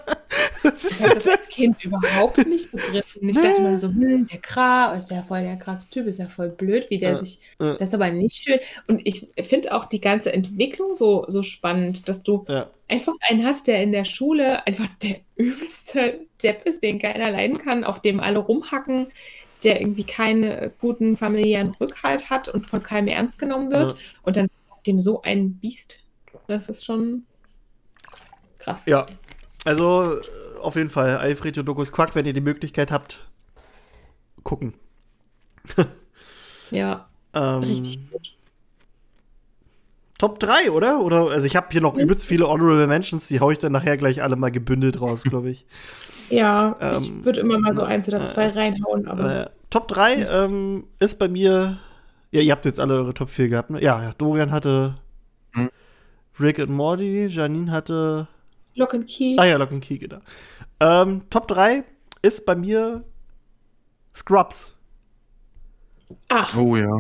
Was 0.62 0.84
ist 0.84 1.02
das 1.02 1.26
als 1.26 1.48
Kind 1.48 1.84
überhaupt 1.86 2.46
nicht 2.46 2.70
begriffen. 2.70 3.30
Ich 3.30 3.38
dachte 3.38 3.62
mir 3.62 3.78
so, 3.78 3.88
hm, 3.88 4.28
der 4.28 4.40
Kra, 4.40 4.94
ist 4.94 5.10
ja 5.10 5.24
voll 5.24 5.42
der 5.42 5.56
krasse 5.56 5.90
Typ, 5.90 6.06
ist 6.06 6.20
ja 6.20 6.28
voll 6.28 6.50
blöd, 6.50 6.90
wie 6.90 7.00
der 7.00 7.12
ja. 7.12 7.18
sich, 7.18 7.40
ja. 7.60 7.74
das 7.76 7.90
ist 7.90 7.94
aber 7.94 8.12
nicht 8.12 8.36
schön. 8.36 8.60
Und 8.88 9.02
ich 9.06 9.30
finde 9.42 9.74
auch 9.74 9.86
die 9.86 10.02
ganze 10.02 10.34
Entwicklung 10.34 10.96
so, 10.96 11.26
so 11.30 11.44
spannend, 11.44 12.10
dass 12.10 12.24
du 12.24 12.46
einfach 12.90 13.14
einen 13.30 13.46
hast, 13.46 13.68
der 13.68 13.82
in 13.82 13.94
der 13.94 14.06
Schule 14.06 14.66
einfach 14.68 14.88
der 15.02 15.18
übelste 15.36 16.28
Depp 16.44 16.66
ist, 16.66 16.84
den 16.84 17.00
keiner 17.00 17.32
leiden 17.32 17.58
kann, 17.58 17.84
auf 17.84 18.02
dem 18.02 18.20
alle 18.20 18.40
rumhacken, 18.40 19.08
der 19.64 19.82
irgendwie 19.82 20.04
keinen 20.04 20.72
guten 20.80 21.18
familiären 21.18 21.76
Rückhalt 21.80 22.30
hat 22.30 22.48
und 22.48 22.66
von 22.66 22.82
keinem 22.82 23.08
ernst 23.08 23.40
genommen 23.40 23.72
wird. 23.72 23.92
Ja. 23.92 23.98
Und 24.24 24.38
dann 24.38 24.50
ist 24.72 24.88
dem 24.88 25.00
so 25.00 25.22
ein 25.22 25.56
Biest. 25.56 26.00
Das 26.48 26.70
ist 26.70 26.86
schon 26.86 27.24
krass. 28.58 28.86
Ja. 28.86 29.06
Also 29.66 30.20
auf 30.62 30.76
jeden 30.76 30.90
Fall, 30.90 31.18
Alfred 31.18 31.58
Jodokus 31.58 31.92
Quack, 31.92 32.16
wenn 32.16 32.26
ihr 32.26 32.34
die 32.34 32.42
Möglichkeit 32.42 32.92
habt, 32.92 33.26
gucken. 34.44 34.74
ja. 36.72 37.08
ähm, 37.34 37.60
richtig 37.60 38.00
gut. 38.12 38.36
Top 40.18 40.40
3, 40.40 40.72
oder? 40.72 41.00
Oder 41.00 41.30
also 41.30 41.46
ich 41.48 41.56
habe 41.56 41.68
hier 41.72 41.82
noch 41.82 41.96
übelst 41.96 42.26
viele 42.26 42.48
Honorable 42.50 42.88
Mentions, 42.88 43.28
die 43.28 43.40
haue 43.40 43.54
ich 43.54 43.60
dann 43.60 43.72
nachher 43.72 43.96
gleich 43.96 44.22
alle 44.22 44.36
mal 44.36 44.52
gebündelt 44.52 45.00
raus, 45.00 45.24
glaube 45.24 45.50
ich. 45.50 45.66
Ja, 46.30 46.76
ähm, 46.80 46.98
ich 47.02 47.26
würde 47.26 47.42
immer 47.42 47.60
mal 47.60 47.74
so 47.74 47.84
eins 47.84 48.08
oder 48.08 48.24
zwei 48.26 48.46
äh, 48.46 48.58
reinhauen, 48.60 49.08
aber. 49.08 49.48
Äh, 49.48 49.50
Top 49.70 49.88
3 49.88 50.26
ähm, 50.26 50.86
ist 51.00 51.20
bei 51.20 51.28
mir. 51.28 51.78
Ja, 52.32 52.42
ihr 52.42 52.52
habt 52.52 52.66
jetzt 52.66 52.80
alle 52.80 52.96
eure 52.96 53.14
Top 53.14 53.30
4 53.30 53.50
gehabt, 53.50 53.70
ne? 53.70 53.82
Ja, 53.82 54.02
ja 54.02 54.14
Dorian 54.18 54.52
hatte 54.52 54.96
hm. 55.54 55.70
Rick 56.40 56.60
und 56.60 56.72
Morty, 56.72 57.28
Janine 57.28 57.72
hatte. 57.72 58.28
Lock 58.76 58.94
and 58.94 59.08
Key. 59.08 59.36
Ah 59.38 59.46
ja, 59.46 59.58
Lock 59.58 59.72
and 59.72 59.84
Key, 59.84 59.98
genau. 59.98 60.20
Ähm, 60.80 61.24
Top 61.30 61.48
3 61.48 61.84
ist 62.22 62.46
bei 62.46 62.56
mir 62.56 63.04
Scrubs. 64.16 64.74
Ach. 66.30 66.56
Oh 66.58 66.76
ja. 66.76 67.00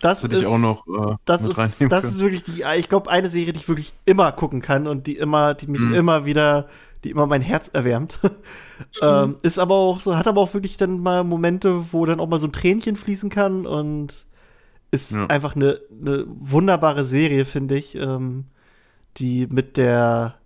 Das 0.00 0.22
würde 0.22 0.38
ich 0.38 0.46
auch 0.46 0.58
noch 0.58 0.86
äh, 0.86 1.16
das 1.24 1.44
ist, 1.44 1.58
Das 1.58 1.78
können. 1.78 1.90
ist 1.90 2.20
wirklich 2.20 2.44
die, 2.44 2.62
ich 2.76 2.88
glaube, 2.88 3.10
eine 3.10 3.28
Serie, 3.28 3.52
die 3.52 3.60
ich 3.60 3.68
wirklich 3.68 3.94
immer 4.04 4.30
gucken 4.32 4.60
kann 4.60 4.86
und 4.86 5.06
die 5.06 5.16
immer, 5.16 5.54
die 5.54 5.66
mich 5.66 5.80
hm. 5.80 5.94
immer 5.94 6.26
wieder 6.26 6.68
die 7.04 7.10
immer 7.10 7.26
mein 7.26 7.42
Herz 7.42 7.68
erwärmt. 7.68 8.20
ähm, 9.02 9.36
ist 9.42 9.58
aber 9.58 9.74
auch 9.74 10.00
so, 10.00 10.16
hat 10.16 10.28
aber 10.28 10.40
auch 10.40 10.54
wirklich 10.54 10.76
dann 10.76 11.00
mal 11.00 11.24
Momente, 11.24 11.92
wo 11.92 12.04
dann 12.06 12.20
auch 12.20 12.28
mal 12.28 12.40
so 12.40 12.46
ein 12.46 12.52
Tränchen 12.52 12.96
fließen 12.96 13.30
kann 13.30 13.66
und 13.66 14.26
ist 14.90 15.12
ja. 15.12 15.26
einfach 15.26 15.56
eine, 15.56 15.80
eine 15.90 16.24
wunderbare 16.26 17.04
Serie, 17.04 17.44
finde 17.44 17.76
ich, 17.76 17.94
ähm, 17.96 18.46
die 19.16 19.46
mit 19.50 19.76
der, 19.76 20.36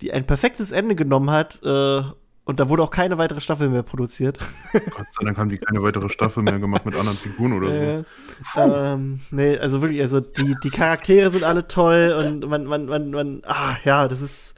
die 0.00 0.12
ein 0.12 0.26
perfektes 0.26 0.72
Ende 0.72 0.94
genommen 0.94 1.30
hat, 1.30 1.60
äh, 1.64 2.02
Und 2.44 2.60
da 2.60 2.68
wurde 2.68 2.84
auch 2.84 2.90
keine 2.90 3.18
weitere 3.18 3.40
Staffel 3.40 3.68
mehr 3.68 3.82
produziert. 3.82 4.38
Gott 4.72 5.06
sei 5.10 5.24
Dank 5.24 5.36
haben 5.36 5.48
die 5.48 5.58
keine 5.58 5.82
weitere 5.82 6.08
Staffel 6.08 6.44
mehr 6.44 6.60
gemacht 6.60 6.86
mit 6.86 6.94
anderen 6.94 7.18
Figuren 7.18 7.52
oder 7.52 7.68
so. 7.68 8.60
Äh, 8.60 8.92
ähm, 8.92 9.20
nee, 9.32 9.58
also 9.58 9.82
wirklich, 9.82 10.00
also 10.00 10.20
die, 10.20 10.54
die 10.62 10.70
Charaktere 10.70 11.30
sind 11.30 11.42
alle 11.42 11.66
toll 11.66 12.14
und 12.18 12.48
man, 12.48 12.64
man, 12.64 12.86
man, 12.86 13.10
man, 13.10 13.42
ah, 13.46 13.76
ja, 13.84 14.06
das 14.06 14.20
ist, 14.20 14.54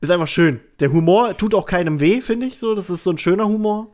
ist 0.00 0.10
einfach 0.10 0.28
schön. 0.28 0.60
Der 0.80 0.92
Humor 0.92 1.36
tut 1.36 1.54
auch 1.54 1.66
keinem 1.66 2.00
weh, 2.00 2.20
finde 2.20 2.46
ich 2.46 2.58
so. 2.58 2.74
Das 2.74 2.90
ist 2.90 3.04
so 3.04 3.10
ein 3.10 3.18
schöner 3.18 3.46
Humor. 3.46 3.92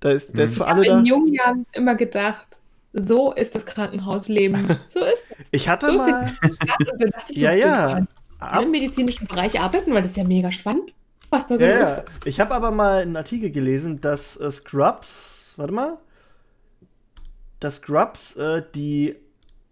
Da 0.00 0.12
ist, 0.12 0.36
der 0.36 0.44
ist 0.46 0.54
für 0.54 0.62
Ich 0.64 0.68
alle 0.68 0.76
habe 0.76 0.86
da. 0.86 0.98
in 1.00 1.04
jungen 1.04 1.32
Jahren 1.32 1.66
immer 1.72 1.94
gedacht, 1.94 2.58
so 2.92 3.32
ist 3.32 3.54
das 3.54 3.66
Krankenhausleben. 3.66 4.76
So 4.88 5.00
ist 5.00 5.28
es. 5.30 5.36
Ich 5.50 5.68
hatte 5.68 5.86
So 5.86 5.92
mal. 5.92 6.32
Und 6.42 6.58
dann 7.00 7.10
dachte 7.10 7.32
ich, 7.32 7.36
Ja, 7.42 7.52
ja. 7.52 8.06
Ab, 8.38 8.62
im 8.62 8.70
medizinischen 8.70 9.26
Bereich 9.26 9.60
arbeiten, 9.60 9.92
weil 9.92 10.00
das 10.00 10.12
ist 10.12 10.16
ja 10.16 10.24
mega 10.24 10.50
spannend, 10.50 10.94
was 11.28 11.46
da 11.46 11.58
so 11.58 11.64
ja, 11.64 11.78
los 11.78 11.90
ja. 11.90 11.96
ist. 11.96 12.20
Ich 12.24 12.40
habe 12.40 12.54
aber 12.54 12.70
mal 12.70 13.02
einen 13.02 13.16
Artikel 13.16 13.50
gelesen, 13.50 14.00
dass 14.00 14.38
äh, 14.38 14.50
Scrubs, 14.50 15.52
warte 15.58 15.74
mal, 15.74 15.98
dass 17.60 17.76
Scrubs 17.76 18.36
äh, 18.36 18.62
die 18.74 19.16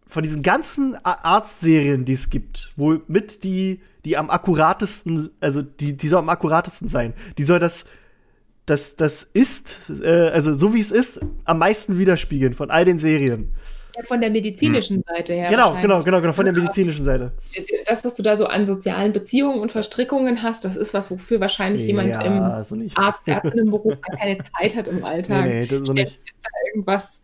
von 0.07 0.22
diesen 0.22 0.42
ganzen 0.42 0.96
Arztserien, 1.05 2.05
die 2.05 2.14
es 2.14 2.30
gibt, 2.30 2.72
wohl 2.76 3.03
mit 3.09 3.44
die, 3.44 3.80
die 4.05 4.16
am 4.16 4.30
akkuratesten, 4.30 5.30
also 5.40 5.62
die, 5.62 5.96
die 5.96 6.09
soll 6.09 6.20
am 6.20 6.28
akkuratesten 6.28 6.88
sein. 6.88 7.14
Die 7.36 7.42
soll 7.42 7.59
das, 7.59 7.84
das, 8.66 8.96
das 8.96 9.26
ist, 9.32 9.76
äh, 10.03 10.28
also 10.28 10.55
so 10.55 10.74
wie 10.74 10.80
es 10.80 10.90
ist, 10.90 11.20
am 11.44 11.59
meisten 11.59 11.99
widerspiegeln 11.99 12.55
von 12.55 12.70
all 12.70 12.84
den 12.84 12.99
Serien. 12.99 13.53
Ja, 13.96 14.05
Von 14.05 14.20
der 14.20 14.30
medizinischen 14.30 15.03
Seite 15.09 15.32
her. 15.32 15.51
genau, 15.51 15.74
genau, 15.80 16.03
genau, 16.03 16.20
genau, 16.20 16.32
von 16.32 16.44
der 16.44 16.55
medizinischen 16.55 17.05
Seite. 17.05 17.32
Das, 17.86 18.05
was 18.05 18.14
du 18.14 18.22
da 18.22 18.36
so 18.36 18.46
an 18.46 18.64
sozialen 18.64 19.12
Beziehungen 19.12 19.59
und 19.61 19.72
Verstrickungen 19.72 20.42
hast, 20.42 20.64
das 20.64 20.76
ist 20.76 20.94
was, 20.94 21.11
wofür 21.11 21.40
wahrscheinlich 21.40 21.84
jemand 21.86 22.14
im 22.24 22.64
so 22.64 22.76
nicht. 22.76 22.96
Arzt, 22.96 23.22
Ärztinnenberuf 23.26 24.01
gar 24.01 24.16
keine 24.16 24.38
Zeit 24.38 24.76
hat 24.76 24.86
im 24.86 25.05
Alltag. 25.05 25.44
Nee, 25.44 25.61
nee, 25.61 25.66
das 25.66 25.86
so 25.86 25.92
nicht. 25.92 26.14
ist 26.14 26.36
da 26.42 26.51
irgendwas. 26.68 27.22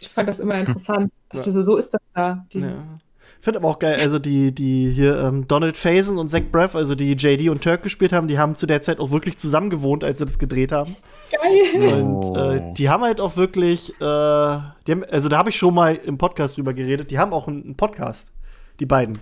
Ich 0.00 0.08
fand 0.08 0.28
das 0.28 0.40
immer 0.40 0.58
interessant. 0.58 1.12
Also 1.28 1.50
so, 1.50 1.62
so 1.62 1.76
ist 1.76 1.94
das 1.94 2.00
da. 2.14 2.44
Die, 2.52 2.60
Ja. 2.60 2.98
Ich 3.38 3.44
finde 3.44 3.60
aber 3.60 3.68
auch 3.68 3.78
geil, 3.78 3.98
also 4.00 4.18
die, 4.18 4.52
die 4.52 4.90
hier 4.90 5.18
ähm, 5.18 5.48
Donald 5.48 5.76
Faison 5.76 6.18
und 6.18 6.30
Zach 6.30 6.42
Braff, 6.50 6.74
also 6.74 6.94
die 6.94 7.12
JD 7.12 7.48
und 7.48 7.62
Turk 7.62 7.82
gespielt 7.82 8.12
haben, 8.12 8.28
die 8.28 8.38
haben 8.38 8.54
zu 8.54 8.66
der 8.66 8.82
Zeit 8.82 9.00
auch 9.00 9.10
wirklich 9.10 9.38
zusammen 9.38 9.70
gewohnt, 9.70 10.04
als 10.04 10.18
sie 10.18 10.26
das 10.26 10.38
gedreht 10.38 10.72
haben. 10.72 10.96
Geil. 11.30 11.92
Und 11.92 12.36
äh, 12.36 12.74
die 12.74 12.90
haben 12.90 13.02
halt 13.02 13.20
auch 13.20 13.36
wirklich, 13.36 13.90
äh, 13.90 13.94
die 13.98 14.92
haben, 14.92 15.04
also 15.10 15.28
da 15.28 15.38
habe 15.38 15.50
ich 15.50 15.56
schon 15.56 15.74
mal 15.74 15.94
im 15.96 16.18
Podcast 16.18 16.58
drüber 16.58 16.74
geredet, 16.74 17.10
die 17.10 17.18
haben 17.18 17.32
auch 17.32 17.48
einen, 17.48 17.64
einen 17.64 17.76
Podcast, 17.76 18.30
die 18.78 18.86
beiden. 18.86 19.18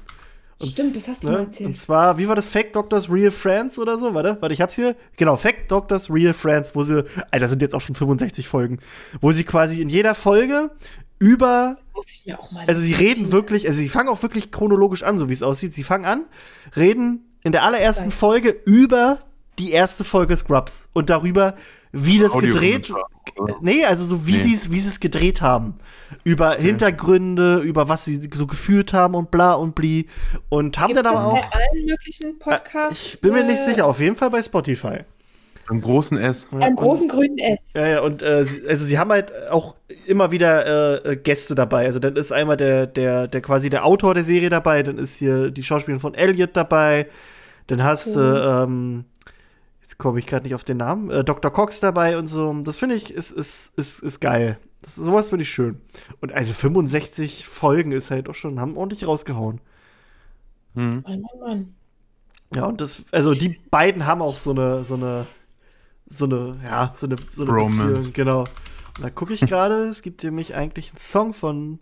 Und, 0.60 0.70
Stimmt, 0.70 0.96
das 0.96 1.06
hast 1.06 1.22
du 1.22 1.28
mal 1.28 1.40
erzählt. 1.40 1.68
Und 1.68 1.76
zwar, 1.76 2.18
wie 2.18 2.26
war 2.26 2.34
das? 2.34 2.48
Fake 2.48 2.72
Doctors 2.72 3.08
Real 3.08 3.30
Friends 3.30 3.78
oder 3.78 3.96
so? 3.98 4.12
Warte, 4.14 4.38
warte, 4.40 4.52
ich 4.52 4.60
hab's 4.60 4.74
hier. 4.74 4.96
Genau, 5.16 5.36
Fake 5.36 5.68
Doctors 5.68 6.10
Real 6.10 6.34
Friends, 6.34 6.74
wo 6.74 6.82
sie, 6.82 7.04
Alter, 7.30 7.46
sind 7.46 7.62
jetzt 7.62 7.74
auch 7.76 7.80
schon 7.80 7.94
65 7.94 8.48
Folgen, 8.48 8.80
wo 9.20 9.30
sie 9.30 9.44
quasi 9.44 9.80
in 9.80 9.88
jeder 9.88 10.16
Folge 10.16 10.70
über 11.20 11.76
Muss 11.94 12.06
ich 12.10 12.26
mir 12.26 12.40
auch 12.40 12.50
mal. 12.50 12.64
also 12.66 12.80
sie 12.80 12.92
reden 12.92 13.30
wirklich, 13.32 13.66
also 13.66 13.78
sie 13.78 13.88
fangen 13.88 14.08
auch 14.08 14.22
wirklich 14.22 14.50
chronologisch 14.50 15.02
an, 15.04 15.18
so 15.18 15.28
wie 15.28 15.32
es 15.32 15.42
aussieht. 15.42 15.72
Sie 15.72 15.84
fangen 15.84 16.04
an, 16.04 16.22
reden 16.76 17.24
in 17.44 17.52
der 17.52 17.62
allerersten. 17.62 18.10
Folge 18.10 18.50
über 18.50 19.18
die 19.58 19.70
erste 19.72 20.04
Folge 20.04 20.36
Scrubs 20.36 20.88
und 20.92 21.10
darüber, 21.10 21.54
wie 21.92 22.18
das 22.18 22.32
gedreht. 22.34 22.92
Oder? 23.36 23.56
Nee, 23.60 23.84
also 23.84 24.04
so 24.04 24.26
wie 24.26 24.32
Nee. 24.32 24.38
sie 24.38 24.52
es 24.54 24.70
wie 24.72 24.78
sie 24.80 24.88
es 24.88 25.00
gedreht 25.00 25.40
haben. 25.42 25.74
Über 26.24 26.54
Hintergründe, 26.54 27.58
über 27.58 27.88
was 27.88 28.04
sie 28.04 28.20
so 28.32 28.46
gefühlt 28.46 28.92
haben 28.92 29.14
und 29.14 29.30
bla 29.30 29.54
und 29.54 29.74
bli. 29.74 30.06
Und 30.48 30.78
haben 30.78 30.88
Gibt's 30.88 31.02
dann 31.02 31.12
das 31.14 31.22
aber 31.22 31.32
bei 31.32 31.38
auch. 31.40 31.52
allen 31.52 31.84
möglichen 31.86 32.38
Podcasts? 32.38 33.04
Ich 33.14 33.20
bin 33.20 33.32
mir 33.32 33.44
nicht 33.44 33.60
äh, 33.60 33.64
sicher, 33.64 33.86
auf 33.86 34.00
jeden 34.00 34.16
Fall 34.16 34.30
bei 34.30 34.42
Spotify. 34.42 35.00
Im 35.70 35.82
großen 35.82 36.16
S. 36.16 36.48
Und- 36.50 36.76
großen 36.76 37.08
grünen 37.08 37.36
S. 37.36 37.58
Ja, 37.74 37.86
ja, 37.86 38.00
und 38.00 38.22
äh, 38.22 38.42
sie- 38.46 38.66
also 38.66 38.86
sie 38.86 38.98
haben 38.98 39.10
halt 39.10 39.32
auch 39.50 39.74
immer 40.06 40.30
wieder 40.30 41.04
äh, 41.04 41.12
äh, 41.12 41.16
Gäste 41.16 41.54
dabei. 41.54 41.84
Also 41.84 41.98
dann 41.98 42.16
ist 42.16 42.32
einmal 42.32 42.56
der, 42.56 42.86
der, 42.86 43.28
der 43.28 43.42
quasi 43.42 43.68
der 43.68 43.84
Autor 43.84 44.14
der 44.14 44.24
Serie 44.24 44.48
dabei, 44.48 44.82
dann 44.82 44.96
ist 44.96 45.18
hier 45.18 45.50
die 45.50 45.62
Schauspielerin 45.62 46.00
von 46.00 46.14
Elliot 46.14 46.50
dabei, 46.56 47.06
dann 47.66 47.84
hast 47.84 48.16
du, 48.16 48.20
Mhm. 48.20 48.72
ähm, 48.72 49.04
jetzt 49.98 50.02
komme 50.04 50.18
ich 50.20 50.26
gerade 50.26 50.44
nicht 50.44 50.54
auf 50.54 50.64
den 50.64 50.76
Namen, 50.76 51.10
äh, 51.10 51.24
Dr. 51.24 51.52
Cox 51.52 51.80
dabei 51.80 52.18
und 52.18 52.28
so. 52.28 52.52
Das 52.62 52.78
finde 52.78 52.94
ich, 52.94 53.12
ist, 53.12 53.32
ist, 53.32 53.72
ist, 53.76 54.00
ist 54.00 54.20
geil. 54.20 54.58
Das, 54.80 54.94
sowas 54.94 55.30
finde 55.30 55.42
ich 55.42 55.50
schön. 55.50 55.80
Und 56.20 56.32
also 56.32 56.52
65 56.52 57.46
Folgen 57.46 57.90
ist 57.90 58.10
halt 58.10 58.28
auch 58.28 58.34
schon, 58.34 58.60
haben 58.60 58.76
ordentlich 58.76 59.06
rausgehauen. 59.06 59.60
Hm. 60.74 61.02
Mann, 61.02 61.20
Mann, 61.22 61.40
Mann. 61.40 61.74
Ja, 62.54 62.64
und 62.66 62.80
das, 62.80 63.02
also 63.10 63.34
die 63.34 63.58
beiden 63.70 64.06
haben 64.06 64.22
auch 64.22 64.36
so 64.36 64.52
eine, 64.52 64.84
so 64.84 64.94
eine, 64.94 65.26
so 66.06 66.24
eine, 66.26 66.60
ja, 66.62 66.92
so 66.94 67.06
eine, 67.06 67.16
so 67.32 67.42
eine 67.42 67.52
Bromance. 67.52 67.94
Beziehung, 67.94 68.12
genau. 68.12 68.40
Und 68.40 69.02
da 69.02 69.10
gucke 69.10 69.34
ich 69.34 69.40
gerade, 69.46 69.88
es 69.88 70.02
gibt 70.02 70.22
nämlich 70.22 70.54
eigentlich 70.54 70.90
einen 70.90 70.98
Song 70.98 71.34
von, 71.34 71.80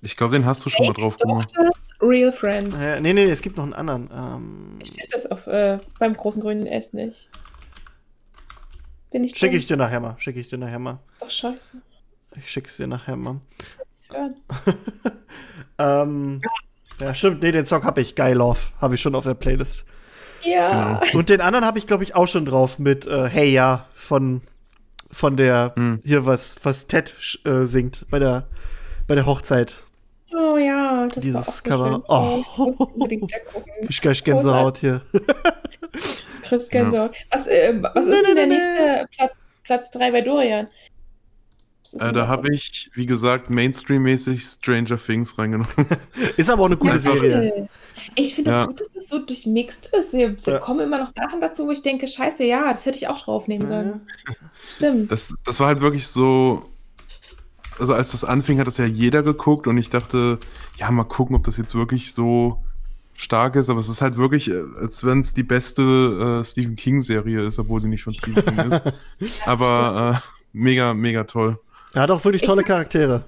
Ich 0.00 0.16
glaube, 0.16 0.32
den 0.32 0.46
hast 0.46 0.64
du 0.64 0.70
schon 0.70 0.86
mal 0.86 0.94
drauf 0.94 1.16
gemacht. 1.18 1.52
Real 2.00 2.32
Friends. 2.32 2.80
äh, 2.82 3.00
nee, 3.00 3.12
nee, 3.12 3.24
nee, 3.24 3.30
es 3.30 3.40
gibt 3.42 3.56
noch 3.56 3.64
einen 3.64 3.72
anderen. 3.72 4.10
Ähm, 4.14 4.78
Ich 4.80 4.88
finde 4.90 5.06
das 5.12 5.26
auf, 5.30 5.46
äh, 5.46 5.78
beim 5.98 6.14
großen 6.14 6.42
grünen 6.42 6.66
S 6.66 6.92
nicht. 6.92 7.28
Bin 9.10 9.24
ich 9.24 9.36
schicke 9.36 9.56
ich 9.56 9.66
dir 9.66 9.76
nachher 9.76 10.00
mal, 10.00 10.16
schicke 10.18 10.40
ich 10.40 10.48
dir 10.48 10.58
nachher 10.58 10.78
mal. 10.80 10.98
Doch 11.20 11.30
scheiße. 11.30 11.76
Ich 12.36 12.50
schick's 12.50 12.76
dir 12.76 12.86
nachher 12.86 13.16
mal. 13.16 13.40
Ähm, 15.78 16.40
ja, 17.00 17.14
stimmt, 17.14 17.42
nee, 17.42 17.50
den 17.50 17.64
Song 17.66 17.82
habe 17.84 18.00
ich, 18.00 18.14
Geil 18.14 18.36
Love, 18.36 18.60
habe 18.80 18.94
ich 18.94 19.00
schon 19.00 19.14
auf 19.16 19.24
der 19.24 19.34
Playlist. 19.34 19.84
Ja. 20.42 21.00
Und 21.14 21.28
den 21.30 21.40
anderen 21.40 21.64
habe 21.64 21.78
ich, 21.78 21.86
glaube 21.88 22.04
ich, 22.04 22.14
auch 22.14 22.28
schon 22.28 22.44
drauf 22.44 22.78
mit 22.78 23.06
äh, 23.06 23.28
Hey 23.28 23.50
Ja 23.50 23.88
von, 23.94 24.42
von 25.10 25.36
der, 25.36 25.72
Hm. 25.76 26.00
hier 26.04 26.26
was, 26.26 26.56
was 26.62 26.86
Ted 26.86 27.14
äh, 27.44 27.64
singt 27.66 28.06
bei 28.10 28.18
der, 28.20 28.46
bei 29.08 29.14
der 29.16 29.26
Hochzeit. 29.26 29.74
Oh 30.36 30.56
ja, 30.56 31.06
das 31.08 31.22
Dieses 31.22 31.34
war 31.34 31.42
auch 31.42 31.54
so 31.54 31.62
Cover. 31.62 31.90
Schön. 31.90 32.04
Oh. 32.08 32.40
Ich 32.40 32.58
muss 32.58 32.74
es 32.80 32.94
unbedingt 32.94 33.22
wieder 33.22 33.40
gucken. 33.40 33.72
Ich 33.88 34.00
gleich 34.00 34.24
Gänsehaut 34.24 34.78
hier. 34.78 35.02
Chris 36.42 36.68
Gänsehaut. 36.68 37.12
Was, 37.30 37.46
äh, 37.46 37.74
was 37.94 38.06
ist 38.06 38.22
denn 38.26 38.34
der 38.36 38.46
nächste 38.46 39.06
Platz, 39.16 39.54
Platz 39.64 39.90
3 39.92 40.10
bei 40.10 40.20
Dorian? 40.22 40.66
Äh, 41.94 41.98
da 41.98 42.12
das? 42.12 42.28
habe 42.28 42.52
ich, 42.52 42.90
wie 42.94 43.06
gesagt, 43.06 43.50
Mainstream-mäßig 43.50 44.42
Stranger 44.42 44.96
Things 44.96 45.38
reingenommen. 45.38 45.70
Ist 46.36 46.50
aber 46.50 46.62
auch 46.62 46.66
eine 46.66 46.76
gute 46.76 46.94
Ja, 46.94 46.98
Serie. 46.98 47.68
Ich 48.16 48.34
finde 48.34 48.50
es 48.50 48.54
Ja. 48.54 48.66
gut, 48.66 48.80
dass 48.80 48.88
das 48.92 49.08
so 49.08 49.18
durchmixt 49.20 49.94
ist. 49.94 50.10
Hier 50.10 50.34
Ja. 50.46 50.58
kommen 50.58 50.80
immer 50.80 50.98
noch 50.98 51.10
Sachen 51.14 51.38
dazu, 51.40 51.66
wo 51.66 51.70
ich 51.70 51.82
denke, 51.82 52.08
scheiße, 52.08 52.42
ja, 52.44 52.72
das 52.72 52.84
hätte 52.86 52.96
ich 52.96 53.06
auch 53.06 53.20
draufnehmen 53.20 53.68
sollen. 53.68 54.00
Ja. 54.28 54.34
Stimmt. 54.76 55.12
Das, 55.12 55.32
das 55.44 55.60
war 55.60 55.68
halt 55.68 55.80
wirklich 55.80 56.08
so. 56.08 56.64
Also, 57.78 57.94
als 57.94 58.12
das 58.12 58.24
anfing, 58.24 58.58
hat 58.60 58.66
das 58.66 58.78
ja 58.78 58.86
jeder 58.86 59.22
geguckt 59.22 59.66
und 59.66 59.76
ich 59.78 59.90
dachte, 59.90 60.38
ja, 60.78 60.90
mal 60.90 61.04
gucken, 61.04 61.34
ob 61.36 61.44
das 61.44 61.56
jetzt 61.56 61.74
wirklich 61.74 62.14
so 62.14 62.62
stark 63.14 63.56
ist. 63.56 63.68
Aber 63.68 63.80
es 63.80 63.88
ist 63.88 64.00
halt 64.00 64.16
wirklich, 64.16 64.50
äh, 64.50 64.62
als 64.80 65.04
wenn 65.04 65.20
es 65.20 65.34
die 65.34 65.42
beste 65.42 66.40
äh, 66.40 66.44
Stephen 66.44 66.76
King-Serie 66.76 67.40
ist, 67.46 67.58
obwohl 67.58 67.80
sie 67.80 67.88
nicht 67.88 68.02
von 68.04 68.14
Stephen 68.14 68.44
King 68.44 68.72
ist. 68.72 68.82
Aber 69.46 70.22
äh, 70.22 70.28
mega, 70.52 70.94
mega 70.94 71.24
toll. 71.24 71.58
Er 71.92 72.02
hat 72.02 72.10
auch 72.10 72.24
wirklich 72.24 72.42
tolle 72.42 72.64
Charaktere. 72.64 73.24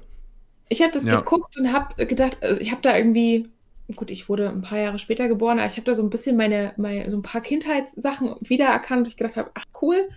Ich 0.69 0.83
habe 0.83 0.93
das 0.93 1.05
Ja. 1.05 1.17
geguckt 1.17 1.57
und 1.59 1.73
habe 1.73 2.07
gedacht, 2.07 2.39
also 2.43 2.61
ich 2.61 2.73
habe 2.73 2.83
da 2.83 2.97
irgendwie, 2.97 3.49
gut, 3.95 4.11
ich 4.11 4.29
wurde 4.29 4.49
ein 4.49 4.63
paar 4.63 4.79
Jahre 4.79 4.99
später 4.99 5.29
geboren, 5.29 5.59
aber 5.59 5.69
ich 5.69 5.77
habe 5.77 5.85
da 5.87 5.95
so 5.95 6.03
ein 6.03 6.11
bisschen 6.11 6.37
meine, 6.37 6.73
meine, 6.77 7.09
so 7.11 7.17
ein 7.17 7.23
paar 7.23 7.41
Kindheitssachen 7.41 8.35
wiedererkannt 8.41 9.03
und 9.03 9.09
ich 9.09 9.17
gedacht 9.17 9.37
habe, 9.37 9.51
ach 9.55 9.65
cool. 9.81 10.09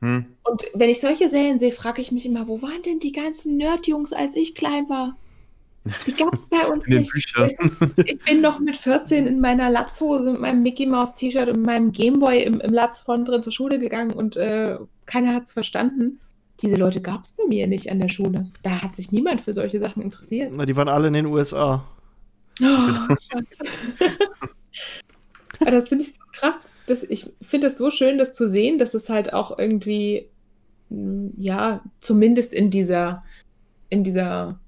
Hm. 0.00 0.26
Und 0.44 0.62
wenn 0.74 0.90
ich 0.90 1.00
solche 1.00 1.28
Serien 1.28 1.58
sehe, 1.58 1.72
frage 1.72 2.00
ich 2.00 2.12
mich 2.12 2.24
immer, 2.24 2.48
wo 2.48 2.62
waren 2.62 2.82
denn 2.84 3.00
die 3.00 3.12
ganzen 3.12 3.56
Nerd-Jungs, 3.56 4.12
als 4.12 4.36
ich 4.36 4.54
klein 4.54 4.88
war? 4.88 5.16
Die 6.06 6.12
gab 6.12 6.34
es 6.34 6.46
bei 6.46 6.66
uns 6.72 6.86
nicht. 6.86 7.12
Büchern. 7.12 7.50
Ich 8.04 8.18
bin 8.20 8.40
noch 8.40 8.60
mit 8.60 8.76
14 8.76 9.26
in 9.26 9.40
meiner 9.40 9.70
Latzhose, 9.70 10.32
mit 10.32 10.40
meinem 10.40 10.62
Mickey 10.62 10.86
Mouse 10.86 11.14
T-Shirt 11.14 11.48
und 11.48 11.62
meinem 11.62 11.92
Gameboy 11.92 12.42
im, 12.42 12.60
im 12.60 12.72
Latz 12.72 13.00
von 13.00 13.24
drin 13.24 13.42
zur 13.42 13.52
Schule 13.52 13.78
gegangen 13.78 14.12
und 14.12 14.36
äh, 14.36 14.78
keiner 15.06 15.34
hat 15.34 15.44
es 15.44 15.52
verstanden. 15.52 16.20
Diese 16.60 16.76
Leute 16.76 17.00
gab 17.00 17.22
es 17.22 17.32
bei 17.32 17.44
mir 17.46 17.66
nicht 17.68 17.90
an 17.90 18.00
der 18.00 18.08
Schule. 18.08 18.50
Da 18.62 18.82
hat 18.82 18.96
sich 18.96 19.12
niemand 19.12 19.40
für 19.40 19.52
solche 19.52 19.78
Sachen 19.78 20.02
interessiert. 20.02 20.52
Na, 20.54 20.66
die 20.66 20.76
waren 20.76 20.88
alle 20.88 21.08
in 21.08 21.14
den 21.14 21.26
USA. 21.26 21.84
Oh, 22.60 22.64
Scheiße. 22.64 23.64
Aber 25.60 25.70
das 25.70 25.88
finde 25.88 26.04
ich 26.04 26.14
so 26.14 26.20
krass. 26.32 26.72
Das, 26.90 27.02
ich 27.04 27.30
finde 27.42 27.66
es 27.68 27.78
so 27.78 27.90
schön, 27.90 28.18
das 28.18 28.32
zu 28.32 28.48
sehen, 28.48 28.78
dass 28.78 28.94
es 28.94 29.08
halt 29.08 29.32
auch 29.32 29.58
irgendwie, 29.58 30.28
mh, 30.90 31.30
ja, 31.36 31.82
zumindest 32.00 32.54
in 32.54 32.70
dieser, 32.70 33.22
in 33.90 34.04
dieser 34.04 34.58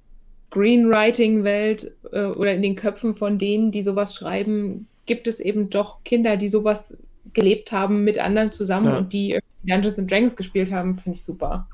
Screenwriting-Welt 0.48 1.92
äh, 2.12 2.24
oder 2.26 2.54
in 2.54 2.62
den 2.62 2.74
Köpfen 2.76 3.14
von 3.14 3.38
denen, 3.38 3.70
die 3.70 3.82
sowas 3.82 4.14
schreiben, 4.14 4.86
gibt 5.06 5.26
es 5.26 5.40
eben 5.40 5.70
doch 5.70 6.02
Kinder, 6.04 6.36
die 6.36 6.48
sowas 6.48 6.96
gelebt 7.32 7.72
haben 7.72 8.04
mit 8.04 8.18
anderen 8.18 8.52
zusammen 8.52 8.88
Ja. 8.88 8.98
und 8.98 9.12
die 9.12 9.38
Dungeons 9.62 9.98
and 9.98 10.10
Dragons 10.10 10.36
gespielt 10.36 10.72
haben, 10.72 10.98
finde 10.98 11.16
ich 11.16 11.24
super. 11.24 11.68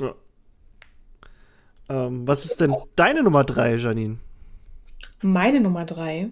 Ja. 0.00 0.14
Ähm, 1.88 2.26
was 2.26 2.44
ist 2.44 2.60
denn 2.60 2.74
deine 2.96 3.22
Nummer 3.22 3.44
drei, 3.44 3.76
Janine? 3.76 4.18
Meine 5.22 5.60
Nummer 5.60 5.84
drei. 5.84 6.30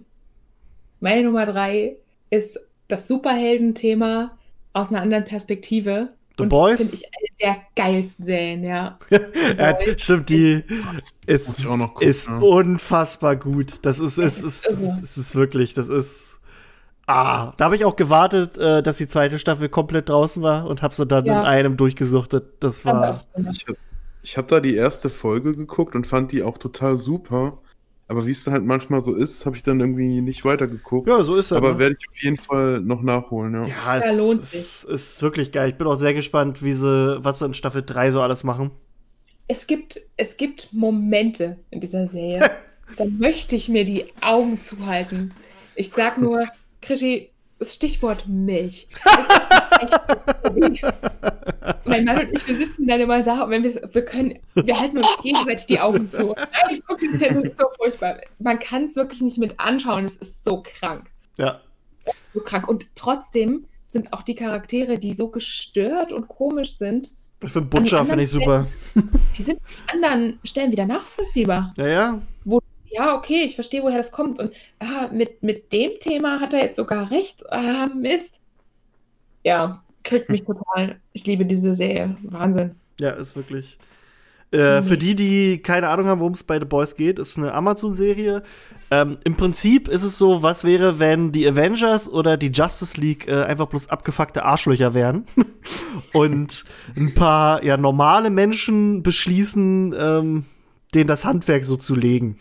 Meine 0.99 1.23
Nummer 1.23 1.45
drei 1.45 1.95
ist 2.29 2.59
das 2.87 3.07
Superhelden-Thema 3.07 4.37
aus 4.73 4.89
einer 4.89 5.01
anderen 5.01 5.23
Perspektive. 5.23 6.09
The 6.37 6.43
und 6.43 6.49
Boys? 6.49 6.77
Finde 6.79 6.95
ich 6.95 7.05
eine 7.05 7.27
der 7.41 7.57
geilsten 7.75 8.25
Serien, 8.25 8.63
ja. 8.63 8.99
ja, 9.57 9.77
stimmt, 9.97 10.29
die 10.29 10.63
ist, 11.25 11.63
noch 11.63 11.93
gucken, 11.93 12.09
ist 12.09 12.27
ja. 12.27 12.37
unfassbar 12.39 13.35
gut. 13.37 13.79
Das 13.83 13.99
ist, 13.99 14.17
ist, 14.17 14.43
Es 14.43 14.67
ist, 14.67 14.77
ist 15.03 15.17
ist 15.17 15.35
wirklich, 15.35 15.73
das 15.73 15.87
ist. 15.87 16.39
Ah, 17.07 17.53
da 17.57 17.65
habe 17.65 17.75
ich 17.75 17.85
auch 17.85 17.95
gewartet, 17.95 18.57
äh, 18.57 18.81
dass 18.81 18.97
die 18.97 19.07
zweite 19.07 19.37
Staffel 19.37 19.69
komplett 19.69 20.09
draußen 20.09 20.41
war 20.41 20.65
und 20.67 20.81
habe 20.81 20.93
sie 20.93 21.05
dann 21.05 21.25
Ja. 21.25 21.41
in 21.41 21.45
einem 21.45 21.77
durchgesuchtet. 21.77 22.55
Das 22.59 22.83
war. 22.83 23.13
gemacht. 23.35 23.53
Ich 23.53 23.67
habe 23.67 23.77
ich 24.23 24.37
hab 24.37 24.47
da 24.47 24.59
die 24.59 24.75
erste 24.75 25.09
Folge 25.11 25.55
geguckt 25.55 25.95
und 25.95 26.07
fand 26.07 26.31
die 26.31 26.41
auch 26.41 26.57
total 26.57 26.97
super. 26.97 27.59
Aber 28.07 28.27
wie 28.27 28.31
es 28.31 28.43
dann 28.43 28.53
halt 28.53 28.63
manchmal 28.63 29.01
so 29.01 29.15
ist, 29.15 29.45
habe 29.45 29.55
ich 29.55 29.63
dann 29.63 29.79
irgendwie 29.79 30.21
nicht 30.21 30.45
weitergeguckt. 30.45 31.07
Ja, 31.07 31.23
so 31.23 31.35
ist 31.37 31.51
er. 31.51 31.57
Aber 31.57 31.73
ne? 31.73 31.79
werde 31.79 31.95
ich 31.99 32.07
auf 32.07 32.21
jeden 32.21 32.37
Fall 32.37 32.79
noch 32.81 33.01
nachholen, 33.01 33.53
ja. 33.53 33.65
Ja, 33.65 33.97
Ja, 33.97 33.97
es 33.97 34.17
lohnt 34.17 34.41
ist, 34.41 34.83
ist 34.83 35.21
wirklich 35.23 35.51
geil. 35.51 35.69
Ich 35.69 35.75
bin 35.75 35.87
auch 35.87 35.95
sehr 35.95 36.13
gespannt, 36.13 36.61
wie 36.61 36.73
sie, 36.73 37.17
was 37.23 37.39
sie 37.39 37.45
in 37.45 37.55
Staffel 37.55 37.83
3 37.83 38.11
so 38.11 38.21
alles 38.21 38.43
machen. 38.43 38.71
Es 39.47 39.65
gibt, 39.65 40.01
es 40.17 40.37
gibt 40.37 40.71
Momente 40.71 41.57
in 41.71 41.79
dieser 41.79 42.07
Serie, 42.07 42.51
da 42.97 43.05
möchte 43.05 43.55
ich 43.55 43.69
mir 43.69 43.83
die 43.83 44.05
Augen 44.21 44.61
zuhalten. 44.61 45.33
Ich 45.75 45.89
sag 45.89 46.19
nur, 46.19 46.45
Krischi, 46.81 47.29
das 47.57 47.73
Stichwort 47.73 48.27
Milch. 48.27 48.87
Ist 48.91 49.64
mein 51.85 52.05
Mann 52.05 52.19
und 52.19 52.33
ich, 52.33 52.47
wir 52.47 52.55
sitzen 52.55 52.87
dann 52.87 52.99
immer 53.01 53.21
da 53.21 53.43
und 53.43 53.51
wenn 53.51 53.63
wir, 53.63 53.81
wir 53.91 54.05
können, 54.05 54.39
wir 54.53 54.79
halten 54.79 54.97
uns 54.97 55.07
gegenseitig 55.21 55.65
die 55.67 55.79
Augen 55.79 56.09
zu. 56.09 56.35
Nein, 56.35 56.81
guck, 56.87 56.99
das 57.11 57.21
ist 57.21 57.57
so 57.57 57.65
furchtbar. 57.77 58.17
Man 58.39 58.59
kann 58.59 58.85
es 58.85 58.95
wirklich 58.95 59.21
nicht 59.21 59.37
mit 59.37 59.59
anschauen, 59.59 60.05
es 60.05 60.15
ist 60.17 60.43
so 60.43 60.63
krank. 60.63 61.11
Ja. 61.37 61.61
So 62.33 62.41
krank. 62.41 62.67
Und 62.67 62.87
trotzdem 62.95 63.65
sind 63.85 64.13
auch 64.13 64.23
die 64.23 64.35
Charaktere, 64.35 64.97
die 64.97 65.13
so 65.13 65.29
gestört 65.29 66.11
und 66.11 66.27
komisch 66.27 66.77
sind, 66.77 67.11
Ich 67.41 67.51
finde 67.51 67.69
Butcher, 67.69 68.05
finde 68.05 68.23
ich 68.23 68.29
super. 68.29 68.67
die 69.37 69.41
sind 69.41 69.59
an 69.87 70.03
anderen 70.03 70.39
Stellen 70.43 70.71
wieder 70.71 70.85
nachvollziehbar. 70.85 71.73
Ja, 71.77 71.87
ja. 71.87 72.21
ja, 72.89 73.15
okay, 73.15 73.43
ich 73.43 73.55
verstehe, 73.55 73.83
woher 73.83 73.97
das 73.97 74.11
kommt. 74.11 74.39
Und 74.39 74.53
ah, 74.79 75.07
mit, 75.11 75.43
mit 75.43 75.71
dem 75.71 75.91
Thema 75.99 76.39
hat 76.39 76.53
er 76.53 76.61
jetzt 76.61 76.77
sogar 76.77 77.11
recht. 77.11 77.43
Ah, 77.51 77.87
Mist. 77.87 78.41
Ja, 79.45 79.83
kriegt 80.03 80.29
mich 80.29 80.43
total. 80.43 80.99
Ich 81.13 81.27
liebe 81.27 81.45
diese 81.45 81.75
Serie. 81.75 82.15
Wahnsinn. 82.23 82.71
Ja, 82.99 83.11
ist 83.11 83.35
wirklich. 83.35 83.77
Äh. 84.49 84.81
Für 84.81 84.97
die, 84.97 85.15
die 85.15 85.59
keine 85.59 85.89
Ahnung 85.89 86.07
haben, 86.07 86.19
worum 86.19 86.33
es 86.33 86.43
bei 86.43 86.57
The 86.57 86.65
Boys 86.65 86.95
geht, 86.95 87.19
ist 87.19 87.37
eine 87.37 87.53
Amazon-Serie. 87.53 88.41
Ähm, 88.89 89.17
Im 89.23 89.35
Prinzip 89.35 89.87
ist 89.87 90.01
es 90.01 90.17
so, 90.17 90.41
was 90.41 90.63
wäre, 90.63 90.97
wenn 90.97 91.31
die 91.31 91.47
Avengers 91.47 92.11
oder 92.11 92.37
die 92.37 92.47
Justice 92.47 92.99
League 92.99 93.27
äh, 93.27 93.43
einfach 93.43 93.67
bloß 93.67 93.89
abgefuckte 93.89 94.43
Arschlöcher 94.43 94.95
wären 94.95 95.25
und 96.13 96.65
ein 96.95 97.13
paar 97.13 97.63
ja 97.63 97.77
normale 97.77 98.31
Menschen 98.31 99.03
beschließen, 99.03 99.93
ähm, 99.95 100.45
denen 100.95 101.07
das 101.07 101.23
Handwerk 101.23 101.65
so 101.65 101.77
zu 101.77 101.93
legen. 101.93 102.37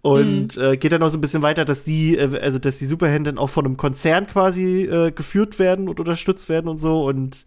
Und 0.00 0.56
äh, 0.56 0.76
geht 0.76 0.92
dann 0.92 1.00
noch 1.00 1.10
so 1.10 1.18
ein 1.18 1.20
bisschen 1.20 1.42
weiter, 1.42 1.64
dass 1.64 1.84
die, 1.84 2.16
äh, 2.16 2.38
also 2.40 2.58
dass 2.58 2.78
die 2.78 2.86
Superhelden 2.86 3.38
auch 3.38 3.50
von 3.50 3.66
einem 3.66 3.76
Konzern 3.76 4.26
quasi 4.26 4.82
äh, 4.84 5.10
geführt 5.12 5.58
werden 5.58 5.88
und 5.88 6.00
unterstützt 6.00 6.48
werden 6.48 6.68
und 6.68 6.78
so. 6.78 7.04
Und 7.04 7.44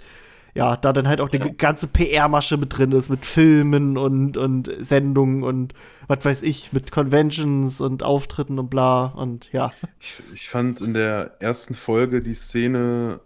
ja, 0.53 0.77
da 0.77 0.93
dann 0.93 1.07
halt 1.09 1.19
auch 1.19 1.27
die 1.27 1.37
Ja. 1.37 1.47
ganze 1.57 1.87
PR-Masche 1.87 2.55
mit 2.55 2.77
drin 2.77 2.93
ist, 2.93 3.09
mit 3.09 3.25
Filmen 3.25 3.97
und, 3.97 4.37
und 4.37 4.71
Sendungen 4.79 5.43
und 5.43 5.73
was 6.07 6.23
weiß 6.23 6.43
ich, 6.43 6.71
mit 6.71 6.91
Conventions 6.93 7.81
und 7.81 8.03
Auftritten 8.03 8.57
und 8.57 8.69
bla. 8.69 9.07
Und 9.07 9.51
ja. 9.51 9.71
Ich, 9.99 10.21
ich 10.33 10.47
fand 10.49 10.79
in 10.79 10.93
der 10.93 11.35
ersten 11.41 11.73
Folge 11.73 12.21
die 12.21 12.33
Szene, 12.35 13.19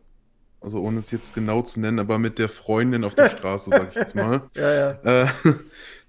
also 0.59 0.81
ohne 0.81 0.99
es 0.99 1.11
jetzt 1.11 1.35
genau 1.35 1.61
zu 1.61 1.79
nennen, 1.79 1.99
aber 1.99 2.17
mit 2.17 2.39
der 2.39 2.49
Freundin 2.49 3.03
auf 3.03 3.13
der 3.13 3.29
Straße, 3.29 3.69
sag 3.69 3.89
ich 3.89 3.95
jetzt 3.95 4.15
mal. 4.15 4.41
Ja, 4.55 4.73
ja. 4.73 4.89
Äh, 5.23 5.27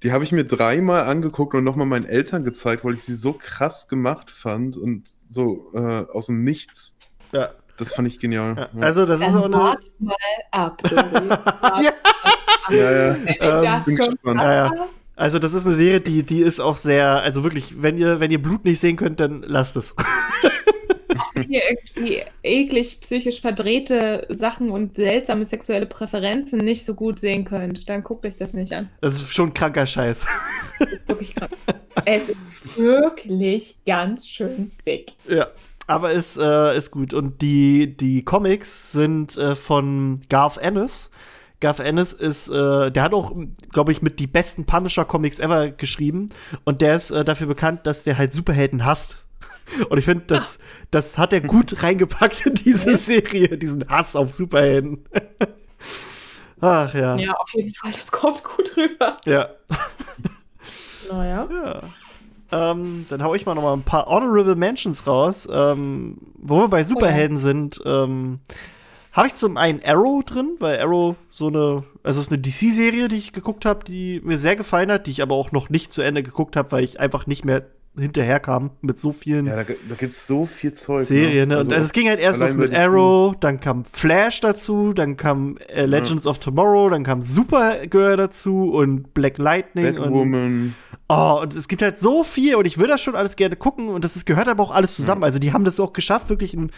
die 0.03 0.12
habe 0.12 0.24
ich 0.24 0.32
mir 0.32 0.44
dreimal 0.44 1.05
angeguckt 1.05 1.55
und 1.55 1.64
nochmal 1.64 1.86
meinen 1.86 2.07
Eltern 2.07 2.44
gezeigt, 2.44 2.84
weil 2.84 2.94
ich 2.94 3.03
sie 3.05 3.14
so 3.14 3.32
krass 3.34 3.86
gemacht 3.88 4.30
fand 4.30 4.76
und 4.76 5.05
so 5.28 5.70
äh, 5.74 6.05
aus 6.12 6.26
dem 6.26 6.42
Nichts. 6.44 6.94
ja. 7.32 7.51
Das 7.76 7.94
fand 7.94 8.07
ich 8.09 8.18
genial. 8.18 8.57
ja. 8.59 8.68
Ja. 8.74 8.82
Also, 8.86 9.07
das 9.07 9.20
ist 9.20 9.26
Dann 9.28 9.36
auch 9.36 9.44
eine. 9.46 9.57
wart 9.57 9.84
mal 9.98 10.14
ab. 10.51 10.82
Ja. 11.82 11.92
Ja, 12.76 12.90
ja. 12.92 13.14
Ähm, 13.14 13.64
das 13.64 13.84
bin 13.86 13.96
schon 13.96 14.11
gespannt. 14.11 14.40
Ja, 14.40 14.53
ja. 14.55 14.68
krass 14.68 14.78
war, 14.78 14.88
Also, 15.16 15.38
das 15.38 15.55
ist 15.55 15.64
eine 15.64 15.74
Serie, 15.74 16.01
die, 16.03 16.22
die 16.22 16.42
ist 16.42 16.61
auch 16.61 16.76
sehr, 16.76 17.07
also 17.22 17.42
wirklich, 17.42 17.82
wenn 17.82 17.96
ihr, 17.96 18.20
wenn 18.20 18.30
ihr 18.30 18.40
Blut 18.42 18.64
nicht 18.66 18.80
sehen 18.80 18.96
könnt, 18.96 19.18
dann 19.18 19.42
lasst 19.46 19.76
es. 19.76 19.94
Wenn 21.34 21.50
ihr 21.50 21.62
irgendwie 21.68 22.22
eklig 22.42 23.00
psychisch 23.00 23.40
verdrehte 23.40 24.26
Sachen 24.28 24.70
und 24.70 24.96
seltsame 24.96 25.46
sexuelle 25.46 25.86
Präferenzen 25.86 26.58
nicht 26.58 26.84
so 26.84 26.94
gut 26.94 27.18
sehen 27.18 27.44
könnt, 27.44 27.88
dann 27.88 28.02
guckt 28.02 28.24
euch 28.26 28.36
das 28.36 28.52
nicht 28.52 28.72
an. 28.72 28.90
Das 29.00 29.14
ist 29.14 29.32
schon 29.32 29.54
kranker 29.54 29.86
Scheiß. 29.86 30.20
Wirklich 31.06 31.34
krank. 31.34 31.52
es 32.04 32.28
ist 32.28 32.76
wirklich 32.76 33.76
ganz 33.86 34.26
schön 34.26 34.66
sick. 34.66 35.12
Ja. 35.28 35.46
Aber 35.86 36.12
ist, 36.12 36.36
äh, 36.36 36.76
ist 36.76 36.92
gut. 36.92 37.14
Und 37.14 37.42
die, 37.42 37.96
die 37.96 38.24
Comics 38.24 38.92
sind 38.92 39.36
äh, 39.36 39.56
von 39.56 40.20
Garth 40.28 40.56
Ennis. 40.56 41.10
Garth 41.58 41.80
Ennis 41.80 42.12
ist, 42.12 42.48
äh, 42.48 42.92
der 42.92 43.02
hat 43.02 43.12
auch, 43.12 43.34
glaube 43.72 43.90
ich, 43.90 44.00
mit 44.00 44.20
die 44.20 44.28
besten 44.28 44.66
Punisher-Comics 44.66 45.40
ever 45.40 45.70
geschrieben. 45.70 46.30
Und 46.64 46.80
der 46.80 46.94
ist 46.94 47.10
äh, 47.10 47.24
dafür 47.24 47.48
bekannt, 47.48 47.88
dass 47.88 48.04
der 48.04 48.18
halt 48.18 48.32
Superhelden 48.32 48.84
hasst. 48.84 49.24
Und 49.88 49.98
ich 49.98 50.04
finde, 50.04 50.24
das, 50.26 50.58
das 50.90 51.18
hat 51.18 51.32
er 51.32 51.40
gut 51.40 51.82
reingepackt 51.82 52.46
in 52.46 52.54
diese 52.54 52.96
Serie, 52.96 53.56
diesen 53.56 53.88
Hass 53.88 54.16
auf 54.16 54.34
Superhelden. 54.34 55.04
Ach 56.60 56.92
ja. 56.94 57.16
Ja, 57.16 57.32
auf 57.34 57.52
jeden 57.54 57.74
Fall, 57.74 57.92
das 57.92 58.10
kommt 58.10 58.44
gut 58.44 58.76
rüber. 58.76 59.16
Ja. 59.24 59.48
Naja. 61.10 61.48
Ja. 61.50 61.80
Ähm, 62.52 63.06
dann 63.08 63.22
hau 63.22 63.34
ich 63.34 63.46
mal 63.46 63.54
noch 63.54 63.62
mal 63.62 63.72
ein 63.72 63.82
paar 63.82 64.06
Honorable 64.06 64.56
Mentions 64.56 65.06
raus. 65.06 65.48
Ähm, 65.50 66.18
wo 66.36 66.58
wir 66.58 66.68
bei 66.68 66.84
Superhelden 66.84 67.38
sind, 67.38 67.80
ähm, 67.84 68.40
habe 69.12 69.28
ich 69.28 69.34
zum 69.34 69.56
einen 69.56 69.80
Arrow 69.84 70.24
drin, 70.24 70.56
weil 70.58 70.78
Arrow 70.80 71.16
so 71.30 71.48
eine, 71.48 71.84
also 72.02 72.20
es 72.20 72.26
ist 72.26 72.32
eine 72.32 72.40
DC-Serie, 72.42 73.08
die 73.08 73.16
ich 73.16 73.32
geguckt 73.32 73.64
habe, 73.64 73.84
die 73.84 74.20
mir 74.22 74.38
sehr 74.38 74.56
gefallen 74.56 74.90
hat, 74.90 75.06
die 75.06 75.10
ich 75.10 75.22
aber 75.22 75.34
auch 75.34 75.52
noch 75.52 75.68
nicht 75.68 75.92
zu 75.92 76.02
Ende 76.02 76.22
geguckt 76.22 76.56
habe, 76.56 76.70
weil 76.72 76.84
ich 76.84 77.00
einfach 77.00 77.26
nicht 77.26 77.44
mehr 77.44 77.66
hinterherkam 77.99 78.70
mit 78.80 78.99
so 78.99 79.12
vielen 79.12 79.47
Ja, 79.47 79.57
da, 79.57 79.64
da 79.64 79.95
gibt 79.97 80.12
es 80.12 80.26
so 80.26 80.47
viel 80.47 80.72
Zeug. 80.72 81.07
Serien. 81.07 81.49
Ne? 81.49 81.59
Und 81.59 81.72
Also 81.72 81.84
es 81.84 81.93
ging 81.93 82.09
halt 82.09 82.20
erst 82.20 82.38
los 82.38 82.51
allein 82.51 82.59
mit 82.59 82.74
Arrow, 82.74 83.34
dann 83.38 83.59
kam 83.61 83.84
Flash 83.84 84.41
dazu, 84.41 84.93
dann 84.93 85.16
kam 85.16 85.59
äh, 85.68 85.86
Legends 85.86 86.26
of 86.26 86.38
Tomorrow, 86.38 86.91
dann 86.91 87.03
kam 87.03 87.20
Supergirl 87.20 88.16
dazu 88.16 88.72
und 88.72 89.12
Black 89.12 89.38
Lightning 89.38 89.99
und 89.99 90.03
Batwoman. 90.03 90.74
Oh, 91.09 91.41
und 91.43 91.55
es 91.55 91.66
gibt 91.66 91.82
halt 91.82 91.99
so 91.99 92.22
viel 92.22 92.55
und 92.55 92.66
ich 92.66 92.78
will 92.78 92.86
das 92.86 93.03
schon 93.03 93.16
alles 93.16 93.34
gerne 93.34 93.57
gucken 93.57 93.88
und 93.88 94.05
das 94.05 94.14
ist, 94.14 94.26
gehört 94.26 94.47
aber 94.47 94.62
auch 94.62 94.70
alles 94.70 94.95
zusammen. 94.95 95.24
Also 95.24 95.41
die 95.41 95.53
haben 95.53 95.64
das 95.64 95.80
auch 95.80 95.93
geschafft, 95.93 96.28
wirklich 96.28 96.55
ein, 96.55 96.70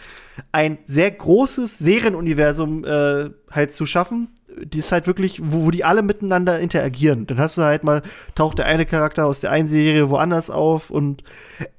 ein 0.52 0.78
sehr 0.86 1.10
großes 1.10 1.78
Serienuniversum 1.78 2.84
äh, 2.86 3.30
halt 3.50 3.72
zu 3.72 3.84
schaffen. 3.84 4.28
Die 4.64 4.78
ist 4.78 4.92
halt 4.92 5.06
wirklich, 5.06 5.40
wo, 5.42 5.64
wo 5.64 5.70
die 5.70 5.84
alle 5.84 6.02
miteinander 6.02 6.58
interagieren. 6.58 7.26
Dann 7.26 7.38
hast 7.38 7.58
du 7.58 7.62
halt 7.62 7.84
mal, 7.84 8.02
taucht 8.34 8.58
der 8.58 8.66
eine 8.66 8.86
Charakter 8.86 9.26
aus 9.26 9.40
der 9.40 9.50
einen 9.50 9.68
Serie 9.68 10.10
woanders 10.10 10.50
auf 10.50 10.90
und 10.90 11.24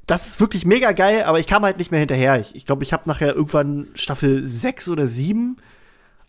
das 0.05 0.27
ist 0.27 0.39
wirklich 0.39 0.65
mega 0.65 0.91
geil, 0.91 1.23
aber 1.23 1.39
ich 1.39 1.47
kam 1.47 1.63
halt 1.63 1.77
nicht 1.77 1.91
mehr 1.91 1.99
hinterher. 1.99 2.39
Ich 2.39 2.47
glaube, 2.47 2.57
ich, 2.57 2.65
glaub, 2.65 2.81
ich 2.81 2.93
habe 2.93 3.09
nachher 3.09 3.35
irgendwann 3.35 3.87
Staffel 3.95 4.45
6 4.45 4.89
oder 4.89 5.07
7 5.07 5.57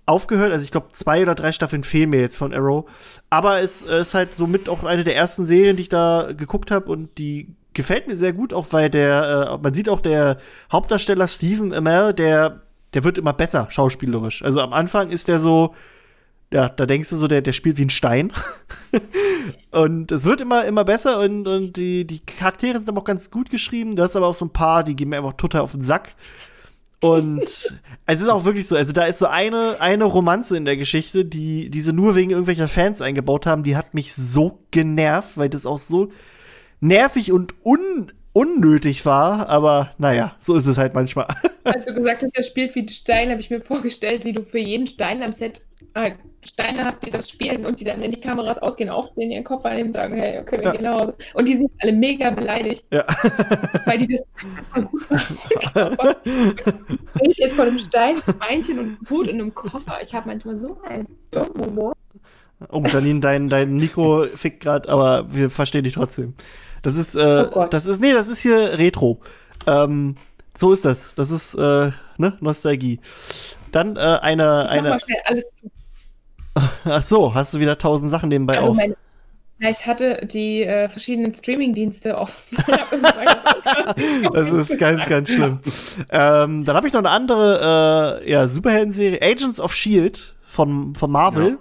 aufgehört. 0.06 0.52
Also 0.52 0.64
ich 0.64 0.70
glaube, 0.70 0.88
zwei 0.92 1.22
oder 1.22 1.34
drei 1.34 1.52
Staffeln 1.52 1.82
fehlen 1.82 2.10
mir 2.10 2.20
jetzt 2.20 2.36
von 2.36 2.52
Arrow. 2.52 2.88
Aber 3.30 3.60
es 3.60 3.82
äh, 3.86 4.00
ist 4.00 4.14
halt 4.14 4.34
somit 4.34 4.68
auch 4.68 4.84
eine 4.84 5.04
der 5.04 5.16
ersten 5.16 5.46
Serien, 5.46 5.76
die 5.76 5.82
ich 5.82 5.88
da 5.88 6.32
geguckt 6.36 6.70
habe 6.70 6.90
und 6.90 7.16
die 7.18 7.48
gefällt 7.72 8.06
mir 8.06 8.16
sehr 8.16 8.32
gut, 8.32 8.52
auch 8.52 8.66
weil 8.70 8.88
der, 8.88 9.50
äh, 9.54 9.62
man 9.62 9.74
sieht 9.74 9.88
auch 9.88 10.00
der 10.00 10.38
Hauptdarsteller 10.70 11.26
Stephen 11.26 11.72
Amell, 11.72 12.12
der, 12.12 12.60
der 12.94 13.04
wird 13.04 13.18
immer 13.18 13.32
besser 13.32 13.66
schauspielerisch. 13.70 14.42
Also 14.44 14.60
am 14.60 14.72
Anfang 14.72 15.10
ist 15.10 15.26
der 15.28 15.40
so, 15.40 15.74
ja, 16.52 16.68
da 16.68 16.86
denkst 16.86 17.10
du 17.10 17.16
so, 17.16 17.26
der, 17.26 17.42
der 17.42 17.52
spielt 17.52 17.78
wie 17.78 17.84
ein 17.84 17.90
Stein. 17.90 18.32
und 19.70 20.12
es 20.12 20.24
wird 20.24 20.40
immer, 20.40 20.64
immer 20.64 20.84
besser 20.84 21.20
und, 21.20 21.48
und 21.48 21.76
die, 21.76 22.06
die 22.06 22.20
Charaktere 22.20 22.78
sind 22.78 22.88
aber 22.88 23.00
auch 23.00 23.04
ganz 23.04 23.30
gut 23.30 23.50
geschrieben. 23.50 23.96
Du 23.96 24.02
hast 24.02 24.16
aber 24.16 24.26
auch 24.26 24.34
so 24.34 24.44
ein 24.44 24.52
paar, 24.52 24.84
die 24.84 24.94
gehen 24.94 25.08
mir 25.08 25.18
einfach 25.18 25.34
total 25.34 25.62
auf 25.62 25.72
den 25.72 25.82
Sack. 25.82 26.14
Und 27.00 27.42
es 28.06 28.20
ist 28.20 28.28
auch 28.28 28.44
wirklich 28.44 28.68
so, 28.68 28.76
also 28.76 28.92
da 28.92 29.04
ist 29.04 29.18
so 29.18 29.26
eine, 29.26 29.76
eine 29.80 30.04
Romanze 30.04 30.56
in 30.56 30.64
der 30.64 30.76
Geschichte, 30.76 31.24
die, 31.24 31.70
die 31.70 31.80
sie 31.80 31.92
nur 31.92 32.14
wegen 32.14 32.30
irgendwelcher 32.30 32.68
Fans 32.68 33.02
eingebaut 33.02 33.46
haben, 33.46 33.62
die 33.62 33.76
hat 33.76 33.94
mich 33.94 34.14
so 34.14 34.60
genervt, 34.70 35.36
weil 35.36 35.48
das 35.48 35.66
auch 35.66 35.78
so 35.78 36.12
nervig 36.80 37.32
und 37.32 37.54
un, 37.64 38.12
unnötig 38.34 39.06
war. 39.06 39.48
Aber 39.48 39.92
naja, 39.96 40.36
so 40.40 40.54
ist 40.54 40.66
es 40.66 40.76
halt 40.76 40.94
manchmal. 40.94 41.26
Als 41.64 41.86
du 41.86 41.94
gesagt 41.94 42.22
hast, 42.22 42.36
er 42.36 42.42
spielt 42.44 42.74
wie 42.74 42.80
ein 42.82 42.88
Stein, 42.88 43.30
habe 43.30 43.40
ich 43.40 43.48
mir 43.48 43.62
vorgestellt, 43.62 44.26
wie 44.26 44.34
du 44.34 44.42
für 44.42 44.58
jeden 44.58 44.86
Stein 44.86 45.22
am 45.22 45.32
Set 45.32 45.62
halt 45.94 46.16
Steine 46.46 46.84
hast, 46.84 47.06
die 47.06 47.10
das 47.10 47.30
spielen 47.30 47.64
und 47.64 47.80
die 47.80 47.84
dann, 47.84 48.02
wenn 48.02 48.10
die 48.10 48.20
Kameras 48.20 48.58
ausgehen, 48.58 48.90
auch 48.90 49.14
den 49.14 49.30
ihren 49.30 49.44
Kopf 49.44 49.64
annehmen 49.64 49.86
und 49.88 49.92
sagen, 49.94 50.14
hey, 50.16 50.38
okay, 50.40 50.58
wir 50.58 50.64
Ja. 50.64 50.72
gehen 50.72 50.82
nach 50.82 51.00
Hause. 51.00 51.14
Und 51.32 51.48
die 51.48 51.56
sind 51.56 51.70
alle 51.80 51.92
mega 51.92 52.30
beleidigt, 52.30 52.84
Ja. 52.90 53.04
weil 53.86 53.96
die 53.98 54.08
das 54.08 54.22
fanden. 54.74 56.58
ich 57.22 57.38
jetzt 57.38 57.54
vor 57.54 57.64
einem 57.64 57.78
Stein, 57.78 58.16
Beinchen 58.38 58.78
und 58.78 58.98
Hut 59.08 59.28
in 59.28 59.40
einem 59.40 59.54
Koffer. 59.54 59.98
Ich 60.02 60.14
habe 60.14 60.28
manchmal 60.28 60.58
so 60.58 60.78
einen 60.86 61.06
dummen 61.30 61.64
Humor. 61.66 61.92
Oh, 62.70 62.82
Janine, 62.86 63.20
dein, 63.20 63.48
dein 63.48 63.76
Mikro 63.76 64.24
fickt 64.34 64.60
gerade, 64.60 64.88
aber 64.88 65.32
wir 65.32 65.48
verstehen 65.50 65.84
dich 65.84 65.94
trotzdem. 65.94 66.34
Das 66.84 66.96
ist, 66.96 67.14
äh, 67.16 67.48
Oh 67.52 67.66
das 67.66 67.86
ist, 67.86 68.00
nee, 68.00 68.12
das 68.12 68.28
ist 68.28 68.40
hier 68.42 68.78
Retro. 68.78 69.18
Ähm, 69.66 70.14
so 70.56 70.72
ist 70.72 70.84
das. 70.84 71.14
Das 71.16 71.30
ist, 71.32 71.54
äh, 71.54 71.90
ne, 72.18 72.36
Nostalgie. 72.40 73.00
Dann 73.72 73.96
äh, 73.96 74.00
eine, 74.00 74.20
Ich 74.64 74.66
mach 74.66 74.70
eine, 74.70 74.88
mal 74.90 75.00
schnell 75.00 75.18
alles 75.24 75.44
zu. 75.54 75.70
ach 76.84 77.02
so, 77.02 77.34
hast 77.34 77.54
du 77.54 77.58
wieder 77.58 77.76
tausend 77.78 78.10
Sachen 78.12 78.28
nebenbei 78.28 78.56
Also 78.58 78.70
auf. 78.70 78.76
meine, 78.76 78.94
ja, 79.58 79.70
ich 79.70 79.86
hatte 79.86 80.26
die 80.26 80.62
äh, 80.62 80.88
verschiedenen 80.88 81.32
Streaming-Dienste 81.32 82.16
offen. 82.16 82.56
Das 84.32 84.50
ist 84.50 84.78
ganz, 84.78 85.06
ganz 85.06 85.30
schlimm. 85.30 85.60
ähm, 86.10 86.64
dann 86.64 86.76
habe 86.76 86.86
ich 86.86 86.92
noch 86.92 87.00
eine 87.00 87.10
andere 87.10 88.20
äh, 88.22 88.30
ja, 88.30 88.46
Superhelden-Serie, 88.46 89.20
Agents 89.22 89.58
of 89.58 89.74
Shield 89.74 90.34
von, 90.54 90.94
von 90.94 91.10
Marvel. 91.10 91.58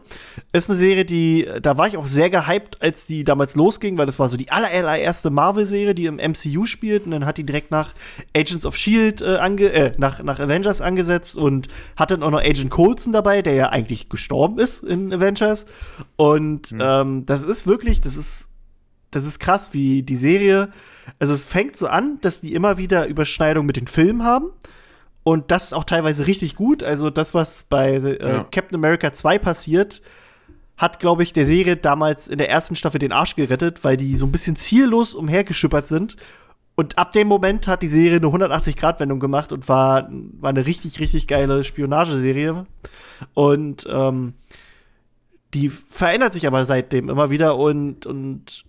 Ist 0.53 0.69
eine 0.69 0.77
Serie, 0.77 1.03
die, 1.03 1.47
da 1.61 1.77
war 1.77 1.87
ich 1.87 1.97
auch 1.97 2.07
sehr 2.07 2.29
gehypt, 2.29 2.81
als 2.81 3.07
die 3.07 3.23
damals 3.23 3.55
losging, 3.55 3.97
weil 3.97 4.05
das 4.05 4.19
war 4.19 4.29
so 4.29 4.37
die 4.37 4.51
aller, 4.51 4.69
allererste 4.69 5.29
Marvel-Serie, 5.29 5.95
die 5.95 6.05
im 6.05 6.15
MCU 6.15 6.65
spielt. 6.65 7.05
Und 7.05 7.11
dann 7.11 7.25
hat 7.25 7.37
die 7.37 7.43
direkt 7.43 7.71
nach 7.71 7.93
Agents 8.35 8.65
of 8.65 8.77
Shield 8.77 9.21
äh, 9.21 9.37
ange 9.37 9.71
äh, 9.71 9.93
nach, 9.97 10.21
nach 10.23 10.39
Avengers 10.39 10.81
angesetzt 10.81 11.37
und 11.37 11.67
hat 11.95 12.11
dann 12.11 12.23
auch 12.23 12.31
noch 12.31 12.41
Agent 12.41 12.69
Coulson 12.69 13.11
dabei, 13.11 13.41
der 13.41 13.53
ja 13.53 13.69
eigentlich 13.69 14.09
gestorben 14.09 14.59
ist 14.59 14.83
in 14.83 15.11
Avengers. 15.11 15.65
Und 16.15 16.73
ähm, 16.79 17.25
das 17.25 17.43
ist 17.43 17.67
wirklich, 17.67 17.99
das 17.99 18.15
ist 18.15 18.47
das 19.13 19.25
ist 19.25 19.39
krass, 19.39 19.73
wie 19.73 20.01
die 20.01 20.15
Serie. 20.15 20.69
Also 21.19 21.33
es 21.33 21.45
fängt 21.45 21.77
so 21.77 21.87
an, 21.87 22.17
dass 22.21 22.41
die 22.41 22.53
immer 22.53 22.77
wieder 22.77 23.07
Überschneidung 23.07 23.65
mit 23.65 23.75
den 23.75 23.87
Filmen 23.87 24.23
haben. 24.23 24.47
Und 25.23 25.51
das 25.51 25.65
ist 25.65 25.73
auch 25.73 25.85
teilweise 25.85 26.27
richtig 26.27 26.55
gut. 26.55 26.83
Also 26.83 27.09
das, 27.09 27.33
was 27.33 27.63
bei 27.63 27.93
äh, 27.93 28.27
Ja. 28.27 28.43
Captain 28.51 28.75
America 28.75 29.13
2 29.13 29.39
passiert, 29.39 30.01
hat, 30.75 30.99
glaube 30.99 31.23
ich, 31.23 31.33
der 31.33 31.45
Serie 31.45 31.77
damals 31.77 32.27
in 32.27 32.37
der 32.39 32.49
ersten 32.49 32.75
Staffel 32.75 32.99
den 32.99 33.11
Arsch 33.11 33.35
gerettet, 33.35 33.83
weil 33.83 33.95
die 33.95 34.15
so 34.15 34.25
ein 34.25 34.31
bisschen 34.31 34.55
ziellos 34.55 35.13
umhergeschippert 35.13 35.87
sind. 35.87 36.17
Und 36.75 36.97
ab 36.97 37.11
dem 37.11 37.27
Moment 37.27 37.67
hat 37.67 37.83
die 37.83 37.87
Serie 37.87 38.17
eine 38.17 38.27
180-Grad-Wendung 38.27 39.19
gemacht 39.19 39.51
und 39.51 39.69
war, 39.69 40.09
war 40.11 40.49
eine 40.49 40.65
richtig, 40.65 40.99
richtig 40.99 41.27
geile 41.27 41.63
Spionageserie. 41.63 42.65
Und 43.35 43.87
ähm, 43.89 44.33
die 45.53 45.69
verändert 45.69 46.33
sich 46.33 46.47
aber 46.47 46.65
seitdem 46.65 47.09
immer 47.09 47.29
wieder 47.29 47.57
und, 47.57 48.07
und 48.07 48.65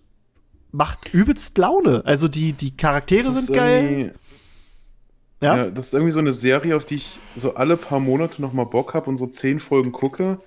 macht 0.71 1.13
übelst 1.13 1.57
Laune. 1.57 2.03
Also 2.05 2.27
die, 2.27 2.53
die 2.53 2.77
Charaktere 2.77 3.31
sind 3.31 3.55
geil. 3.55 4.13
Ja? 5.45 5.55
Ja, 5.57 5.69
das 5.69 5.85
ist 5.87 5.93
irgendwie 5.93 6.11
so 6.11 6.19
eine 6.19 6.33
Serie, 6.33 6.75
auf 6.75 6.85
die 6.85 6.95
ich 6.95 7.19
so 7.35 7.55
alle 7.55 7.77
paar 7.77 7.99
Monate 7.99 8.41
noch 8.41 8.53
mal 8.53 8.63
Bock 8.65 8.93
habe 8.93 9.09
und 9.09 9.17
so 9.17 9.27
zehn 9.27 9.59
Folgen 9.59 9.91
gucke. 9.91 10.39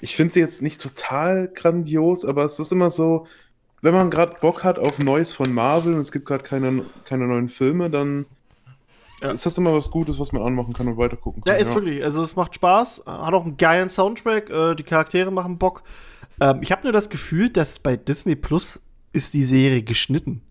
Ich 0.00 0.16
finde 0.16 0.32
sie 0.34 0.40
jetzt 0.40 0.62
nicht 0.62 0.80
total 0.80 1.48
grandios, 1.54 2.24
aber 2.24 2.44
es 2.44 2.58
ist 2.58 2.72
immer 2.72 2.90
so, 2.90 3.26
wenn 3.82 3.94
man 3.94 4.10
gerade 4.10 4.36
Bock 4.40 4.64
hat 4.64 4.78
auf 4.78 4.98
Neues 4.98 5.34
von 5.34 5.52
Marvel 5.52 5.94
und 5.94 6.00
es 6.00 6.12
gibt 6.12 6.26
gerade 6.26 6.44
keine, 6.44 6.84
keine 7.04 7.26
neuen 7.26 7.48
Filme, 7.48 7.90
dann 7.90 8.26
Ja. 9.22 9.30
ist 9.30 9.46
das 9.46 9.56
immer 9.58 9.72
was 9.72 9.90
Gutes, 9.90 10.18
was 10.20 10.32
man 10.32 10.42
anmachen 10.42 10.74
kann 10.74 10.88
und 10.88 10.96
weitergucken 10.98 11.42
Ja, 11.46 11.52
kann. 11.52 11.62
ist 11.62 11.74
wirklich. 11.74 12.02
Also 12.04 12.22
es 12.22 12.36
macht 12.36 12.54
Spaß, 12.54 13.02
hat 13.06 13.34
auch 13.34 13.44
einen 13.44 13.56
geilen 13.56 13.88
Soundtrack, 13.90 14.50
äh, 14.50 14.74
die 14.74 14.82
Charaktere 14.82 15.30
machen 15.30 15.58
Bock. 15.58 15.82
Ähm, 16.40 16.58
ich 16.62 16.70
habe 16.72 16.82
nur 16.84 16.92
das 16.92 17.08
Gefühl, 17.08 17.48
dass 17.50 17.78
bei 17.78 17.96
Disney 17.96 18.36
Plus 18.36 18.80
ist 19.12 19.32
die 19.34 19.44
Serie 19.44 19.82
geschnitten. 19.82 20.42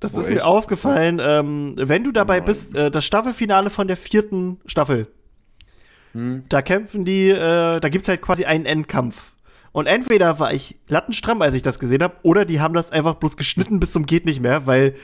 Das 0.00 0.14
Oh, 0.14 0.20
ist 0.20 0.26
echt? 0.26 0.36
mir 0.36 0.44
aufgefallen, 0.46 1.20
ähm, 1.22 1.74
wenn 1.78 2.04
du 2.04 2.12
dabei 2.12 2.38
Nein. 2.38 2.46
bist, 2.46 2.74
äh, 2.74 2.90
das 2.90 3.04
Staffelfinale 3.06 3.70
von 3.70 3.86
der 3.88 3.96
vierten 3.96 4.60
Staffel. 4.66 5.06
Hm. 6.12 6.44
Da 6.48 6.62
kämpfen 6.62 7.04
die, 7.04 7.30
äh, 7.30 7.80
da 7.80 7.88
gibt's 7.88 8.08
halt 8.08 8.22
quasi 8.22 8.44
einen 8.44 8.66
Endkampf. 8.66 9.32
Und 9.72 9.86
entweder 9.86 10.38
war 10.38 10.54
ich 10.54 10.76
lattenstramm, 10.88 11.42
als 11.42 11.54
ich 11.54 11.62
das 11.62 11.78
gesehen 11.78 12.02
habe, 12.02 12.14
oder 12.22 12.44
die 12.46 12.60
haben 12.60 12.74
das 12.74 12.90
einfach 12.90 13.14
bloß 13.14 13.36
geschnitten 13.36 13.78
bis 13.80 13.92
zum 13.92 14.06
geht 14.06 14.24
nicht 14.26 14.40
mehr, 14.40 14.66
weil 14.66 14.94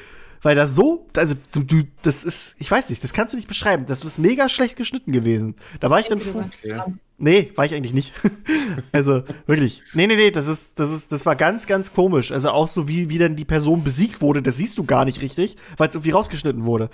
weil 0.44 0.56
das 0.56 0.74
so, 0.74 1.06
also 1.16 1.36
du, 1.52 1.62
du, 1.62 1.82
das 2.02 2.24
ist, 2.24 2.56
ich 2.58 2.68
weiß 2.68 2.90
nicht, 2.90 3.04
das 3.04 3.12
kannst 3.12 3.32
du 3.32 3.36
nicht 3.36 3.46
beschreiben. 3.46 3.86
Das 3.86 4.02
ist 4.02 4.18
mega 4.18 4.48
schlecht 4.48 4.74
geschnitten 4.76 5.12
gewesen. 5.12 5.54
Da 5.78 5.88
war 5.88 6.00
ich 6.00 6.08
dann 6.08 6.18
froh. 6.18 6.42
Okay. 6.64 6.80
Nee, 7.22 7.52
war 7.54 7.64
ich 7.64 7.72
eigentlich 7.72 7.92
nicht. 7.92 8.12
also, 8.92 9.22
wirklich. 9.46 9.84
Nee, 9.94 10.08
nee, 10.08 10.16
nee, 10.16 10.32
das 10.32 10.48
ist, 10.48 10.80
das 10.80 10.90
ist, 10.90 11.12
das 11.12 11.24
war 11.24 11.36
ganz, 11.36 11.68
ganz 11.68 11.94
komisch. 11.94 12.32
Also 12.32 12.50
auch 12.50 12.66
so, 12.66 12.88
wie, 12.88 13.10
wie 13.10 13.18
dann 13.18 13.36
die 13.36 13.44
Person 13.44 13.84
besiegt 13.84 14.20
wurde, 14.20 14.42
das 14.42 14.56
siehst 14.56 14.76
du 14.76 14.82
gar 14.82 15.04
nicht 15.04 15.20
richtig, 15.20 15.56
weil 15.76 15.88
es 15.88 15.94
irgendwie 15.94 16.10
rausgeschnitten 16.10 16.64
wurde. 16.64 16.90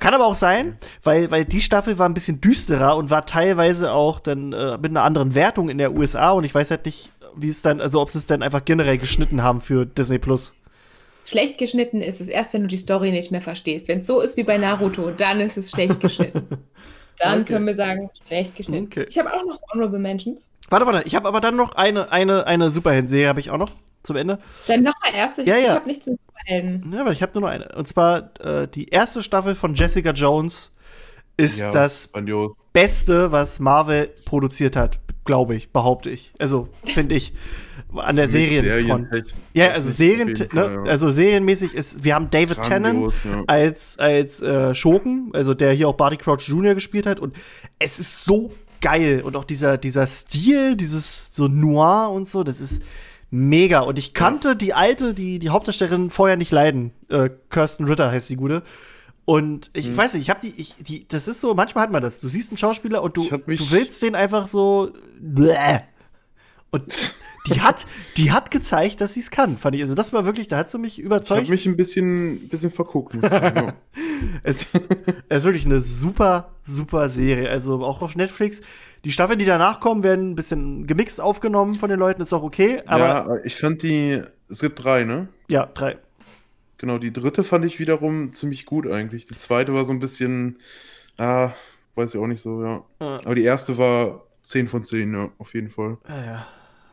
Kann 0.00 0.14
aber 0.14 0.26
auch 0.26 0.34
sein, 0.34 0.78
weil, 1.04 1.30
weil 1.30 1.44
die 1.44 1.60
Staffel 1.60 1.96
war 1.96 2.08
ein 2.08 2.14
bisschen 2.14 2.40
düsterer 2.40 2.96
und 2.96 3.10
war 3.10 3.24
teilweise 3.24 3.92
auch 3.92 4.18
dann 4.18 4.52
äh, 4.52 4.78
mit 4.78 4.90
einer 4.90 5.04
anderen 5.04 5.36
Wertung 5.36 5.68
in 5.68 5.78
der 5.78 5.94
USA 5.94 6.32
und 6.32 6.42
ich 6.42 6.52
weiß 6.52 6.72
halt 6.72 6.84
nicht, 6.84 7.12
wie 7.36 7.48
es 7.48 7.62
dann, 7.62 7.80
also 7.80 8.00
ob 8.00 8.10
sie 8.10 8.18
es 8.18 8.26
dann 8.26 8.42
einfach 8.42 8.64
generell 8.64 8.98
geschnitten 8.98 9.44
haben 9.44 9.60
für 9.60 9.86
Disney 9.86 10.18
Plus. 10.18 10.52
Schlecht 11.24 11.56
geschnitten 11.56 12.00
ist 12.00 12.20
es 12.20 12.26
erst, 12.26 12.52
wenn 12.52 12.62
du 12.62 12.66
die 12.68 12.78
Story 12.78 13.12
nicht 13.12 13.30
mehr 13.30 13.42
verstehst. 13.42 13.86
Wenn 13.86 14.00
es 14.00 14.08
so 14.08 14.20
ist 14.20 14.36
wie 14.36 14.42
bei 14.42 14.58
Naruto, 14.58 15.12
dann 15.12 15.38
ist 15.38 15.56
es 15.56 15.70
schlecht 15.70 16.00
geschnitten. 16.00 16.48
Dann 17.20 17.42
Okay. 17.42 17.52
können 17.52 17.66
wir 17.66 17.74
sagen, 17.74 18.10
schlecht 18.26 18.56
geschnitten. 18.56 18.86
Okay. 18.86 19.06
Ich 19.08 19.18
habe 19.18 19.32
auch 19.32 19.44
noch 19.44 19.60
Honorable 19.72 19.98
Mentions. 19.98 20.52
Warte, 20.70 20.86
warte, 20.86 21.06
ich 21.06 21.14
habe 21.14 21.26
aber 21.28 21.40
dann 21.40 21.56
noch 21.56 21.72
eine, 21.74 22.10
eine, 22.12 22.46
eine 22.46 22.70
Superhelden-Serie, 22.70 23.28
habe 23.28 23.40
ich 23.40 23.50
auch 23.50 23.58
noch 23.58 23.70
zum 24.02 24.16
Ende. 24.16 24.38
Dann 24.66 24.82
nochmal 24.82 25.14
erste. 25.14 25.42
Ich, 25.42 25.48
Ja, 25.48 25.56
ja. 25.56 25.64
ich 25.64 25.70
habe 25.70 25.88
nichts 25.88 26.06
mit 26.06 26.18
Superhelden. 26.26 26.92
Ja, 26.92 27.00
aber 27.00 27.12
ich 27.12 27.22
habe 27.22 27.32
nur 27.34 27.42
noch 27.42 27.48
eine. 27.54 27.68
Und 27.76 27.86
zwar 27.88 28.30
äh, 28.40 28.68
die 28.68 28.88
erste 28.88 29.22
Staffel 29.22 29.54
von 29.54 29.74
Jessica 29.74 30.10
Jones 30.12 30.72
ist 31.36 31.60
Ja, 31.60 31.72
das 31.72 32.12
grandios. 32.12 32.52
Beste, 32.72 33.32
was 33.32 33.58
Marvel 33.60 34.08
produziert 34.24 34.76
hat, 34.76 34.98
glaube 35.24 35.56
ich, 35.56 35.72
behaupte 35.72 36.10
ich. 36.10 36.32
Also, 36.38 36.68
finde 36.84 37.14
ich. 37.16 37.32
An 37.94 38.16
der 38.16 38.28
Serienfront. 38.28 39.34
Ja, 39.54 39.70
also 39.70 39.90
Serien, 39.90 40.28
ne, 40.28 40.48
ja. 40.52 40.82
also 40.82 41.10
serienmäßig 41.10 41.74
ist, 41.74 42.04
wir 42.04 42.14
haben 42.14 42.28
David 42.30 42.62
Tennant 42.62 43.14
ja. 43.24 43.44
als, 43.46 43.98
als 43.98 44.42
äh, 44.42 44.74
Schurken, 44.74 45.30
also 45.32 45.54
der 45.54 45.72
hier 45.72 45.88
auch 45.88 45.94
Barty 45.96 46.18
Crouch 46.18 46.48
Jr. 46.48 46.74
gespielt 46.74 47.06
hat. 47.06 47.18
Und 47.18 47.34
es 47.78 47.98
ist 47.98 48.24
so 48.24 48.52
geil. 48.80 49.22
Und 49.24 49.36
auch 49.36 49.44
dieser, 49.44 49.78
dieser 49.78 50.06
Stil, 50.06 50.76
dieses 50.76 51.30
so 51.32 51.48
Noir 51.48 52.10
und 52.10 52.26
so, 52.26 52.44
das 52.44 52.60
ist 52.60 52.82
mega. 53.30 53.80
Und 53.80 53.98
ich 53.98 54.12
kannte 54.14 54.54
die 54.54 54.74
alte, 54.74 55.14
die, 55.14 55.38
die 55.38 55.48
Hauptdarstellerin 55.48 56.10
vorher 56.10 56.36
nicht 56.36 56.52
leiden. 56.52 56.92
Äh, 57.08 57.30
Kirsten 57.50 57.84
Ritter 57.84 58.10
heißt 58.10 58.28
die 58.28 58.36
gute. 58.36 58.62
Und 59.24 59.70
ich 59.74 59.88
Mhm. 59.88 59.96
weiß 59.96 60.14
nicht, 60.14 60.22
ich 60.22 60.30
habe 60.30 60.40
die, 60.42 60.58
ich, 60.60 60.76
die, 60.78 61.06
das 61.08 61.28
ist 61.28 61.40
so, 61.40 61.54
manchmal 61.54 61.84
hat 61.84 61.92
man 61.92 62.02
das. 62.02 62.20
Du 62.20 62.28
siehst 62.28 62.50
einen 62.50 62.58
Schauspieler 62.58 63.02
und 63.02 63.16
du, 63.16 63.28
du 63.28 63.70
willst 63.70 64.02
den 64.02 64.14
einfach 64.14 64.46
so. 64.46 64.90
Bläh. 65.20 65.80
Und 66.70 67.14
die 67.46 67.60
hat, 67.60 67.86
die 68.16 68.32
hat 68.32 68.50
gezeigt, 68.50 69.00
dass 69.00 69.14
sie 69.14 69.20
es 69.20 69.30
kann, 69.30 69.56
fand 69.56 69.74
ich. 69.76 69.82
Also 69.82 69.94
das 69.94 70.12
war 70.12 70.24
wirklich, 70.24 70.48
da 70.48 70.58
hat 70.58 70.68
sie 70.68 70.78
mich 70.78 70.98
Ich 70.98 71.04
überzeugt. 71.04 71.42
habe 71.42 71.50
mich 71.50 71.66
ein 71.66 71.76
bisschen, 71.76 72.48
bisschen 72.48 72.70
verguckt. 72.70 73.14
Muss 73.14 73.24
ich 73.24 73.30
sagen, 73.30 73.56
ja. 73.56 73.74
Es, 74.42 74.74
es 75.28 75.38
ist 75.38 75.44
wirklich 75.44 75.64
eine 75.64 75.80
super, 75.80 76.50
super 76.64 77.08
Serie. 77.08 77.48
Also 77.48 77.82
auch 77.84 78.02
auf 78.02 78.16
Netflix. 78.16 78.60
Die 79.04 79.12
Staffeln, 79.12 79.38
die 79.38 79.44
danach 79.44 79.78
kommen, 79.80 80.02
werden 80.02 80.32
ein 80.32 80.34
bisschen 80.34 80.86
gemixt 80.86 81.20
aufgenommen 81.20 81.76
von 81.76 81.88
den 81.88 81.98
Leuten, 82.00 82.20
ist 82.20 82.32
auch 82.32 82.42
okay. 82.42 82.82
Aber 82.86 83.04
ja, 83.04 83.36
ja, 83.36 83.44
ich 83.44 83.56
fand 83.56 83.82
die, 83.82 84.20
es 84.50 84.60
gibt 84.60 84.82
drei, 84.82 85.04
ne? 85.04 85.28
drei. 85.48 85.98
Genau, 86.78 86.98
die 86.98 87.12
dritte 87.12 87.44
fand 87.44 87.64
ich 87.64 87.78
wiederum 87.78 88.32
ziemlich 88.32 88.66
gut 88.66 88.86
eigentlich. 88.90 89.24
Die 89.24 89.36
zweite 89.36 89.72
war 89.72 89.84
so 89.84 89.92
ein 89.92 90.00
bisschen, 90.00 90.58
ah, 91.16 91.50
weiß 91.94 92.14
ich 92.14 92.20
auch 92.20 92.26
nicht 92.26 92.42
so, 92.42 92.62
ja. 92.62 92.84
Ja. 93.00 93.20
Aber 93.24 93.34
die 93.34 93.44
erste 93.44 93.78
war 93.78 94.24
10 94.42 94.66
von 94.68 94.82
10, 94.82 95.12
ja, 95.12 95.28
auf 95.38 95.54
jeden 95.54 95.70
Fall. 95.70 95.98
Ja, 96.08 96.24
ja. 96.24 96.46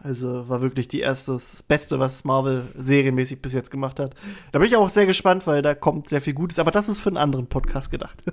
Also 0.03 0.47
war 0.47 0.61
wirklich 0.61 0.87
die 0.87 0.99
erste, 0.99 1.33
das 1.33 1.63
Beste, 1.63 1.99
was 1.99 2.23
Marvel 2.25 2.67
serienmäßig 2.77 3.41
bis 3.41 3.53
jetzt 3.53 3.71
gemacht 3.71 3.99
hat. 3.99 4.13
Da 4.51 4.59
bin 4.59 4.67
ich 4.67 4.75
auch 4.75 4.89
sehr 4.89 5.05
gespannt, 5.07 5.47
weil 5.47 5.61
da 5.61 5.73
kommt 5.73 6.09
sehr 6.09 6.21
viel 6.21 6.33
Gutes. 6.33 6.59
Aber 6.59 6.71
das 6.71 6.89
ist 6.89 6.99
für 6.99 7.09
einen 7.09 7.17
anderen 7.17 7.47
Podcast 7.47 7.89
gedacht. 7.91 8.23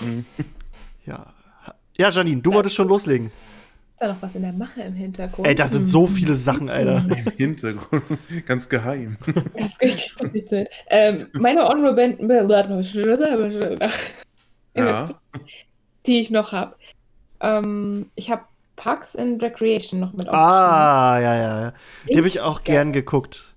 Mhm. 0.00 0.24
ja. 1.06 1.32
Ja, 1.96 2.08
Janine, 2.08 2.40
du 2.40 2.52
wolltest 2.52 2.74
schon 2.74 2.88
loslegen. 2.88 3.26
Ist 3.26 4.00
da 4.00 4.08
noch 4.08 4.22
was 4.22 4.34
in 4.34 4.42
der 4.42 4.52
Mache 4.52 4.80
im 4.80 4.94
Hintergrund? 4.94 5.46
Ey, 5.46 5.54
da 5.54 5.68
sind 5.68 5.86
so 5.86 6.06
viele 6.06 6.34
Sachen, 6.34 6.70
Alter. 6.70 7.04
Im 7.08 7.32
Hintergrund, 7.36 8.02
ganz 8.46 8.68
geheim. 8.68 9.16
Ganz 9.78 10.52
ähm, 10.88 11.26
meine 11.34 11.64
Honorable 11.64 12.16
Ja. 14.74 15.10
die 16.06 16.20
ich 16.20 16.30
noch 16.30 16.52
habe. 16.52 16.76
Ähm, 17.40 18.06
ich 18.14 18.30
habe 18.30 18.44
Parks 18.82 19.14
and 19.14 19.40
Recreation 19.40 20.00
noch 20.00 20.12
mit 20.12 20.28
Ah, 20.28 21.16
ja, 21.20 21.36
ja, 21.36 21.60
ja. 21.60 21.72
Die 22.10 22.16
habe 22.16 22.26
ich 22.26 22.40
auch 22.40 22.64
gern 22.64 22.92
geguckt. 22.92 23.54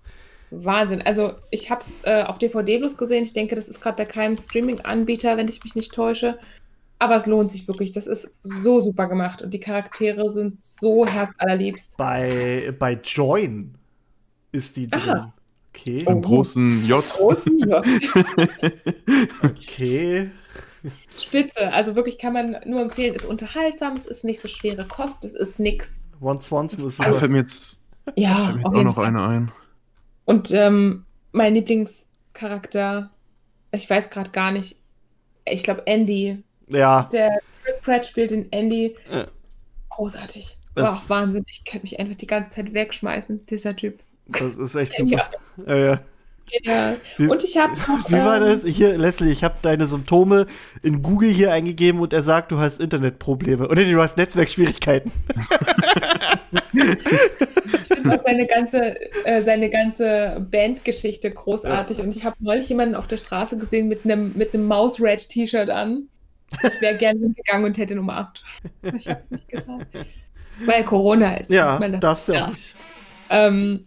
Wahnsinn. 0.52 1.02
Also 1.02 1.34
ich 1.50 1.72
habe 1.72 1.82
es 1.82 2.04
äh, 2.04 2.24
auf 2.28 2.38
DVD 2.38 2.78
bloß 2.78 2.96
gesehen. 2.96 3.24
Ich 3.24 3.34
denke, 3.34 3.56
das 3.56 3.68
ist 3.68 3.82
gerade 3.82 3.98
bei 3.98 4.06
keinem 4.06 4.38
Streaming-Anbieter, 4.38 5.36
wenn 5.36 5.48
ich 5.48 5.64
mich 5.64 5.74
nicht 5.74 5.96
täusche. 5.96 6.38
Aber 7.00 7.16
es 7.16 7.26
lohnt 7.26 7.50
sich 7.52 7.68
wirklich. 7.68 7.92
Das 7.92 8.06
ist 8.06 8.30
so 8.44 8.80
super 8.80 9.08
gemacht 9.08 9.42
und 9.42 9.52
die 9.52 9.60
Charaktere 9.60 10.30
sind 10.30 10.64
so 10.64 11.08
herzallerliebst. 11.08 11.98
Bei, 11.98 12.72
bei 12.78 12.94
Join 12.94 13.74
ist 14.52 14.78
die 14.78 14.88
drin. 14.88 15.02
Aha. 15.10 15.34
Okay. 15.74 16.06
Im 16.08 16.22
großen 16.22 16.86
J. 16.86 17.04
Großen 17.04 17.58
J. 17.58 17.84
Okay. 19.44 20.30
Spitze. 21.20 21.72
Also 21.74 21.96
wirklich 21.96 22.18
kann 22.20 22.34
man 22.34 22.58
nur 22.66 22.82
empfehlen. 22.82 23.14
Ist 23.16 23.26
unterhaltsam, 23.26 23.96
es 23.96 24.06
ist 24.06 24.24
nicht 24.24 24.40
so 24.40 24.48
schwere 24.48 24.86
Kost, 24.88 25.26
es 25.26 25.36
ist 25.36 25.60
nix. 25.60 26.02
Ron 26.22 26.40
Swanson 26.42 26.88
ist 26.88 27.00
Da 27.00 27.06
super. 27.06 27.20
fällt 27.20 27.32
mir 27.32 27.40
jetzt, 27.40 27.80
Ja, 28.16 28.36
fällt 28.36 28.56
mir 28.58 28.62
jetzt 28.64 28.76
auch 28.76 28.84
noch 28.84 28.96
Fall. 28.96 29.06
eine 29.06 29.24
ein. 29.28 29.52
Und 30.26 30.52
ähm, 30.52 31.06
mein 31.32 31.54
Lieblingscharakter, 31.56 33.10
ich 33.72 33.90
weiß 33.90 34.10
gerade 34.10 34.32
gar 34.32 34.52
nicht. 34.52 34.78
Ich 35.48 35.64
glaube 35.64 35.86
Andy. 35.86 36.44
Ja. 36.68 37.04
Der 37.12 37.40
Chris 37.64 37.82
Pratt 37.82 38.06
spielt 38.06 38.32
den 38.32 38.52
Andy. 38.52 38.96
Ja. 39.12 39.28
Großartig. 39.90 40.58
Das- 40.76 40.92
Wow, 40.92 41.02
Wahnsinn. 41.10 41.46
Ich 41.48 41.64
könnte 41.64 41.84
mich 41.86 42.00
einfach 42.00 42.16
die 42.16 42.28
ganze 42.28 42.56
Zeit 42.56 42.74
wegschmeißen, 42.74 43.46
dieser 43.46 43.76
Typ. 43.76 44.00
Das 44.28 44.58
ist 44.58 44.76
echt 44.76 44.94
super. 44.98 45.30
Ja, 45.66 45.76
Ja, 45.76 45.76
ja. 45.92 46.02
Wie, 47.18 47.28
Und 47.28 47.44
ich 47.44 47.58
habe 47.58 47.74
noch. 47.76 48.10
wie 48.10 48.14
war 48.14 48.38
ähm, 48.38 48.44
das? 48.44 48.64
Hier, 48.66 48.98
Leslie, 48.98 49.32
ich 49.32 49.44
habe 49.44 49.56
deine 49.62 49.88
Symptome 49.88 50.48
in 50.82 51.02
Google 51.04 51.30
hier 51.30 51.52
eingegeben 51.52 52.02
und 52.02 52.14
er 52.14 52.22
sagt, 52.22 52.52
du 52.52 52.60
hast 52.60 52.80
Internetprobleme. 52.80 53.68
Oder 53.68 53.84
nee, 53.84 53.92
du 53.92 54.02
hast 54.02 54.18
Netzwerkschwierigkeiten. 54.18 55.12
Ich 56.74 57.88
finde 57.88 58.16
auch 58.16 58.22
seine 58.24 58.46
ganze, 58.48 58.96
äh, 59.26 59.42
seine 59.42 59.70
ganze 59.70 60.46
Bandgeschichte 60.52 61.32
großartig. 61.32 62.00
Und 62.02 62.16
ich 62.16 62.24
habe 62.26 62.36
neulich 62.40 62.70
jemanden 62.70 62.96
auf 62.96 63.08
der 63.08 63.18
Straße 63.18 63.58
gesehen 63.58 63.88
mit 63.88 64.06
einem 64.06 64.34
mit 64.36 64.54
einem 64.54 64.68
Mouse-Red-T-Shirt 64.68 65.70
an. 65.70 66.08
Ich 66.52 66.82
wäre 66.82 66.96
gerne 66.96 67.20
hingegangen 67.20 67.66
und 67.66 67.78
hätte 67.78 67.94
ihn 67.94 68.00
umarmt. 68.00 68.44
Ich 68.96 69.08
habe 69.08 69.18
es 69.18 69.32
nicht 69.32 69.48
getan. 69.48 69.86
Weil 70.66 70.84
Corona 70.84 71.38
ist. 71.38 71.52
Ja, 71.52 71.80
darfst 71.80 72.30
du 72.30 72.34
Ja. 72.34 72.46
auch 72.46 72.50
nicht. 72.50 72.76
Ähm, 73.30 73.86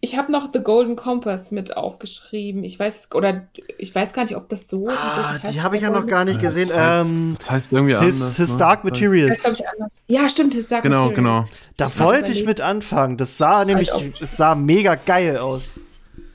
ich 0.00 0.16
habe 0.16 0.30
noch 0.30 0.50
The 0.52 0.60
Golden 0.60 0.94
Compass 0.96 1.50
mit 1.50 1.76
aufgeschrieben. 1.76 2.62
Ich 2.64 2.78
weiß, 2.78 3.08
oder 3.14 3.48
ich 3.78 3.94
weiß 3.94 4.12
gar 4.12 4.22
nicht, 4.22 4.36
ob 4.36 4.48
das 4.48 4.68
so 4.68 4.88
Ah, 4.88 5.38
die 5.50 5.60
habe 5.60 5.76
ich 5.76 5.82
ja 5.82 5.90
noch 5.90 6.06
gar 6.06 6.24
nicht 6.24 6.40
Ja, 6.42 6.48
gesehen. 6.48 6.68
das 6.68 6.76
heißt- 6.78 7.00
Ähm, 7.10 7.36
Das 7.38 7.50
heißt 7.50 7.72
irgendwie 7.72 7.94
anders. 7.96 8.16
His, 8.16 8.36
His 8.36 8.52
ne? 8.52 8.58
Dark 8.58 8.82
Das 8.82 8.92
heißt- 8.92 8.92
Das 8.92 9.00
Materials. 9.00 9.42
glaube 9.42 9.56
ich, 9.58 9.68
anders. 9.68 10.02
Ja, 10.06 10.28
stimmt, 10.28 10.54
His 10.54 10.68
Dark 10.68 10.82
Genau, 10.84 11.08
Materials. 11.10 11.16
genau. 11.16 11.44
Da 11.76 11.86
Ich 11.88 11.98
wollte 12.00 12.32
ich 12.32 12.44
mit 12.46 12.60
anfangen. 12.60 13.16
Das 13.16 13.36
sah 13.38 13.58
Das 13.58 13.66
nämlich, 13.66 13.90
es 14.20 14.36
sah 14.36 14.54
mega 14.54 14.94
geil 14.94 15.36
aus. 15.38 15.80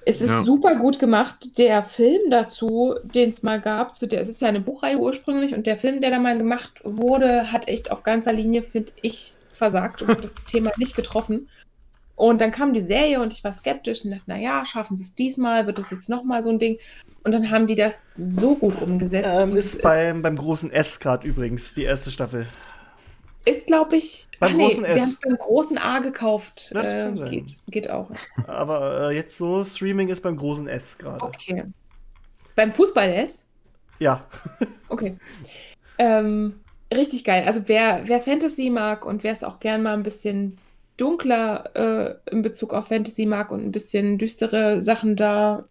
Es 0.05 0.19
ist 0.19 0.29
Ja. 0.31 0.43
super 0.43 0.75
gut 0.75 0.99
gemacht. 0.99 1.57
Der 1.57 1.81
Film 1.83 2.29
dazu, 2.29 2.95
den 3.03 3.29
es 3.29 3.41
mal 3.43 3.61
gab, 3.61 3.95
zu 3.95 4.05
der, 4.05 4.19
es 4.19 4.27
ist 4.27 4.41
ja 4.41 4.49
eine 4.49 4.59
Buchreihe 4.59 4.97
ursprünglich 4.97 5.55
und 5.55 5.65
der 5.65 5.77
Film, 5.77 6.01
der 6.01 6.11
da 6.11 6.19
mal 6.19 6.37
gemacht 6.37 6.71
wurde, 6.83 7.53
hat 7.53 7.69
echt 7.69 7.89
auf 7.91 8.03
ganzer 8.03 8.33
Linie, 8.33 8.63
finde 8.63 8.91
ich, 9.01 9.35
versagt 9.53 10.01
und 10.01 10.21
das 10.21 10.35
Thema 10.45 10.71
nicht 10.77 10.97
getroffen. 10.97 11.47
Und 12.15 12.41
dann 12.41 12.51
kam 12.51 12.73
die 12.73 12.81
Serie 12.81 13.21
und 13.21 13.33
ich 13.33 13.43
war 13.43 13.53
skeptisch 13.53 14.05
und 14.05 14.11
dachte, 14.11 14.23
naja, 14.27 14.65
schaffen 14.65 14.95
sie 14.95 15.03
es 15.03 15.15
diesmal, 15.15 15.65
wird 15.65 15.79
das 15.79 15.89
jetzt 15.89 16.09
nochmal 16.09 16.43
so 16.43 16.49
ein 16.49 16.59
Ding? 16.59 16.77
Und 17.23 17.31
dann 17.31 17.49
haben 17.49 17.67
die 17.67 17.75
das 17.75 17.99
so 18.17 18.55
gut 18.55 18.79
umgesetzt. 18.81 19.27
Ähm, 19.31 19.55
ist 19.55 19.81
beim, 19.81 20.21
beim 20.21 20.35
großen 20.35 20.71
S 20.71 20.99
gerade 20.99 21.27
übrigens, 21.27 21.73
die 21.73 21.83
erste 21.83 22.11
Staffel. 22.11 22.45
ist 23.45 23.65
glaube 23.65 23.95
ich, 23.95 24.27
Beim 24.39 24.51
ach 24.51 24.55
nee, 24.55 24.67
großen 24.67 24.83
wir 24.83 24.89
S. 24.89 25.01
haben 25.01 25.09
es 25.09 25.19
beim 25.21 25.37
großen 25.37 25.77
A 25.77 25.99
gekauft. 25.99 26.69
Das 26.73 26.85
äh, 26.85 27.03
kann 27.03 27.17
sein. 27.17 27.29
geht, 27.31 27.57
geht 27.67 27.89
auch. 27.89 28.11
Aber 28.45 29.09
äh, 29.09 29.15
jetzt 29.15 29.37
so, 29.37 29.65
Streaming 29.65 30.09
ist 30.09 30.21
beim 30.21 30.37
großen 30.37 30.67
S 30.67 30.97
gerade. 30.97 31.23
Okay. 31.23 31.63
Beim 32.55 32.71
Fußball 32.71 33.11
ist? 33.25 33.47
Ja. 33.99 34.25
Okay. 34.89 35.17
Ähm, 35.97 36.59
richtig 36.93 37.23
geil. 37.23 37.45
Also 37.47 37.61
wer, 37.65 38.01
wer 38.03 38.21
Fantasy 38.21 38.69
mag 38.69 39.07
und 39.07 39.23
wer 39.23 39.31
es 39.31 39.43
auch 39.43 39.59
gern 39.59 39.81
mal 39.81 39.95
ein 39.95 40.03
bisschen 40.03 40.57
dunkler 41.03 41.75
äh, 41.75 42.15
in 42.31 42.41
Bezug 42.41 42.73
auf 42.73 42.87
Fantasy 42.87 43.25
mag 43.25 43.51
und 43.51 43.63
ein 43.63 43.71
bisschen 43.71 44.17
düstere 44.17 44.81
Sachen 44.81 45.17
da. 45.17 45.65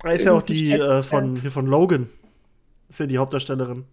Da 0.00 0.12
ist 0.12 0.24
ja 0.24 0.32
auch 0.32 0.42
die 0.42 0.72
äh, 0.72 1.02
von, 1.02 1.40
hier 1.40 1.52
von 1.52 1.66
Logan. 1.66 2.08
Ist 2.88 3.00
ja 3.00 3.06
die 3.06 3.18
Hauptdarstellerin. 3.18 3.84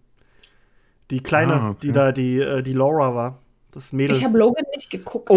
Die 1.10 1.20
kleine, 1.20 1.52
Ah, 1.54 1.70
okay. 1.70 1.78
die 1.82 1.92
da 1.92 2.10
die, 2.12 2.40
äh, 2.40 2.62
die 2.62 2.72
Laura 2.72 3.14
war. 3.14 3.38
Das 3.72 3.92
Mädel. 3.92 4.16
Ich 4.16 4.24
habe 4.24 4.38
Logan 4.38 4.64
nicht 4.74 4.90
geguckt. 4.90 5.30
Oh. 5.30 5.36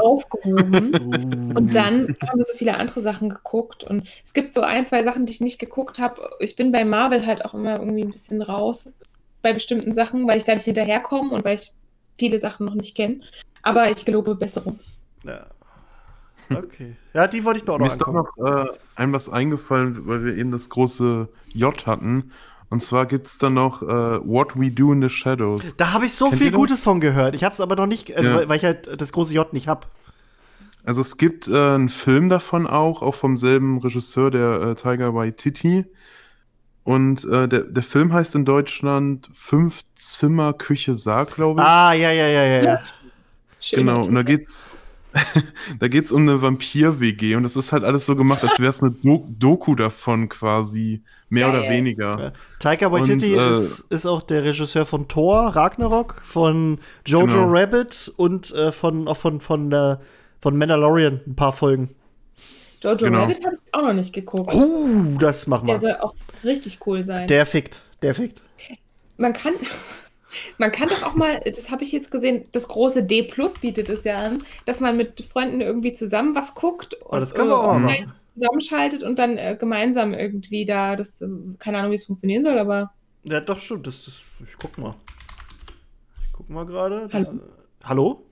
Aufgehoben. 0.00 0.94
Uh. 0.94 1.10
Und 1.56 1.74
dann 1.74 2.16
haben 2.22 2.38
wir 2.38 2.44
so 2.44 2.54
viele 2.56 2.76
andere 2.76 3.02
Sachen 3.02 3.28
geguckt. 3.28 3.84
Und 3.84 4.08
es 4.24 4.32
gibt 4.32 4.54
so 4.54 4.60
ein, 4.62 4.86
zwei 4.86 5.02
Sachen, 5.02 5.26
die 5.26 5.32
ich 5.32 5.40
nicht 5.40 5.58
geguckt 5.58 5.98
habe. 5.98 6.30
Ich 6.38 6.54
bin 6.56 6.70
bei 6.70 6.84
Marvel 6.84 7.26
halt 7.26 7.44
auch 7.44 7.54
immer 7.54 7.80
irgendwie 7.80 8.02
ein 8.02 8.10
bisschen 8.10 8.40
raus 8.40 8.94
bei 9.42 9.52
bestimmten 9.52 9.92
Sachen, 9.92 10.26
weil 10.26 10.38
ich 10.38 10.44
da 10.44 10.54
nicht 10.54 10.64
hinterherkomme 10.64 11.34
und 11.34 11.44
weil 11.44 11.56
ich 11.56 11.72
viele 12.18 12.40
Sachen 12.40 12.66
noch 12.66 12.74
nicht 12.74 12.96
kenne. 12.96 13.20
Aber 13.62 13.90
ich 13.90 14.04
gelobe 14.04 14.34
Besserung. 14.34 14.78
Ja. 15.24 15.46
Okay. 16.54 16.94
Ja, 17.12 17.26
die 17.26 17.44
wollte 17.44 17.60
ich 17.60 17.66
mir 17.66 17.72
auch 17.72 17.78
Mir 17.78 17.86
noch 17.86 17.92
ist 17.92 18.00
doch 18.00 18.12
noch 18.12 18.36
äh, 18.38 18.66
einem 18.94 19.12
was 19.12 19.28
eingefallen, 19.28 20.06
weil 20.06 20.24
wir 20.24 20.36
eben 20.36 20.52
das 20.52 20.68
große 20.68 21.28
J 21.52 21.86
hatten. 21.86 22.30
Und 22.68 22.82
zwar 22.82 23.06
gibt 23.06 23.26
es 23.28 23.38
da 23.38 23.50
noch 23.50 23.82
äh, 23.82 23.86
What 23.86 24.58
We 24.58 24.70
Do 24.70 24.92
in 24.92 25.02
the 25.02 25.08
Shadows. 25.08 25.62
Da 25.76 25.92
habe 25.92 26.06
ich 26.06 26.14
so 26.14 26.28
Kennt 26.28 26.42
viel? 26.42 26.52
Gutes 26.52 26.80
von 26.80 27.00
gehört. 27.00 27.34
Ich 27.34 27.44
habe 27.44 27.52
es 27.52 27.60
aber 27.60 27.76
noch 27.76 27.86
nicht, 27.86 28.14
also 28.16 28.30
Ja. 28.30 28.36
weil, 28.36 28.48
weil 28.48 28.56
ich 28.58 28.64
halt 28.64 29.00
das 29.00 29.12
große 29.12 29.34
J 29.34 29.52
nicht 29.52 29.68
habe. 29.68 29.86
Also 30.84 31.00
es 31.00 31.16
gibt 31.16 31.48
äh, 31.48 31.52
einen 31.74 31.88
Film 31.88 32.28
davon 32.28 32.66
auch, 32.66 33.02
auch 33.02 33.16
vom 33.16 33.38
selben 33.38 33.78
Regisseur, 33.78 34.30
der 34.30 34.62
äh, 34.62 34.74
Tiger 34.76 35.14
Waititi. 35.14 35.84
Und 36.86 37.24
äh, 37.24 37.48
der, 37.48 37.62
der 37.62 37.82
Film 37.82 38.12
heißt 38.12 38.36
in 38.36 38.44
Deutschland 38.44 39.28
Fünf 39.32 39.82
Zimmer 39.96 40.52
Küche 40.52 40.94
Sarg, 40.94 41.34
glaube 41.34 41.60
ich. 41.60 41.66
Ah, 41.66 41.92
ja, 41.92 42.12
ja, 42.12 42.28
ja, 42.28 42.44
ja, 42.44 42.62
ja. 42.62 42.80
Genau, 43.72 44.04
und 44.04 44.14
da 44.14 44.22
geht's, 44.22 44.70
da 45.80 45.88
geht's 45.88 46.12
um 46.12 46.22
eine 46.22 46.40
Vampir-WG 46.40 47.34
und 47.34 47.42
das 47.42 47.56
ist 47.56 47.72
halt 47.72 47.82
alles 47.82 48.06
so 48.06 48.14
gemacht, 48.14 48.44
als 48.44 48.60
wäre 48.60 48.70
es 48.70 48.80
eine 48.84 48.92
Do 48.92 49.26
Doku 49.28 49.74
davon 49.74 50.28
quasi, 50.28 51.02
mehr 51.28 51.48
oder 51.48 51.62
Geil. 51.62 51.70
weniger. 51.72 52.20
Ja. 52.20 52.32
Taika 52.60 52.92
Waititi 52.92 53.34
Und, 53.34 53.40
äh, 53.40 53.52
ist, 53.54 53.90
ist 53.90 54.06
auch 54.06 54.22
der 54.22 54.44
Regisseur 54.44 54.86
von 54.86 55.08
Thor, 55.08 55.56
Ragnarok, 55.56 56.22
von 56.24 56.78
Jojo 57.04 57.26
Genau. 57.26 57.48
Rabbit 57.48 58.12
und 58.16 58.52
äh, 58.52 58.70
von, 58.70 59.08
auch 59.08 59.16
von, 59.16 59.40
von, 59.40 59.72
äh, 59.72 59.96
von 60.40 60.56
Mandalorian 60.56 61.20
ein 61.26 61.34
paar 61.34 61.50
Folgen. 61.50 61.95
Jojo 62.86 63.04
Genau. 63.06 63.20
Rabbit 63.22 63.44
habe 63.44 63.54
ich 63.56 63.74
auch 63.74 63.82
noch 63.82 63.92
nicht 63.92 64.12
geguckt. 64.12 64.52
Oh, 64.54 65.18
das 65.18 65.46
machen 65.46 65.66
Der 65.66 65.76
wir. 65.76 65.80
soll 65.80 65.96
auch 66.00 66.14
richtig 66.44 66.78
cool 66.86 67.04
sein. 67.04 67.26
Der 67.28 67.44
fickt, 67.46 67.80
der 68.02 68.14
fickt. 68.14 68.42
man 69.16 69.32
kann, 69.32 69.54
man 70.58 70.72
kann 70.72 70.88
doch 70.88 71.02
auch 71.02 71.14
mal, 71.14 71.40
das 71.40 71.70
habe 71.70 71.84
ich 71.84 71.92
jetzt 71.92 72.10
gesehen, 72.10 72.44
das 72.52 72.68
große 72.68 73.02
D 73.04 73.22
Plus 73.24 73.58
bietet 73.58 73.88
es 73.90 74.04
ja 74.04 74.16
an, 74.18 74.42
dass 74.64 74.80
man 74.80 74.96
mit 74.96 75.20
Freunden 75.30 75.60
irgendwie 75.60 75.92
zusammen 75.92 76.34
was 76.34 76.54
guckt 76.54 76.94
und 76.94 77.20
das 77.20 77.34
können 77.34 77.48
wir 77.48 77.58
auch 77.58 77.78
mal 77.78 78.06
zusammenschaltet 78.34 79.02
und 79.02 79.18
dann 79.18 79.38
äh, 79.38 79.56
gemeinsam 79.58 80.12
irgendwie 80.14 80.64
da, 80.64 80.94
das, 80.96 81.20
äh, 81.22 81.28
keine 81.58 81.78
Ahnung, 81.78 81.90
wie 81.92 81.96
es 81.96 82.04
funktionieren 82.04 82.42
soll, 82.42 82.58
aber 82.58 82.92
Ja, 83.24 83.40
doch, 83.40 83.58
stimmt. 83.58 83.86
Das, 83.86 84.04
das, 84.04 84.24
ich 84.46 84.56
guck 84.58 84.76
mal. 84.78 84.94
Ich 86.24 86.32
guck 86.32 86.48
mal 86.50 86.66
gerade. 86.66 87.08
Hallo? 87.12 87.24
äh, 87.24 87.38
Hallo? 87.84 88.22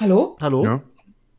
hallo? 0.00 0.36
Hallo? 0.40 0.64
Ja. 0.64 0.82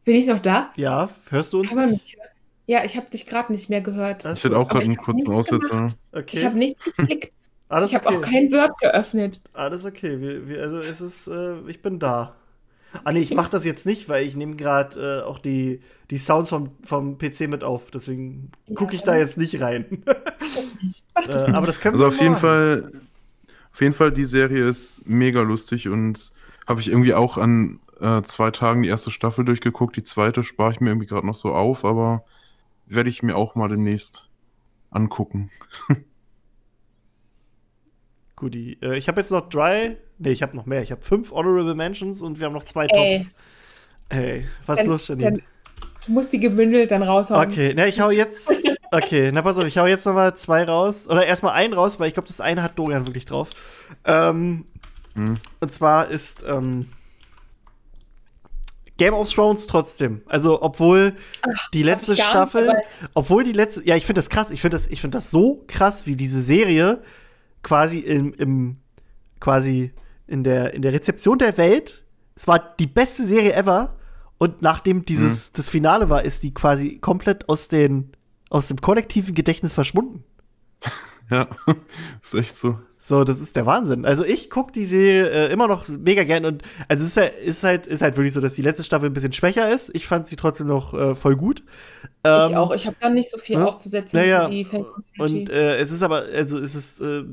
Bin 0.05 0.15
ich 0.15 0.25
noch 0.25 0.41
da? 0.41 0.71
Ja, 0.77 1.09
hörst 1.29 1.51
du 1.51 1.59
uns? 1.59 1.67
Kann 1.67 1.77
man 1.77 1.89
nicht? 1.91 2.01
mich 2.03 2.15
hören? 2.17 2.26
Ja, 2.67 2.83
ich 2.83 2.97
habe 2.97 3.09
dich 3.09 3.25
gerade 3.25 3.51
nicht 3.51 3.69
mehr 3.69 3.81
gehört. 3.81 4.25
Ach 4.25 4.35
Ich 4.35 4.43
hatte 4.45 4.57
auch 4.57 4.67
gerade 4.67 4.85
einen 4.85 4.97
kurzen 4.97 5.31
Aussetzer. 5.31 5.87
Okay. 6.11 6.37
Ich 6.37 6.45
habe 6.45 6.57
nichts 6.57 6.83
geklickt. 6.83 7.33
Alles 7.69 7.91
Ich 7.91 7.95
habe 7.95 8.07
okay. 8.07 8.17
auch 8.17 8.21
kein 8.21 8.51
Word 8.51 8.77
geöffnet. 8.79 9.43
Alles 9.53 9.85
okay. 9.85 10.19
Wir, 10.21 10.47
wir, 10.47 10.61
also 10.63 10.77
es 10.79 11.01
ist, 11.01 11.27
äh, 11.27 11.59
ich 11.67 11.81
bin 11.81 11.99
da. 11.99 12.35
Ah 13.03 13.11
nee, 13.13 13.19
ich 13.21 13.33
mache 13.33 13.51
das 13.51 13.65
jetzt 13.65 13.85
nicht, 13.85 14.09
weil 14.09 14.25
ich 14.25 14.35
nehme 14.35 14.55
gerade 14.55 15.21
äh, 15.23 15.27
auch 15.27 15.39
die, 15.39 15.81
die 16.09 16.17
Sounds 16.17 16.49
vom, 16.49 16.71
vom 16.83 17.17
PC 17.17 17.41
mit 17.49 17.63
auf. 17.63 17.91
Deswegen 17.91 18.51
gucke 18.75 18.95
ich 18.95 19.01
Ja. 19.01 19.07
da 19.07 19.17
jetzt 19.17 19.37
nicht 19.37 19.61
rein. 19.61 20.03
Mach 20.39 20.49
das 20.55 20.73
nicht. 20.81 21.05
Mach 21.15 21.27
das 21.27 21.47
äh, 21.47 21.47
nicht. 21.47 21.55
aber 21.55 21.67
das 21.67 21.79
können 21.81 21.95
Also 21.95 22.05
wir 22.05 22.07
auf 22.07 22.19
jeden 22.21 22.33
machen. 22.33 22.41
Fall, 22.41 22.91
auf 23.73 23.81
jeden 23.81 23.93
Fall, 23.93 24.11
die 24.11 24.25
Serie 24.25 24.67
ist 24.67 25.07
mega 25.07 25.41
lustig 25.41 25.89
und 25.89 26.31
habe 26.67 26.81
ich 26.81 26.89
irgendwie 26.89 27.13
auch 27.13 27.37
an 27.37 27.79
äh, 28.01 28.21
zwei 28.23 28.51
Tagen 28.51 28.83
die 28.83 28.89
erste 28.89 29.11
Staffel 29.11 29.45
durchgeguckt. 29.45 29.95
Die 29.97 30.03
zweite 30.03 30.43
spare 30.43 30.71
ich 30.73 30.79
mir 30.81 30.89
irgendwie 30.89 31.07
gerade 31.07 31.27
noch 31.27 31.35
so 31.37 31.53
auf, 31.53 31.85
aber 31.85 32.23
werde 32.87 33.09
ich 33.09 33.23
mir 33.23 33.35
auch 33.35 33.55
mal 33.55 33.67
demnächst 33.69 34.29
angucken. 34.91 35.51
Guti. 38.35 38.77
Äh, 38.81 38.97
ich 38.97 39.07
habe 39.07 39.19
jetzt 39.19 39.31
noch 39.31 39.49
drei. 39.49 39.97
Nee, 40.19 40.31
ich 40.31 40.41
habe 40.43 40.55
noch 40.55 40.65
mehr. 40.65 40.81
Ich 40.81 40.91
habe 40.91 41.01
fünf 41.01 41.31
Honorable 41.31 41.75
Mentions 41.75 42.21
und 42.21 42.39
wir 42.39 42.45
haben 42.45 42.53
noch 42.53 42.63
zwei 42.63 42.85
Ey. 42.85 43.17
Tops. 43.19 43.31
Ey, 44.09 44.45
was 44.65 44.77
Dann- 44.79 44.87
los, 44.87 45.07
Janine? 45.07 45.41
du 46.05 46.11
musst 46.11 46.31
die 46.31 46.39
gebündelt 46.39 46.91
dann 46.91 47.03
raushauen. 47.03 47.49
Okay, 47.51 47.73
na, 47.75 47.87
ich 47.87 47.99
hau 47.99 48.09
jetzt. 48.09 48.51
Okay, 48.89 49.33
na 49.33 49.41
pass 49.41 49.57
auf, 49.57 49.65
ich 49.67 49.77
hau 49.77 49.85
jetzt 49.85 50.05
noch 50.05 50.13
mal 50.13 50.33
zwei 50.37 50.63
raus. 50.63 51.09
Oder 51.09 51.25
erstmal 51.25 51.51
einen 51.51 51.73
raus, 51.73 51.99
weil 51.99 52.07
ich 52.07 52.13
glaube, 52.13 52.29
das 52.29 52.39
eine 52.39 52.63
hat 52.63 52.79
Dorian 52.79 53.05
wirklich 53.05 53.25
drauf. 53.25 53.49
Ähm, 54.05 54.63
Hm. 55.15 55.37
Und 55.59 55.71
zwar 55.73 56.07
ist 56.07 56.45
ähm, 56.47 56.85
Game 58.97 59.13
of 59.13 59.31
Thrones 59.31 59.67
trotzdem. 59.67 60.21
Also, 60.25 60.61
obwohl 60.61 61.15
die 61.73 61.83
letzte 61.83 62.11
nicht 62.11 62.23
Staffel, 62.23 62.67
dabei. 62.67 62.83
obwohl 63.13 63.43
die 63.43 63.51
letzte, 63.51 63.85
ja, 63.85 63.95
ich 63.95 64.05
finde 64.05 64.19
das 64.19 64.29
krass. 64.29 64.49
Ich 64.51 64.61
finde 64.61 64.77
das, 64.77 64.87
ich 64.87 65.01
finde 65.01 65.17
das 65.17 65.31
so 65.31 65.63
krass, 65.67 66.05
wie 66.05 66.15
diese 66.15 66.41
Serie 66.41 67.01
quasi 67.63 67.99
im, 67.99 68.33
im 68.33 68.77
quasi 69.39 69.93
in 70.25 70.43
der, 70.43 70.73
in 70.73 70.81
der 70.81 70.93
Rezeption 70.93 71.37
der 71.39 71.57
Welt. 71.57 72.03
Es 72.35 72.47
war 72.47 72.59
die 72.59 72.87
beste 72.87 73.25
Serie 73.25 73.53
ever. 73.53 73.95
Und 74.37 74.61
nachdem 74.61 75.05
dieses 75.05 75.51
das 75.51 75.69
Finale 75.69 76.09
war, 76.09 76.23
ist 76.23 76.43
die 76.43 76.53
quasi 76.53 76.99
komplett 76.99 77.49
aus, 77.49 77.69
den, 77.69 78.11
aus 78.49 78.67
dem 78.67 78.79
kollektiven 78.81 79.33
Gedächtnis 79.35 79.73
verschwunden. 79.73 80.23
Ja, 81.29 81.49
ist 82.23 82.33
echt 82.35 82.55
so. 82.55 82.79
So, 82.99 83.23
das 83.23 83.39
ist 83.39 83.55
der 83.55 83.65
Wahnsinn. 83.67 84.05
Also 84.05 84.25
ich 84.25 84.49
gucke 84.49 84.71
die 84.71 84.85
Serie 84.85 85.29
äh, 85.29 85.51
immer 85.51 85.67
noch 85.67 85.87
mega 85.87 86.23
gern 86.23 86.45
und 86.45 86.63
also 86.87 87.03
es 87.03 87.09
ist, 87.09 87.17
halt, 87.17 87.35
ist 87.35 87.63
halt 87.63 87.87
ist 87.87 88.01
halt 88.01 88.17
wirklich 88.17 88.33
so, 88.33 88.41
dass 88.41 88.55
die 88.55 88.63
letzte 88.63 88.83
Staffel 88.83 89.09
ein 89.09 89.13
bisschen 89.13 89.33
schwächer 89.33 89.69
ist. 89.69 89.91
Ich 89.93 90.07
fand 90.07 90.25
sie 90.25 90.35
trotzdem 90.35 90.67
noch 90.67 90.93
äh, 90.95 91.13
voll 91.13 91.35
gut. 91.35 91.63
Ähm, 92.23 92.49
ich 92.49 92.57
auch. 92.57 92.73
Ich 92.73 92.87
habe 92.87 92.95
da 92.99 93.09
nicht 93.09 93.29
so 93.29 93.37
viel 93.37 93.57
ja. 93.57 93.65
auszusetzen 93.65 94.19
Naja, 94.19 94.45
für 94.45 94.51
die 94.51 94.65
Fan 94.65 94.85
Und 95.19 95.49
äh, 95.49 95.77
es 95.77 95.91
ist 95.91 96.01
aber, 96.01 96.23
also 96.23 96.57
es 96.57 96.73
ist, 96.73 96.99
äh, 96.99 97.23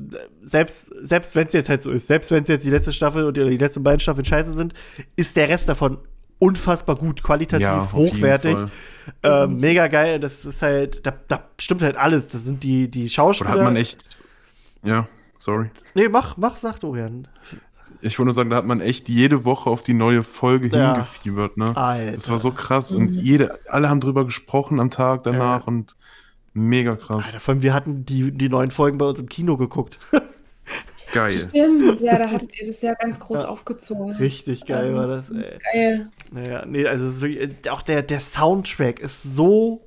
selbst, 0.43 0.93
selbst 1.01 1.35
wenn 1.35 1.47
es 1.47 1.53
jetzt 1.53 1.69
halt 1.69 1.81
so 1.81 1.89
ist, 1.89 2.07
selbst 2.07 2.29
wenn 2.29 2.43
es 2.43 2.47
jetzt 2.47 2.65
die 2.65 2.69
letzte 2.69 2.93
Staffel 2.93 3.25
oder 3.25 3.49
die 3.49 3.57
letzten 3.57 3.83
beiden 3.83 3.99
Staffeln 3.99 4.25
scheiße 4.25 4.53
sind, 4.53 4.75
ist 5.15 5.35
der 5.35 5.49
Rest 5.49 5.67
davon 5.67 5.97
unfassbar 6.37 6.95
gut, 6.95 7.23
qualitativ, 7.23 7.63
Ja, 7.63 7.91
hochwertig, 7.91 8.57
ähm, 9.23 9.57
mega 9.57 9.87
geil. 9.87 10.19
Das 10.19 10.45
ist 10.45 10.61
halt, 10.61 11.07
da, 11.07 11.13
da 11.27 11.49
stimmt 11.59 11.81
halt 11.81 11.97
alles. 11.97 12.27
Das 12.27 12.43
sind 12.43 12.63
die, 12.63 12.89
die 12.91 13.05
Oder 13.05 13.09
Schauspieler. 13.09 13.49
hat 13.49 13.61
man 13.61 13.75
echt. 13.75 14.19
Ja, 14.83 15.07
sorry. 15.45 15.69
nee, 15.93 16.09
mach, 16.09 16.37
mach, 16.37 16.57
sag 16.57 16.79
Dorian. 16.79 17.27
Ich 18.01 18.19
wollte 18.19 18.27
nur 18.27 18.33
sagen, 18.33 18.49
da 18.49 18.57
hat 18.57 18.65
man 18.65 18.81
echt 18.81 19.07
jede 19.09 19.45
Woche 19.45 19.69
auf 19.69 19.81
die 19.83 19.93
neue 19.93 20.23
Folge 20.23 20.67
Ja. 20.75 20.93
hingefiebert, 20.93 21.57
ne? 21.57 21.75
Alter. 21.77 22.11
Das 22.11 22.29
war 22.29 22.39
so 22.39 22.51
krass 22.51 22.91
und 22.91 23.13
jede, 23.13 23.59
alle 23.69 23.89
haben 23.89 23.99
drüber 24.01 24.25
gesprochen 24.25 24.79
am 24.79 24.91
Tag 24.91 25.23
danach 25.23 25.61
Ja. 25.61 25.67
und 25.67 25.95
mega 26.53 26.95
krass. 26.95 27.25
Alter, 27.25 27.39
vor 27.39 27.53
allem, 27.53 27.61
wir 27.63 27.73
hatten 27.73 28.05
die, 28.05 28.31
die 28.31 28.49
neuen 28.49 28.71
Folgen 28.71 28.97
bei 28.97 29.05
uns 29.05 29.19
im 29.19 29.29
Kino 29.29 29.55
geguckt. 29.57 29.99
Geil. 31.13 31.31
Stimmt, 31.33 32.01
ja, 32.01 32.17
da 32.17 32.29
hattet 32.29 32.59
ihr 32.59 32.67
das 32.67 32.81
ja 32.81 32.93
ganz 32.95 33.19
groß 33.19 33.41
Ja. 33.41 33.47
aufgezogen. 33.47 34.11
Richtig 34.15 34.65
geil 34.65 34.93
war 34.95 35.07
das, 35.07 35.29
ey. 35.29 35.57
Geil. 35.73 36.09
Naja, 36.31 36.65
nee, 36.65 36.85
also 36.85 37.25
auch 37.69 37.81
der, 37.81 38.01
der 38.01 38.19
Soundtrack 38.19 38.99
ist 38.99 39.23
so 39.23 39.81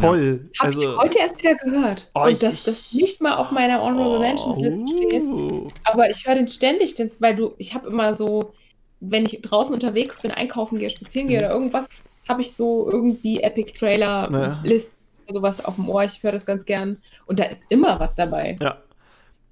toll. 0.00 0.50
Habe 0.58 0.68
also, 0.68 0.80
ich 0.92 0.96
heute 0.98 1.18
erst 1.18 1.38
wieder 1.38 1.54
gehört. 1.56 2.10
Oh, 2.14 2.22
und 2.24 2.30
ich- 2.32 2.38
dass 2.38 2.64
das 2.64 2.92
nicht 2.92 3.20
mal 3.20 3.34
auf 3.36 3.50
meiner 3.50 3.82
Honorable 3.82 4.18
Mentions 4.20 4.58
Liste 4.58 4.86
steht. 4.96 5.26
Oh. 5.26 5.68
Aber 5.84 6.08
ich 6.10 6.26
höre 6.26 6.34
den 6.36 6.48
ständig, 6.48 6.94
den, 6.94 7.10
weil 7.20 7.36
du, 7.36 7.54
ich 7.58 7.74
habe 7.74 7.88
immer 7.88 8.14
so, 8.14 8.52
wenn 9.00 9.24
ich 9.26 9.40
draußen 9.42 9.72
unterwegs 9.74 10.20
bin, 10.20 10.30
einkaufen 10.30 10.78
gehe, 10.78 10.90
spazieren 10.90 11.28
gehe 11.28 11.38
Mhm. 11.38 11.44
oder 11.44 11.54
irgendwas, 11.54 11.86
habe 12.28 12.40
ich 12.42 12.52
so 12.52 12.90
irgendwie 12.90 13.40
Epic 13.40 13.72
Trailer 13.78 14.28
Naja. 14.30 14.60
List, 14.64 14.92
sowas 15.28 15.64
auf 15.64 15.76
dem 15.76 15.88
Ohr. 15.88 16.04
Ich 16.04 16.22
höre 16.22 16.32
das 16.32 16.46
ganz 16.46 16.64
gern. 16.64 16.98
Und 17.26 17.38
da 17.40 17.44
ist 17.44 17.64
immer 17.68 17.98
was 18.00 18.14
dabei. 18.16 18.56
Ja, 18.60 18.78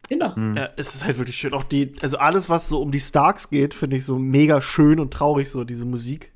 Immer. 0.08 0.36
Hm. 0.36 0.56
ja, 0.56 0.68
es 0.76 0.94
ist 0.94 1.04
halt 1.04 1.18
wirklich 1.18 1.36
schön. 1.36 1.52
Auch 1.52 1.64
die, 1.64 1.92
also 2.00 2.16
alles, 2.18 2.48
was 2.48 2.68
so 2.68 2.80
um 2.80 2.92
die 2.92 3.00
Starks 3.00 3.50
geht, 3.50 3.74
finde 3.74 3.96
ich 3.96 4.04
so 4.04 4.18
mega 4.20 4.60
schön 4.60 5.00
und 5.00 5.12
traurig, 5.12 5.50
so 5.50 5.64
diese 5.64 5.84
Musik. 5.84 6.32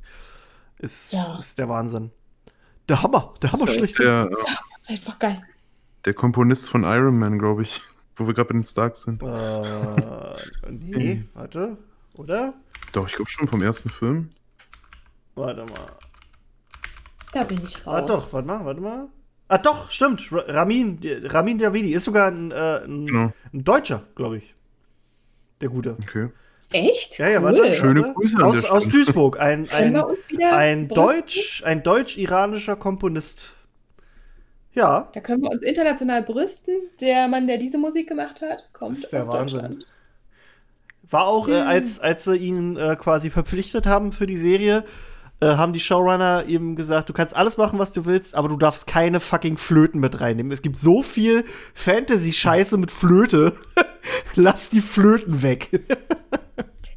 Ist, 0.79 1.13
Ja. 1.13 1.37
ist 1.39 1.57
der 1.57 1.69
Wahnsinn. 1.69 2.11
Der 2.91 3.03
Hammer, 3.03 3.33
der 3.41 3.53
Hammer 3.53 3.69
schlecht. 3.69 3.99
Der, 3.99 4.29
äh, 4.31 4.93
einfach 4.93 5.19
geil. 5.19 5.43
der 6.05 6.13
Komponist 6.15 6.69
von 6.69 6.83
Iron 6.85 7.19
Man, 7.19 7.39
glaube 7.39 7.63
ich, 7.63 7.81
wo 8.17 8.27
wir 8.27 8.35
gerade 8.35 8.49
bei 8.49 8.55
den 8.55 8.65
Starks 8.67 9.03
sind. 9.05 9.23
Äh, 9.23 10.37
nee, 10.71 11.25
warte, 11.35 11.79
oder? 12.15 12.53
Doch, 12.93 13.07
ich 13.09 13.15
glaube 13.15 13.31
schon 13.31 13.47
vom 13.49 13.63
ersten 13.63 13.89
Film. 13.89 14.29
Warte 15.37 15.63
mal. 15.63 15.93
Da 17.33 17.45
bin 17.45 17.63
ich 17.65 17.87
Ah, 17.87 18.01
raus. 18.01 18.09
doch, 18.09 18.33
warte 18.33 18.47
mal, 18.49 18.65
warte 18.65 18.81
mal. 18.81 19.09
Ah, 19.47 19.59
doch, 19.59 19.91
stimmt. 19.91 20.31
Ra- 20.33 20.45
Ramin, 20.49 20.99
Ramin 21.25 21.59
Davidi 21.59 21.93
ist 21.93 22.05
sogar 22.05 22.27
ein, 22.29 22.51
äh, 22.51 22.83
ein, 22.85 23.07
Genau. 23.07 23.33
ein 23.53 23.65
Deutscher, 23.65 24.03
glaube 24.17 24.39
ich. 24.39 24.55
Der 25.61 25.69
Gute. 25.69 25.97
Okay. 26.03 26.31
Echt? 26.73 27.19
Ja, 27.19 27.29
ja, 27.29 27.39
cool. 27.39 27.45
warte. 27.45 27.73
Schöne. 27.73 28.13
Grüße 28.15 28.37
an 28.37 28.43
aus, 28.45 28.65
aus. 28.65 28.89
Duisburg. 28.89 29.39
Ein, 29.41 29.69
ein, 29.71 29.97
ein? 30.41 30.89
Deutsch, 30.89 31.63
ein 31.65 31.83
deutsch-iranischer 31.83 32.77
Komponist. 32.77 33.53
Ja, 34.73 35.09
Da 35.13 35.21
können 35.21 35.43
wir 35.43 35.51
uns 35.51 35.63
international 35.65 36.23
brüsten. 36.23 36.75
Der 37.01 37.27
Mann, 37.27 37.49
der 37.49 37.59
diese 37.59 37.77
Musik 37.79 38.09
gemacht 38.09 38.41
hat, 38.41 38.59
kommt 38.73 38.97
Das 38.99 39.05
ist 39.05 39.13
der 39.13 39.21
aus 39.21 39.29
Wahnsinn. 39.29 39.59
Deutschland. 39.61 39.87
war 41.11 41.27
auch, 41.27 41.49
äh, 41.49 41.55
als, 41.61 41.99
als 41.99 42.25
sie 42.25 42.37
ihn 42.37 42.77
äh, 42.77 42.95
quasi 42.97 43.31
verpflichtet 43.31 43.87
haben 43.87 44.13
für 44.13 44.27
die 44.27 44.39
Serie, 44.39 44.85
äh, 45.41 45.47
haben 45.47 45.73
die 45.73 45.81
Showrunner 45.81 46.45
ihm 46.47 46.77
gesagt, 46.77 47.09
du 47.09 47.13
kannst 47.13 47.35
alles 47.35 47.57
machen, 47.57 47.81
was 47.81 47.93
du 47.93 48.05
willst, 48.07 48.37
aber 48.37 48.49
du 48.49 48.57
darfst 48.57 48.87
keine 48.87 49.19
fucking 49.19 49.57
Flöten 49.57 49.99
mit 49.99 50.21
reinnehmen. 50.21 50.53
Es 50.53 50.63
gibt 50.63 50.79
so 50.79 51.03
viel 51.03 51.45
Fantasy-Scheiße 51.75 52.77
mit 52.79 52.93
Flöte. 52.93 53.55
Lass 54.37 54.71
die 54.71 54.81
Flöten 54.83 55.43
weg. 55.43 55.69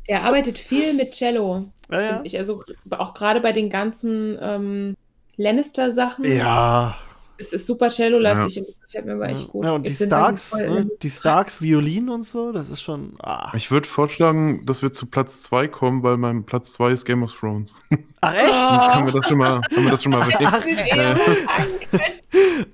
Der 0.08 0.24
arbeitet 0.24 0.58
viel 0.58 0.94
mit 0.94 1.14
Cello. 1.14 1.66
Ja, 1.90 2.02
ja. 2.02 2.22
Ich, 2.24 2.38
also 2.38 2.64
auch 2.92 3.14
gerade 3.14 3.40
bei 3.40 3.52
den 3.52 3.70
ganzen 3.70 4.38
ähm, 4.42 4.98
Lannister-Sachen. 5.38 6.26
Ja. 6.26 6.98
Es 7.38 7.52
ist 7.52 7.66
super 7.66 7.90
Cello-lastig 7.90 8.60
und 8.60 8.68
das 8.68 8.80
gefällt 8.80 9.06
mir 9.06 9.14
aber 9.14 9.28
echt 9.28 9.48
gut. 9.48 9.66
Ja, 9.66 9.72
und 9.72 9.84
die 9.84 9.90
Jetzt 9.90 10.06
Starks, 10.06 10.50
voll 10.50 10.70
ne, 10.70 10.90
die 11.02 11.10
Starks 11.10 11.62
Violin 11.62 12.10
und 12.10 12.24
so, 12.24 12.52
das 12.52 12.70
ist 12.70 12.82
schon. 12.82 13.16
Ah. 13.20 13.52
Ich 13.56 13.72
würde 13.72 13.88
vorschlagen, 13.88 14.66
dass 14.66 14.84
wir 14.84 14.94
zu 14.94 15.08
Platz 15.08 15.42
2 15.42 15.68
kommen, 15.68 16.04
weil 16.04 16.18
mein 16.18 16.46
Platz 16.46 16.74
2 16.74 16.92
ist 16.92 17.06
Game 17.06 17.24
of 17.24 17.34
Thrones. 17.36 17.74
Ach 18.22 18.34
echt? 18.36 18.54
Ah. 18.54 18.96
haben 18.96 19.08
wir 19.08 19.14
das 19.20 19.28
schon 19.28 19.40
mal, 19.40 19.62
haben 19.76 19.84
wir 19.84 19.92
das 19.92 20.04
schon 20.04 20.12
mal 20.12 20.28
weg. 20.28 20.38
Ja. 20.40 21.16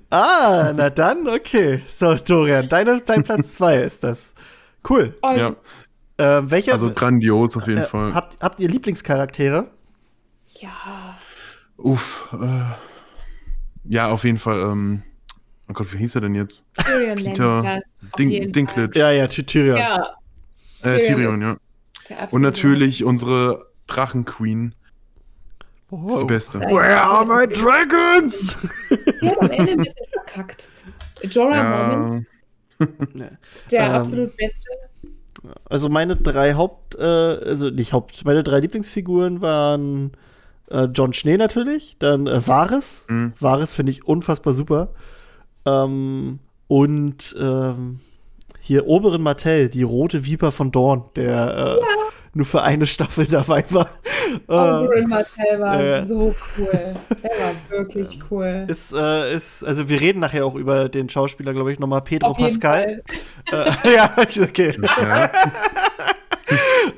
Ah, 0.08 0.72
na 0.74 0.90
dann, 0.90 1.28
okay. 1.28 1.82
So, 1.86 2.14
Dorian, 2.14 2.68
deine, 2.68 3.00
dein 3.02 3.22
Platz 3.22 3.54
2 3.54 3.82
ist 3.82 4.02
das. 4.02 4.32
Cool. 4.88 5.14
Und 5.20 5.36
Ja, 5.36 5.54
Äh, 6.20 6.50
welcher 6.50 6.72
also 6.72 6.92
grandios 6.92 7.56
auf 7.56 7.66
jeden 7.66 7.80
äh, 7.82 7.86
Fall. 7.86 8.14
habt, 8.14 8.40
habt 8.42 8.60
ihr 8.60 8.68
Lieblingscharaktere? 8.68 9.68
ja, 10.58 11.16
Uff. 11.76 12.28
Äh, 12.32 12.62
ja, 13.84 14.08
auf 14.10 14.24
jeden 14.24 14.36
Fall. 14.38 14.58
Ähm, 14.60 15.02
oh 15.68 15.72
Gott, 15.72 15.92
wie 15.94 15.98
hieß 15.98 16.14
er 16.16 16.20
denn 16.20 16.34
jetzt? 16.34 16.64
Tyrion 16.74 17.16
Peter 17.16 17.78
Ding, 18.18 18.52
Dinklage. 18.52 18.98
Ja, 18.98 19.10
ja, 19.10 19.26
Ty- 19.26 19.44
Tyrion. 19.44 19.76
Ja, 19.78 20.14
Äh, 20.82 20.98
Tyrion 21.00 21.40
Tyrion, 21.40 21.40
ja. 21.42 22.26
Und 22.30 22.42
natürlich 22.42 23.04
unsere 23.04 23.66
Drachenqueen. 23.86 24.74
Das 25.90 25.98
ist 26.00 26.12
Oh. 26.12 26.18
die 26.20 26.24
beste. 26.26 26.60
Where 26.60 27.00
are 27.00 27.24
my 27.24 27.46
dragons? 27.52 28.56
Die 29.22 29.28
hat 29.30 29.40
am 29.40 29.50
Ende 29.50 29.72
ein 29.72 29.78
bisschen 29.78 30.06
verkackt. 30.12 30.68
Jorah 31.22 31.96
Mormont, 31.96 32.26
Ja, 33.14 33.30
der 33.70 33.80
Ähm, 33.86 33.92
absolut 33.92 34.36
beste. 34.36 34.68
Also 35.68 35.88
meine 35.88 36.16
drei 36.16 36.54
Haupt, 36.54 36.96
äh, 36.96 37.02
also 37.02 37.70
nicht 37.70 37.92
Haupt, 37.92 38.24
meine 38.24 38.42
drei 38.42 38.60
Lieblingsfiguren 38.60 39.40
waren 39.40 40.12
äh, 40.70 40.84
John 40.84 41.12
Schnee 41.12 41.36
natürlich, 41.36 41.96
dann 41.98 42.26
äh, 42.26 42.46
Varys. 42.46 43.04
Mhm. 43.08 43.32
Varys 43.38 43.74
finde 43.74 43.92
ich 43.92 44.06
unfassbar 44.06 44.54
super. 44.54 44.88
Ähm, 45.66 46.38
und 46.68 47.34
ähm, 47.40 48.00
hier 48.60 48.86
Oberin 48.86 49.22
Martell, 49.22 49.68
die 49.68 49.82
rote 49.82 50.24
Viper 50.24 50.52
von 50.52 50.70
Dorn, 50.70 51.04
der 51.16 51.78
äh, 51.80 51.84
nur 52.32 52.46
für 52.46 52.62
eine 52.62 52.86
Staffel 52.86 53.26
dabei 53.26 53.64
war. 53.70 53.90
Oberyn 54.46 55.08
Martell 55.08 55.60
war 55.60 55.80
äh, 55.80 56.06
so 56.06 56.34
cool. 56.56 56.96
Der 57.22 57.30
war 57.30 57.54
wirklich 57.68 58.18
cool. 58.30 58.66
ist, 58.68 58.92
äh, 58.92 59.34
ist, 59.34 59.64
also 59.64 59.88
wir 59.88 60.00
reden 60.00 60.20
nachher 60.20 60.46
auch 60.46 60.54
über 60.54 60.88
den 60.88 61.08
Schauspieler, 61.08 61.52
glaube 61.52 61.72
ich, 61.72 61.78
nochmal 61.78 62.02
Pedro 62.02 62.28
Auf 62.28 62.38
jeden 62.38 62.50
Pascal. 62.50 62.82
Fall. 62.84 63.02
Äh, 63.84 63.96
ja, 63.96 64.14
okay. 64.42 64.76
ja. 64.80 65.30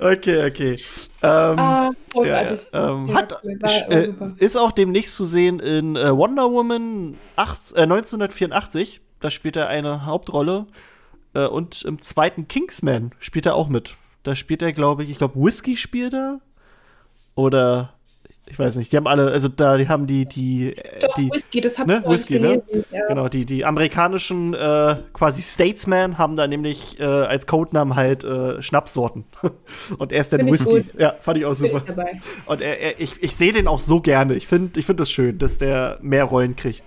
Okay, 0.01 0.47
okay. 0.47 0.77
Ähm, 1.23 1.59
Ah, 1.59 1.91
ja. 2.15 2.57
Ähm, 2.73 3.15
hat, 3.15 3.45
äh, 3.89 4.09
ist 4.39 4.57
auch 4.57 4.73
demnächst 4.73 5.15
zu 5.15 5.25
sehen 5.25 5.61
in 5.61 5.95
äh, 5.97 6.17
Wonder 6.17 6.51
Woman 6.51 7.17
8, 7.37 7.77
äh, 7.77 7.83
1984. 7.83 9.01
Da 9.21 9.31
spielt 9.31 9.57
er 9.57 9.69
eine 9.69 10.07
Hauptrolle. 10.07 10.67
Äh, 11.35 11.47
und 11.47 11.83
im 11.83 12.03
zweiten 12.03 12.49
Kingsman 12.49 13.13
spielt 13.21 13.47
er 13.47 13.55
auch 13.55 13.69
mit. 13.69 13.97
Da 14.23 14.35
spielt 14.37 14.63
er, 14.63 14.73
glaube 14.73 15.05
ich, 15.05 15.11
ich 15.11 15.19
glaube, 15.19 15.35
Whiskey 15.37 15.77
spielt 15.77 16.15
er. 16.15 16.41
Oder 17.35 17.95
ich 18.47 18.59
weiß 18.59 18.77
nicht. 18.77 18.93
Die 18.93 18.97
haben 18.97 19.07
alle, 19.07 19.31
also 19.31 19.49
da 19.49 19.77
die 19.77 19.89
haben 19.89 20.07
die, 20.07 20.27
die, 20.27 20.77
äh, 20.77 20.99
Doch, 21.01 21.15
die 21.15 21.31
Whisky, 21.31 21.61
das 21.61 21.79
hab 21.79 21.87
ne, 21.87 22.03
Whisky, 22.05 22.41
ne? 22.41 22.61
gelesen. 22.61 22.85
Ja. 22.91 23.07
Genau, 23.07 23.29
die, 23.29 23.45
die 23.45 23.65
amerikanischen 23.65 24.53
äh, 24.53 24.97
quasi 25.13 25.43
Statesmen 25.43 26.19
haben 26.19 26.35
da 26.35 26.47
nämlich 26.47 26.99
äh, 26.99 27.05
als 27.05 27.47
Codenamen 27.47 27.95
halt 27.95 28.25
äh, 28.25 28.61
Schnapssorten. 28.61 29.25
Und 29.99 30.13
er 30.13 30.21
ist 30.21 30.33
dann 30.33 30.47
Whisky. 30.47 30.85
Ja, 30.99 31.15
fand 31.21 31.39
ich 31.39 31.47
auch 31.47 31.55
super. 31.55 31.83
ich. 31.87 32.49
Und 32.49 32.61
er, 32.61 32.81
er, 32.81 33.01
ich, 33.01 33.23
ich 33.23 33.37
sehe 33.37 33.53
den 33.53 33.69
auch 33.69 33.81
so 33.81 34.01
gerne. 34.01 34.35
Ich 34.35 34.49
finde 34.49 34.79
ich 34.79 34.87
find 34.87 34.99
das 34.99 35.11
schön, 35.11 35.39
dass 35.39 35.59
der 35.59 35.99
mehr 36.03 36.25
Rollen 36.25 36.57
kriegt. 36.57 36.83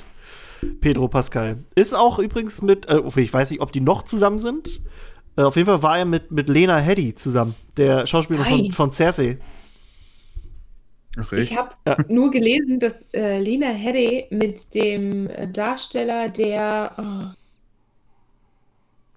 Pedro 0.81 1.07
Pascal. 1.07 1.57
Ist 1.75 1.95
auch 1.95 2.19
übrigens 2.19 2.61
mit, 2.61 2.87
äh, 2.87 3.01
ich 3.15 3.33
weiß 3.33 3.51
nicht, 3.51 3.61
ob 3.61 3.71
die 3.71 3.81
noch 3.81 4.03
zusammen 4.03 4.39
sind. 4.39 4.81
Äh, 5.37 5.41
auf 5.43 5.55
jeden 5.55 5.65
Fall 5.67 5.83
war 5.83 5.97
er 5.99 6.05
mit, 6.05 6.31
mit 6.31 6.49
Lena 6.49 6.77
Headey 6.79 7.13
zusammen, 7.15 7.55
der 7.77 8.07
Schauspielerin 8.07 8.65
von, 8.65 8.71
von 8.71 8.91
Cersei. 8.91 9.37
Echt? 11.17 11.31
Ich 11.33 11.57
habe 11.57 11.69
Ja. 11.87 11.97
nur 12.09 12.29
gelesen, 12.31 12.79
dass 12.79 13.05
äh, 13.13 13.39
Lena 13.39 13.67
Headey 13.67 14.27
mit 14.31 14.73
dem 14.75 15.29
äh, 15.29 15.47
Darsteller, 15.47 16.29
der. 16.29 16.91
Oh, 16.97 17.33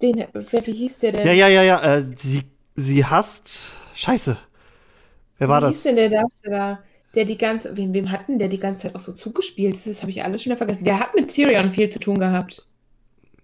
Den, 0.00 0.24
wer, 0.32 0.66
wie 0.66 0.72
hieß 0.72 0.98
der 0.98 1.12
denn? 1.12 1.26
Ja, 1.26 1.32
ja, 1.32 1.48
ja, 1.48 1.62
ja. 1.62 1.96
Äh, 1.96 2.04
sie, 2.16 2.42
sie 2.76 3.04
hasst. 3.04 3.72
Scheiße. 3.96 4.36
Wer 5.38 5.48
war 5.48 5.60
wie 5.60 5.66
das? 5.66 5.72
hieß 5.74 5.82
denn 5.84 5.96
der 5.96 6.08
Darsteller, 6.10 6.84
der 7.16 7.24
die 7.24 7.36
ganze, 7.38 7.76
wem, 7.76 7.92
wem 7.92 8.12
hat 8.12 8.28
denn 8.28 8.38
der 8.38 8.48
die 8.48 8.60
ganze 8.60 8.82
Zeit 8.84 8.94
auch 8.94 9.00
so 9.00 9.12
zugespielt? 9.12 9.74
Das 9.84 10.00
habe 10.02 10.10
ich 10.10 10.22
alles 10.22 10.42
schon 10.42 10.50
wieder 10.50 10.58
vergessen. 10.58 10.84
Der 10.84 11.00
hat 11.00 11.16
mit 11.16 11.34
Tyrion 11.34 11.72
viel 11.72 11.90
zu 11.90 11.98
tun 11.98 12.18
gehabt. 12.20 12.67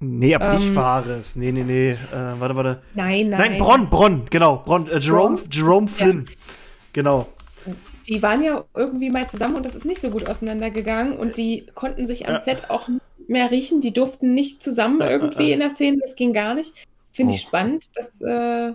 Nee, 0.04 0.34
aber 0.34 0.54
nicht 0.58 0.68
Ähm. 0.68 0.74
Wahres. 0.76 1.36
Nee, 1.36 1.52
nee, 1.52 1.62
nee. 1.64 1.90
Äh, 1.90 1.96
warte, 2.38 2.56
warte. 2.56 2.82
Nein, 2.94 3.30
nein. 3.30 3.38
Nein, 3.52 3.58
Bronn, 3.58 3.88
Bronn, 3.90 4.22
genau. 4.30 4.62
Bronn, 4.64 4.88
äh, 4.88 4.98
Jerome, 4.98 5.36
Bronn? 5.36 5.48
Jerome 5.50 5.88
Flynn. 5.88 6.24
Genau. 6.92 7.26
Die 8.08 8.22
waren 8.22 8.42
ja 8.44 8.64
irgendwie 8.74 9.08
mal 9.10 9.26
zusammen 9.28 9.56
und 9.56 9.64
das 9.64 9.74
ist 9.74 9.84
nicht 9.86 10.00
so 10.00 10.10
gut 10.10 10.28
auseinandergegangen 10.28 11.14
und 11.16 11.36
die 11.38 11.66
konnten 11.74 12.06
sich 12.06 12.26
am 12.28 12.34
Ja. 12.34 12.40
Set 12.40 12.68
auch 12.70 12.88
nicht 12.88 13.00
mehr 13.28 13.50
riechen. 13.50 13.80
Die 13.80 13.92
durften 13.92 14.34
nicht 14.34 14.62
zusammen 14.62 15.00
Ja, 15.00 15.08
irgendwie 15.10 15.48
ja. 15.48 15.54
in 15.54 15.60
der 15.60 15.70
Szene. 15.70 15.98
Das 16.02 16.14
ging 16.14 16.32
gar 16.34 16.54
nicht. 16.54 16.74
Finde 17.12 17.32
ich 17.34 17.44
Oh. 17.44 17.48
spannend, 17.48 17.86
dass, 17.96 18.20
äh, 18.20 18.72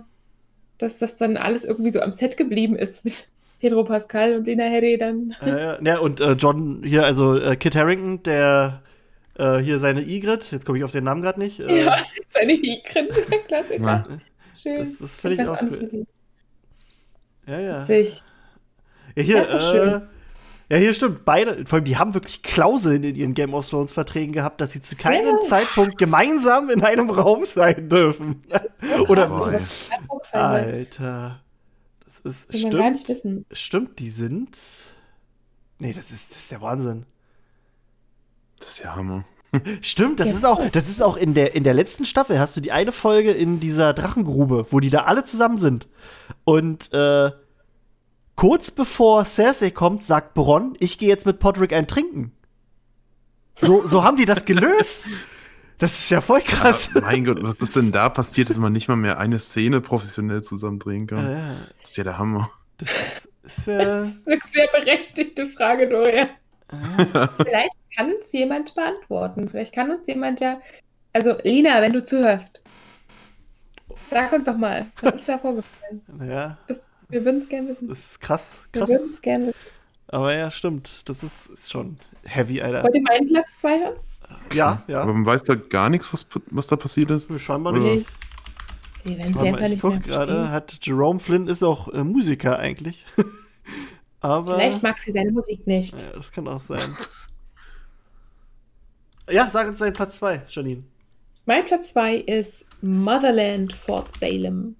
dass 0.78 0.98
das 0.98 1.16
dann 1.16 1.36
alles 1.36 1.64
irgendwie 1.64 1.90
so 1.90 2.00
am 2.00 2.10
Set 2.10 2.36
geblieben 2.36 2.74
ist 2.74 3.04
mit 3.04 3.28
Pedro 3.60 3.84
Pascal 3.84 4.36
und 4.36 4.46
Lena 4.46 4.64
Headey 4.64 4.96
dann. 4.98 5.34
Ja, 5.82 5.98
und 5.98 6.20
äh, 6.20 6.32
John 6.32 6.82
hier, 6.82 7.04
also 7.04 7.36
äh, 7.38 7.54
Kit 7.56 7.76
Harrington, 7.76 8.22
der 8.24 8.82
äh, 9.40 9.58
hier 9.58 9.78
seine 9.78 10.02
Igrit, 10.02 10.50
jetzt 10.52 10.66
komme 10.66 10.78
ich 10.78 10.84
auf 10.84 10.92
den 10.92 11.04
Namen 11.04 11.22
gerade 11.22 11.38
nicht. 11.40 11.60
Äh, 11.60 11.84
Ja, 11.84 11.96
seine 12.26 12.52
Hikrin, 12.52 13.08
der 13.30 13.38
Klassiker. 13.40 13.82
Ja. 13.82 14.04
Schön. 14.54 14.78
Das, 14.78 14.98
das 14.98 15.20
finde 15.20 15.34
ich 15.36 15.42
ich, 15.42 15.48
auch 15.48 15.56
auch 15.56 15.62
nicht, 15.62 15.72
cool. 15.74 15.80
wie 15.80 15.86
sie 15.86 16.06
Ja, 17.46 17.58
ja. 17.60 17.84
sich. 17.84 18.22
Ja, 19.16 19.22
hier, 19.22 19.36
Ja, 19.36 19.42
ist 19.42 19.52
doch 19.52 19.58
äh, 19.60 19.72
schön. 19.72 20.02
ja, 20.70 20.76
hier 20.76 20.94
stimmt. 20.94 21.24
Beide, 21.24 21.64
vor 21.66 21.76
allem, 21.76 21.84
die 21.84 21.96
haben 21.96 22.14
wirklich 22.14 22.42
Klauseln 22.42 23.02
in 23.02 23.14
ihren 23.16 23.34
Game 23.34 23.54
of 23.54 23.68
Thrones 23.68 23.92
Verträgen 23.92 24.32
gehabt, 24.32 24.60
dass 24.60 24.72
sie 24.72 24.82
zu 24.82 24.96
keinem 24.96 25.36
Ja. 25.36 25.40
Zeitpunkt 25.40 25.98
gemeinsam 25.98 26.68
in 26.70 26.82
einem 26.82 27.10
Raum 27.10 27.44
sein 27.44 27.88
dürfen. 27.88 28.42
Oder 29.08 29.26
das. 29.52 29.88
Alter. 30.32 31.40
Das 32.22 32.44
ist, 32.44 32.52
Will 32.52 32.62
man 32.64 32.72
gar 32.72 32.90
nicht 32.90 33.00
stimmt. 33.04 33.08
wissen. 33.08 33.46
Stimmt, 33.52 33.98
die 33.98 34.10
sind. 34.10 34.58
Nee, 35.78 35.92
das 35.94 36.10
ist, 36.10 36.30
das 36.32 36.40
ist 36.40 36.50
der 36.50 36.60
Wahnsinn. 36.60 37.06
Das 38.60 38.70
ist 38.70 38.78
ja 38.80 38.94
Hammer. 38.94 39.24
Stimmt, 39.80 40.20
das 40.20 40.28
Ja. 40.28 40.34
ist 40.34 40.44
auch, 40.46 40.68
das 40.70 40.88
ist 40.88 41.02
auch 41.02 41.16
in 41.16 41.34
der, 41.34 41.56
in 41.56 41.64
der 41.64 41.74
letzten 41.74 42.04
Staffel, 42.04 42.38
hast 42.38 42.56
du 42.56 42.60
die 42.60 42.70
eine 42.70 42.92
Folge 42.92 43.32
in 43.32 43.58
dieser 43.58 43.92
Drachengrube, 43.94 44.66
wo 44.70 44.78
die 44.78 44.90
da 44.90 45.04
alle 45.04 45.24
zusammen 45.24 45.58
sind. 45.58 45.88
Und 46.44 46.92
äh, 46.92 47.32
kurz 48.36 48.70
bevor 48.70 49.24
Cersei 49.24 49.70
kommt, 49.70 50.04
sagt 50.04 50.34
Bronn, 50.34 50.76
ich 50.78 50.98
gehe 50.98 51.08
jetzt 51.08 51.26
mit 51.26 51.40
Podrick 51.40 51.72
ein 51.72 51.88
Trinken. 51.88 52.30
So, 53.60 53.84
so 53.86 54.04
haben 54.04 54.16
die 54.16 54.24
das 54.24 54.44
gelöst. 54.44 55.06
Das 55.78 55.98
ist 55.98 56.10
ja 56.10 56.20
voll 56.20 56.42
krass. 56.42 56.90
Aber 56.94 57.06
mein 57.06 57.24
Gott, 57.24 57.38
was 57.42 57.58
ist 57.58 57.74
denn 57.74 57.90
da 57.90 58.08
passiert, 58.08 58.50
dass 58.50 58.58
man 58.58 58.72
nicht 58.72 58.86
mal 58.88 58.96
mehr 58.96 59.18
eine 59.18 59.38
Szene 59.38 59.80
professionell 59.80 60.42
zusammendrehen 60.42 61.06
kann? 61.06 61.24
Ja, 61.24 61.30
ja, 61.32 61.56
Das 61.82 61.90
ist 61.90 61.96
ja 61.96 62.04
der 62.04 62.18
Hammer. 62.18 62.50
das 62.78 62.90
ist, 62.90 63.28
ist, 63.42 63.66
Das 63.66 63.66
äh, 63.66 63.94
ist 64.04 64.28
eine 64.28 64.38
sehr 64.46 64.68
berechtigte 64.68 65.48
Frage, 65.48 65.88
Dorian. 65.88 66.28
Vielleicht 67.36 67.76
kann 67.96 68.12
uns 68.14 68.32
jemand 68.32 68.74
beantworten. 68.74 69.48
Vielleicht 69.48 69.74
kann 69.74 69.90
uns 69.90 70.06
jemand 70.06 70.40
ja. 70.40 70.60
Also, 71.12 71.36
Lina, 71.42 71.80
wenn 71.82 71.92
du 71.92 72.02
zuhörst, 72.04 72.62
sag 74.08 74.32
uns 74.32 74.44
doch 74.44 74.56
mal, 74.56 74.86
was 75.02 75.16
ist 75.16 75.28
da 75.28 75.38
vorgefallen? 75.38 76.02
ja, 76.28 76.56
Das, 76.68 76.88
wir 77.08 77.24
würden 77.24 77.40
es 77.40 77.48
gerne 77.48 77.68
wissen. 77.68 77.88
das 77.88 77.98
ist 77.98 78.20
krass, 78.20 78.58
Wir 78.72 78.80
krass. 78.80 78.90
würden 78.90 79.10
es 79.10 79.20
gerne 79.20 79.46
wissen. 79.48 79.58
Aber 80.08 80.34
ja, 80.34 80.50
stimmt. 80.50 81.08
Das 81.08 81.22
ist, 81.22 81.46
ist 81.46 81.70
schon 81.70 81.96
heavy, 82.24 82.60
Alter. 82.60 82.82
Wollt 82.82 82.94
ihr 82.94 83.02
meinen 83.02 83.28
Platz 83.28 83.58
2 83.58 83.78
hören? 83.78 83.94
Ja, 84.52 84.82
ja. 84.86 85.02
Aber 85.02 85.12
man 85.12 85.26
weiß 85.26 85.44
da 85.44 85.54
gar 85.56 85.88
nichts, 85.90 86.12
was, 86.12 86.26
was 86.50 86.66
da 86.68 86.76
passiert 86.76 87.10
ist. 87.10 87.28
Scheinbar 87.40 87.72
Oder? 87.72 87.82
nicht. 87.82 88.06
Die 89.04 89.16
werden 89.16 89.34
sie 89.34 89.48
einfach 89.48 89.68
nicht 89.68 89.80
guck 89.80 89.92
mehr 89.92 90.00
gerade, 90.00 90.50
hat 90.50 90.78
Jerome 90.82 91.20
Flynn 91.20 91.46
ist 91.46 91.62
auch 91.62 91.88
äh, 91.88 92.04
Musiker 92.04 92.58
eigentlich. 92.58 93.06
Aber 94.20 94.54
Vielleicht 94.56 94.82
mag 94.82 94.98
sie 94.98 95.12
seine 95.12 95.30
Musik 95.32 95.66
nicht. 95.66 96.00
ja, 96.00 96.10
das 96.12 96.30
kann 96.30 96.46
auch 96.46 96.60
sein. 96.60 96.96
ja, 99.30 99.48
sag 99.48 99.68
uns 99.68 99.78
deinen 99.78 99.92
Platz 99.94 100.16
2, 100.16 100.42
Janine. 100.48 100.84
Mein 101.46 101.64
Platz 101.66 101.90
2 101.92 102.16
ist 102.16 102.66
Motherland 102.82 103.72
Fort 103.72 104.12
Salem. 104.12 104.76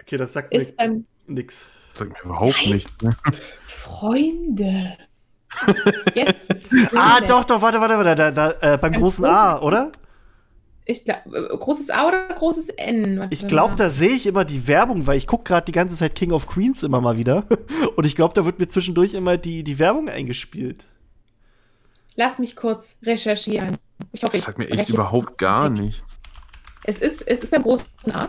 Okay, 0.00 0.16
das 0.16 0.32
sagt 0.32 0.52
Ist 0.52 0.70
mir 0.72 0.76
beim 0.76 1.06
nix. 1.26 1.68
Das 1.90 2.00
sagt 2.00 2.12
mir 2.12 2.30
überhaupt 2.30 2.66
nichts. 2.66 2.90
Ne? 3.02 3.16
Freunde. 3.66 4.96
Jetzt. 6.14 6.48
Ah, 6.94 7.20
doch, 7.20 7.44
doch, 7.44 7.62
warte, 7.62 7.80
warte, 7.80 7.96
warte, 7.96 8.14
da, 8.16 8.30
da, 8.32 8.50
äh, 8.74 8.76
beim 8.78 8.92
Beim 8.92 9.00
großen 9.00 9.24
großen- 9.24 9.28
A, 9.30 9.60
oder? 9.62 9.92
Ich 10.86 11.04
glaub, 11.04 11.18
äh, 11.32 11.56
großes 11.56 11.90
A 11.90 12.06
oder 12.06 12.28
großes 12.28 12.68
N? 12.70 13.18
Warte 13.18 13.34
Ich 13.34 13.46
glaube, 13.48 13.74
da 13.74 13.88
sehe 13.88 14.10
ich 14.10 14.26
immer 14.26 14.44
die 14.44 14.66
Werbung, 14.66 15.06
weil 15.06 15.16
ich 15.16 15.26
gucke 15.26 15.44
gerade 15.44 15.64
die 15.64 15.72
ganze 15.72 15.96
Zeit 15.96 16.14
King 16.14 16.32
of 16.32 16.46
Queens 16.46 16.82
immer 16.82 17.00
mal 17.00 17.16
wieder. 17.16 17.46
Und 17.96 18.04
ich 18.04 18.14
glaube, 18.16 18.34
da 18.34 18.44
wird 18.44 18.58
mir 18.58 18.68
zwischendurch 18.68 19.14
immer 19.14 19.38
die, 19.38 19.64
die 19.64 19.78
Werbung 19.78 20.08
eingespielt. 20.08 20.86
Lass 22.16 22.38
mich 22.38 22.54
kurz 22.54 22.98
recherchieren. 23.02 23.78
Ich 24.12 24.22
hoffe, 24.22 24.32
Das 24.32 24.40
ich 24.40 24.46
sagt 24.46 24.58
mir 24.58 24.70
echt 24.70 24.90
überhaupt 24.90 25.38
gar 25.38 25.68
nichts. 25.70 26.04
Es 26.84 26.98
ist, 26.98 27.26
es 27.26 27.42
ist 27.42 27.50
beim 27.50 27.62
großen 27.62 27.86
A. 28.12 28.28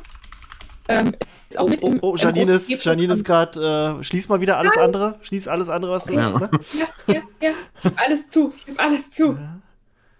Ähm, 0.87 1.13
ist 1.49 1.59
auch 1.59 1.65
Oh, 1.65 1.69
mit 1.69 1.83
oh, 1.83 1.93
oh 2.01 2.11
im 2.13 2.17
Janine 2.17 2.53
ist. 2.53 2.83
Janine 2.83 3.13
ist 3.13 3.25
gerade, 3.25 3.97
äh, 3.99 4.03
schließ 4.03 4.29
mal 4.29 4.39
wieder 4.39 4.57
alles 4.57 4.77
andere. 4.77 5.19
Schließ 5.23 5.47
alles 5.47 5.67
andere, 5.69 5.91
was 5.91 6.05
du 6.05 6.13
Ja. 6.13 6.29
ne? 6.31 6.49
Ja, 6.73 7.13
ja, 7.13 7.21
ja. 7.41 7.51
Ich 7.77 7.85
habe 7.85 7.97
alles 7.97 8.29
zu. 8.29 8.53
Ich 8.55 8.67
habe 8.67 8.79
alles 8.79 9.11
zu. 9.11 9.33
Ja. 9.33 9.59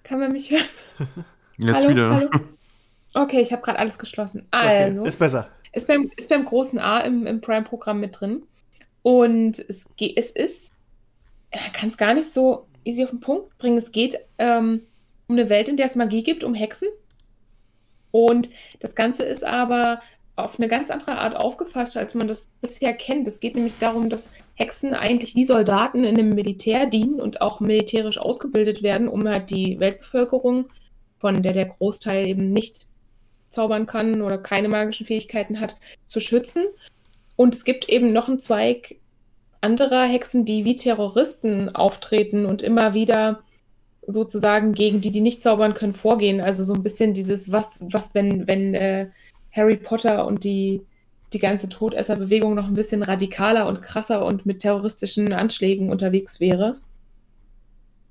Kann 0.04 0.20
man 0.20 0.32
mich 0.34 0.52
hören? 0.52 0.66
Jetzt 1.58 1.74
hallo, 1.76 1.90
wieder. 1.90 2.16
hallo. 2.16 2.30
Okay, 3.18 3.40
ich 3.40 3.54
habe 3.54 3.62
gerade 3.62 3.80
alles 3.80 3.98
geschlossen. 3.98 4.46
Okay, 4.52 4.84
Also, 4.84 5.06
ist 5.06 5.18
besser. 5.20 5.48
ist, 5.72 5.88
beim, 5.88 6.12
ist 6.18 6.28
beim 6.28 6.44
großen 6.44 6.80
A 6.80 7.00
im, 7.00 7.26
im 7.26 7.40
Prime-Programm 7.40 8.02
mit 8.02 8.20
drin. 8.20 8.44
Und 9.04 9.58
es, 9.70 9.88
es 9.98 10.32
ist, 10.32 10.74
kann 11.72 11.88
es 11.90 11.98
gar 11.98 12.14
nicht 12.14 12.30
so 12.30 12.68
easy 12.84 13.06
auf 13.06 13.12
den 13.12 13.22
Punkt 13.22 13.58
bringen. 13.58 13.78
Es 13.78 13.94
geht 13.94 14.18
ähm, 14.38 14.82
um 15.28 15.38
eine 15.38 15.50
Welt, 15.50 15.70
in 15.70 15.78
der 15.78 15.86
es 15.86 15.96
Magie 15.96 16.24
gibt, 16.24 16.44
um 16.44 16.54
Hexen. 16.54 16.90
Und 18.12 18.50
das 18.82 18.96
Ganze 18.96 19.24
ist 19.24 19.46
aber 19.46 20.02
auf 20.36 20.60
eine 20.60 20.68
ganz 20.68 20.90
andere 20.90 21.18
Art 21.18 21.36
aufgefasst, 21.36 21.96
als 21.96 22.16
man 22.16 22.28
das 22.28 22.50
bisher 22.60 22.94
kennt. 22.94 23.28
Es 23.28 23.40
geht 23.40 23.56
nämlich 23.56 23.78
darum, 23.78 24.10
dass 24.10 24.32
Hexen 24.56 24.94
eigentlich 24.94 25.36
wie 25.36 25.46
Soldaten 25.46 26.04
in 26.04 26.18
einem 26.18 26.36
Militär 26.36 26.86
dienen 26.86 27.22
und 27.22 27.40
auch 27.42 27.62
militärisch 27.62 28.18
ausgebildet 28.18 28.84
werden, 28.84 29.08
um 29.08 29.28
halt 29.28 29.50
die 29.50 29.80
Weltbevölkerung, 29.80 30.66
von 31.18 31.44
der 31.44 31.54
der 31.54 31.66
Großteil 31.66 32.28
eben 32.28 32.52
nicht 32.52 32.88
zaubern 33.50 33.86
kann 33.86 34.22
oder 34.22 34.38
keine 34.38 34.68
magischen 34.68 35.06
Fähigkeiten 35.06 35.60
hat, 35.60 35.78
zu 36.06 36.20
schützen. 36.20 36.66
Und 37.36 37.56
es 37.56 37.64
gibt 37.64 37.90
eben 37.90 38.08
noch 38.12 38.28
einen 38.28 38.40
Zweig 38.40 38.98
anderer 39.62 40.04
Hexen, 40.04 40.46
die 40.46 40.66
wie 40.66 40.76
Terroristen 40.76 41.74
auftreten 41.74 42.46
und 42.46 42.62
immer 42.62 42.94
wieder 42.94 43.42
sozusagen 44.08 44.74
gegen 44.74 45.02
die, 45.02 45.12
die 45.12 45.22
nicht 45.22 45.42
zaubern 45.42 45.74
können, 45.74 45.94
vorgehen. 45.94 46.40
Also 46.40 46.64
so 46.64 46.74
ein 46.74 46.84
bisschen 46.84 47.14
dieses, 47.14 47.52
was, 47.52 47.80
was 47.82 48.14
wenn, 48.14 48.48
wenn 48.48 48.76
äh, 48.76 49.08
Harry 49.52 49.78
Potter 49.78 50.28
und 50.28 50.44
die, 50.44 50.82
die 51.34 51.40
ganze 51.40 51.70
Todesserbewegung 51.70 52.54
noch 52.54 52.68
ein 52.68 52.76
bisschen 52.76 53.02
radikaler 53.02 53.68
und 53.68 53.82
krasser 53.82 54.26
und 54.26 54.46
mit 54.46 54.60
terroristischen 54.60 55.34
Anschlägen 55.34 55.90
unterwegs 55.90 56.40
wäre. 56.40 56.78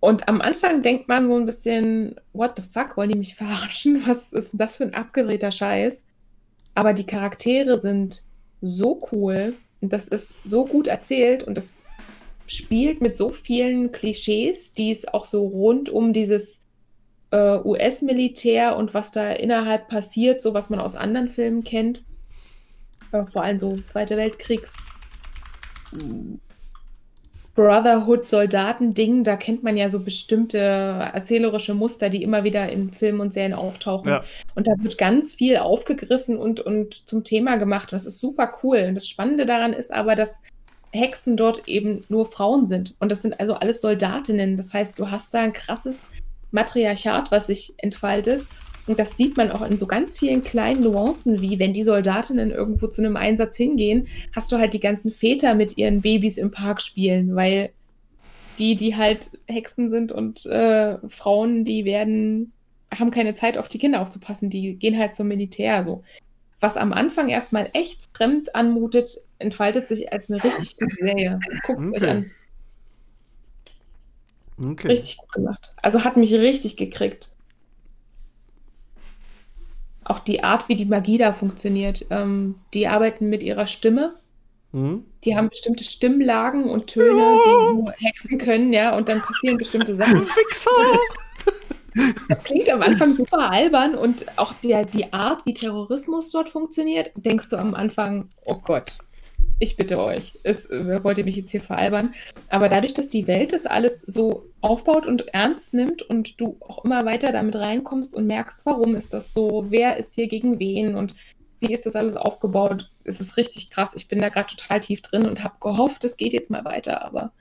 Und 0.04 0.28
am 0.28 0.42
Anfang 0.42 0.82
denkt 0.82 1.08
man 1.08 1.26
so 1.26 1.34
ein 1.34 1.46
bisschen, 1.46 2.16
what 2.34 2.56
the 2.56 2.62
fuck, 2.74 2.98
wollen 2.98 3.08
die 3.08 3.16
mich 3.16 3.36
verarschen? 3.36 4.06
Was 4.06 4.34
ist 4.34 4.52
denn 4.52 4.58
das 4.58 4.76
für 4.76 4.84
ein 4.84 4.92
abgedrehter 4.92 5.50
Scheiß? 5.50 6.04
Aber 6.74 6.92
die 6.92 7.06
Charaktere 7.06 7.80
sind 7.80 8.22
so 8.60 9.08
cool 9.12 9.54
und 9.80 9.94
das 9.94 10.06
ist 10.06 10.34
so 10.44 10.66
gut 10.66 10.88
erzählt 10.88 11.42
und 11.42 11.56
das 11.56 11.82
spielt 12.46 13.00
mit 13.00 13.16
so 13.16 13.30
vielen 13.30 13.92
Klischees, 13.92 14.74
die 14.74 14.90
es 14.90 15.08
auch 15.08 15.24
so 15.24 15.46
rund 15.46 15.88
um 15.88 16.12
dieses 16.12 16.66
äh, 17.30 17.56
US-Militär 17.64 18.76
und 18.76 18.92
was 18.92 19.10
da 19.10 19.30
innerhalb 19.32 19.88
passiert, 19.88 20.42
so 20.42 20.52
was 20.52 20.68
man 20.68 20.80
aus 20.80 20.96
anderen 20.96 21.30
Filmen 21.30 21.64
kennt. 21.64 22.04
Äh, 23.10 23.24
vor 23.24 23.42
allem 23.42 23.58
so 23.58 23.78
Zweite 23.78 24.18
Weltkriegs. 24.18 24.76
Brotherhood-Soldaten-Ding, 27.54 29.22
da 29.22 29.36
kennt 29.36 29.62
man 29.62 29.76
ja 29.76 29.88
so 29.88 30.00
bestimmte 30.00 30.58
erzählerische 30.58 31.74
Muster, 31.74 32.08
die 32.08 32.22
immer 32.22 32.42
wieder 32.42 32.68
in 32.68 32.90
Filmen 32.90 33.20
und 33.20 33.32
Serien 33.32 33.54
auftauchen. 33.54 34.08
Ja. 34.08 34.24
Und 34.56 34.66
da 34.66 34.72
wird 34.78 34.98
ganz 34.98 35.34
viel 35.34 35.58
aufgegriffen 35.58 36.36
und, 36.36 36.60
und 36.60 37.08
zum 37.08 37.22
Thema 37.22 37.56
gemacht. 37.56 37.92
Und 37.92 37.96
das 37.96 38.06
ist 38.06 38.20
super 38.20 38.52
cool. 38.62 38.86
Und 38.88 38.96
das 38.96 39.08
Spannende 39.08 39.46
daran 39.46 39.72
ist 39.72 39.92
aber, 39.92 40.16
dass 40.16 40.42
Hexen 40.90 41.36
dort 41.36 41.68
eben 41.68 42.00
nur 42.08 42.26
Frauen 42.26 42.66
sind. 42.66 42.94
Und 42.98 43.12
das 43.12 43.22
sind 43.22 43.38
also 43.38 43.54
alles 43.54 43.80
Soldatinnen. 43.80 44.56
Das 44.56 44.72
heißt, 44.72 44.98
du 44.98 45.10
hast 45.10 45.32
da 45.34 45.40
ein 45.40 45.52
krasses 45.52 46.10
Matriarchat, 46.50 47.30
was 47.30 47.46
sich 47.46 47.74
entfaltet. 47.78 48.46
Und 48.86 48.98
das 48.98 49.16
sieht 49.16 49.36
man 49.36 49.50
auch 49.50 49.62
in 49.62 49.78
so 49.78 49.86
ganz 49.86 50.18
vielen 50.18 50.42
kleinen 50.42 50.82
Nuancen, 50.82 51.40
wie 51.40 51.58
wenn 51.58 51.72
die 51.72 51.82
Soldatinnen 51.82 52.50
irgendwo 52.50 52.86
zu 52.86 53.02
einem 53.02 53.16
Einsatz 53.16 53.56
hingehen, 53.56 54.08
hast 54.34 54.52
du 54.52 54.58
halt 54.58 54.74
die 54.74 54.80
ganzen 54.80 55.10
Väter 55.10 55.54
mit 55.54 55.78
ihren 55.78 56.02
Babys 56.02 56.36
im 56.36 56.50
Park 56.50 56.82
spielen, 56.82 57.34
weil 57.34 57.70
die, 58.58 58.76
die 58.76 58.94
halt 58.94 59.30
Hexen 59.46 59.88
sind 59.88 60.12
und 60.12 60.44
äh, 60.46 60.98
Frauen, 61.08 61.64
die 61.64 61.84
werden 61.84 62.52
haben 63.00 63.10
keine 63.10 63.34
Zeit, 63.34 63.58
auf 63.58 63.68
die 63.68 63.78
Kinder 63.78 64.00
aufzupassen. 64.00 64.50
Die 64.50 64.74
gehen 64.74 64.98
halt 64.98 65.14
zum 65.14 65.28
Militär. 65.28 65.84
So. 65.84 66.04
Was 66.60 66.76
am 66.76 66.92
Anfang 66.92 67.28
erstmal 67.28 67.68
echt 67.72 68.08
fremd 68.14 68.54
anmutet, 68.54 69.18
entfaltet 69.38 69.88
sich 69.88 70.12
als 70.12 70.30
eine 70.30 70.42
richtig 70.42 70.76
gute 70.76 70.94
Serie. 70.94 71.40
Guckt 71.66 71.80
es 71.86 71.92
Okay. 71.92 72.04
euch 72.04 72.10
an. 72.10 72.30
Okay. 74.56 74.86
Richtig 74.88 75.16
gut 75.18 75.32
gemacht. 75.32 75.74
Also 75.82 76.04
hat 76.04 76.16
mich 76.16 76.32
richtig 76.32 76.76
gekriegt. 76.76 77.34
Auch 80.04 80.18
die 80.20 80.44
Art, 80.44 80.68
wie 80.68 80.74
die 80.74 80.84
Magie 80.84 81.18
da 81.18 81.32
funktioniert. 81.32 82.06
Ähm, 82.10 82.56
die 82.72 82.88
arbeiten 82.88 83.28
mit 83.28 83.42
ihrer 83.42 83.66
Stimme. 83.66 84.14
Mhm. 84.72 85.04
Die 85.24 85.36
haben 85.36 85.48
bestimmte 85.48 85.84
Stimmlagen 85.84 86.64
und 86.64 86.88
Töne, 86.88 87.38
die 87.46 87.74
nur 87.74 87.92
Hexen 87.92 88.38
können, 88.38 88.72
ja, 88.72 88.96
und 88.96 89.08
dann 89.08 89.22
passieren 89.22 89.56
bestimmte 89.56 89.94
Sachen. 89.94 90.26
Fixer! 90.26 90.70
Das 92.28 92.42
klingt 92.42 92.68
am 92.70 92.82
Anfang 92.82 93.14
super 93.14 93.52
albern 93.52 93.94
und 93.94 94.26
auch 94.36 94.52
der, 94.54 94.84
die 94.84 95.12
Art, 95.12 95.46
wie 95.46 95.54
Terrorismus 95.54 96.30
dort 96.30 96.48
funktioniert, 96.48 97.12
denkst 97.16 97.50
du 97.50 97.56
am 97.56 97.74
Anfang, 97.74 98.28
oh 98.44 98.56
Gott, 98.56 98.98
ich 99.58 99.76
bitte 99.76 99.98
euch, 99.98 100.38
es, 100.42 100.68
äh, 100.70 101.02
wollt 101.04 101.18
ihr 101.18 101.24
mich 101.24 101.36
jetzt 101.36 101.50
hier 101.50 101.60
veralbern? 101.60 102.14
Aber 102.48 102.68
dadurch, 102.68 102.94
dass 102.94 103.08
die 103.08 103.26
Welt 103.26 103.52
das 103.52 103.66
alles 103.66 104.00
so 104.00 104.46
aufbaut 104.60 105.06
und 105.06 105.28
ernst 105.28 105.74
nimmt 105.74 106.02
und 106.02 106.40
du 106.40 106.56
auch 106.60 106.84
immer 106.84 107.04
weiter 107.04 107.32
damit 107.32 107.56
reinkommst 107.56 108.14
und 108.14 108.26
merkst, 108.26 108.66
warum 108.66 108.94
ist 108.94 109.14
das 109.14 109.32
so, 109.32 109.66
wer 109.68 109.96
ist 109.96 110.14
hier 110.14 110.28
gegen 110.28 110.58
wen 110.58 110.94
und 110.94 111.14
wie 111.60 111.72
ist 111.72 111.86
das 111.86 111.96
alles 111.96 112.16
aufgebaut, 112.16 112.90
ist 113.04 113.20
es 113.20 113.36
richtig 113.36 113.70
krass. 113.70 113.94
Ich 113.94 114.08
bin 114.08 114.18
da 114.18 114.28
gerade 114.28 114.54
total 114.54 114.80
tief 114.80 115.02
drin 115.02 115.26
und 115.26 115.42
habe 115.42 115.54
gehofft, 115.60 116.04
es 116.04 116.16
geht 116.16 116.32
jetzt 116.32 116.50
mal 116.50 116.64
weiter, 116.64 117.04
aber 117.04 117.32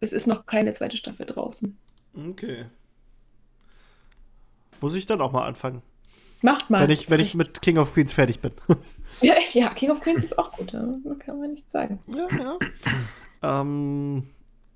es 0.00 0.12
ist 0.12 0.26
noch 0.26 0.44
keine 0.46 0.72
zweite 0.72 0.96
Staffel 0.96 1.24
draußen. 1.24 1.78
Okay. 2.30 2.66
Muss 4.80 4.94
ich 4.94 5.06
dann 5.06 5.20
auch 5.20 5.32
mal 5.32 5.46
anfangen. 5.46 5.82
Macht 6.44 6.68
mal. 6.68 6.82
wenn 6.82 6.90
ich, 6.90 7.08
wenn 7.10 7.20
ich 7.20 7.34
mit 7.34 7.62
King 7.62 7.78
of 7.78 7.94
Queens 7.94 8.12
fertig 8.12 8.40
bin. 8.40 8.52
Ja, 9.20 9.34
ja, 9.52 9.68
King 9.68 9.92
of 9.92 10.00
Queens 10.00 10.24
ist 10.24 10.36
auch 10.36 10.50
gut, 10.50 10.72
kann 10.72 11.38
man 11.38 11.52
nichts 11.52 11.70
sagen. 11.70 12.00
ja, 12.08 12.26
ja. 12.36 13.60
ähm, 13.60 14.24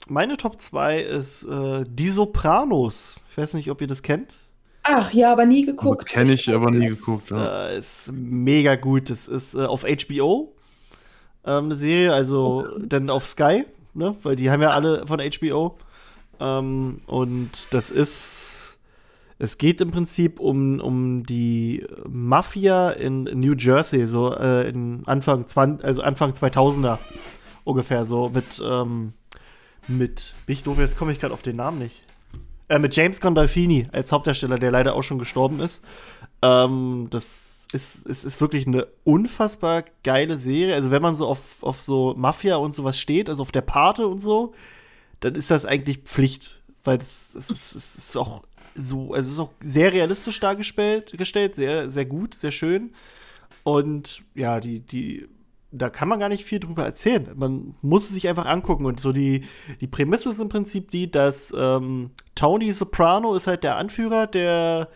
meine 0.07 0.37
Top 0.37 0.61
2 0.61 1.01
ist 1.01 1.43
äh, 1.43 1.85
Die 1.89 2.09
Sopranos. 2.09 3.17
Ich 3.33 3.37
weiß 3.37 3.55
nicht, 3.55 3.69
ob 3.69 3.81
ihr 3.81 3.89
das 3.89 4.03
kennt. 4.03 4.37
Ach 4.85 5.13
ja, 5.13 5.33
aber 5.33 5.45
nie 5.45 5.67
geguckt. 5.67 6.09
Kenne 6.09 6.35
ich, 6.35 6.49
aber 6.55 6.71
nie 6.71 6.87
Ist, 6.87 7.01
geguckt. 7.01 7.31
Ja. 7.31 7.71
Äh, 7.71 7.79
ist 7.81 8.13
mega 8.13 8.77
gut. 8.77 9.11
Das 9.11 9.27
ist 9.27 9.55
äh, 9.55 9.65
auf 9.65 9.83
HBO 9.83 10.55
ähm, 11.45 11.65
eine 11.65 11.77
Serie, 11.77 12.15
also 12.15 12.79
dann 12.79 13.11
auf 13.11 13.27
Sky, 13.27 13.65
ne? 13.95 14.15
Weil 14.23 14.37
die 14.37 14.51
haben 14.51 14.63
ja 14.63 14.71
alle 14.71 15.05
von 15.07 15.21
HBO. 15.21 15.77
Ähm, 16.39 17.01
und 17.07 17.51
das 17.73 17.91
ist. 17.91 18.58
Es 19.39 19.57
geht 19.57 19.81
im 19.81 19.93
Prinzip 19.93 20.41
um, 20.41 20.81
um 20.81 21.25
die 21.25 21.87
Mafia 22.09 22.91
in 22.91 23.23
New 23.23 23.55
Jersey, 23.55 24.07
so 24.07 24.35
äh, 24.35 24.69
in 24.69 25.03
Anfang 25.07 25.47
20, 25.47 25.85
also 25.85 26.03
Anfang 26.03 26.33
2000er 26.33 26.99
ungefähr, 27.63 28.05
so 28.05 28.31
mit, 28.31 28.61
ähm, 28.65 29.13
mit, 29.87 30.35
bin 30.47 30.55
ich 30.55 30.65
doof, 30.65 30.79
jetzt 30.79 30.99
komme 30.99 31.13
ich 31.13 31.21
gerade 31.21 31.35
auf 31.35 31.43
den 31.43 31.57
Namen 31.57 31.79
nicht. 31.79 32.03
Äh, 32.69 32.81
mit 32.81 32.97
James 32.97 33.21
Gandolfini 33.21 33.89
als 33.93 34.11
Hauptdarsteller, 34.11 34.59
der 34.59 34.73
leider 34.73 34.95
auch 34.95 35.05
schon 35.05 35.19
gestorben 35.19 35.61
ist. 35.61 35.85
Ähm, 36.43 37.07
das 37.11 37.67
ist, 37.73 38.07
ist, 38.07 38.25
ist 38.25 38.41
wirklich 38.41 38.67
eine 38.67 38.87
unfassbar 39.05 39.85
geile 40.03 40.37
Serie. 40.37 40.75
Also, 40.75 40.91
wenn 40.91 41.03
man 41.03 41.15
so 41.15 41.27
auf, 41.27 41.41
auf 41.63 41.81
so 41.81 42.15
Mafia 42.17 42.57
und 42.57 42.75
sowas 42.75 42.99
steht, 42.99 43.29
also 43.29 43.43
auf 43.43 43.53
der 43.53 43.61
Pate 43.63 44.07
und 44.07 44.19
so, 44.19 44.53
dann 45.21 45.35
ist 45.35 45.51
das 45.51 45.65
eigentlich 45.65 45.99
Pflicht. 45.99 46.63
Weil 46.85 46.99
das, 46.99 47.31
das, 47.35 47.51
ist, 47.51 47.75
das 47.75 47.95
ist 47.97 48.17
auch 48.17 48.43
so, 48.79 49.13
also 49.13 49.29
es 49.29 49.35
ist 49.35 49.41
auch 49.41 49.53
sehr 49.63 49.93
realistisch 49.93 50.39
dargestellt, 50.41 51.13
gestellt, 51.17 51.55
sehr, 51.55 51.91
sehr 51.91 52.07
gut, 52.07 52.35
sehr 52.35 52.53
schön. 52.53 52.93
Und 53.65 54.23
ja, 54.35 54.61
die, 54.61 54.81
die, 54.81 55.29
da 55.71 55.91
kann 55.91 56.09
man 56.09 56.21
gar 56.21 56.29
nicht 56.29 56.45
viel 56.45 56.61
drüber 56.61 56.85
erzählen. 56.85 57.29
Man 57.35 57.75
muss 57.83 58.05
es 58.05 58.15
sich 58.15 58.29
einfach 58.29 58.47
angucken. 58.47 58.87
Und 58.87 59.01
so 59.01 59.13
die, 59.13 59.45
die 59.81 59.87
Prämisse 59.87 60.31
ist 60.31 60.41
im 60.41 60.49
Prinzip 60.49 60.91
die, 60.91 61.11
dass 61.11 61.53
ähm, 61.57 62.11
Tony 62.35 62.73
Soprano 62.73 63.35
ist 63.35 63.47
halt 63.47 63.65
der 63.65 63.77
Anführer 63.77 64.27
der, 64.27 64.89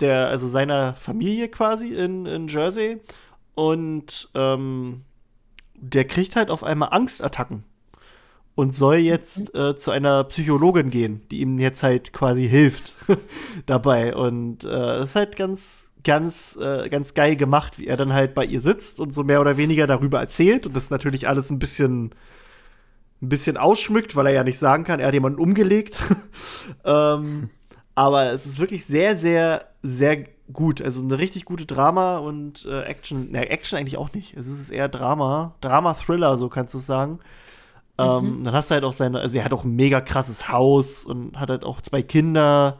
der, 0.00 0.28
also 0.28 0.46
seiner 0.46 0.94
Familie 0.94 1.48
quasi 1.48 1.94
in, 1.94 2.26
in 2.26 2.48
Jersey. 2.48 3.00
Und 3.54 4.28
ähm, 4.34 5.02
der 5.74 6.04
kriegt 6.04 6.36
halt 6.36 6.50
auf 6.50 6.62
einmal 6.62 6.90
Angstattacken 6.90 7.64
und 8.58 8.74
soll 8.74 8.96
jetzt 8.96 9.54
äh, 9.54 9.76
zu 9.76 9.92
einer 9.92 10.24
Psychologin 10.24 10.90
gehen, 10.90 11.22
die 11.30 11.42
ihm 11.42 11.60
jetzt 11.60 11.84
halt 11.84 12.12
quasi 12.12 12.48
hilft 12.48 12.92
dabei. 13.66 14.16
Und 14.16 14.64
äh, 14.64 14.68
das 14.68 15.10
ist 15.10 15.14
halt 15.14 15.36
ganz, 15.36 15.92
ganz, 16.02 16.58
äh, 16.60 16.88
ganz 16.88 17.14
geil 17.14 17.36
gemacht, 17.36 17.78
wie 17.78 17.86
er 17.86 17.96
dann 17.96 18.12
halt 18.12 18.34
bei 18.34 18.44
ihr 18.44 18.60
sitzt 18.60 18.98
und 18.98 19.14
so 19.14 19.22
mehr 19.22 19.40
oder 19.40 19.58
weniger 19.58 19.86
darüber 19.86 20.18
erzählt 20.18 20.66
und 20.66 20.74
das 20.74 20.90
natürlich 20.90 21.28
alles 21.28 21.50
ein 21.50 21.60
bisschen, 21.60 22.06
ein 23.22 23.28
bisschen 23.28 23.56
ausschmückt, 23.56 24.16
weil 24.16 24.26
er 24.26 24.32
ja 24.32 24.42
nicht 24.42 24.58
sagen 24.58 24.82
kann, 24.82 24.98
er 24.98 25.06
hat 25.06 25.14
jemanden 25.14 25.38
umgelegt. 25.38 25.96
ähm, 26.84 27.50
aber 27.94 28.32
es 28.32 28.44
ist 28.44 28.58
wirklich 28.58 28.86
sehr, 28.86 29.14
sehr, 29.14 29.66
sehr 29.84 30.24
gut. 30.52 30.82
Also 30.82 31.00
eine 31.00 31.16
richtig 31.16 31.44
gute 31.44 31.64
Drama 31.64 32.18
und 32.18 32.66
äh, 32.66 32.82
Action. 32.82 33.30
Ne, 33.30 33.50
Action 33.50 33.78
eigentlich 33.78 33.98
auch 33.98 34.12
nicht. 34.14 34.36
Es 34.36 34.48
ist 34.48 34.72
eher 34.72 34.88
Drama. 34.88 35.54
Drama-Thriller, 35.60 36.38
so 36.38 36.48
kannst 36.48 36.74
du 36.74 36.78
es 36.78 36.86
sagen. 36.86 37.20
Ähm, 37.98 38.44
dann 38.44 38.54
hast 38.54 38.70
du 38.70 38.74
halt 38.74 38.84
auch 38.84 38.92
seine, 38.92 39.20
also 39.20 39.38
er 39.38 39.44
hat 39.44 39.52
auch 39.52 39.64
ein 39.64 39.74
mega 39.74 40.00
krasses 40.00 40.48
Haus 40.50 41.04
und 41.04 41.38
hat 41.38 41.50
halt 41.50 41.64
auch 41.64 41.80
zwei 41.80 42.02
Kinder, 42.02 42.78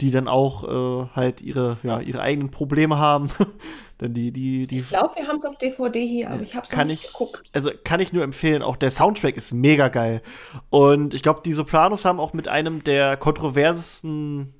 die 0.00 0.10
dann 0.10 0.28
auch 0.28 0.64
äh, 0.64 1.06
halt 1.14 1.40
ihre, 1.42 1.78
ja, 1.82 2.00
ihre 2.00 2.20
eigenen 2.20 2.50
Probleme 2.50 2.98
haben. 2.98 3.28
dann 3.98 4.14
die, 4.14 4.32
die, 4.32 4.66
die 4.66 4.76
Ich 4.78 4.88
glaube, 4.88 5.14
wir 5.14 5.26
haben 5.26 5.36
es 5.36 5.44
auf 5.44 5.56
DVD 5.56 6.06
hier, 6.06 6.30
aber 6.30 6.42
ich 6.42 6.54
habe 6.54 6.66
es 6.66 6.76
nicht 6.76 7.04
ich, 7.04 7.12
geguckt. 7.12 7.48
also 7.52 7.70
kann 7.84 8.00
ich 8.00 8.12
nur 8.12 8.24
empfehlen. 8.24 8.62
Auch 8.62 8.76
der 8.76 8.90
Soundtrack 8.90 9.36
ist 9.36 9.52
mega 9.52 9.88
geil. 9.88 10.22
Und 10.70 11.14
ich 11.14 11.22
glaube, 11.22 11.40
die 11.44 11.52
Sopranos 11.52 12.04
haben 12.04 12.20
auch 12.20 12.32
mit 12.32 12.48
einem 12.48 12.84
der 12.84 13.16
kontroversesten 13.16 14.52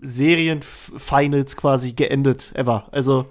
Serienfinals 0.00 1.56
quasi 1.56 1.92
geendet 1.92 2.52
ever. 2.54 2.86
Also 2.92 3.26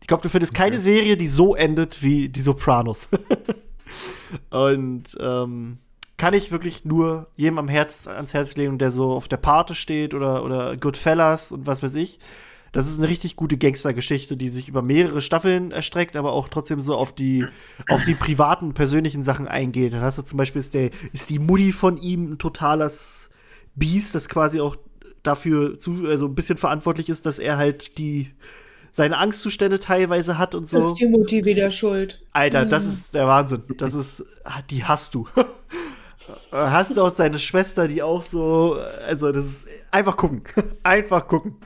ich 0.00 0.06
glaube, 0.06 0.22
du 0.22 0.28
findest 0.28 0.54
keine 0.54 0.78
Serie, 0.78 1.16
die 1.16 1.26
so 1.26 1.54
endet 1.54 2.02
wie 2.02 2.28
die 2.28 2.40
Sopranos. 2.40 3.08
Und 4.50 5.04
ähm, 5.20 5.78
kann 6.16 6.34
ich 6.34 6.50
wirklich 6.50 6.84
nur 6.84 7.28
jedem 7.36 7.58
am 7.58 7.68
Herz, 7.68 8.06
ans 8.06 8.34
Herz 8.34 8.56
legen, 8.56 8.78
der 8.78 8.90
so 8.90 9.12
auf 9.12 9.28
der 9.28 9.36
Pate 9.36 9.74
steht 9.74 10.14
oder, 10.14 10.44
oder 10.44 10.76
Goodfellas 10.76 11.52
und 11.52 11.66
was 11.66 11.82
weiß 11.82 11.94
ich. 11.96 12.18
Das 12.72 12.88
ist 12.88 12.98
eine 12.98 13.08
richtig 13.08 13.36
gute 13.36 13.56
Gangstergeschichte, 13.56 14.36
die 14.36 14.48
sich 14.48 14.68
über 14.68 14.82
mehrere 14.82 15.22
Staffeln 15.22 15.70
erstreckt, 15.70 16.16
aber 16.16 16.32
auch 16.32 16.48
trotzdem 16.48 16.80
so 16.80 16.94
auf 16.94 17.14
die, 17.14 17.46
auf 17.88 18.02
die 18.02 18.14
privaten, 18.14 18.74
persönlichen 18.74 19.22
Sachen 19.22 19.48
eingeht. 19.48 19.94
Dann 19.94 20.02
hast 20.02 20.18
du 20.18 20.22
zum 20.22 20.36
Beispiel, 20.36 20.60
ist, 20.60 20.74
der, 20.74 20.90
ist 21.12 21.30
die 21.30 21.38
Mutti 21.38 21.72
von 21.72 21.96
ihm 21.96 22.32
ein 22.32 22.38
totales 22.38 23.30
Biest, 23.76 24.14
das 24.14 24.28
quasi 24.28 24.60
auch 24.60 24.76
dafür 25.22 25.78
zu, 25.78 26.06
also 26.06 26.26
ein 26.26 26.34
bisschen 26.34 26.58
verantwortlich 26.58 27.08
ist, 27.08 27.24
dass 27.24 27.38
er 27.38 27.56
halt 27.56 27.98
die 27.98 28.32
seine 28.96 29.18
Angstzustände 29.18 29.78
teilweise 29.78 30.38
hat 30.38 30.54
und 30.54 30.66
so. 30.66 30.82
Ist 30.82 30.94
die 30.94 31.06
Mutti 31.06 31.44
wieder 31.44 31.70
schuld? 31.70 32.18
Alter, 32.32 32.64
das 32.64 32.84
Mhm. 32.84 32.88
ist 32.90 33.14
der 33.14 33.26
Wahnsinn. 33.28 33.62
Das 33.76 33.92
ist, 33.92 34.24
die 34.70 34.84
hast 34.84 35.14
du. 35.14 35.28
hast 36.50 36.96
du 36.96 37.02
auch 37.02 37.10
seine 37.10 37.38
Schwester, 37.38 37.88
die 37.88 38.02
auch 38.02 38.22
so, 38.22 38.78
also 39.06 39.32
das 39.32 39.44
ist, 39.44 39.66
einfach 39.90 40.16
gucken. 40.16 40.42
einfach 40.82 41.28
gucken. 41.28 41.56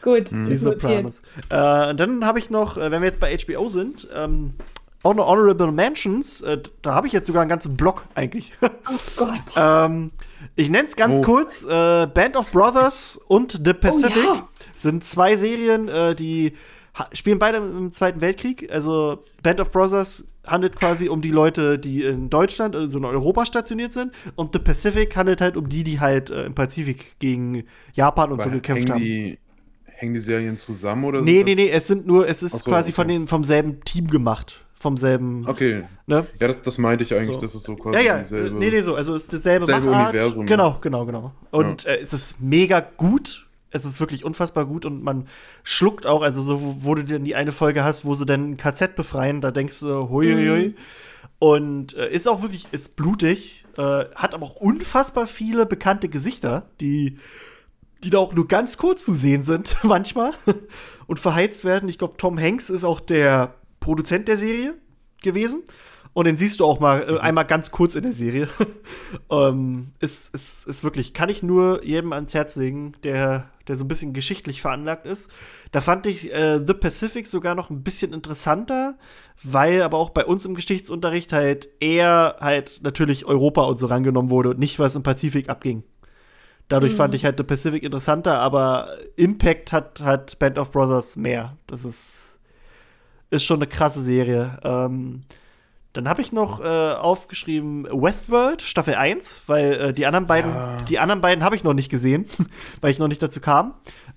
Gut, 0.00 0.30
Die 0.30 0.52
ist 0.52 0.62
notiert. 0.64 1.12
Sopranos. 1.12 1.22
Äh, 1.50 1.90
und 1.90 2.00
dann 2.00 2.24
habe 2.24 2.38
ich 2.38 2.50
noch, 2.50 2.76
äh, 2.78 2.90
wenn 2.90 3.02
wir 3.02 3.06
jetzt 3.08 3.20
bei 3.20 3.36
HBO 3.36 3.68
sind, 3.68 4.08
ähm, 4.14 4.54
auch 5.02 5.12
noch 5.14 5.26
Honorable 5.28 5.72
Mentions. 5.72 6.40
Äh, 6.40 6.62
da 6.82 6.94
habe 6.94 7.06
ich 7.08 7.12
jetzt 7.12 7.26
sogar 7.26 7.42
einen 7.42 7.48
ganzen 7.50 7.76
Blog 7.76 8.04
eigentlich. 8.14 8.52
Oh 8.62 8.96
Gott. 9.16 9.40
ähm, 9.56 10.12
ich 10.56 10.70
nenne 10.70 10.86
es 10.88 10.96
ganz 10.96 11.18
Oh. 11.18 11.22
kurz: 11.22 11.64
äh, 11.64 12.06
Band 12.06 12.36
of 12.36 12.50
Brothers 12.52 13.20
und 13.28 13.60
The 13.64 13.74
Pacific 13.74 14.16
Oh, 14.24 14.34
ja. 14.34 14.48
Sind 14.82 15.04
zwei 15.04 15.36
Serien, 15.36 15.88
äh, 15.88 16.14
die 16.14 16.52
spielen 17.12 17.38
beide 17.38 17.58
im 17.58 17.92
Zweiten 17.92 18.20
Weltkrieg. 18.20 18.70
Also 18.72 19.24
Band 19.42 19.60
of 19.60 19.70
Brothers 19.70 20.26
handelt 20.46 20.76
quasi 20.76 21.08
um 21.08 21.20
die 21.20 21.30
Leute, 21.30 21.78
die 21.78 22.02
in 22.02 22.30
Deutschland, 22.30 22.74
also 22.74 22.98
in 22.98 23.04
Europa 23.04 23.46
stationiert 23.46 23.92
sind. 23.92 24.12
Und 24.34 24.52
The 24.52 24.58
Pacific 24.58 25.14
handelt 25.14 25.40
halt 25.40 25.56
um 25.56 25.68
die, 25.68 25.84
die 25.84 26.00
halt 26.00 26.30
äh, 26.30 26.46
im 26.46 26.54
Pazifik 26.54 27.18
gegen 27.18 27.64
Japan 27.92 28.32
und 28.32 28.40
so 28.40 28.46
Aber 28.46 28.56
gekämpft 28.56 28.88
hängen 28.88 28.94
haben. 28.94 29.04
die, 29.04 29.38
hängen 29.84 30.14
die 30.14 30.20
Serien 30.20 30.56
zusammen 30.58 31.04
oder 31.04 31.20
Nee, 31.20 31.42
nee, 31.44 31.54
nee, 31.54 31.68
es 31.70 31.86
sind 31.86 32.06
nur, 32.06 32.26
es 32.28 32.42
ist 32.42 32.64
so, 32.64 32.70
quasi 32.70 32.88
okay. 32.88 32.94
von 32.96 33.08
den, 33.08 33.28
vom 33.28 33.44
selben 33.44 33.80
Team 33.84 34.08
gemacht. 34.08 34.64
Vom 34.80 34.96
selben, 34.96 35.44
Okay, 35.48 35.82
ne? 36.06 36.26
ja, 36.40 36.46
das, 36.46 36.62
das 36.62 36.78
meinte 36.78 37.02
ich 37.02 37.12
eigentlich, 37.12 37.34
So. 37.34 37.40
das 37.40 37.54
ist 37.56 37.64
so 37.64 37.74
quasi 37.74 37.96
Ja, 37.96 38.02
ja, 38.02 38.18
dieselbe. 38.20 38.56
nee, 38.56 38.70
nee, 38.70 38.80
so, 38.80 38.94
also 38.94 39.16
es 39.16 39.24
ist 39.24 39.32
dasselbe 39.32 39.66
Selbe 39.66 39.86
Machart. 39.86 40.14
Universum? 40.14 40.46
Genau, 40.46 40.78
genau, 40.80 41.04
genau. 41.04 41.32
Und 41.50 41.84
äh, 41.84 41.98
es 41.98 42.12
ist 42.12 42.40
mega 42.40 42.78
gut. 42.80 43.47
Es 43.70 43.84
ist 43.84 44.00
wirklich 44.00 44.24
unfassbar 44.24 44.64
gut 44.64 44.86
und 44.86 45.02
man 45.02 45.28
schluckt 45.62 46.06
auch, 46.06 46.22
also 46.22 46.42
so, 46.42 46.76
wo, 46.80 46.94
du 46.94 47.04
dann 47.04 47.24
die 47.24 47.34
eine 47.34 47.52
Folge 47.52 47.84
hast, 47.84 48.04
wo 48.04 48.14
sie 48.14 48.24
dann 48.24 48.52
ein 48.52 48.56
KZ 48.56 48.94
befreien, 48.94 49.40
da 49.40 49.50
denkst 49.50 49.80
du, 49.80 50.08
huiuiui. 50.08 50.68
Mhm. 50.68 50.74
Und 51.38 51.94
äh, 51.94 52.10
ist 52.10 52.26
auch 52.26 52.42
wirklich, 52.42 52.66
ist 52.72 52.96
blutig, 52.96 53.64
äh, 53.76 54.06
hat 54.14 54.34
aber 54.34 54.46
auch 54.46 54.56
unfassbar 54.56 55.26
viele 55.26 55.66
bekannte 55.66 56.08
Gesichter, 56.08 56.70
die 56.80 57.18
die 58.04 58.10
da 58.10 58.18
auch 58.18 58.32
nur 58.32 58.46
ganz 58.46 58.76
kurz 58.76 59.04
zu 59.04 59.14
sehen 59.14 59.42
sind, 59.42 59.76
manchmal, 59.82 60.32
und 61.06 61.18
verheizt 61.18 61.64
werden. 61.64 61.88
Ich 61.88 61.98
glaube, 61.98 62.16
Tom 62.16 62.38
Hanks 62.38 62.70
ist 62.70 62.84
auch 62.84 63.00
der 63.00 63.54
Produzent 63.80 64.28
der 64.28 64.36
Serie 64.36 64.74
gewesen. 65.22 65.62
Und 66.18 66.24
den 66.24 66.36
siehst 66.36 66.58
du 66.58 66.64
auch 66.64 66.80
mal 66.80 67.08
äh, 67.08 67.18
einmal 67.20 67.44
ganz 67.44 67.70
kurz 67.70 67.94
in 67.94 68.02
der 68.02 68.12
Serie. 68.12 68.48
ähm, 69.30 69.92
ist, 70.00 70.34
ist, 70.34 70.66
ist 70.66 70.82
wirklich, 70.82 71.14
kann 71.14 71.28
ich 71.28 71.44
nur 71.44 71.84
jedem 71.84 72.12
ans 72.12 72.34
Herz 72.34 72.56
legen, 72.56 72.94
der, 73.04 73.50
der 73.68 73.76
so 73.76 73.84
ein 73.84 73.88
bisschen 73.88 74.14
geschichtlich 74.14 74.60
veranlagt 74.60 75.06
ist. 75.06 75.30
Da 75.70 75.80
fand 75.80 76.06
ich 76.06 76.34
äh, 76.34 76.58
The 76.58 76.74
Pacific 76.74 77.28
sogar 77.28 77.54
noch 77.54 77.70
ein 77.70 77.84
bisschen 77.84 78.12
interessanter, 78.12 78.98
weil 79.44 79.80
aber 79.80 79.98
auch 79.98 80.10
bei 80.10 80.24
uns 80.24 80.44
im 80.44 80.56
Geschichtsunterricht 80.56 81.32
halt 81.32 81.68
eher 81.78 82.34
halt 82.40 82.80
natürlich 82.82 83.24
Europa 83.24 83.62
und 83.62 83.78
so 83.78 83.86
rangenommen 83.86 84.32
wurde 84.32 84.50
und 84.50 84.58
nicht 84.58 84.80
was 84.80 84.96
im 84.96 85.04
Pazifik 85.04 85.48
abging. 85.48 85.84
Dadurch 86.66 86.94
mhm. 86.94 86.96
fand 86.96 87.14
ich 87.14 87.24
halt 87.24 87.38
The 87.38 87.44
Pacific 87.44 87.84
interessanter, 87.84 88.40
aber 88.40 88.96
Impact 89.14 89.70
hat, 89.70 90.00
hat 90.00 90.36
Band 90.40 90.58
of 90.58 90.72
Brothers 90.72 91.14
mehr. 91.14 91.56
Das 91.68 91.84
ist, 91.84 92.40
ist 93.30 93.44
schon 93.44 93.58
eine 93.58 93.68
krasse 93.68 94.02
Serie. 94.02 94.58
Ähm, 94.64 95.22
dann 95.92 96.08
habe 96.08 96.20
ich 96.20 96.32
noch 96.32 96.60
äh, 96.60 96.64
aufgeschrieben 96.64 97.84
Westworld 97.84 98.62
Staffel 98.62 98.94
1, 98.94 99.42
weil 99.46 99.72
äh, 99.72 99.92
die 99.92 100.06
anderen 100.06 100.26
beiden, 100.26 100.52
ja. 100.52 100.76
die 100.88 100.98
anderen 100.98 101.20
beiden 101.20 101.42
habe 101.42 101.56
ich 101.56 101.64
noch 101.64 101.74
nicht 101.74 101.90
gesehen, 101.90 102.26
weil 102.80 102.90
ich 102.90 102.98
noch 102.98 103.08
nicht 103.08 103.22
dazu 103.22 103.40
kam. 103.40 103.74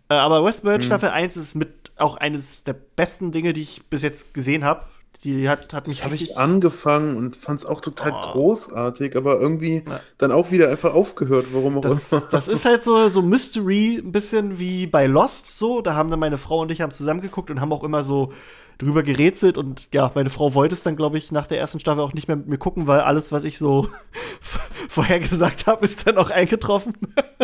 Äh, 0.10 0.16
aber 0.16 0.44
Westworld 0.44 0.82
mhm. 0.82 0.86
Staffel 0.86 1.10
1 1.10 1.38
ist 1.38 1.56
mit 1.56 1.92
auch 1.96 2.18
eines 2.18 2.64
der 2.64 2.74
besten 2.74 3.32
Dinge, 3.32 3.54
die 3.54 3.62
ich 3.62 3.86
bis 3.90 4.02
jetzt 4.02 4.34
gesehen 4.34 4.64
habe. 4.64 4.84
Die 5.24 5.48
hat, 5.48 5.72
hat 5.74 5.88
mich. 5.88 6.04
Habe 6.04 6.16
ich 6.16 6.38
angefangen 6.38 7.16
und 7.16 7.36
fand 7.36 7.60
es 7.60 7.66
auch 7.66 7.80
total 7.80 8.12
oh. 8.12 8.32
großartig, 8.32 9.16
aber 9.16 9.40
irgendwie 9.40 9.84
ja. 9.88 10.00
dann 10.18 10.32
auch 10.32 10.50
wieder 10.50 10.70
einfach 10.70 10.96
aufgehört, 10.96 11.48
warum 11.52 11.78
auch 11.78 11.82
das, 11.82 12.12
immer. 12.12 12.22
Das 12.32 12.48
ist 12.48 12.66
halt 12.66 12.82
so, 12.82 13.08
so 13.10 13.22
Mystery, 13.22 14.02
ein 14.04 14.12
bisschen 14.12 14.58
wie 14.58 14.88
bei 14.88 15.06
Lost 15.06 15.60
so. 15.60 15.82
Da 15.82 15.94
haben 15.94 16.10
dann 16.10 16.20
meine 16.20 16.38
Frau 16.38 16.62
und 16.62 16.72
ich 16.72 16.82
haben 16.82 16.92
zusammengeguckt 16.92 17.52
und 17.52 17.62
haben 17.62 17.72
auch 17.72 17.84
immer 17.84 18.04
so 18.04 18.34
drüber 18.82 19.04
gerätselt 19.04 19.58
und 19.60 19.90
ja, 19.94 20.12
meine 20.16 20.32
Frau 20.32 20.56
wollte 20.56 20.74
es 20.74 20.82
dann, 20.82 20.96
glaube 20.96 21.18
ich, 21.18 21.32
nach 21.32 21.46
der 21.46 21.60
ersten 21.60 21.80
Staffel 21.80 22.02
auch 22.02 22.14
nicht 22.14 22.28
mehr 22.28 22.36
mit 22.36 22.48
mir 22.48 22.58
gucken, 22.58 22.88
weil 22.88 23.02
alles, 23.02 23.32
was 23.32 23.44
ich 23.44 23.60
so 23.60 23.88
vorher 24.90 25.20
gesagt 25.20 25.68
habe, 25.68 25.86
ist 25.86 26.08
dann 26.08 26.18
auch 26.18 26.32
eingetroffen. 26.32 26.94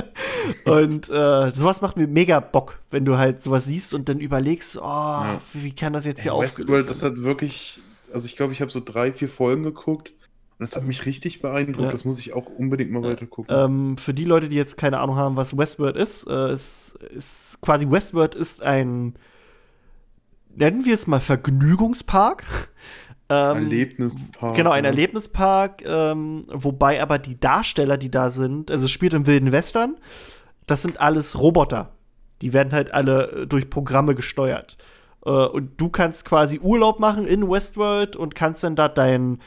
und 0.65 1.09
äh, 1.09 1.51
sowas 1.51 1.81
macht 1.81 1.95
mir 1.95 2.07
mega 2.07 2.39
Bock, 2.39 2.79
wenn 2.89 3.05
du 3.05 3.17
halt 3.17 3.41
sowas 3.41 3.65
siehst 3.65 3.93
und 3.93 4.09
dann 4.09 4.19
überlegst, 4.19 4.77
oh, 4.77 4.81
ja. 4.81 5.39
wie, 5.53 5.73
kann 5.73 5.93
das 5.93 6.05
jetzt 6.05 6.21
hier 6.21 6.33
aufgelöst 6.33 6.59
Westworld, 6.59 6.89
das 6.89 7.03
hat 7.03 7.17
wirklich, 7.17 7.79
also 8.11 8.25
ich 8.25 8.35
glaube, 8.35 8.53
ich 8.53 8.61
habe 8.61 8.71
so 8.71 8.81
drei, 8.83 9.13
vier 9.13 9.29
Folgen 9.29 9.63
geguckt. 9.63 10.11
Und 10.59 10.63
das 10.63 10.75
hat 10.75 10.85
mich 10.85 11.05
richtig 11.05 11.43
beeindruckt. 11.43 11.85
Ja. 11.85 11.91
Das 11.91 12.03
muss 12.03 12.17
ich 12.17 12.33
auch 12.33 12.47
unbedingt 12.47 12.89
mal 12.89 13.03
weiter 13.03 13.27
gucken. 13.27 13.55
Ähm, 13.55 13.95
für 13.95 14.15
die 14.15 14.25
Leute, 14.25 14.49
die 14.49 14.55
jetzt 14.55 14.75
keine 14.75 14.97
Ahnung 14.97 15.15
haben, 15.15 15.35
was 15.35 15.55
Westworld 15.55 15.95
ist, 15.95 16.25
äh, 16.27 16.51
ist, 16.51 16.95
ist 17.15 17.59
quasi 17.61 17.87
Westworld 17.87 18.33
ist 18.33 18.63
ein 18.63 19.13
nennen 20.57 20.85
wir 20.85 20.93
es 20.93 21.07
mal 21.07 21.19
Vergnügungspark. 21.19 22.43
Ähm, 23.29 23.57
Erlebnispark. 23.57 24.55
Genau, 24.55 24.71
ein 24.71 24.85
ja. 24.85 24.89
Erlebnispark, 24.89 25.83
ähm, 25.85 26.45
wobei 26.47 27.01
aber 27.01 27.19
die 27.19 27.37
Darsteller, 27.37 27.97
die 27.97 28.09
da 28.09 28.29
sind, 28.29 28.71
also 28.71 28.85
es 28.85 28.91
spielt 28.91 29.11
im 29.11 29.27
Wilden 29.27 29.51
Western, 29.51 29.97
das 30.65 30.81
sind 30.81 31.01
alles 31.01 31.37
Roboter. 31.37 31.91
Die 32.41 32.53
werden 32.53 32.71
halt 32.71 32.93
alle 32.93 33.31
äh, 33.31 33.45
durch 33.45 33.69
Programme 33.69 34.15
gesteuert. 34.15 34.77
Äh, 35.25 35.29
und 35.29 35.81
du 35.81 35.89
kannst 35.89 36.23
quasi 36.23 36.59
Urlaub 36.59 37.01
machen 37.01 37.27
in 37.27 37.49
Westworld 37.49 38.15
und 38.15 38.33
kannst 38.33 38.63
dann 38.63 38.77
da 38.77 38.87
dein, 38.87 39.39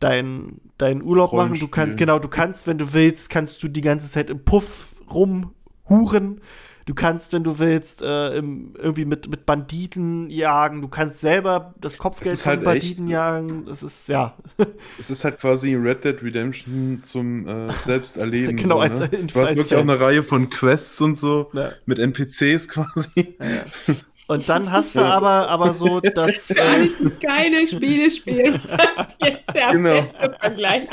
dein, 0.00 0.60
dein 0.76 1.00
Urlaub 1.00 1.32
machen. 1.32 1.56
Du 1.60 1.68
kannst, 1.68 1.98
genau, 1.98 2.18
du 2.18 2.26
kannst, 2.26 2.66
wenn 2.66 2.78
du 2.78 2.92
willst, 2.92 3.30
kannst 3.30 3.62
du 3.62 3.68
die 3.68 3.80
ganze 3.80 4.10
Zeit 4.10 4.28
im 4.28 4.44
Puff 4.44 4.96
rumhuren. 5.08 6.40
Du 6.86 6.94
kannst, 6.94 7.32
wenn 7.32 7.44
du 7.44 7.58
willst, 7.58 8.02
äh, 8.02 8.36
im, 8.36 8.74
irgendwie 8.76 9.04
mit, 9.04 9.28
mit 9.28 9.46
Banditen 9.46 10.30
jagen. 10.30 10.80
Du 10.80 10.88
kannst 10.88 11.20
selber 11.20 11.74
das 11.80 11.98
Kopfgeld 11.98 12.38
von 12.38 12.50
halt 12.50 12.64
Banditen 12.64 13.06
echt, 13.06 13.12
jagen. 13.12 13.64
Das 13.66 13.82
ist, 13.82 14.08
ja. 14.08 14.36
Es 14.98 15.10
ist 15.10 15.24
halt 15.24 15.40
quasi 15.40 15.74
Red 15.74 16.04
Dead 16.04 16.22
Redemption 16.22 17.00
zum 17.02 17.46
äh, 17.46 17.72
Selbsterleben. 17.86 18.56
genau, 18.56 18.76
so, 18.76 18.80
als 18.80 19.00
ne? 19.00 19.08
Du 19.08 19.40
hast 19.40 19.56
wirklich 19.56 19.74
auch 19.74 19.80
eine 19.80 20.00
Reihe 20.00 20.22
von 20.22 20.50
Quests 20.50 21.00
und 21.00 21.18
so. 21.18 21.50
Ja. 21.52 21.72
Mit 21.86 21.98
NPCs 21.98 22.68
quasi. 22.68 23.36
Ja, 23.38 23.46
ja. 23.46 23.94
Und 24.30 24.48
dann 24.48 24.70
hast 24.70 24.94
du 24.94 25.00
aber, 25.00 25.48
aber 25.48 25.74
so 25.74 26.00
das. 26.00 26.54
Äh, 26.60 26.88
geile 27.20 27.66
Spiele 27.66 28.10
spielen. 28.10 28.60
Jetzt 29.22 29.54
der 29.54 29.72
genau. 29.72 30.02
beste 30.02 30.36
Vergleich. 30.38 30.88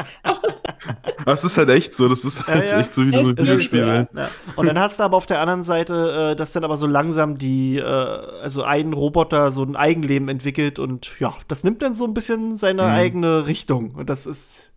Das 1.26 1.44
ist 1.44 1.58
halt 1.58 1.70
echt 1.70 1.94
so. 1.94 2.08
Das 2.08 2.24
ist 2.24 2.48
halt 2.48 2.66
ja, 2.66 2.72
ja. 2.72 2.80
echt 2.80 2.94
so 2.94 3.06
wie 3.06 3.12
so 3.12 3.18
ein 3.18 3.38
Videospiel. 3.38 4.08
Ja. 4.16 4.30
Und 4.56 4.66
dann 4.66 4.80
hast 4.80 5.00
du 5.00 5.04
aber 5.04 5.18
auf 5.18 5.26
der 5.26 5.42
anderen 5.42 5.64
Seite, 5.64 6.32
äh, 6.32 6.36
dass 6.36 6.54
dann 6.54 6.64
aber 6.64 6.78
so 6.78 6.88
langsam 6.88 7.38
die, 7.38 7.78
äh, 7.78 7.84
also 7.84 8.64
ein 8.64 8.94
Roboter 8.94 9.52
so 9.52 9.64
ein 9.64 9.76
Eigenleben 9.76 10.30
entwickelt 10.30 10.80
und 10.80 11.20
ja, 11.20 11.36
das 11.48 11.64
nimmt 11.64 11.82
dann 11.82 11.96
so 11.96 12.06
ein 12.06 12.14
bisschen 12.14 12.58
seine 12.58 12.84
mhm. 12.84 12.90
eigene 12.90 13.48
Richtung. 13.48 13.92
Und 13.92 14.10
das 14.10 14.26
ist 14.26 14.72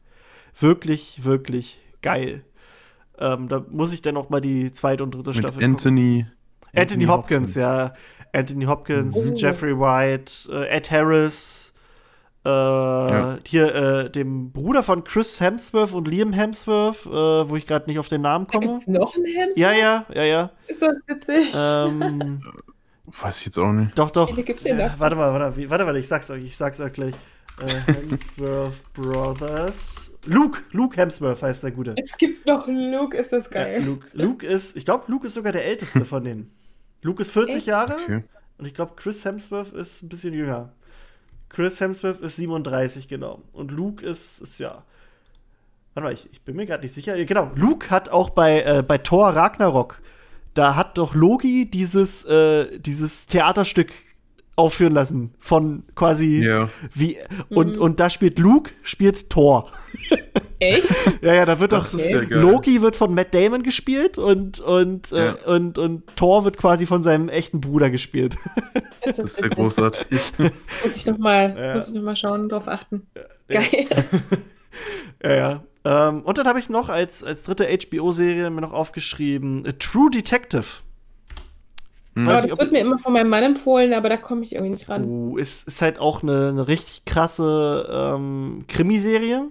wirklich, 0.59 1.25
wirklich 1.25 1.79
geil. 2.03 2.45
Ähm, 3.19 3.49
da 3.49 3.65
muss 3.71 3.93
ich 3.93 4.03
dann 4.03 4.15
noch 4.15 4.29
mal 4.29 4.41
die 4.41 4.73
zweite 4.73 5.05
und 5.05 5.15
dritte 5.15 5.31
Mit 5.31 5.39
Staffel 5.39 5.65
Anthony. 5.65 6.25
Gucken. 6.25 6.41
Anthony 6.73 7.05
Hopkins, 7.07 7.41
Hopkins, 7.41 7.55
ja. 7.57 7.95
Anthony 8.33 8.65
Hopkins, 8.67 9.17
oh. 9.17 9.35
Jeffrey 9.35 9.79
Wright, 9.79 10.49
äh, 10.51 10.69
Ed 10.69 10.91
Harris, 10.91 11.73
äh, 12.45 12.49
ja. 12.49 13.39
hier 13.47 13.75
äh, 13.75 14.11
dem 14.11 14.51
Bruder 14.53 14.83
von 14.83 15.05
Chris 15.05 15.41
Hemsworth 15.41 15.93
und 15.93 16.09
Liam 16.09 16.33
Hemsworth, 16.33 17.05
äh, 17.07 17.11
wo 17.11 17.57
ich 17.57 17.67
gerade 17.67 17.89
nicht 17.89 17.99
auf 17.99 18.09
den 18.09 18.23
Namen 18.23 18.47
komme. 18.47 18.67
Gibt's 18.67 18.87
noch 18.87 19.15
einen 19.15 19.27
Hemsworth? 19.27 19.57
Ja, 19.59 19.73
ja, 19.73 20.07
ja, 20.15 20.23
ja. 20.23 20.51
Ist 20.67 20.81
das 20.81 20.95
witzig? 21.07 21.53
Ähm, 21.55 22.43
Weiß 23.21 23.41
ich 23.41 23.47
jetzt 23.47 23.59
auch 23.59 23.73
nicht. 23.73 23.99
Doch, 23.99 24.11
doch. 24.11 24.35
Gibt's 24.37 24.63
den 24.63 24.79
ja, 24.79 24.95
warte 24.99 25.17
mal, 25.17 25.33
warte, 25.33 25.69
warte, 25.69 25.87
warte, 25.87 25.99
ich 25.99 26.09
sag's 26.09 26.31
euch, 26.31 26.45
ich 26.45 26.57
sag's 26.57 26.81
euch 26.81 26.93
gleich. 26.93 27.15
Äh, 27.61 27.93
Hemsworth 27.93 28.93
Brothers. 28.95 30.13
Luke, 30.25 30.63
Luke 30.71 30.97
Hemsworth 30.97 31.43
heißt 31.43 31.63
der 31.63 31.73
Gute. 31.73 31.95
Es 32.03 32.17
gibt 32.17 32.47
noch 32.47 32.67
Luke, 32.67 33.17
ist 33.17 33.33
das 33.33 33.51
geil. 33.51 33.81
Ja, 33.81 33.87
Luke, 33.87 34.07
Luke 34.13 34.47
ist, 34.47 34.77
ich 34.77 34.85
glaube, 34.85 35.05
Luke 35.09 35.27
ist 35.27 35.35
sogar 35.35 35.53
der 35.53 35.65
älteste 35.65 36.05
von 36.05 36.25
denen. 36.25 36.51
Luke 37.03 37.23
ist 37.23 37.31
40 37.31 37.57
Echt? 37.57 37.67
Jahre 37.67 37.95
okay. 37.95 38.25
und 38.59 38.67
ich 38.67 38.75
glaube, 38.75 38.93
Chris 38.97 39.25
Hemsworth 39.25 39.73
ist 39.73 40.03
ein 40.03 40.09
bisschen 40.09 40.35
jünger. 40.35 40.73
Chris 41.49 41.81
Hemsworth 41.81 42.21
ist 42.21 42.37
37, 42.37 43.09
genau. 43.09 43.43
Und 43.53 43.73
Luke 43.73 44.05
ist, 44.05 44.41
ist 44.41 44.59
ja. 44.59 44.85
Warte 45.95 46.05
mal, 46.05 46.13
ich, 46.13 46.29
ich 46.33 46.43
bin 46.43 46.57
mir 46.57 46.67
gerade 46.67 46.85
nicht 46.85 46.95
sicher. 46.95 47.23
Genau, 47.25 47.51
Luke 47.57 47.91
hat 47.91 48.09
auch 48.09 48.31
bei, 48.31 48.63
äh, 48.63 48.85
bei 48.87 48.99
Thor 48.99 49.31
Ragnarok, 49.31 50.01
da 50.55 50.77
hat 50.77 50.99
doch 50.99 51.15
Loki 51.15 51.69
dieses, 51.69 52.25
äh, 52.25 52.79
dieses 52.79 53.27
Theaterstück 53.27 53.93
aufführen 54.57 54.93
lassen 54.93 55.35
von 55.39 55.85
quasi 55.95 56.45
ja. 56.45 56.69
wie 56.93 57.19
und 57.49 57.77
mhm. 57.77 57.81
und 57.81 58.01
da 58.01 58.11
spielt 58.11 58.39
Luke 58.39 58.73
spielt 58.83 59.31
Thor. 59.31 59.73
Echt? 60.61 60.95
ja, 61.23 61.35
ja, 61.35 61.47
da 61.47 61.59
wird 61.59 61.73
das 61.73 61.93
doch 61.93 61.99
ja 61.99 62.21
Loki 62.21 62.83
wird 62.83 62.95
von 62.95 63.15
Matt 63.15 63.33
Damon 63.33 63.63
gespielt 63.63 64.19
und 64.19 64.61
und 64.61 65.11
äh, 65.11 65.17
ja. 65.17 65.33
äh, 65.47 65.51
und 65.51 65.79
und 65.79 66.17
Thor 66.17 66.45
wird 66.45 66.59
quasi 66.59 66.85
von 66.85 67.03
seinem 67.03 67.31
echten 67.31 67.63
Bruder 67.63 67.91
gespielt. 67.91 68.37
das 69.05 69.19
ist 69.19 69.39
sehr 69.39 69.49
großartig. 69.49 70.33
muss 70.85 70.97
ich 70.97 71.07
noch 71.07 71.19
mal 71.19 71.57
ja. 71.59 71.75
muss 71.75 71.89
ich 71.89 71.95
noch 71.95 72.03
mal 72.03 72.15
schauen, 72.17 72.51
drauf 72.51 72.69
achten. 72.69 73.07
Geil. 73.49 73.87
ja, 75.23 75.35
ja. 75.35 75.65
Ähm, 75.83 76.23
und 76.23 76.37
dann 76.37 76.47
habe 76.47 76.59
ich 76.59 76.69
noch 76.69 76.91
als, 76.91 77.25
als 77.25 77.45
dritte 77.45 77.67
HBO-Serie 77.67 78.51
mir 78.51 78.61
noch 78.61 78.75
aufgeschrieben 78.75 79.65
A 79.67 79.73
True 79.73 80.11
Detective. 80.11 80.67
Mhm. 82.15 82.29
Aber 82.29 82.47
das 82.47 82.59
wird 82.59 82.73
mir 82.73 82.81
immer 82.81 82.99
von 82.99 83.15
meinem 83.15 83.31
Mann 83.31 83.45
empfohlen, 83.45 83.95
aber 83.95 84.11
da 84.11 84.19
komme 84.19 84.43
ich 84.43 84.55
irgendwie 84.55 84.73
nicht 84.73 84.91
ran. 84.91 85.05
Uh, 85.05 85.39
ist, 85.39 85.67
ist 85.67 85.81
halt 85.81 85.99
auch 85.99 86.23
eine, 86.23 86.49
eine 86.49 86.69
richtig 86.69 87.07
krasse 87.07 87.89
ähm, 87.91 88.65
Krimiserie 88.69 89.49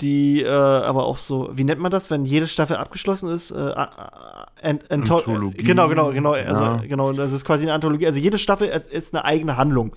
die 0.00 0.42
äh, 0.42 0.48
aber 0.48 1.06
auch 1.06 1.18
so, 1.18 1.50
wie 1.52 1.64
nennt 1.64 1.80
man 1.80 1.90
das, 1.90 2.10
wenn 2.10 2.24
jede 2.24 2.46
Staffel 2.46 2.76
abgeschlossen 2.76 3.28
ist? 3.30 3.50
Äh, 3.50 3.74
Ant 4.62 4.90
Anthologie. 4.90 5.62
Genau, 5.62 5.88
genau, 5.88 6.12
genau. 6.12 6.32
Also, 6.32 6.60
ja. 6.60 6.82
genau, 6.86 7.12
das 7.12 7.32
ist 7.32 7.44
quasi 7.44 7.64
eine 7.64 7.72
Anthologie. 7.72 8.06
Also 8.06 8.18
jede 8.18 8.38
Staffel 8.38 8.68
ist 8.68 9.14
eine 9.14 9.24
eigene 9.24 9.56
Handlung. 9.56 9.92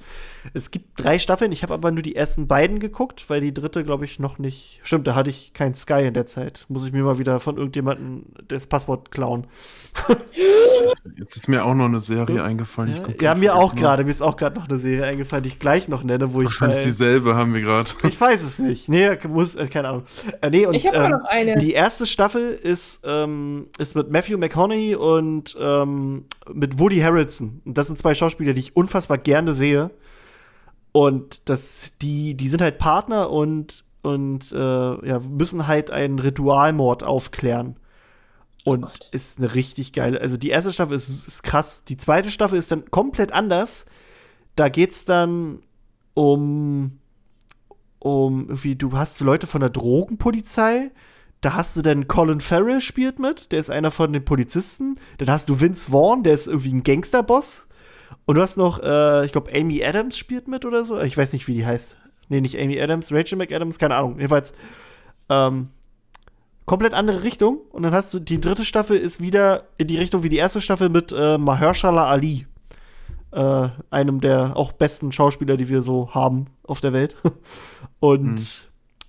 Es 0.53 0.71
gibt 0.71 1.01
drei 1.01 1.19
Staffeln. 1.19 1.51
Ich 1.51 1.63
habe 1.63 1.73
aber 1.73 1.91
nur 1.91 2.01
die 2.01 2.15
ersten 2.15 2.47
beiden 2.47 2.79
geguckt, 2.79 3.25
weil 3.29 3.41
die 3.41 3.53
dritte, 3.53 3.83
glaube 3.83 4.05
ich, 4.05 4.19
noch 4.19 4.39
nicht. 4.39 4.79
Stimmt, 4.83 5.07
da 5.07 5.15
hatte 5.15 5.29
ich 5.29 5.53
kein 5.53 5.75
Sky 5.75 6.05
in 6.05 6.13
der 6.13 6.25
Zeit. 6.25 6.65
Muss 6.67 6.85
ich 6.85 6.93
mir 6.93 7.03
mal 7.03 7.19
wieder 7.19 7.39
von 7.39 7.57
irgendjemandem 7.57 8.25
das 8.47 8.67
Passwort 8.67 9.11
klauen. 9.11 9.47
Jetzt 11.17 11.35
ist 11.35 11.47
mir 11.47 11.65
auch 11.65 11.73
noch 11.73 11.85
eine 11.85 11.99
Serie 11.99 12.37
ja. 12.37 12.43
eingefallen. 12.43 12.93
Ja, 12.95 13.13
ja 13.21 13.35
mir 13.35 13.55
auch 13.55 13.75
gerade. 13.75 14.03
Mir 14.03 14.09
ist 14.09 14.21
auch 14.21 14.37
gerade 14.37 14.57
noch 14.59 14.67
eine 14.67 14.79
Serie 14.79 15.05
eingefallen, 15.05 15.43
die 15.43 15.49
ich 15.49 15.59
gleich 15.59 15.87
noch 15.87 16.03
nenne, 16.03 16.33
wo 16.33 16.41
ich. 16.41 16.47
Wahrscheinlich 16.47 16.83
dieselbe 16.83 17.35
haben 17.35 17.53
wir 17.53 17.61
gerade. 17.61 17.89
Ich 18.07 18.19
weiß 18.19 18.43
es 18.43 18.59
nicht. 18.59 18.89
Nee, 18.89 19.17
muss, 19.27 19.55
äh, 19.55 19.67
keine 19.67 19.89
Ahnung. 19.89 20.03
Äh, 20.41 20.49
nee, 20.49 20.65
und, 20.65 20.73
ich 20.73 20.87
habe 20.87 20.97
ähm, 20.97 21.11
noch 21.11 21.25
eine. 21.25 21.57
Die 21.57 21.73
erste 21.73 22.05
Staffel 22.05 22.53
ist, 22.53 23.01
ähm, 23.05 23.67
ist 23.77 23.95
mit 23.95 24.09
Matthew 24.09 24.37
McConaughey 24.37 24.95
und 24.95 25.55
ähm, 25.59 26.25
mit 26.53 26.79
Woody 26.79 26.99
Harrelson. 26.99 27.61
Und 27.65 27.77
das 27.77 27.87
sind 27.87 27.99
zwei 27.99 28.13
Schauspieler, 28.13 28.53
die 28.53 28.61
ich 28.61 28.75
unfassbar 28.75 29.17
gerne 29.17 29.53
sehe. 29.53 29.91
Und 30.91 31.49
das, 31.49 31.93
die, 32.01 32.35
die 32.35 32.49
sind 32.49 32.61
halt 32.61 32.77
Partner 32.77 33.29
und, 33.29 33.85
und 34.01 34.51
äh, 34.51 35.07
ja, 35.07 35.19
müssen 35.19 35.67
halt 35.67 35.89
einen 35.89 36.19
Ritualmord 36.19 37.03
aufklären. 37.03 37.77
Und 38.63 38.81
Gott. 38.81 39.09
ist 39.11 39.39
eine 39.39 39.55
richtig 39.55 39.93
geile. 39.93 40.21
Also 40.21 40.37
die 40.37 40.49
erste 40.49 40.71
Staffel 40.73 40.95
ist, 40.95 41.09
ist 41.27 41.43
krass. 41.43 41.83
Die 41.85 41.97
zweite 41.97 42.29
Staffel 42.29 42.59
ist 42.59 42.71
dann 42.71 42.91
komplett 42.91 43.31
anders. 43.31 43.85
Da 44.55 44.69
geht's 44.69 45.05
dann 45.05 45.59
um, 46.13 46.99
um 47.99 48.49
irgendwie, 48.49 48.75
du 48.75 48.91
hast 48.93 49.19
Leute 49.21 49.47
von 49.47 49.61
der 49.61 49.69
Drogenpolizei. 49.69 50.91
Da 51.39 51.55
hast 51.55 51.75
du 51.75 51.81
dann 51.81 52.07
Colin 52.07 52.39
Farrell 52.39 52.81
spielt 52.81 53.17
mit, 53.17 53.51
der 53.51 53.59
ist 53.59 53.71
einer 53.71 53.89
von 53.89 54.13
den 54.13 54.23
Polizisten. 54.23 54.99
Dann 55.17 55.31
hast 55.31 55.49
du 55.49 55.59
Vince 55.59 55.89
Vaughn, 55.89 56.21
der 56.21 56.35
ist 56.35 56.45
irgendwie 56.45 56.71
ein 56.71 56.83
Gangsterboss. 56.83 57.65
Und 58.31 58.35
du 58.35 58.43
hast 58.43 58.55
noch, 58.55 58.81
äh, 58.81 59.25
ich 59.25 59.33
glaube, 59.33 59.51
Amy 59.53 59.83
Adams 59.83 60.17
spielt 60.17 60.47
mit 60.47 60.63
oder 60.63 60.85
so. 60.85 61.01
Ich 61.01 61.17
weiß 61.17 61.33
nicht, 61.33 61.49
wie 61.49 61.53
die 61.53 61.65
heißt. 61.65 61.97
Nee, 62.29 62.39
nicht 62.39 62.57
Amy 62.57 62.79
Adams, 62.79 63.11
Rachel 63.11 63.37
McAdams, 63.37 63.77
keine 63.77 63.95
Ahnung. 63.97 64.15
Jedenfalls, 64.15 64.53
ähm, 65.27 65.67
komplett 66.65 66.93
andere 66.93 67.23
Richtung. 67.23 67.57
Und 67.71 67.83
dann 67.83 67.91
hast 67.91 68.13
du, 68.13 68.19
die 68.19 68.39
dritte 68.39 68.63
Staffel 68.63 68.95
ist 68.95 69.19
wieder 69.19 69.65
in 69.77 69.87
die 69.89 69.97
Richtung 69.97 70.23
wie 70.23 70.29
die 70.29 70.37
erste 70.37 70.61
Staffel 70.61 70.87
mit 70.87 71.11
äh, 71.11 71.37
Mahershala 71.37 72.05
Ali. 72.05 72.47
Äh, 73.33 73.67
einem 73.89 74.21
der 74.21 74.55
auch 74.55 74.71
besten 74.71 75.11
Schauspieler, 75.11 75.57
die 75.57 75.67
wir 75.67 75.81
so 75.81 76.13
haben 76.13 76.45
auf 76.63 76.79
der 76.79 76.93
Welt. 76.93 77.17
Und 77.99 78.39
Hm. 78.39 78.45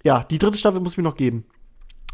ja, 0.02 0.24
die 0.24 0.38
dritte 0.38 0.58
Staffel 0.58 0.80
muss 0.80 0.96
mir 0.96 1.04
noch 1.04 1.16
geben. 1.16 1.44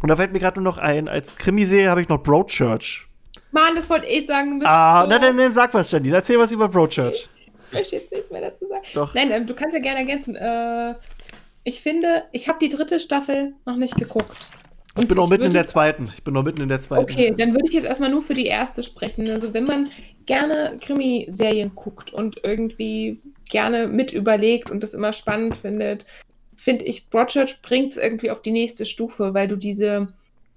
Und 0.02 0.10
da 0.10 0.16
fällt 0.16 0.34
mir 0.34 0.40
gerade 0.40 0.60
nur 0.60 0.70
noch 0.70 0.76
ein, 0.76 1.08
als 1.08 1.36
Krimiserie 1.36 1.88
habe 1.88 2.02
ich 2.02 2.10
noch 2.10 2.22
Broadchurch. 2.22 3.07
Mann, 3.50 3.74
das 3.74 3.88
wollte 3.88 4.06
ich 4.06 4.26
sagen. 4.26 4.60
Ah, 4.64 5.06
na 5.08 5.18
dann, 5.18 5.36
dann 5.36 5.52
sag 5.52 5.72
was, 5.74 5.90
Janine. 5.90 6.16
Erzähl 6.16 6.38
was 6.38 6.52
über 6.52 6.68
Broadchurch. 6.68 7.28
Ich 7.46 7.72
möchte 7.72 7.96
jetzt 7.96 8.12
nichts 8.12 8.30
mehr 8.30 8.40
dazu 8.40 8.66
sagen. 8.66 8.84
Doch. 8.94 9.14
Nein, 9.14 9.30
ähm, 9.30 9.46
du 9.46 9.54
kannst 9.54 9.74
ja 9.74 9.80
gerne 9.80 10.00
ergänzen. 10.00 10.36
Äh, 10.36 10.94
ich 11.64 11.80
finde, 11.80 12.24
ich 12.32 12.48
habe 12.48 12.58
die 12.60 12.68
dritte 12.68 12.98
Staffel 13.00 13.54
noch 13.66 13.76
nicht 13.76 13.96
geguckt. 13.96 14.48
Ich 14.98 15.06
bin 15.06 15.16
noch 15.16 15.28
mitten 15.28 15.44
in 15.44 15.52
der 15.52 15.66
zweiten. 15.66 16.10
Ich 16.16 16.24
bin 16.24 16.34
noch 16.34 16.42
mitten 16.42 16.62
in 16.62 16.68
der 16.68 16.80
zweiten. 16.80 17.02
Okay, 17.02 17.32
dann 17.36 17.52
würde 17.52 17.66
ich 17.68 17.74
jetzt 17.74 17.86
erstmal 17.86 18.10
nur 18.10 18.22
für 18.22 18.34
die 18.34 18.46
erste 18.46 18.82
sprechen. 18.82 19.28
Also 19.30 19.54
wenn 19.54 19.64
man 19.64 19.90
gerne 20.26 20.78
Krimiserien 20.80 21.74
guckt 21.74 22.12
und 22.12 22.40
irgendwie 22.42 23.20
gerne 23.48 23.86
mit 23.86 24.12
überlegt 24.12 24.70
und 24.70 24.82
das 24.82 24.94
immer 24.94 25.12
spannend 25.12 25.56
findet, 25.58 26.04
finde 26.56 26.84
ich, 26.84 27.08
Broadchurch 27.10 27.62
bringt 27.62 27.92
es 27.92 27.98
irgendwie 27.98 28.30
auf 28.30 28.42
die 28.42 28.50
nächste 28.50 28.84
Stufe, 28.84 29.34
weil 29.34 29.46
du 29.46 29.56
diese 29.56 30.08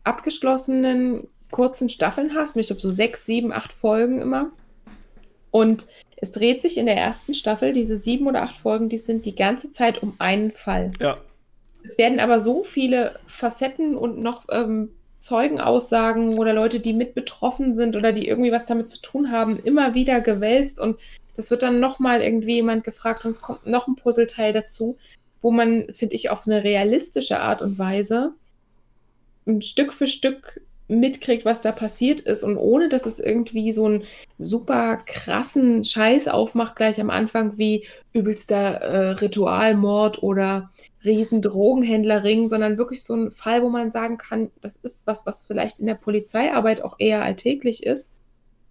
abgeschlossenen 0.03 1.27
kurzen 1.51 1.89
Staffeln 1.89 2.33
hast, 2.33 2.55
ich 2.55 2.67
glaube 2.67 2.81
so 2.81 2.91
sechs, 2.91 3.25
sieben, 3.25 3.51
acht 3.51 3.73
Folgen 3.73 4.19
immer. 4.19 4.51
Und 5.51 5.87
es 6.17 6.31
dreht 6.31 6.61
sich 6.61 6.77
in 6.77 6.85
der 6.85 6.97
ersten 6.97 7.33
Staffel, 7.33 7.73
diese 7.73 7.97
sieben 7.97 8.27
oder 8.27 8.43
acht 8.43 8.57
Folgen, 8.57 8.89
die 8.89 8.97
sind 8.97 9.25
die 9.25 9.35
ganze 9.35 9.71
Zeit 9.71 10.01
um 10.01 10.13
einen 10.19 10.51
Fall. 10.51 10.91
Ja. 10.99 11.17
Es 11.83 11.97
werden 11.97 12.19
aber 12.19 12.39
so 12.39 12.63
viele 12.63 13.19
Facetten 13.25 13.95
und 13.95 14.19
noch 14.19 14.45
ähm, 14.51 14.89
Zeugenaussagen 15.19 16.37
oder 16.37 16.53
Leute, 16.53 16.79
die 16.79 16.93
mit 16.93 17.13
betroffen 17.13 17.73
sind 17.73 17.95
oder 17.95 18.11
die 18.11 18.27
irgendwie 18.27 18.51
was 18.51 18.65
damit 18.65 18.89
zu 18.91 19.01
tun 19.01 19.31
haben, 19.31 19.59
immer 19.59 19.93
wieder 19.93 20.21
gewälzt 20.21 20.79
und 20.79 20.97
das 21.35 21.49
wird 21.49 21.61
dann 21.61 21.79
nochmal 21.79 22.21
irgendwie 22.21 22.55
jemand 22.55 22.83
gefragt 22.83 23.23
und 23.23 23.29
es 23.29 23.41
kommt 23.41 23.65
noch 23.65 23.87
ein 23.87 23.95
Puzzleteil 23.95 24.51
dazu, 24.53 24.97
wo 25.39 25.51
man, 25.51 25.87
finde 25.93 26.15
ich, 26.15 26.29
auf 26.29 26.45
eine 26.45 26.63
realistische 26.63 27.39
Art 27.39 27.61
und 27.61 27.79
Weise 27.79 28.33
ein 29.47 29.61
Stück 29.61 29.93
für 29.93 30.07
Stück 30.07 30.61
mitkriegt, 30.91 31.45
was 31.45 31.61
da 31.61 31.71
passiert 31.71 32.19
ist 32.19 32.43
und 32.43 32.57
ohne, 32.57 32.89
dass 32.89 33.05
es 33.05 33.19
irgendwie 33.19 33.71
so 33.71 33.85
einen 33.85 34.03
super 34.37 34.97
krassen 34.97 35.83
Scheiß 35.83 36.27
aufmacht 36.27 36.75
gleich 36.75 36.99
am 36.99 37.09
Anfang 37.09 37.57
wie 37.57 37.85
übelster 38.13 38.81
äh, 38.81 39.09
Ritualmord 39.11 40.21
oder 40.21 40.69
riesen 41.05 41.41
Drogenhändlerring, 41.41 42.49
sondern 42.49 42.77
wirklich 42.77 43.03
so 43.03 43.15
ein 43.15 43.31
Fall, 43.31 43.63
wo 43.63 43.69
man 43.69 43.89
sagen 43.89 44.17
kann, 44.17 44.51
das 44.59 44.75
ist 44.75 45.07
was, 45.07 45.25
was 45.25 45.43
vielleicht 45.43 45.79
in 45.79 45.85
der 45.85 45.95
Polizeiarbeit 45.95 46.83
auch 46.83 46.95
eher 46.99 47.23
alltäglich 47.23 47.83
ist. 47.83 48.11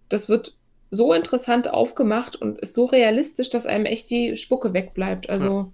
Das 0.07 0.29
wird 0.29 0.55
so 0.91 1.13
interessant 1.13 1.73
aufgemacht 1.73 2.35
und 2.35 2.59
ist 2.59 2.75
so 2.75 2.85
realistisch, 2.85 3.49
dass 3.49 3.65
einem 3.65 3.85
echt 3.85 4.09
die 4.11 4.37
Spucke 4.37 4.73
wegbleibt. 4.73 5.29
Also 5.29 5.73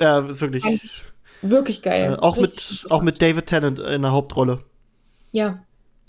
Ja, 0.00 0.26
ist 0.26 0.40
wirklich. 0.40 0.64
fand 0.64 0.82
ich 0.82 1.02
wirklich 1.42 1.82
geil. 1.82 2.14
Äh, 2.14 2.22
auch, 2.22 2.38
Richtig 2.38 2.82
mit, 2.82 2.92
auch 2.92 3.02
mit 3.02 3.22
David 3.22 3.46
Tennant 3.46 3.78
in 3.78 4.02
der 4.02 4.12
Hauptrolle. 4.12 4.64
Ja, 5.32 5.65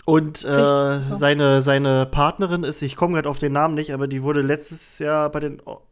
Und 0.08 0.42
äh, 0.42 0.50
Richtig 0.50 1.18
seine, 1.18 1.60
seine 1.60 2.06
Partnerin 2.06 2.64
ist, 2.64 2.80
ich 2.80 2.96
komme 2.96 3.12
gerade 3.16 3.28
auf 3.28 3.38
den 3.38 3.52
Namen 3.52 3.74
nicht, 3.74 3.92
aber 3.92 4.08
die 4.08 4.22
wurde 4.22 4.40
letztes 4.40 4.98
Jahr 4.98 5.28
bei 5.30 5.38
den. 5.38 5.60
Oh, 5.66 5.82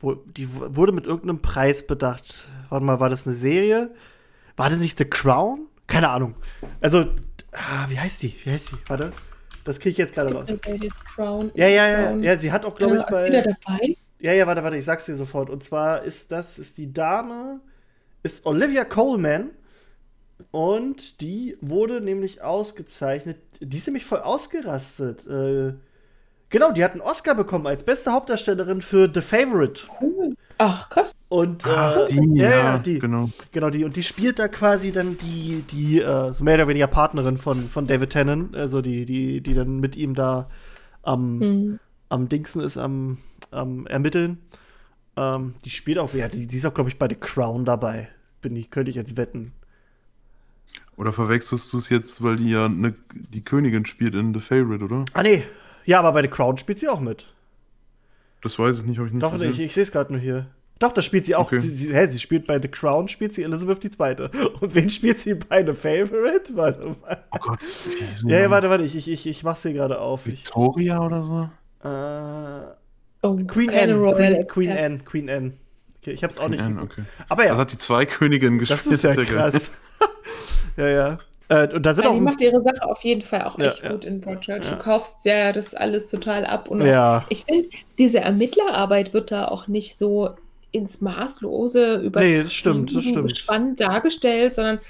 wo, 0.00 0.14
die 0.14 0.48
wurde 0.52 0.90
mit 0.90 1.06
irgendeinem 1.06 1.40
Preis 1.40 1.86
bedacht. 1.86 2.48
Warte 2.68 2.84
mal, 2.84 2.98
war 2.98 3.10
das 3.10 3.28
eine 3.28 3.36
Serie? 3.36 3.94
War 4.56 4.70
das 4.70 4.80
nicht 4.80 4.98
The 4.98 5.04
Crown? 5.04 5.68
Keine 5.86 6.08
Ahnung. 6.08 6.34
Also, 6.80 7.02
ah, 7.52 7.86
wie 7.90 8.00
heißt 8.00 8.24
die? 8.24 8.34
Wie 8.42 8.50
heißt 8.50 8.72
die? 8.72 8.76
Warte. 8.88 9.12
Das 9.62 9.78
kriege 9.78 9.92
ich 9.92 9.98
jetzt 9.98 10.16
gerade 10.16 10.34
raus. 10.34 10.48
Crown. 11.14 11.52
Ja, 11.54 11.68
ja, 11.68 11.86
ja. 11.88 12.16
Ja, 12.16 12.36
sie 12.36 12.50
hat 12.50 12.64
auch, 12.66 12.74
glaube 12.74 12.96
ich, 12.96 13.02
Äh, 13.14 13.26
wieder 13.26 13.42
bei. 13.44 13.54
dabei? 13.66 13.96
Ja, 14.18 14.32
ja, 14.32 14.48
warte, 14.48 14.64
warte, 14.64 14.76
ich 14.76 14.84
sag's 14.84 15.04
dir 15.04 15.14
sofort. 15.14 15.48
Und 15.48 15.62
zwar 15.62 16.02
ist 16.02 16.32
das, 16.32 16.58
ist 16.58 16.76
die 16.76 16.92
Dame, 16.92 17.60
ist 18.24 18.44
Olivia 18.46 18.84
Coleman. 18.84 19.50
Und 20.50 21.20
die 21.20 21.56
wurde 21.60 22.00
nämlich 22.00 22.42
ausgezeichnet. 22.42 23.38
Die 23.60 23.76
ist 23.76 23.86
nämlich 23.86 24.04
voll 24.06 24.20
ausgerastet. 24.20 25.26
Äh, 25.26 25.74
genau, 26.48 26.72
die 26.72 26.84
hat 26.84 26.92
einen 26.92 27.00
Oscar 27.00 27.34
bekommen 27.34 27.66
als 27.66 27.84
beste 27.84 28.12
Hauptdarstellerin 28.12 28.80
für 28.80 29.10
The 29.12 29.20
Favorite. 29.20 29.84
Cool. 30.00 30.34
Ach, 30.58 30.88
krass. 30.90 31.12
Und 31.28 31.66
äh, 31.66 31.68
Ach, 31.70 32.06
die, 32.06 32.20
ja, 32.34 32.50
ja, 32.50 32.78
die. 32.78 32.98
genau. 32.98 33.30
Genau, 33.52 33.70
die. 33.70 33.84
Und 33.84 33.96
die 33.96 34.02
spielt 34.02 34.38
da 34.38 34.48
quasi 34.48 34.90
dann 34.92 35.18
die, 35.18 35.64
die 35.70 36.00
äh, 36.00 36.32
so 36.32 36.42
mehr 36.44 36.54
oder 36.54 36.68
weniger 36.68 36.86
Partnerin 36.86 37.36
von, 37.36 37.68
von 37.68 37.86
David 37.86 38.10
Tennant. 38.10 38.56
Also 38.56 38.80
die, 38.80 39.04
die, 39.04 39.40
die 39.42 39.54
dann 39.54 39.78
mit 39.80 39.96
ihm 39.96 40.14
da 40.14 40.48
am, 41.02 41.40
Hm. 41.40 41.80
am 42.08 42.28
Dingsen 42.28 42.62
ist, 42.62 42.76
am, 42.78 43.18
am 43.50 43.86
Ermitteln. 43.86 44.38
Ähm, 45.16 45.54
die 45.64 45.70
spielt 45.70 45.98
auch, 45.98 46.12
ja, 46.14 46.28
die, 46.28 46.46
die 46.46 46.56
ist 46.56 46.64
auch, 46.66 46.74
glaube 46.74 46.90
ich, 46.90 46.98
bei 46.98 47.08
The 47.08 47.16
Crown 47.16 47.64
dabei. 47.64 48.08
Bin 48.40 48.56
ich, 48.56 48.70
könnte 48.70 48.90
ich 48.90 48.96
jetzt 48.96 49.16
wetten. 49.16 49.52
Oder 50.98 51.12
verwechselst 51.12 51.72
du 51.72 51.78
es 51.78 51.88
jetzt, 51.88 52.22
weil 52.22 52.36
die 52.36 52.50
ja 52.50 52.68
ne, 52.68 52.94
die 53.14 53.44
Königin 53.44 53.86
spielt 53.86 54.14
in 54.14 54.34
The 54.34 54.40
Favorite, 54.40 54.84
oder? 54.84 55.04
Ah, 55.14 55.22
nee. 55.22 55.44
Ja, 55.84 56.00
aber 56.00 56.12
bei 56.12 56.22
The 56.22 56.28
Crown 56.28 56.58
spielt 56.58 56.78
sie 56.78 56.88
auch 56.88 57.00
mit. 57.00 57.26
Das 58.42 58.58
weiß 58.58 58.78
ich 58.78 58.84
nicht, 58.84 58.98
habe 58.98 59.08
ich 59.08 59.14
nicht 59.14 59.22
Doch, 59.22 59.32
gesehen. 59.32 59.50
ich, 59.52 59.60
ich 59.60 59.74
sehe 59.74 59.84
es 59.84 59.92
gerade 59.92 60.12
nur 60.12 60.20
hier. 60.20 60.46
Doch, 60.80 60.92
da 60.92 61.02
spielt 61.02 61.24
sie 61.24 61.34
auch. 61.34 61.46
Okay. 61.46 61.58
Sie, 61.58 61.70
sie, 61.70 61.94
hä, 61.94 62.06
sie 62.06 62.20
spielt 62.20 62.46
bei 62.46 62.60
The 62.60 62.68
Crown, 62.68 63.08
spielt 63.08 63.32
sie 63.32 63.42
Elizabeth 63.42 63.84
II. 63.84 64.28
Und 64.60 64.74
wen 64.74 64.90
spielt 64.90 65.18
sie 65.18 65.34
bei 65.34 65.64
The 65.66 65.72
Favorite? 65.72 66.54
Warte 66.54 66.96
mal. 67.00 67.24
Oh 67.32 67.38
Gott. 67.40 67.58
Ja, 68.24 68.38
ja, 68.40 68.50
warte, 68.50 68.70
warte, 68.70 68.84
ich, 68.84 68.94
ich, 68.94 69.08
ich, 69.08 69.26
ich 69.26 69.42
mach's 69.42 69.62
hier 69.62 69.72
gerade 69.72 70.00
auf. 70.00 70.26
Ich, 70.26 70.40
Victoria 70.44 71.00
oder 71.00 71.22
so? 71.24 71.50
äh, 71.88 72.74
Oh, 73.22 73.34
Queen 73.46 73.70
Anne. 73.70 73.94
Royal 73.96 74.44
Queen, 74.44 74.46
Queen. 74.46 74.70
Anne. 74.70 74.98
Queen 75.00 75.28
Anne. 75.30 75.52
Okay, 76.00 76.12
ich 76.12 76.22
hab's 76.22 76.38
auch 76.38 76.48
nicht. 76.48 76.60
Anne, 76.62 76.80
okay. 76.80 77.02
Aber 77.28 77.42
ja, 77.44 77.50
Also 77.50 77.62
hat 77.62 77.72
die 77.72 77.78
zwei 77.78 78.06
Königinnen 78.06 78.60
das 78.60 78.68
gespielt. 78.84 78.94
ist 78.94 79.02
ja 79.02 79.14
geil. 79.14 79.24
krass. 79.26 79.70
Ja, 80.78 80.88
ja. 80.88 81.18
Äh, 81.48 81.74
und 81.74 81.84
da 81.84 81.94
sind 81.94 82.06
auch. 82.06 82.14
die 82.14 82.20
macht 82.20 82.40
ihre 82.40 82.60
Sache 82.60 82.88
auf 82.88 83.02
jeden 83.02 83.22
Fall 83.22 83.42
auch 83.42 83.58
Ja, 83.58 83.68
echt 83.68 83.82
ja. 83.82 83.92
gut 83.92 84.04
in 84.04 84.20
Broadchurch. 84.20 84.64
Ja. 84.66 84.70
Du 84.72 84.76
kaufst 84.76 85.24
ja 85.24 85.52
das 85.52 85.74
alles 85.74 86.10
total 86.10 86.44
ab. 86.44 86.68
Und 86.68 86.82
auch, 86.82 86.86
ja. 86.86 87.24
ich 87.30 87.44
finde, 87.44 87.68
diese 87.98 88.20
Ermittlerarbeit 88.20 89.14
wird 89.14 89.30
da 89.30 89.48
auch 89.48 89.66
nicht 89.66 89.96
so 89.96 90.30
ins 90.72 91.00
Maßlose 91.00 91.96
übertrieben 91.96 92.32
Nee, 92.32 92.42
das 92.42 92.52
stimmt, 92.52 92.94
das 92.94 93.04
stimmt. 93.04 93.36
spannend 93.36 93.80
dargestellt, 93.80 94.54
sondern 94.54 94.80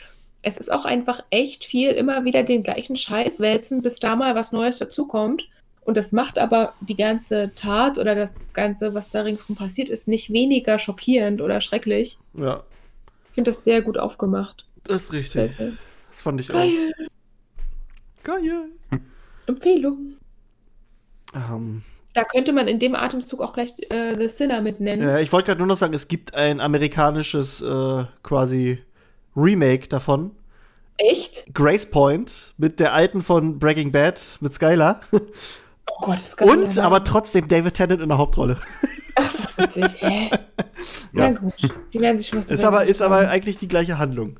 es 0.42 0.56
ist 0.56 0.72
auch 0.72 0.84
einfach 0.84 1.22
echt 1.30 1.64
viel 1.64 1.90
immer 1.90 2.24
wieder 2.24 2.42
den 2.42 2.62
gleichen 2.62 2.96
Scheiß 2.96 3.40
wälzen, 3.40 3.82
bis 3.82 4.00
da 4.00 4.16
mal 4.16 4.34
was 4.34 4.52
Neues 4.52 4.78
dazukommt. 4.78 5.48
Und 5.82 5.96
das 5.96 6.12
macht 6.12 6.38
aber 6.38 6.74
die 6.80 6.96
ganze 6.96 7.52
Tat 7.54 7.98
oder 7.98 8.14
das 8.14 8.42
Ganze, 8.52 8.94
was 8.94 9.10
da 9.10 9.22
ringsrum 9.22 9.56
passiert 9.56 9.88
ist, 9.88 10.06
nicht 10.06 10.32
weniger 10.32 10.78
schockierend 10.78 11.40
oder 11.40 11.60
schrecklich. 11.60 12.18
Ja, 12.34 12.62
Ich 13.30 13.34
finde 13.34 13.52
das 13.52 13.64
sehr 13.64 13.80
gut 13.80 13.96
aufgemacht. 13.96 14.67
Das 14.88 15.04
ist 15.04 15.12
richtig. 15.12 15.52
Das 15.56 16.20
fand 16.20 16.40
ich 16.40 16.50
auch. 16.50 16.54
Geil. 16.54 16.92
Geil. 18.24 18.64
Empfehlung. 19.46 20.14
Ähm, 21.34 21.82
Da 22.14 22.24
könnte 22.24 22.52
man 22.52 22.68
in 22.68 22.78
dem 22.78 22.94
Atemzug 22.94 23.40
auch 23.40 23.52
gleich 23.52 23.72
äh, 23.90 24.16
The 24.18 24.28
Sinner 24.28 24.60
mit 24.60 24.80
nennen. 24.80 25.08
äh, 25.08 25.22
ich 25.22 25.32
wollte 25.32 25.46
gerade 25.46 25.58
nur 25.58 25.66
noch 25.68 25.76
sagen, 25.76 25.94
es 25.94 26.08
gibt 26.08 26.34
ein 26.34 26.60
amerikanisches 26.60 27.60
äh, 27.62 28.04
quasi 28.22 28.78
Remake 29.36 29.88
davon. 29.88 30.32
Echt? 30.96 31.46
Grace 31.54 31.86
Point 31.88 32.54
mit 32.56 32.80
der 32.80 32.92
alten 32.92 33.22
von 33.22 33.58
Breaking 33.60 33.92
Bad 33.92 34.20
mit 34.40 34.52
Skylar. 34.52 35.00
Oh 35.12 35.20
Gott, 36.00 36.16
das 36.18 36.36
kann 36.36 36.48
Und 36.48 36.74
ja 36.74 36.82
aber 36.84 37.04
trotzdem 37.04 37.46
David 37.48 37.74
Tennant 37.74 38.02
in 38.02 38.08
der 38.08 38.18
Hauptrolle. 38.18 38.58
Ach, 39.14 39.34
was 39.34 39.56
witzig. 39.76 40.02
Hä? 40.02 40.30
Na 41.12 41.30
gut. 41.30 41.54
Die 41.92 42.00
werden 42.00 42.18
sich 42.18 42.28
schon 42.28 42.38
was 42.40 42.50
Ist 42.50 42.64
aber, 42.64 42.84
ist 42.84 43.00
aber 43.00 43.28
eigentlich 43.30 43.58
die 43.58 43.68
gleiche 43.68 43.98
Handlung. 43.98 44.38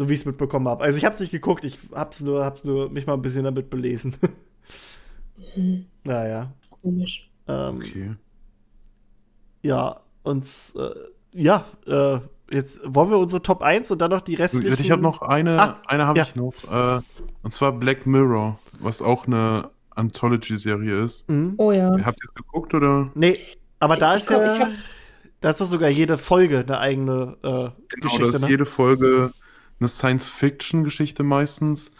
So 0.00 0.08
wie 0.08 0.14
ich 0.14 0.20
es 0.20 0.24
mitbekommen 0.24 0.66
habe. 0.66 0.82
Also 0.82 0.96
ich 0.96 1.04
habe 1.04 1.12
es 1.14 1.20
nicht 1.20 1.30
geguckt, 1.30 1.62
ich 1.62 1.78
hab's 1.92 2.22
nur, 2.22 2.42
hab's 2.42 2.64
nur 2.64 2.88
mich 2.88 3.06
mal 3.06 3.12
ein 3.12 3.20
bisschen 3.20 3.44
damit 3.44 3.68
belesen. 3.68 4.16
Hm, 5.54 5.84
naja. 6.04 6.52
komisch. 6.82 7.28
Ähm, 7.46 7.76
Okay. 7.76 8.14
Ja, 9.62 10.00
und 10.22 10.46
äh, 10.76 10.90
ja, 11.34 11.66
äh, 11.86 12.20
jetzt 12.50 12.80
wollen 12.86 13.10
wir 13.10 13.18
unsere 13.18 13.42
Top 13.42 13.60
1 13.60 13.90
und 13.90 13.98
dann 14.00 14.10
noch 14.10 14.22
die 14.22 14.36
restlichen. 14.36 14.80
Ich 14.80 14.90
habe 14.90 15.02
noch 15.02 15.20
eine, 15.20 15.60
Ah, 15.60 15.80
eine 15.86 16.06
habe 16.06 16.18
ja. 16.18 16.24
ich 16.24 16.34
noch. 16.34 16.54
Äh, 16.70 17.00
und 17.42 17.52
zwar 17.52 17.72
Black 17.72 18.06
Mirror, 18.06 18.58
was 18.80 19.02
auch 19.02 19.26
eine 19.26 19.68
Anthology-Serie 19.90 21.00
ist. 21.04 21.28
Mhm. 21.28 21.54
Oh 21.58 21.72
ja. 21.72 21.90
Habt 22.04 22.18
ihr 22.22 22.28
es 22.28 22.34
geguckt 22.34 22.72
oder? 22.72 23.10
Nee, 23.14 23.36
aber 23.80 23.96
da 23.96 24.14
Ich 24.14 24.22
ist 24.22 24.28
glaub, 24.28 24.40
ja. 24.46 24.54
ich 24.54 24.60
hab- 24.60 24.70
da 25.42 25.50
ist 25.50 25.60
doch 25.60 25.66
sogar 25.66 25.88
jede 25.90 26.16
Folge 26.18 26.58
eine 26.60 26.78
eigene 26.78 27.36
äh, 27.42 27.48
Genau, 27.48 27.74
Geschichte, 28.02 28.30
da 28.30 28.36
ist 28.36 28.42
ne? 28.42 28.48
jede 28.48 28.66
Folge 28.66 29.32
eine 29.80 29.88
Science-Fiction-Geschichte 29.88 31.22
meistens. 31.22 31.90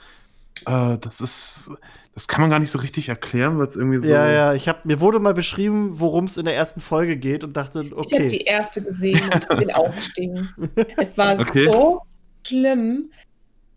Äh, 0.66 0.98
das 0.98 1.20
ist, 1.20 1.70
das 2.15 2.28
kann 2.28 2.43
man 2.43 2.51
gar 2.51 2.59
nicht 2.59 2.70
so 2.70 2.78
richtig 2.78 3.09
erklären, 3.09 3.59
weil 3.59 3.66
es 3.69 3.77
irgendwie 3.77 3.98
so. 3.98 4.05
Ja, 4.12 4.28
ja, 4.28 4.55
ich 4.55 4.69
hab, 4.69 4.85
mir 4.85 5.01
wurde 5.01 5.19
mal 5.20 5.35
beschrieben, 5.35 5.98
worum 6.01 6.24
es 6.27 6.36
in 6.36 6.44
der 6.44 6.55
ersten 6.55 6.81
Folge 6.81 7.16
geht 7.16 7.44
und 7.44 7.57
dachte, 7.57 7.82
Ich 7.82 7.90
habe 7.93 8.01
okay. 8.01 8.27
die 8.28 8.43
erste 8.43 8.82
gesehen 8.82 9.23
und 9.48 9.59
bin 9.59 9.70
ausgestiegen. 9.74 10.55
Es 10.97 11.16
war 11.16 11.39
Okay. 11.40 11.65
so 11.65 12.02
schlimm. 12.47 13.11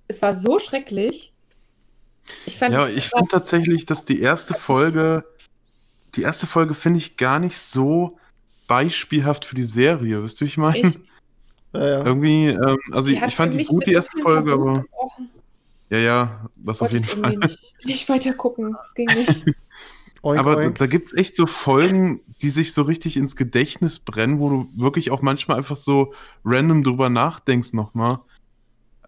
Es 0.07 0.21
war 0.21 0.33
so 0.35 0.59
schrecklich. 0.59 1.33
Ich 2.45 2.57
fand, 2.57 2.73
Ja, 2.73 2.87
ich 2.87 3.09
finde 3.09 3.27
tatsächlich, 3.29 3.85
dass 3.85 4.05
die 4.05 4.21
erste 4.21 4.53
Folge, 4.53 5.25
die 6.15 6.21
erste 6.21 6.47
Folge 6.47 6.73
finde 6.73 6.99
ich 6.99 7.17
gar 7.17 7.39
nicht 7.39 7.57
so 7.57 8.17
beispielhaft 8.67 9.45
für 9.45 9.55
die 9.55 9.63
Serie, 9.63 10.23
wisst 10.23 10.41
ihr, 10.41 10.45
wie 10.45 10.49
ich 10.49 10.57
meine? 10.57 10.93
Ja, 11.73 11.79
ja. 11.79 12.05
Irgendwie, 12.05 12.47
ähm, 12.47 12.77
also 12.91 13.09
die 13.09 13.15
ich, 13.15 13.35
fand 13.35 13.53
die 13.53 13.63
gut, 13.63 13.85
die 13.85 13.93
erste 13.93 14.17
Folge, 14.21 14.51
Tabus 14.51 14.67
aber 14.67 14.81
gebrochen. 14.81 15.29
ja, 15.89 15.97
ja, 15.97 16.49
das 16.55 16.81
auf 16.81 16.91
jeden 16.91 17.05
Fall. 17.05 17.37
nicht, 17.37 17.73
nicht 17.83 18.09
weiter 18.09 18.33
gucken. 18.33 18.75
Es 18.81 18.93
ging 18.93 19.07
nicht. 19.07 19.45
Oink, 20.23 20.39
Aber 20.39 20.55
oink. 20.55 20.77
da 20.77 20.87
gibt 20.87 21.07
es 21.07 21.13
echt 21.13 21.35
so 21.35 21.45
Folgen, 21.45 22.21
die 22.41 22.49
sich 22.49 22.71
so 22.71 22.83
richtig 22.83 23.17
ins 23.17 23.35
Gedächtnis 23.35 23.99
brennen, 23.99 24.39
wo 24.39 24.49
du 24.49 24.69
wirklich 24.73 25.11
auch 25.11 25.21
manchmal 25.21 25.57
einfach 25.57 25.75
so 25.75 26.13
random 26.45 26.81
drüber 26.81 27.09
nachdenkst 27.09 27.73
nochmal. 27.73 28.19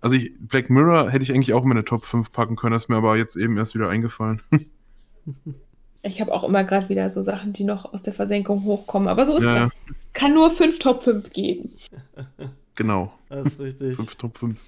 Also 0.01 0.17
ich, 0.17 0.33
Black 0.39 0.69
Mirror 0.69 1.09
hätte 1.09 1.23
ich 1.23 1.33
eigentlich 1.33 1.53
auch 1.53 1.63
in 1.63 1.69
meine 1.69 1.85
Top 1.85 2.05
5 2.05 2.33
packen 2.33 2.57
können, 2.57 2.73
das 2.73 2.83
ist 2.83 2.89
mir 2.89 2.97
aber 2.97 3.15
jetzt 3.15 3.37
eben 3.37 3.57
erst 3.57 3.75
wieder 3.75 3.87
eingefallen. 3.87 4.41
Ich 6.05 6.21
habe 6.21 6.33
auch 6.33 6.43
immer 6.43 6.63
gerade 6.63 6.89
wieder 6.89 7.09
so 7.09 7.21
Sachen, 7.21 7.53
die 7.53 7.63
noch 7.63 7.93
aus 7.93 8.03
der 8.03 8.13
Versenkung 8.13 8.63
hochkommen. 8.63 9.07
Aber 9.07 9.25
so 9.25 9.37
ist 9.37 9.45
Ja, 9.45 9.55
das. 9.59 9.77
Kann 10.13 10.33
nur 10.33 10.51
fünf 10.51 10.79
Top 10.79 11.03
5 11.03 11.29
geben. 11.31 11.71
genau, 12.75 13.11
Das 13.29 13.47
ist 13.47 13.59
richtig. 13.59 13.95
5 13.95 14.15
Top 14.15 14.37
5. 14.37 14.59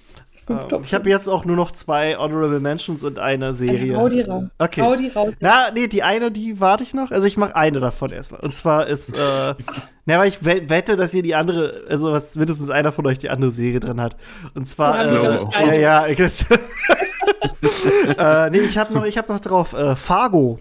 Fünf 0.46 0.62
Ähm, 0.62 0.68
Top 0.68 0.82
ich 0.84 0.94
habe 0.94 1.04
5. 1.04 1.14
jetzt 1.14 1.28
auch 1.28 1.44
nur 1.44 1.56
noch 1.56 1.70
zwei 1.72 2.16
Honorable 2.16 2.60
Mentions 2.60 3.04
und 3.04 3.18
eine 3.18 3.52
Serie. 3.54 3.96
Hau 3.96 4.08
die 4.08 4.22
raus. 4.22 4.44
Okay. 4.58 4.80
Hau 4.82 4.96
die 4.96 5.08
raus. 5.08 5.34
Na, 5.40 5.70
nee, 5.72 5.86
die 5.88 6.02
eine, 6.02 6.30
die 6.30 6.60
warte 6.60 6.82
ich 6.84 6.94
noch. 6.94 7.10
Also 7.10 7.26
ich 7.26 7.36
mache 7.36 7.54
eine 7.54 7.80
davon 7.80 8.10
erstmal. 8.10 8.40
Und 8.40 8.54
zwar 8.54 8.86
ist, 8.86 9.10
äh, 9.10 9.54
na, 10.06 10.18
weil 10.18 10.28
ich 10.28 10.44
we- 10.44 10.68
wette, 10.68 10.96
dass 10.96 11.12
ihr 11.14 11.22
die 11.22 11.34
andere, 11.34 11.82
also 11.88 12.12
was 12.12 12.34
mindestens 12.36 12.70
einer 12.70 12.92
von 12.92 13.06
euch 13.06 13.18
die 13.18 13.28
andere 13.30 13.50
Serie 13.50 13.80
drin 13.80 14.00
hat. 14.00 14.16
Und 14.54 14.66
zwar, 14.66 15.04
äh, 15.06 15.36
doch 15.38 15.52
ja, 15.54 15.72
ja, 15.74 16.06
ich, 16.08 16.18
äh, 18.18 18.50
nee, 18.50 18.58
ich 18.60 18.78
habe 18.78 18.94
noch, 18.94 19.04
ich 19.04 19.18
habe 19.18 19.30
noch 19.32 19.40
drauf 19.40 19.72
äh, 19.74 19.96
Fargo. 19.96 20.60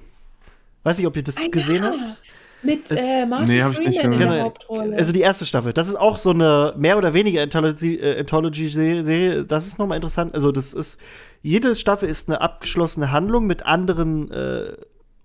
Weiß 0.87 0.97
nicht, 0.97 1.07
ob 1.07 1.15
ihr 1.17 1.23
das 1.23 1.35
Ah, 1.37 1.47
gesehen 1.51 1.83
ja. 1.83 1.91
habt. 1.91 2.21
Mit 2.63 2.89
Es- 2.89 2.99
äh, 2.99 3.25
Martin 3.25 3.47
Nee, 3.47 3.59
ich 3.59 3.79
nicht 3.79 3.99
Freeman 3.99 4.03
in 4.05 4.11
gesehen. 4.11 4.19
der 4.19 4.29
Genau. 4.29 4.43
Hauptrolle. 4.45 4.95
Also 4.97 5.11
die 5.11 5.19
erste 5.21 5.45
Staffel. 5.45 5.73
Das 5.73 5.87
ist 5.89 5.95
auch 5.95 6.17
so 6.17 6.31
eine 6.31 6.73
mehr 6.77 6.97
oder 6.97 7.13
weniger 7.13 7.41
äh, 7.41 8.19
Anthology-Serie. 8.19 9.43
Das 9.45 9.67
ist 9.67 9.77
nochmal 9.79 9.97
interessant. 9.97 10.33
Also 10.33 10.51
das 10.51 10.73
ist, 10.73 10.99
jede 11.41 11.75
Staffel 11.75 12.09
ist 12.09 12.29
eine 12.29 12.41
abgeschlossene 12.41 13.11
Handlung 13.11 13.45
mit 13.45 13.65
anderen 13.65 14.31
äh, 14.31 14.71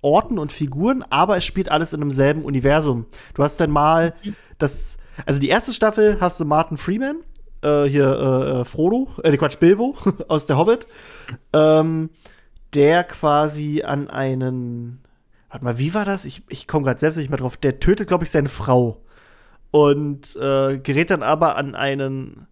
Orten 0.02 0.38
und 0.38 0.50
Figuren, 0.52 1.04
aber 1.10 1.36
es 1.36 1.44
spielt 1.44 1.70
alles 1.70 1.92
in 1.92 2.00
demselben 2.00 2.42
Universum. 2.44 3.06
Du 3.34 3.42
hast 3.44 3.58
dann 3.60 3.70
mal 3.70 4.14
das, 4.58 4.96
also 5.26 5.38
die 5.40 5.48
erste 5.48 5.72
Staffel 5.72 6.18
hast 6.20 6.40
du 6.40 6.44
Martin 6.44 6.76
Freeman, 6.76 7.18
äh, 7.62 7.84
hier 7.84 8.06
äh, 8.08 8.60
äh, 8.60 8.64
Frodo, 8.64 9.08
äh, 9.22 9.34
Quatsch, 9.36 9.58
Bilbo 9.60 9.94
aus 10.28 10.44
der 10.46 10.58
Hobbit, 10.58 10.86
ähm, 11.52 12.10
der 12.74 13.04
quasi 13.04 13.82
an 13.84 14.10
einen 14.10 14.98
Warte 15.52 15.64
mal, 15.64 15.78
wie 15.78 15.92
war 15.92 16.06
das? 16.06 16.24
Ich, 16.24 16.42
ich 16.48 16.66
komme 16.66 16.84
gerade 16.84 16.98
selbst 16.98 17.16
nicht 17.18 17.28
mehr 17.28 17.38
drauf. 17.38 17.58
Der 17.58 17.78
tötet, 17.78 18.08
glaube 18.08 18.24
ich, 18.24 18.30
seine 18.30 18.48
Frau. 18.48 19.02
Und 19.70 20.34
äh, 20.36 20.78
gerät 20.78 21.10
dann 21.10 21.22
aber 21.22 21.56
an 21.56 21.74
einen 21.74 22.46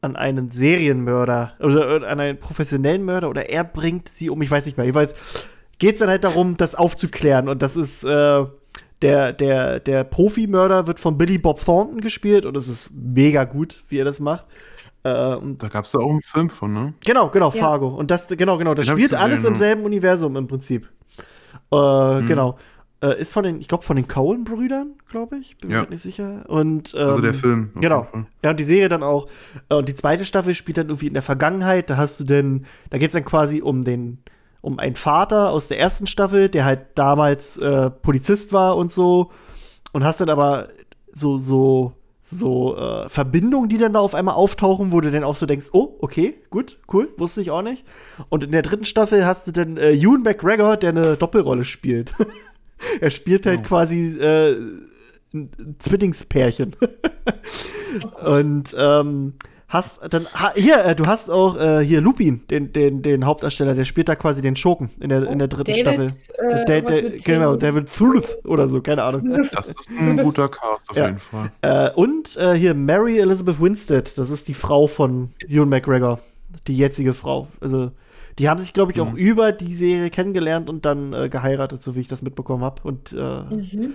an 0.00 0.16
einen 0.16 0.50
Serienmörder 0.50 1.54
oder 1.60 2.08
an 2.08 2.18
einen 2.18 2.40
professionellen 2.40 3.04
Mörder 3.04 3.30
oder 3.30 3.48
er 3.50 3.62
bringt 3.62 4.08
sie 4.08 4.30
um, 4.30 4.42
ich 4.42 4.50
weiß 4.50 4.66
nicht 4.66 4.76
mehr. 4.76 4.84
Jedenfalls 4.84 5.14
geht 5.78 5.94
es 5.94 6.00
dann 6.00 6.08
halt 6.08 6.24
darum, 6.24 6.56
das 6.56 6.74
aufzuklären. 6.74 7.48
Und 7.48 7.62
das 7.62 7.76
ist 7.76 8.02
äh, 8.02 8.44
der, 9.02 9.32
der, 9.32 9.80
der 9.80 10.04
Profimörder 10.04 10.86
wird 10.86 10.98
von 10.98 11.18
Billy 11.18 11.38
Bob 11.38 11.64
Thornton 11.64 12.00
gespielt 12.00 12.44
und 12.46 12.56
es 12.56 12.68
ist 12.68 12.90
mega 12.92 13.44
gut, 13.44 13.84
wie 13.88 13.98
er 13.98 14.04
das 14.04 14.18
macht. 14.18 14.46
Äh, 15.04 15.34
und 15.36 15.62
Da 15.62 15.68
gab 15.68 15.84
es 15.84 15.92
da 15.92 15.98
auch 15.98 16.10
einen 16.10 16.22
Film 16.22 16.50
von, 16.50 16.72
ne? 16.72 16.94
Genau, 17.04 17.28
genau, 17.28 17.52
Ja. 17.52 17.60
Fargo. 17.60 17.88
Und 17.88 18.10
das, 18.10 18.26
genau, 18.28 18.58
genau, 18.58 18.74
das 18.74 18.86
Den 18.86 18.96
spielt 18.96 19.14
alles 19.14 19.44
im 19.44 19.54
selben 19.56 19.84
Universum 19.84 20.36
im 20.36 20.48
Prinzip. 20.48 20.88
Äh, 21.70 22.22
Genau. 22.26 22.56
Äh, 23.02 23.20
ist 23.20 23.32
von 23.32 23.42
den, 23.42 23.60
ich 23.60 23.66
glaube, 23.66 23.82
von 23.82 23.96
den 23.96 24.06
Coen-Brüdern, 24.06 24.92
glaube 25.10 25.36
ich. 25.38 25.58
Bin 25.58 25.70
mir 25.70 25.74
Ja. 25.74 25.80
grad 25.80 25.90
nicht 25.90 26.02
sicher. 26.02 26.44
Und, 26.48 26.94
ähm, 26.94 27.00
Also 27.08 27.20
der 27.20 27.34
Film. 27.34 27.70
auf 27.74 27.80
Genau. 27.80 28.06
Ja, 28.44 28.50
und 28.50 28.60
die 28.60 28.64
Serie 28.64 28.88
dann 28.88 29.02
auch. 29.02 29.26
Äh, 29.68 29.74
Und 29.74 29.88
die 29.88 29.94
zweite 29.94 30.24
Staffel 30.24 30.54
spielt 30.54 30.78
dann 30.78 30.86
irgendwie 30.88 31.08
in 31.08 31.14
der 31.14 31.22
Vergangenheit. 31.22 31.90
Da 31.90 31.96
hast 31.96 32.20
du 32.20 32.24
denn, 32.24 32.64
da 32.90 32.98
geht 32.98 33.08
es 33.08 33.14
dann 33.14 33.24
quasi 33.24 33.60
um 33.60 33.82
den, 33.82 34.18
um 34.60 34.78
einen 34.78 34.94
Vater 34.94 35.50
aus 35.50 35.66
der 35.66 35.80
ersten 35.80 36.06
Staffel, 36.06 36.48
der 36.48 36.64
halt 36.64 36.80
damals 36.94 37.56
äh, 37.56 37.90
Polizist 37.90 38.52
war 38.52 38.76
und 38.76 38.90
so. 38.92 39.32
Und 39.92 40.04
hast 40.04 40.20
dann 40.20 40.30
aber 40.30 40.68
so, 41.12 41.38
so, 41.38 41.94
so 42.38 42.76
äh, 42.76 43.08
Verbindungen, 43.08 43.68
die 43.68 43.78
dann 43.78 43.92
da 43.92 44.00
auf 44.00 44.14
einmal 44.14 44.34
auftauchen, 44.34 44.92
wo 44.92 45.00
du 45.00 45.10
dann 45.10 45.24
auch 45.24 45.36
so 45.36 45.46
denkst, 45.46 45.66
oh, 45.72 45.96
okay, 46.00 46.34
gut, 46.50 46.78
cool, 46.92 47.08
wusste 47.16 47.40
ich 47.42 47.50
auch 47.50 47.62
nicht. 47.62 47.84
Und 48.28 48.44
in 48.44 48.52
der 48.52 48.62
dritten 48.62 48.84
Staffel 48.84 49.24
hast 49.26 49.46
du 49.46 49.52
dann 49.52 49.76
äh, 49.76 49.92
Ewan 49.92 50.22
McGregor, 50.22 50.76
der 50.76 50.90
eine 50.90 51.16
Doppelrolle 51.16 51.64
spielt. 51.64 52.14
er 53.00 53.10
spielt 53.10 53.46
halt 53.46 53.60
Oh. 53.60 53.68
quasi 53.68 54.18
äh, 54.18 54.56
ein 55.34 55.76
Zwillingspärchen. 55.78 56.76
Und 58.24 58.74
ähm, 58.78 59.34
hast 59.72 60.00
dann 60.12 60.26
ha, 60.34 60.52
hier, 60.54 60.84
äh, 60.84 60.94
du 60.94 61.06
hast 61.06 61.30
auch 61.30 61.56
äh, 61.58 61.82
hier 61.84 62.00
Lupin, 62.00 62.42
den, 62.50 62.72
den, 62.72 63.00
den 63.02 63.24
Hauptdarsteller, 63.24 63.74
der 63.74 63.84
spielt 63.84 64.08
da 64.08 64.14
quasi 64.16 64.42
den 64.42 64.54
Schurken 64.54 64.90
in 65.00 65.08
der, 65.08 65.26
in 65.30 65.38
der 65.38 65.48
dritten 65.48 65.72
David, 65.72 65.80
Staffel. 65.80 66.06
äh, 66.06 66.64
Da- 66.66 66.74
irgendwas 66.74 66.96
da- 66.96 67.02
mit 67.02 67.24
genau. 67.24 67.56
David 67.56 67.92
Thuluth 67.96 68.38
oder 68.44 68.68
so, 68.68 68.80
keine 68.82 69.02
Ahnung. 69.02 69.46
Das 69.52 69.68
ist 69.68 69.88
ein 69.90 70.18
guter 70.18 70.48
Cast 70.48 70.90
auf 70.90 70.96
Ja. 70.96 71.06
jeden 71.06 71.18
Fall. 71.20 71.50
äh, 71.62 71.90
und 71.94 72.36
äh, 72.36 72.54
hier 72.54 72.74
Mary 72.74 73.18
Elizabeth 73.18 73.60
Winstead, 73.60 74.18
das 74.18 74.30
ist 74.30 74.46
die 74.48 74.54
Frau 74.54 74.86
von 74.86 75.30
Ewan 75.48 75.70
McGregor, 75.70 76.20
die 76.66 76.76
jetzige 76.76 77.14
Frau. 77.14 77.48
Also 77.60 77.92
die 78.38 78.48
haben 78.48 78.58
sich, 78.60 78.72
glaube 78.72 78.92
ich, 78.92 79.00
auch 79.00 79.10
Mhm. 79.12 79.16
über 79.16 79.52
die 79.52 79.74
Serie 79.74 80.10
kennengelernt 80.10 80.68
und 80.70 80.84
dann 80.84 81.12
äh, 81.12 81.28
geheiratet, 81.28 81.82
so 81.82 81.96
wie 81.96 82.00
ich 82.00 82.08
das 82.08 82.20
mitbekommen 82.22 82.62
habe. 82.64 82.82
Und 82.82 83.12
äh, 83.12 83.16
Mhm. 83.54 83.94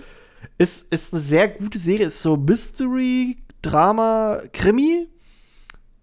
ist, 0.58 0.92
ist 0.94 1.14
eine 1.14 1.22
sehr 1.22 1.48
gute 1.48 1.78
Serie, 1.80 2.08
ist 2.08 2.22
so 2.22 2.36
Mystery, 2.38 3.38
Drama, 3.62 4.40
Krimi. 4.54 5.08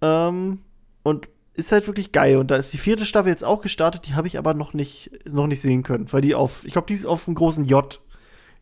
Ähm, 0.04 0.58
und 1.02 1.28
ist 1.54 1.72
halt 1.72 1.86
wirklich 1.86 2.12
geil. 2.12 2.36
Und 2.36 2.50
da 2.50 2.56
ist 2.56 2.72
die 2.72 2.78
vierte 2.78 3.06
Staffel 3.06 3.30
jetzt 3.30 3.44
auch 3.44 3.60
gestartet, 3.60 4.06
die 4.06 4.14
habe 4.14 4.26
ich 4.26 4.38
aber 4.38 4.54
noch 4.54 4.74
nicht, 4.74 5.10
noch 5.24 5.46
nicht 5.46 5.60
sehen 5.62 5.82
können, 5.82 6.12
weil 6.12 6.20
die 6.20 6.34
auf, 6.34 6.64
ich 6.64 6.72
glaube, 6.72 6.86
die 6.88 6.94
ist 6.94 7.06
auf 7.06 7.24
dem 7.24 7.34
großen 7.34 7.64
J 7.64 8.00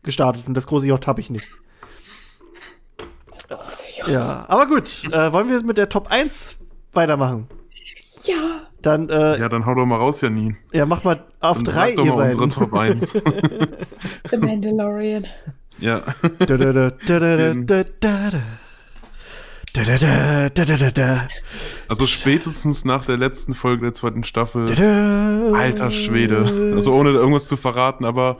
gestartet 0.03 0.43
und 0.47 0.53
das 0.53 0.67
große 0.67 0.87
J 0.87 1.05
habe 1.07 1.19
ich 1.21 1.29
nicht. 1.29 1.47
Das 3.31 3.47
große 3.47 3.83
J. 3.97 4.07
Ja, 4.09 4.45
aber 4.47 4.67
gut, 4.67 5.03
äh, 5.11 5.33
wollen 5.33 5.49
wir 5.49 5.63
mit 5.63 5.77
der 5.77 5.89
Top 5.89 6.11
1 6.11 6.57
weitermachen? 6.93 7.47
Ja. 8.25 8.67
Dann, 8.81 9.09
äh, 9.09 9.13
ja. 9.13 9.35
Ja, 9.37 9.49
dann 9.49 9.65
hau 9.65 9.75
doch 9.75 9.85
mal 9.85 9.95
raus, 9.97 10.21
Janine. 10.21 10.57
mach 10.85 11.03
mal 11.03 11.23
auf 11.39 11.57
Dann 11.57 11.65
drei, 11.65 11.91
ihr 11.91 12.05
mal 12.05 12.15
beiden. 12.17 12.39
unsere 12.39 12.65
Top 12.65 12.73
1. 12.73 13.11
The 14.29 14.37
Mandalorian. 14.37 15.25
ja. 15.79 16.01
Da, 16.39 16.45
da, 16.45 16.57
da, 16.57 16.71
da, 16.73 16.91
da, 17.19 17.19
da, 17.19 17.53
da, 17.53 17.83
da. 18.01 18.31
Da, 19.73 19.83
da, 19.83 19.97
da, 19.97 20.49
da, 20.49 20.65
da, 20.65 20.77
da, 20.77 20.91
da. 20.91 21.27
Also 21.87 22.05
spätestens 22.05 22.85
nach 22.85 23.05
der 23.07 23.17
letzten 23.17 23.55
Folge 23.55 23.85
der 23.85 23.93
zweiten 23.93 24.23
Staffel. 24.23 24.65
Da, 24.65 24.75
da. 24.75 25.51
Alter 25.57 25.89
Schwede. 25.89 26.71
Also 26.75 26.93
ohne 26.93 27.09
irgendwas 27.09 27.47
zu 27.47 27.57
verraten, 27.57 28.05
aber 28.05 28.37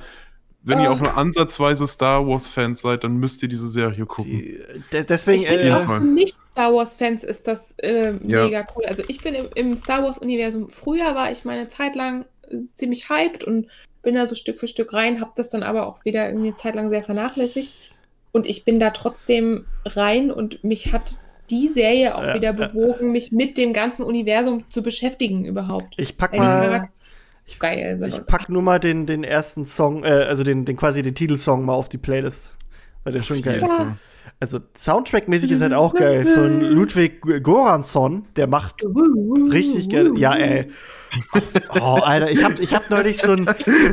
wenn 0.62 0.80
ihr 0.80 0.90
Ah. 0.90 0.94
auch 0.94 1.00
nur 1.00 1.18
ansatzweise 1.18 1.88
Star 1.88 2.26
Wars-Fans 2.28 2.82
seid, 2.82 3.04
dann 3.04 3.18
müsst 3.18 3.42
ihr 3.42 3.50
diese 3.50 3.68
Serie 3.68 4.06
gucken. 4.06 4.32
Die, 4.32 4.60
de- 4.94 5.04
deswegen, 5.04 5.42
Ich 5.44 5.50
äh, 5.50 5.72
auch 5.74 5.86
Fall. 5.86 6.00
für 6.02 6.06
nicht-Star 6.06 6.72
Wars-Fans 6.74 7.24
ist 7.24 7.48
das 7.48 7.72
äh, 7.80 8.14
Ja. 8.26 8.46
mega 8.46 8.66
cool. 8.76 8.86
Also 8.86 9.04
ich 9.08 9.20
bin 9.22 9.34
im, 9.34 9.48
im 9.56 9.76
Star 9.76 10.04
Wars-Universum, 10.04 10.70
früher 10.70 11.16
war 11.16 11.32
ich 11.32 11.44
meine 11.46 11.68
Zeit 11.68 11.96
lang 11.96 12.26
äh, 12.50 12.58
ziemlich 12.76 13.10
hyped 13.10 13.44
und 13.44 13.68
bin 14.04 14.14
da 14.16 14.28
so 14.28 14.36
Stück 14.36 14.60
für 14.60 14.68
Stück 14.68 14.94
rein, 14.94 15.20
habe 15.20 15.32
das 15.36 15.50
dann 15.50 15.64
aber 15.64 15.88
auch 15.88 16.06
wieder 16.06 16.28
irgendwie 16.30 16.48
eine 16.48 16.56
Zeit 16.56 16.76
lang 16.76 16.90
sehr 16.92 17.04
vernachlässigt. 17.04 17.74
Und 18.32 18.46
ich 18.48 18.66
bin 18.66 18.80
da 18.80 18.92
trotzdem 18.92 19.66
rein 19.86 20.32
und 20.32 20.64
mich 20.64 20.94
hat 20.94 21.18
die 21.50 21.68
Serie 21.68 22.16
auch 22.16 22.24
Ja, 22.24 22.36
wieder 22.36 22.56
ja. 22.58 22.68
bewogen, 22.68 23.12
mich 23.12 23.32
mit 23.32 23.58
dem 23.58 23.74
ganzen 23.74 24.04
Universum 24.04 24.64
zu 24.70 24.82
beschäftigen 24.82 25.46
überhaupt. 25.46 25.94
ich 25.98 26.18
pack 26.18 26.32
Weil 26.32 26.40
die 26.40 26.46
mal, 26.46 26.70
Charakter 26.70 26.90
geil 27.60 28.00
ich 28.08 28.26
pack 28.26 28.50
nur 28.50 28.62
mal 28.62 28.80
den, 28.80 29.06
den 29.06 29.24
ersten 29.24 29.66
Song, 29.66 30.04
äh, 30.04 30.08
also 30.08 30.44
den, 30.44 30.66
den 30.66 30.78
quasi 30.78 31.02
den 31.02 31.16
Titelsong 31.16 31.66
mal 31.66 31.74
auf 31.74 31.90
die 31.90 31.98
Playlist. 31.98 32.50
Weil 33.04 33.14
der 33.14 33.22
schon 33.22 33.42
geil 33.42 33.58
ist. 33.58 33.62
Ja. 33.64 33.68
Fall. 33.68 33.98
Also 34.40 34.60
Soundtrack-mäßig 34.76 35.52
ist 35.52 35.62
halt 35.62 35.74
auch 35.74 35.94
geil. 35.94 36.26
Von 36.26 36.62
Ludwig 36.62 37.22
Goransson, 37.44 38.26
der 38.36 38.48
macht 38.48 38.84
richtig 39.52 39.90
geil. 39.90 40.12
Ja, 40.18 40.34
ey. 40.36 40.70
Oh, 41.80 42.00
Alter, 42.02 42.32
ich 42.32 42.44
hab, 42.44 42.60
ich 42.60 42.74
hab 42.74 42.90
neulich 42.90 43.20
so 43.20 43.34
ein, 43.34 43.50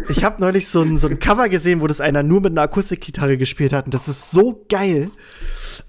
ich 0.09 0.25
hab 0.25 0.41
neulich 0.41 0.69
so 0.69 0.83
ein, 0.83 0.97
so 0.97 1.09
ein 1.09 1.19
Cover 1.19 1.49
gesehen, 1.49 1.81
wo 1.81 1.87
das 1.87 2.01
einer 2.01 2.23
nur 2.23 2.41
mit 2.41 2.53
einer 2.53 2.63
Akustikgitarre 2.63 3.37
gespielt 3.37 3.73
hat. 3.73 3.85
Und 3.85 3.95
das 3.95 4.09
ist 4.09 4.31
so 4.31 4.65
geil. 4.69 5.11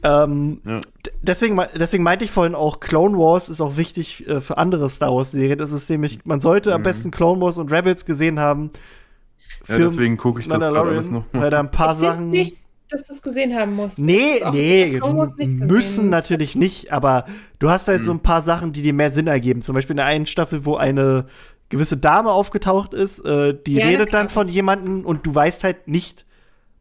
Ähm, 0.03 0.61
Ja. 0.65 0.79
deswegen, 1.21 1.59
deswegen 1.75 2.03
meinte 2.03 2.25
ich 2.25 2.31
vorhin 2.31 2.55
auch, 2.55 2.79
Clone 2.79 3.17
Wars 3.17 3.49
ist 3.49 3.61
auch 3.61 3.77
wichtig 3.77 4.27
äh, 4.27 4.39
für 4.41 4.57
andere 4.57 4.89
Star 4.89 5.13
Wars-Serien. 5.13 5.57
Das 5.59 5.71
ist 5.71 5.89
nämlich, 5.89 6.19
man 6.25 6.39
sollte 6.39 6.73
am 6.73 6.83
besten 6.83 7.11
Clone 7.11 7.41
Wars 7.41 7.57
und 7.57 7.71
Rebels 7.71 8.05
gesehen 8.05 8.39
haben. 8.39 8.71
Ja, 9.67 9.77
deswegen 9.77 10.17
gucke 10.17 10.39
ich 10.41 10.47
das 10.47 10.59
alles 10.61 11.11
noch 11.11 11.23
weil 11.33 11.49
da 11.49 11.59
ein 11.59 11.71
paar 11.71 11.93
ich 11.93 11.99
Sachen. 11.99 12.29
nicht, 12.31 12.57
dass 12.89 13.05
du 13.07 13.13
es 13.13 13.21
gesehen 13.21 13.55
haben 13.55 13.75
musst. 13.75 13.99
Nee, 13.99 14.41
nee, 14.51 14.99
müssen 15.59 16.09
natürlich 16.09 16.55
nicht, 16.55 16.91
aber 16.91 17.25
du 17.59 17.69
hast 17.69 17.87
halt 17.87 18.03
so 18.03 18.11
ein 18.11 18.19
paar 18.21 18.41
Sachen, 18.41 18.73
die 18.73 18.81
dir 18.81 18.93
mehr 18.93 19.11
Sinn 19.11 19.27
ergeben. 19.27 19.61
Zum 19.61 19.75
Beispiel 19.75 19.93
in 19.93 19.97
der 19.97 20.07
einen 20.07 20.25
Staffel, 20.25 20.65
wo 20.65 20.75
eine 20.75 21.25
gewisse 21.69 21.95
Dame 21.97 22.31
aufgetaucht 22.31 22.93
ist, 22.93 23.19
äh, 23.23 23.55
die 23.65 23.75
Ja, 23.75 23.85
redet 23.87 24.13
dann 24.13 24.29
von 24.29 24.49
jemandem 24.49 25.05
und 25.05 25.25
du 25.25 25.33
weißt 25.33 25.63
halt 25.63 25.87
nicht, 25.87 26.25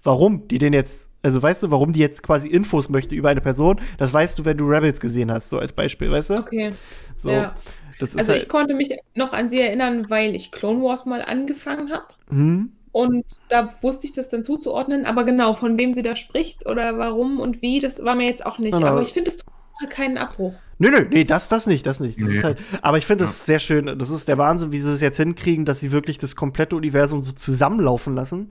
warum 0.03 0.49
die 0.49 0.59
den 0.59 0.73
jetzt, 0.73 1.10
also 1.23 1.43
weißt 1.43 1.63
du, 1.65 1.71
warum 1.71 1.93
die 1.93 2.01
jetzt 2.01 2.23
quasi 2.23 2.49
Infos 2.49 2.89
möchte 2.89 3.15
über 3.15 3.29
eine 3.29 3.41
Person. 3.41 3.81
Das 3.99 4.13
weißt 4.13 4.39
du, 4.39 4.45
wenn 4.45 4.57
du 4.59 4.65
Rebels 4.67 5.01
gesehen 5.01 5.31
hast, 5.31 5.51
so 5.51 5.59
als 5.59 5.73
Beispiel, 5.73 6.11
weißt 6.11 6.31
du? 6.31 6.35
Okay. 6.35 6.73
So, 7.17 7.31
Ja. 7.31 7.55
das 7.99 8.11
ist 8.11 8.19
Also 8.19 8.33
ich 8.33 8.41
halt, 8.41 8.49
konnte 8.49 8.75
mich 8.75 8.97
noch 9.15 9.33
an 9.33 9.49
sie 9.49 9.61
erinnern, 9.61 10.09
weil 10.09 10.35
ich 10.35 10.51
Clone 10.51 10.83
Wars 10.83 11.05
mal 11.07 11.23
angefangen 11.23 11.91
habe. 11.93 12.07
hm? 12.29 12.73
Und 12.93 13.25
da 13.49 13.73
wusste 13.83 14.07
ich 14.09 14.13
das 14.15 14.29
dann 14.29 14.43
zuzuordnen. 14.43 15.07
Aber 15.07 15.23
genau, 15.25 15.55
von 15.55 15.79
wem 15.79 15.95
sie 15.95 16.03
da 16.03 16.17
spricht 16.17 16.67
oder 16.67 16.99
warum 16.99 17.39
und 17.39 17.63
wie, 17.63 17.79
das 17.79 18.03
war 18.03 18.17
mir 18.17 18.27
jetzt 18.27 18.45
auch 18.45 18.59
nicht. 18.59 18.75
Genau. 18.75 18.89
Aber 18.89 19.03
ich 19.03 19.13
finde, 19.13 19.31
es 19.31 19.37
tut 19.37 19.47
keinen 19.91 20.19
Abbruch. 20.19 20.55
Nö, 20.79 20.91
nö, 20.91 21.07
nee, 21.09 21.23
das, 21.25 21.49
das 21.49 21.67
nicht, 21.69 21.87
das 21.87 22.01
nicht. 22.01 22.21
Das 22.21 22.29
Nee. 22.29 22.37
ist 22.39 22.43
halt, 22.45 22.59
aber 22.83 22.99
ich 22.99 23.07
finde 23.07 23.25
das 23.25 23.47
sehr 23.47 23.61
schön. 23.61 23.97
Das 23.99 24.11
ist 24.11 24.27
der 24.27 24.39
Wahnsinn, 24.39 24.73
wie 24.73 24.81
sie 24.81 24.93
es 24.93 25.01
jetzt 25.03 25.19
hinkriegen, 25.19 25.65
dass 25.67 25.79
sie 25.79 25.93
wirklich 25.93 26.19
das 26.19 26.35
komplette 26.35 26.75
Universum 26.75 27.23
so 27.23 27.31
zusammenlaufen 27.31 28.17
lassen. 28.17 28.51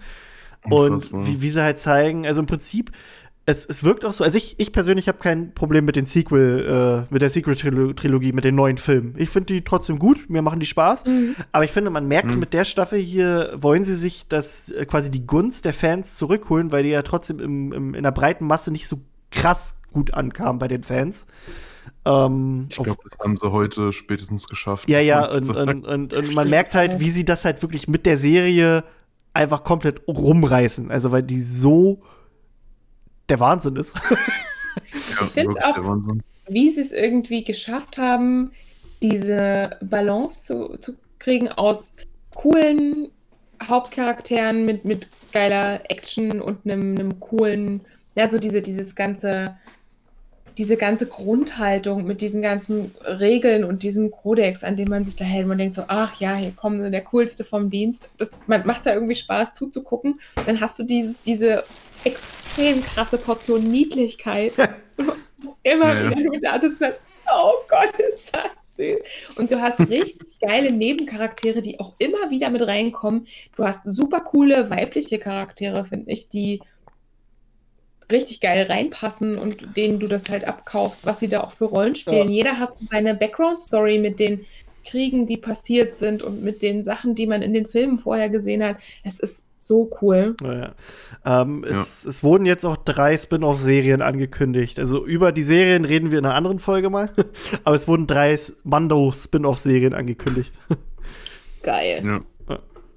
Und 0.65 1.11
wie, 1.14 1.41
wie 1.41 1.49
sie 1.49 1.64
halt 1.64 1.80
zeigen, 1.80 2.26
also 2.26 2.41
im 2.41 2.48
Prinzip, 2.48 2.91
es, 3.45 3.65
es 3.65 3.84
wirkt 3.84 4.06
auch 4.06 4.14
so, 4.14 4.23
also 4.23 4.38
ich, 4.38 4.60
ich 4.60 4.72
persönlich 4.72 5.07
habe 5.07 5.18
kein 5.18 5.53
Problem 5.56 5.86
mit 5.86 5.95
den 5.95 6.06
Sequel, 6.06 7.06
äh, 7.10 7.14
mit 7.14 7.22
der 7.22 7.30
Sequel-Trilogie, 7.31 8.31
mit 8.31 8.44
den 8.44 8.56
neuen 8.56 8.77
Filmen. 8.77 9.15
Ich 9.18 9.30
finde 9.30 9.53
die 9.53 9.64
trotzdem 9.64 9.98
gut, 9.98 10.30
mir 10.30 10.44
machen 10.44 10.60
die 10.60 10.68
Spaß. 10.68 11.06
Aber 11.52 11.64
ich 11.64 11.72
finde, 11.72 11.90
man 11.90 12.07
merkt 12.07 12.36
mit 12.36 12.53
der 12.53 12.64
Staffel 12.64 12.99
hier, 12.99 13.52
wollen 13.56 13.84
sie 13.84 13.95
sich 13.95 14.27
das 14.27 14.69
äh, 14.72 14.86
quasi 14.86 15.10
die 15.10 15.26
Gunst 15.26 15.65
der 15.65 15.73
Fans 15.73 16.15
zurückholen, 16.15 16.72
weil 16.72 16.84
die 16.84 16.90
ja 16.90 17.02
trotzdem 17.02 17.40
im, 17.40 17.73
im, 17.73 17.95
in 17.95 18.03
der 18.03 18.11
breiten 18.11 18.45
Masse 18.45 18.72
nicht 18.72 18.88
so 18.88 18.99
krass 19.31 19.76
gut 19.91 20.14
ankam 20.14 20.60
bei 20.60 20.68
den 20.68 20.84
Fans. 20.84 21.26
Ähm, 22.06 22.68
Ich 22.69 22.77
glaube, 22.77 23.02
das 23.10 23.18
haben 23.19 23.38
sie 23.38 23.52
heute 23.52 23.94
spätestens 23.94 24.48
geschafft. 24.48 24.88
ja, 24.88 24.99
ja, 24.99 25.26
und, 25.26 25.49
und, 25.49 25.86
und, 25.86 26.14
und 26.14 26.36
man 26.36 26.49
merkt 26.49 26.76
halt, 26.76 26.99
wie 26.99 27.10
sie 27.10 27.26
das 27.26 27.45
halt 27.45 27.61
wirklich 27.64 27.88
mit 27.88 28.06
der 28.06 28.18
Serie 28.18 28.84
einfach 29.34 29.64
komplett 29.64 30.07
rumreißen. 30.07 30.91
Also, 30.91 31.11
weil 31.11 31.23
die 31.23 31.41
so 31.41 32.01
der 33.30 33.39
Wahnsinn 33.39 33.76
ist. 33.76 33.95
Ich 34.91 35.27
find 35.27 35.56
wirklich 35.56 35.64
auch-. 35.65 36.15
Wie 36.47 36.69
sie 36.69 36.81
es 36.81 36.93
irgendwie 36.93 37.43
geschafft 37.43 37.97
haben, 37.97 38.51
diese 39.01 39.72
Balance 39.81 40.45
zu, 40.45 40.77
zu 40.77 40.93
kriegen 41.19 41.49
aus 41.49 41.93
coolen 42.34 43.10
Hauptcharakteren 43.61 44.65
mit, 44.65 44.85
mit 44.85 45.10
geiler 45.31 45.81
Action 45.89 46.41
und 46.41 46.65
einem, 46.65 46.97
einem 46.97 47.19
coolen, 47.19 47.81
ja, 48.15 48.27
so 48.27 48.39
diese, 48.39 48.61
dieses 48.61 48.95
ganze, 48.95 49.57
diese 50.60 50.76
ganze 50.76 51.07
Grundhaltung 51.07 52.03
mit 52.03 52.19
diesen 52.19 52.41
ganzen 52.41 52.94
Regeln 53.02 53.64
und 53.64 53.81
diesem 53.81 54.11
Kodex, 54.11 54.65
an 54.65 54.76
dem 54.76 54.90
man 54.90 55.06
sich 55.06 55.15
da 55.15 55.23
hält. 55.23 55.48
Man 55.48 55.57
denkt 55.57 55.73
so, 55.73 55.86
ach 55.88 56.19
ja, 56.19 56.36
hier 56.36 56.52
kommt 56.52 56.94
der 56.94 57.03
coolste 57.06 57.45
vom 57.45 57.69
Dienst. 57.69 58.10
Das 58.18 58.34
man 58.45 58.68
macht 58.68 58.86
da 58.86 58.94
irgendwie 58.94 59.15
Spaß 59.15 59.53
zuzugucken. 59.53 60.19
Dann 60.45 60.60
hast 60.60 60.77
du 60.77 60.84
dieses, 60.84 61.22
diese 61.22 61.64
extrem 62.03 62.84
krasse 62.84 63.18
Portion 63.18 63.72
Niedlichkeit. 63.72 64.52
Immer 65.64 65.94
Ja, 65.94 66.03
ja. 66.03 66.18
wieder 66.18 66.30
du 66.30 66.40
da 66.41 66.53
sitzt 66.60 66.73
und 66.73 66.80
sagst, 66.80 67.03
oh 67.34 67.53
Gott, 67.69 67.98
ist 67.98 68.36
das 68.36 68.76
süß. 68.76 68.98
Und 69.38 69.52
du 69.52 69.61
hast 69.61 69.80
richtig 69.80 70.41
geile 70.41 70.73
Nebencharaktere, 70.73 71.61
die 71.61 71.80
auch 71.80 71.94
immer 71.99 72.31
wieder 72.31 72.49
mit 72.49 72.68
reinkommen. 72.68 73.27
Du 73.56 73.64
hast 73.64 73.84
super 73.86 74.19
coole 74.19 74.69
weibliche 74.69 75.19
Charaktere, 75.19 75.86
finde 75.86 76.11
ich, 76.11 76.27
die 76.27 76.60
richtig 78.11 78.40
geil 78.40 78.65
reinpassen 78.69 79.38
und 79.38 79.77
denen 79.77 79.99
du 79.99 80.07
das 80.07 80.30
halt 80.30 80.45
abkaufst, 80.45 81.06
was 81.06 81.19
sie 81.19 81.27
da 81.27 81.41
auch 81.41 81.52
für 81.52 81.65
Rollen 81.65 81.95
spielen. 81.95 82.30
Jeder 82.30 82.57
hat 82.57 82.77
seine 82.90 83.14
Background-Story 83.15 83.99
mit 83.99 84.19
den 84.19 84.45
Kriegen, 84.86 85.27
die 85.27 85.38
passiert 85.38 85.98
sind 85.98 86.23
und 86.23 86.44
mit 86.44 86.61
den 86.61 86.84
Sachen, 86.84 87.14
die 87.14 87.27
man 87.27 87.41
in 87.41 87.53
den 87.53 87.68
Filmen 87.68 87.99
vorher 87.99 88.30
gesehen 88.30 88.64
hat. 88.64 88.77
Es 89.03 89.19
ist 89.19 89.45
so 89.57 89.90
cool. 90.02 90.36
Naja. 90.41 90.73
Ähm, 91.26 91.65
es, 91.69 92.06
es 92.06 92.23
wurden 92.23 92.45
jetzt 92.45 92.65
auch 92.65 92.77
drei 92.77 93.18
Spin-off-Serien 93.18 94.02
angekündigt. 94.02 94.80
Also 94.80 95.06
über 95.06 95.31
die 95.31 95.44
Serien 95.44 95.86
reden 95.86 96.11
wir 96.11 96.19
in 96.19 96.26
einer 96.26 96.36
anderen 96.36 96.60
Folge 96.60 96.90
mal. 96.90 97.11
Aber 97.64 97.76
es 97.76 97.88
wurden 97.88 98.07
drei 98.07 98.38
Mando-Spin-off-Serien 98.64 99.94
angekündigt. 99.94 100.57
Geil. 101.61 102.02
Ja. 102.06 102.22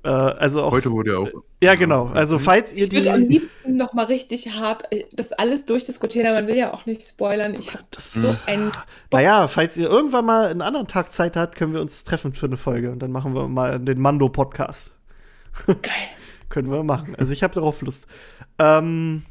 Äh, 0.04 0.08
also 0.08 0.62
auch. 0.62 0.72
Heute 0.72 0.90
wurde 0.90 1.12
ja 1.12 1.18
auch. 1.18 1.28
ja, 1.62 1.74
genau. 1.74 2.06
Also 2.06 2.38
falls 2.38 2.74
ihr 2.74 2.86
Ich 2.86 2.92
würde 2.92 3.12
am 3.12 3.20
die. 3.22 3.38
liebsten 3.38 3.76
noch 3.76 3.92
mal 3.92 4.06
richtig 4.06 4.54
hart 4.54 4.84
äh, 4.90 5.04
das 5.12 5.32
alles 5.32 5.64
durchdiskutieren, 5.66 6.26
aber 6.28 6.40
man 6.40 6.48
will 6.48 6.56
ja 6.56 6.74
auch 6.74 6.86
nicht 6.86 7.02
spoilern. 7.02 7.54
Ich 7.54 7.72
habe 7.74 7.84
Das, 7.90 8.12
so 8.12 8.34
ein 8.46 8.72
naja, 9.12 9.46
falls 9.48 9.76
ihr 9.76 9.88
irgendwann 9.88 10.24
mal 10.24 10.48
einen 10.48 10.62
anderen 10.62 10.88
Tag 10.88 11.12
Zeit 11.12 11.36
habt, 11.36 11.56
können 11.56 11.72
wir 11.72 11.80
uns 11.80 12.04
treffen 12.04 12.32
für 12.32 12.46
eine 12.46 12.56
Folge. 12.56 12.90
Und 12.90 12.98
dann 13.00 13.12
machen 13.12 13.34
wir 13.34 13.46
mal 13.48 13.78
den 13.78 14.00
Mando-Podcast. 14.00 14.90
geil. 15.66 15.76
Können 16.48 16.70
wir 16.70 16.82
machen. 16.82 17.14
Also 17.16 17.32
ich 17.32 17.42
habe 17.42 17.54
darauf 17.54 17.80
Lust. 17.82 18.06
Ähm, 18.58 19.22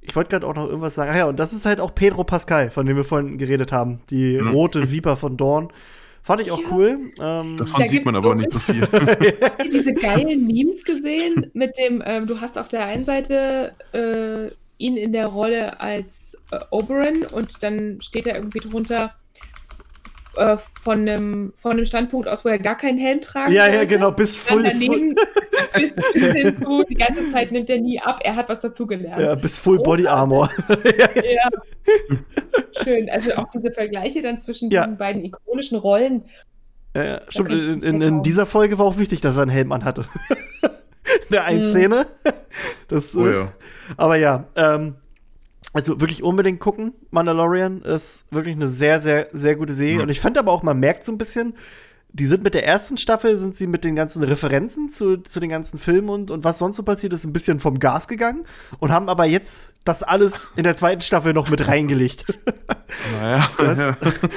ich 0.00 0.16
wollte 0.16 0.30
gerade 0.30 0.46
auch 0.46 0.54
noch 0.54 0.66
irgendwas 0.66 0.94
sagen. 0.94 1.10
Ach 1.12 1.16
ja, 1.16 1.26
und 1.26 1.38
das 1.38 1.52
ist 1.52 1.66
halt 1.66 1.80
auch 1.80 1.94
Pedro 1.94 2.24
Pascal, 2.24 2.70
von 2.70 2.86
dem 2.86 2.96
wir 2.96 3.04
vorhin 3.04 3.38
geredet 3.38 3.72
haben. 3.72 4.00
Die 4.10 4.38
rote 4.38 4.90
Viper 4.90 5.16
von 5.16 5.36
Dorn. 5.36 5.68
Fand 6.22 6.40
ich 6.40 6.50
auch 6.50 6.60
Ja. 6.60 6.68
cool. 6.70 7.10
Ähm, 7.20 7.56
Davon 7.56 7.80
Da 7.80 7.86
sieht 7.86 8.04
man 8.04 8.14
aber 8.16 8.28
so 8.28 8.34
nicht 8.34 8.52
so 8.52 8.60
viel. 8.60 8.82
Habt 8.82 8.92
ihr 9.64 9.70
diese 9.70 9.92
geilen 9.92 10.46
Memes 10.46 10.84
gesehen 10.84 11.50
mit 11.52 11.76
dem, 11.78 12.02
ähm, 12.04 12.26
du 12.26 12.40
hast 12.40 12.58
auf 12.58 12.68
der 12.68 12.84
einen 12.86 13.04
Seite 13.04 13.74
äh, 13.92 14.54
ihn 14.78 14.96
in 14.96 15.12
der 15.12 15.26
Rolle 15.26 15.80
als 15.80 16.38
äh, 16.50 16.58
Oberon 16.70 17.24
und 17.24 17.62
dann 17.62 18.00
steht 18.00 18.26
er 18.26 18.36
irgendwie 18.36 18.60
drunter 18.60 19.14
äh, 20.36 20.56
von 20.82 21.00
einem 21.00 21.52
von 21.56 21.72
einem 21.72 21.84
Standpunkt 21.84 22.28
aus, 22.28 22.44
wo 22.44 22.48
er 22.48 22.58
gar 22.58 22.76
keinen 22.76 22.98
Helm 22.98 23.20
tragen 23.20 23.52
ja, 23.52 23.66
ja, 23.68 23.84
genau, 23.84 24.10
bis 24.12 24.38
full, 24.38 24.62
daneben 24.62 25.14
bis, 25.74 25.92
bis 26.14 26.32
hinzu, 26.32 26.84
die 26.88 26.94
ganze 26.94 27.30
Zeit 27.30 27.52
nimmt 27.52 27.68
er 27.70 27.78
nie 27.78 28.00
ab, 28.00 28.20
er 28.22 28.36
hat 28.36 28.48
was 28.48 28.60
dazugelernt. 28.60 29.20
ja, 29.20 29.34
bis 29.34 29.60
full 29.60 29.78
Body 29.78 30.06
Armor. 30.06 30.50
Ja. 30.84 31.48
Schön. 32.84 33.10
Also 33.10 33.32
auch 33.34 33.48
diese 33.50 33.72
Vergleiche 33.72 34.22
dann 34.22 34.38
zwischen 34.38 34.70
Ja. 34.70 34.84
diesen 34.84 34.96
beiden 34.98 35.24
ikonischen 35.24 35.78
Rollen. 35.78 36.24
ja, 36.94 37.04
ja, 37.04 37.20
stimmt. 37.28 37.50
In, 37.50 37.58
in, 37.58 37.82
in 37.82 38.00
weghauen. 38.00 38.22
dieser 38.22 38.46
Folge 38.46 38.78
war 38.78 38.86
auch 38.86 38.98
wichtig, 38.98 39.20
dass 39.20 39.36
er 39.36 39.42
einen 39.42 39.50
Helm 39.50 39.72
anhatte. 39.72 40.06
in 40.62 41.32
der 41.32 41.44
einen 41.44 41.60
Mhm. 41.60 41.70
Szene. 41.70 42.06
Das, 42.88 43.14
Oh 43.14 43.26
äh, 43.26 43.34
ja. 43.34 43.52
Aber 43.96 44.16
ja, 44.16 44.44
ähm, 44.56 44.96
also 45.72 46.00
wirklich 46.00 46.22
unbedingt 46.22 46.60
gucken. 46.60 46.92
Mandalorian 47.10 47.82
ist 47.82 48.24
wirklich 48.30 48.56
eine 48.56 48.68
sehr, 48.68 49.00
sehr, 49.00 49.28
sehr 49.32 49.56
gute 49.56 49.74
Serie. 49.74 49.96
Ja. 49.96 50.02
Und 50.02 50.08
ich 50.10 50.20
fand 50.20 50.36
aber 50.38 50.52
auch, 50.52 50.62
man 50.62 50.78
merkt 50.78 51.04
so 51.04 51.12
ein 51.12 51.18
bisschen, 51.18 51.54
die 52.14 52.26
sind 52.26 52.42
mit 52.44 52.52
der 52.52 52.66
ersten 52.66 52.98
Staffel, 52.98 53.38
sind 53.38 53.56
sie 53.56 53.66
mit 53.66 53.84
den 53.84 53.96
ganzen 53.96 54.22
Referenzen 54.22 54.90
zu, 54.90 55.16
zu 55.18 55.40
den 55.40 55.48
ganzen 55.48 55.78
Filmen 55.78 56.10
und, 56.10 56.30
und 56.30 56.44
was 56.44 56.58
sonst 56.58 56.76
so 56.76 56.82
passiert 56.82 57.14
ist, 57.14 57.24
ein 57.24 57.32
bisschen 57.32 57.58
vom 57.58 57.78
Gas 57.78 58.06
gegangen 58.06 58.44
und 58.80 58.92
haben 58.92 59.08
aber 59.08 59.24
jetzt 59.24 59.72
das 59.84 60.02
alles 60.02 60.48
in 60.54 60.64
der 60.64 60.76
zweiten 60.76 61.00
Staffel 61.00 61.32
noch 61.32 61.48
mit 61.50 61.66
reingelegt. 61.66 62.26
Naja. 63.18 63.48
Du 63.56 63.66
hast, 63.66 63.78
ja. 63.78 63.96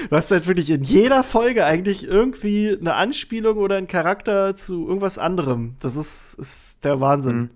du 0.10 0.16
hast 0.16 0.32
halt 0.32 0.48
wirklich 0.48 0.70
in 0.70 0.82
jeder 0.82 1.26
Folge 1.26 1.66
eigentlich 1.66 2.08
irgendwie 2.08 2.76
eine 2.80 2.94
Anspielung 2.94 3.58
oder 3.58 3.76
einen 3.76 3.88
Charakter 3.88 4.56
zu 4.56 4.88
irgendwas 4.88 5.18
anderem. 5.18 5.76
Das 5.82 5.98
ist, 5.98 6.36
ist 6.36 6.78
der 6.86 7.02
Wahnsinn. 7.02 7.36
Mhm. 7.36 7.50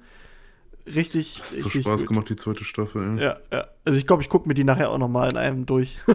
Richtig, 0.96 1.40
Hat 1.40 1.46
so 1.50 1.56
richtig 1.66 1.82
Spaß 1.84 2.00
gut. 2.02 2.08
gemacht, 2.08 2.30
die 2.30 2.36
zweite 2.36 2.64
Staffel. 2.64 3.18
ey. 3.18 3.24
Ja, 3.24 3.38
ja. 3.52 3.66
Also 3.86 3.98
ich 4.00 4.08
glaube, 4.08 4.22
ich 4.24 4.30
gucke 4.30 4.48
mir 4.48 4.54
die 4.54 4.64
nachher 4.64 4.90
auch 4.90 4.98
noch 4.98 5.08
mal 5.10 5.30
in 5.30 5.38
einem 5.38 5.66
durch. 5.66 5.98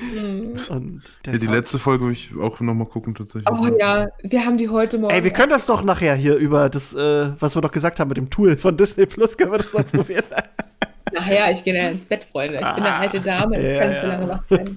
Mhm. 0.00 0.52
Und 0.70 1.02
Ja, 1.26 1.32
die 1.36 1.46
letzte 1.46 1.78
Folge 1.78 2.06
will 2.06 2.12
ich 2.12 2.30
auch 2.40 2.58
noch 2.60 2.72
mal 2.72 2.86
gucken 2.86 3.14
tatsächlich. 3.14 3.46
Oh 3.50 3.68
ja, 3.78 4.08
wir 4.22 4.46
haben 4.46 4.56
die 4.56 4.70
heute 4.70 4.96
Morgen. 4.96 5.12
Ey, 5.12 5.24
wir 5.24 5.30
können 5.30 5.50
das 5.50 5.66
doch 5.66 5.82
nachher 5.84 6.14
hier 6.14 6.36
über 6.36 6.70
das, 6.70 6.94
äh, 6.94 7.32
was 7.38 7.54
wir 7.54 7.60
doch 7.60 7.70
gesagt 7.70 8.00
haben 8.00 8.08
mit 8.08 8.16
dem 8.16 8.30
Tool 8.30 8.56
von 8.56 8.78
Disney 8.78 9.04
Plus, 9.04 9.36
können 9.36 9.52
wir 9.52 9.58
das 9.58 9.74
noch 9.74 9.84
probieren. 9.84 10.24
Nachher, 11.12 11.52
ich 11.52 11.62
gehe 11.64 11.74
ja 11.76 11.90
ins 11.90 12.06
Bett, 12.06 12.24
Freunde. 12.24 12.54
Ich 12.62 12.74
bin 12.74 12.84
eine 12.84 12.94
alte 12.94 13.20
Dame, 13.20 13.60
ich 13.60 13.68
Ja, 13.68 13.78
kann 13.78 13.90
nicht 13.90 14.00
so 14.00 14.06
ja. 14.06 14.12
lange 14.14 14.28
wach 14.30 14.42
bleiben. 14.44 14.76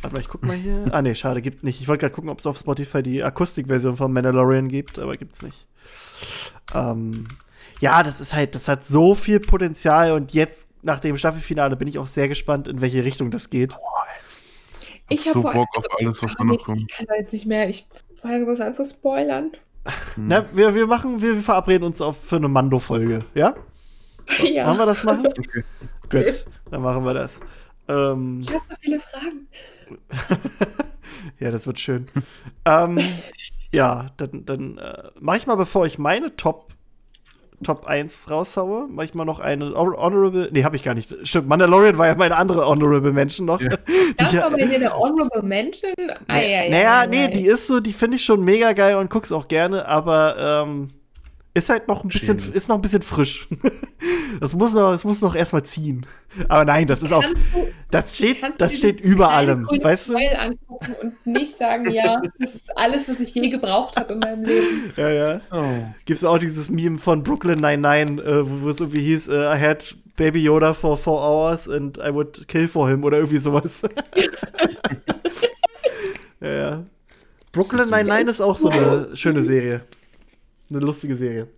Warte 0.00 0.14
mal, 0.16 0.20
ich 0.20 0.28
guck 0.28 0.42
mal 0.44 0.56
hier. 0.56 0.84
Ah, 0.90 1.02
nee, 1.02 1.14
schade, 1.14 1.40
gibt 1.40 1.62
nicht. 1.62 1.80
Ich 1.80 1.86
wollte 1.86 2.00
gerade 2.00 2.14
gucken, 2.14 2.30
ob 2.30 2.40
es 2.40 2.46
auf 2.46 2.58
Spotify 2.58 3.00
die 3.04 3.22
Akustikversion 3.22 3.96
von 3.96 4.12
Mandalorian 4.12 4.66
gibt, 4.68 4.98
aber 4.98 5.16
gibt's 5.16 5.42
nicht. 5.42 5.68
Ähm, 6.74 7.28
ja, 7.84 8.02
das 8.02 8.18
ist 8.20 8.32
halt, 8.34 8.54
das 8.54 8.66
hat 8.68 8.82
so 8.82 9.14
viel 9.14 9.40
Potenzial 9.40 10.12
und 10.12 10.32
jetzt 10.32 10.68
nach 10.82 11.00
dem 11.00 11.16
Staffelfinale 11.18 11.76
bin 11.76 11.86
ich 11.86 11.98
auch 11.98 12.06
sehr 12.06 12.28
gespannt, 12.28 12.66
in 12.66 12.80
welche 12.80 13.04
Richtung 13.04 13.30
das 13.30 13.50
geht. 13.50 13.76
Ich 15.10 15.24
so 15.30 15.42
vor- 15.42 15.52
Bock 15.52 15.68
auf 15.76 15.84
alles, 15.98 16.22
was 16.22 16.30
ich, 16.32 16.36
da 16.38 16.44
noch 16.44 16.56
ich 16.56 16.64
kommt. 16.64 16.88
kann 16.90 17.06
da 17.06 17.14
jetzt 17.16 17.32
nicht 17.34 17.44
mehr. 17.46 17.68
Ich 17.68 17.86
fange 18.16 18.46
das 18.46 18.60
an 18.60 18.72
zu 18.72 18.84
spoilern. 18.86 19.52
Hm. 20.14 20.28
Na, 20.28 20.46
wir, 20.54 20.74
wir 20.74 20.86
machen, 20.86 21.20
wir, 21.20 21.34
wir 21.34 21.42
verabreden 21.42 21.84
uns 21.84 22.00
auf 22.00 22.18
für 22.24 22.36
eine 22.36 22.48
Mando-Folge, 22.48 23.24
ja? 23.34 23.54
ja. 24.42 24.66
Wollen 24.66 24.78
wir 24.78 24.86
das 24.86 25.04
machen? 25.04 25.28
Okay. 26.06 26.24
Gut, 26.30 26.46
dann 26.70 26.82
machen 26.82 27.02
wir 27.04 27.14
das. 27.14 27.40
Ähm, 27.88 28.40
Ich 28.42 28.50
habe 28.52 28.62
so 28.68 28.76
viele 28.80 29.00
Fragen. 29.00 29.48
ja, 31.40 31.50
das 31.50 31.66
wird 31.66 31.78
schön. 31.80 32.08
ähm, 32.66 32.98
ja, 33.72 34.06
dann, 34.18 34.44
dann 34.44 34.78
äh, 34.78 35.10
mache 35.18 35.38
ich 35.38 35.46
mal, 35.46 35.56
bevor 35.56 35.86
ich 35.86 35.98
meine 35.98 36.36
Top, 36.36 36.73
Top 37.64 37.86
1 37.86 38.30
raushaue, 38.30 38.86
mache 38.88 39.06
ich 39.06 39.14
mal 39.14 39.24
noch 39.24 39.40
eine 39.40 39.74
Hon- 39.74 39.96
Honorable. 39.96 40.48
Nee, 40.52 40.62
habe 40.64 40.76
ich 40.76 40.82
gar 40.82 40.94
nicht. 40.94 41.14
Stimmt, 41.26 41.48
Mandalorian 41.48 41.98
war 41.98 42.06
ja 42.06 42.14
meine 42.14 42.36
andere 42.36 42.66
Honorable 42.66 43.12
Mention 43.12 43.46
noch. 43.46 43.60
Ja. 43.60 43.70
Das 44.16 44.32
ich- 44.32 44.38
war 44.40 44.50
bei 44.50 44.64
dir 44.64 44.76
eine 44.76 44.92
Honorable 44.96 45.42
Mention? 45.42 45.92
Ei, 46.28 46.56
ei, 46.60 46.68
naja, 46.68 47.00
ei, 47.00 47.06
nee, 47.06 47.24
ei. 47.24 47.28
die 47.28 47.46
ist 47.46 47.66
so, 47.66 47.80
die 47.80 47.92
finde 47.92 48.16
ich 48.16 48.24
schon 48.24 48.44
mega 48.44 48.72
geil 48.72 48.96
und 48.96 49.10
guck's 49.10 49.32
auch 49.32 49.48
gerne, 49.48 49.88
aber 49.88 50.64
ähm, 50.66 50.90
ist 51.54 51.70
halt 51.70 51.86
noch 51.86 52.02
ein 52.02 52.08
bisschen, 52.08 52.38
Schämlich. 52.38 52.56
ist 52.56 52.68
noch 52.68 52.76
ein 52.76 52.82
bisschen 52.82 53.02
frisch. 53.02 53.46
das 54.40 54.54
muss 54.54 54.74
noch, 54.74 54.90
das 54.90 55.04
muss 55.04 55.20
noch 55.20 55.36
erstmal 55.36 55.62
ziehen. 55.62 56.04
Aber 56.48 56.64
nein, 56.64 56.88
das 56.88 57.02
ist 57.02 57.12
auf, 57.12 57.24
Kannst 57.24 57.38
du- 57.54 57.72
das 57.92 58.16
steht, 58.16 58.38
das 58.58 58.76
steht 58.76 59.00
über 59.00 59.30
allem, 59.30 59.68
weißt 59.68 60.08
du? 60.10 60.16
Angucken 60.16 60.94
und 61.00 61.26
nicht 61.26 61.54
sagen, 61.56 61.88
ja, 61.92 62.20
das 62.40 62.56
ist 62.56 62.76
alles, 62.76 63.08
was 63.08 63.20
ich 63.20 63.32
je 63.34 63.48
gebraucht 63.48 63.96
habe 63.96 64.14
in 64.14 64.18
meinem 64.18 64.44
Leben. 64.44 64.92
Ja, 64.96 65.08
ja. 65.10 65.40
Oh. 65.52 65.64
Gibt's 66.04 66.24
auch 66.24 66.38
dieses 66.38 66.68
Meme 66.70 66.98
von 66.98 67.22
Brooklyn 67.22 67.60
99, 67.60 68.26
äh, 68.26 68.50
wo, 68.50 68.62
wo 68.62 68.68
es 68.68 68.80
irgendwie 68.80 69.02
hieß, 69.02 69.28
äh, 69.28 69.56
I 69.56 69.60
had 69.60 69.94
Baby 70.16 70.42
Yoda 70.42 70.74
for 70.74 70.98
four 70.98 71.20
hours 71.20 71.68
and 71.68 71.98
I 71.98 72.12
would 72.12 72.48
kill 72.48 72.66
for 72.66 72.88
him 72.88 73.04
oder 73.04 73.18
irgendwie 73.18 73.38
sowas. 73.38 73.82
ja, 76.40 76.48
ja. 76.50 76.84
Brooklyn 77.52 77.88
99 77.88 78.28
ist 78.28 78.40
auch 78.40 78.58
so 78.58 78.68
eine 78.68 79.16
schöne 79.16 79.44
Serie. 79.44 79.82
Eine 80.74 80.84
lustige 80.84 81.14
Serie. 81.16 81.48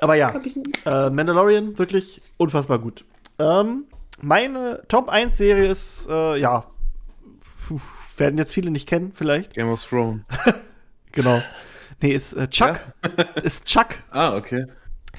Aber 0.00 0.16
ja, 0.16 0.34
äh, 0.84 1.10
Mandalorian 1.10 1.78
wirklich 1.78 2.20
unfassbar 2.36 2.78
gut. 2.78 3.04
Ähm, 3.38 3.84
meine 4.20 4.82
Top 4.88 5.08
1 5.08 5.36
Serie 5.36 5.68
ist, 5.68 6.08
äh, 6.10 6.36
ja, 6.36 6.66
puh, 7.66 7.80
werden 8.16 8.36
jetzt 8.36 8.52
viele 8.52 8.70
nicht 8.70 8.88
kennen, 8.88 9.12
vielleicht. 9.14 9.54
Game 9.54 9.68
of 9.68 9.84
Thrones. 9.84 10.24
Genau. 11.14 11.42
Nee, 12.00 12.12
ist 12.12 12.32
äh, 12.32 12.48
Chuck. 12.48 12.80
Ist 13.42 13.66
Chuck. 13.66 13.88
Ah, 14.10 14.34
okay. 14.34 14.64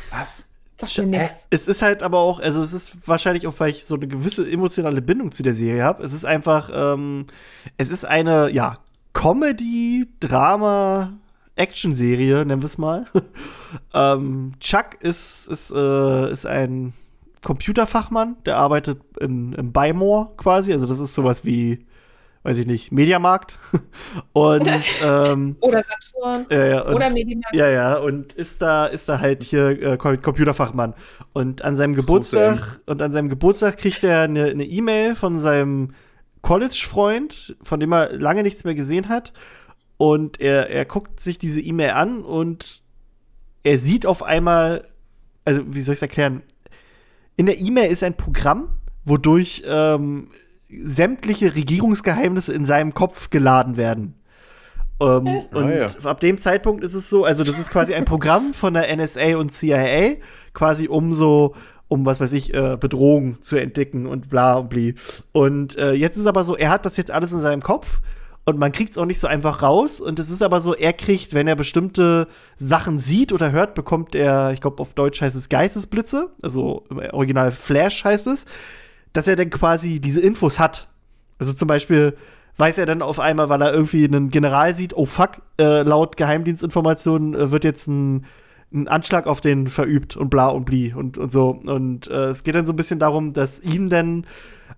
Was? 0.10 0.46
Sagt 0.78 0.98
mir 0.98 1.06
nix. 1.06 1.46
Es 1.52 1.68
ist 1.68 1.84
halt 1.84 2.02
aber 2.02 2.18
auch, 2.18 2.40
also 2.40 2.64
es 2.64 2.74
ist 2.74 3.08
wahrscheinlich 3.08 3.46
auch, 3.46 3.54
weil 3.60 3.70
ich 3.70 3.86
so 3.86 3.94
eine 3.94 4.08
gewisse 4.08 4.50
emotionale 4.50 5.04
Bindung 5.04 5.32
zu 5.32 5.44
der 5.44 5.54
Serie 5.54 5.84
habe. 5.84 6.04
Es 6.04 6.14
ist 6.14 6.26
einfach, 6.26 6.72
ähm, 6.74 7.28
es 7.78 7.92
ist 7.92 8.06
eine, 8.06 8.50
ja, 8.50 8.80
Comedy, 9.14 10.10
Drama, 10.20 11.14
Action-Serie, 11.56 12.46
nennen 12.46 12.62
wir 12.62 12.66
es 12.66 12.78
mal. 12.78 13.06
ähm, 13.94 14.54
Chuck 14.60 14.98
ist, 15.02 15.48
ist, 15.48 15.72
äh, 15.72 16.32
ist 16.32 16.46
ein 16.46 16.94
Computerfachmann, 17.44 18.38
der 18.46 18.58
arbeitet 18.58 19.02
in, 19.20 19.54
im 19.54 19.72
Buymore 19.72 20.30
quasi. 20.38 20.74
Also 20.74 20.86
das 20.88 21.00
ist 21.00 21.14
sowas 21.14 21.44
wie, 21.46 21.86
weiß 22.44 22.58
ich 22.58 22.66
nicht, 22.66 22.92
Mediamarkt. 22.92 23.58
und, 24.34 24.68
ähm, 25.04 25.58
Oder 25.60 25.84
Saturn. 25.88 26.46
ja, 26.50 26.66
ja, 26.66 26.82
und, 26.82 26.96
Oder 26.96 27.10
Mediamarkt. 27.12 27.56
ja, 27.56 27.70
ja, 27.70 27.98
und 27.98 28.34
ist 28.34 28.62
da, 28.62 28.86
ist 28.88 29.08
da 29.10 29.20
halt 29.20 29.44
hier 29.44 29.70
äh, 29.82 29.98
Com- 29.98 30.22
Computerfachmann. 30.22 30.94
Und 31.34 31.62
an 31.64 31.76
seinem 31.76 31.96
Das 31.96 32.06
Geburtstag, 32.06 32.80
und 32.86 33.02
an 33.02 33.12
seinem 33.12 33.30
Geburtstag 33.30 33.78
kriegt 33.78 34.04
er 34.04 34.22
eine 34.22 34.46
eine 34.46 34.66
E-Mail 34.66 35.14
von 35.16 35.38
seinem 35.40 35.94
College-Freund, 36.42 37.56
von 37.62 37.80
dem 37.80 37.92
er 37.94 38.14
lange 38.18 38.44
nichts 38.44 38.64
mehr 38.64 38.76
gesehen 38.76 39.08
hat. 39.10 39.34
Und 39.98 40.40
er, 40.40 40.70
er 40.70 40.86
guckt 40.86 41.20
sich 41.20 41.38
diese 41.38 41.62
E-Mail 41.62 41.92
an 41.92 42.24
und 42.24 42.82
er 43.64 43.78
sieht 43.78 44.06
auf 44.06 44.24
einmal, 44.24 44.88
also 45.46 45.62
wie 45.68 45.82
soll 45.82 45.94
ich 45.94 46.00
es 46.00 46.02
erklären? 46.02 46.44
In 47.36 47.46
der 47.46 47.60
E-Mail 47.60 47.92
ist 47.92 48.04
ein 48.04 48.16
Programm, 48.16 48.70
wodurch 49.06 49.64
ähm, 49.66 50.30
sämtliche 50.84 51.56
Regierungsgeheimnisse 51.56 52.54
in 52.54 52.66
seinem 52.66 52.94
Kopf 52.94 53.30
geladen 53.30 53.78
werden. 53.78 54.16
Ähm, 55.00 55.46
und 55.54 55.70
ja. 55.70 55.88
ab 56.04 56.20
dem 56.20 56.38
Zeitpunkt 56.38 56.84
ist 56.84 56.94
es 56.94 57.10
so, 57.10 57.26
also 57.26 57.44
das 57.44 57.60
ist 57.60 57.72
quasi 57.72 57.94
ein 57.94 58.06
Programm 58.06 58.54
von 58.54 58.74
der 58.74 58.96
NSA 58.96 59.38
und 59.38 59.52
CIA, 59.52 60.16
quasi 60.54 60.88
um 60.88 61.14
so, 61.14 61.56
um 61.88 62.06
was 62.06 62.20
weiß 62.20 62.34
ich, 62.34 62.54
äh, 62.54 62.78
Bedrohungen 62.80 63.42
zu 63.42 63.56
entdecken 63.56 64.06
und 64.06 64.30
bla 64.30 64.56
und 64.56 64.70
bli. 64.70 64.96
Und 65.32 65.78
äh, 65.78 65.94
jetzt 65.94 66.18
ist 66.18 66.28
aber 66.28 66.44
so, 66.44 66.56
er 66.56 66.70
hat 66.70 66.86
das 66.86 66.98
jetzt 66.98 67.12
alles 67.12 67.32
in 67.32 67.42
seinem 67.42 67.62
Kopf 67.62 68.02
und 68.46 68.60
man 68.60 68.72
kriegt 68.72 68.92
es 68.92 68.98
auch 68.98 69.06
nicht 69.06 69.20
so 69.20 69.28
einfach 69.28 69.62
raus. 69.62 70.02
Und 70.02 70.20
es 70.20 70.30
ist 70.30 70.42
aber 70.42 70.60
so, 70.60 70.76
er 70.76 70.94
kriegt, 70.94 71.34
wenn 71.34 71.48
er 71.48 71.56
bestimmte 71.56 72.28
Sachen 72.58 73.00
sieht 73.00 73.32
oder 73.32 73.52
hört, 73.52 73.74
bekommt 73.74 74.16
er, 74.16 74.52
ich 74.52 74.62
glaube 74.62 74.82
auf 74.82 74.94
Deutsch 74.94 75.22
heißt 75.22 75.36
es 75.36 75.50
Geistesblitze, 75.50 76.30
also 76.42 76.84
im 76.90 77.00
Original 77.12 77.52
Flash 77.52 78.04
heißt 78.04 78.28
es, 78.28 78.46
dass 79.14 79.28
er 79.28 79.36
dann 79.36 79.50
quasi 79.50 80.00
diese 80.02 80.22
Infos 80.22 80.60
hat. 80.60 80.90
Also 81.40 81.54
zum 81.54 81.68
Beispiel 81.68 82.16
weiß 82.58 82.78
er 82.78 82.86
dann 82.86 83.02
auf 83.02 83.20
einmal, 83.20 83.50
weil 83.50 83.62
er 83.62 83.74
irgendwie 83.74 84.06
einen 84.06 84.30
General 84.30 84.74
sieht, 84.74 84.96
oh 84.96 85.06
fuck, 85.06 85.42
äh, 85.60 85.82
laut 85.82 86.18
Geheimdienstinformationen 86.18 87.34
äh, 87.34 87.52
wird 87.52 87.64
jetzt 87.64 87.88
ein, 87.88 88.26
ein 88.74 88.88
Anschlag 88.88 89.26
auf 89.26 89.40
den 89.40 89.68
verübt 89.68 90.18
und 90.18 90.30
bla 90.30 90.48
und 90.48 90.66
bli 90.66 90.94
und, 90.94 91.18
und 91.18 91.32
so. 91.32 91.50
Und 91.50 92.08
äh, 92.10 92.26
es 92.26 92.44
geht 92.44 92.56
dann 92.56 92.66
so 92.66 92.74
ein 92.74 92.76
bisschen 92.76 93.00
darum, 93.00 93.34
dass 93.34 93.62
ihm 93.62 93.90
dann 93.90 94.26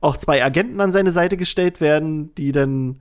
auch 0.01 0.17
zwei 0.17 0.43
Agenten 0.43 0.79
an 0.81 0.91
seine 0.91 1.11
Seite 1.11 1.35
gestellt 1.35 1.81
werden, 1.81 2.33
die 2.35 2.51
dann 2.51 2.99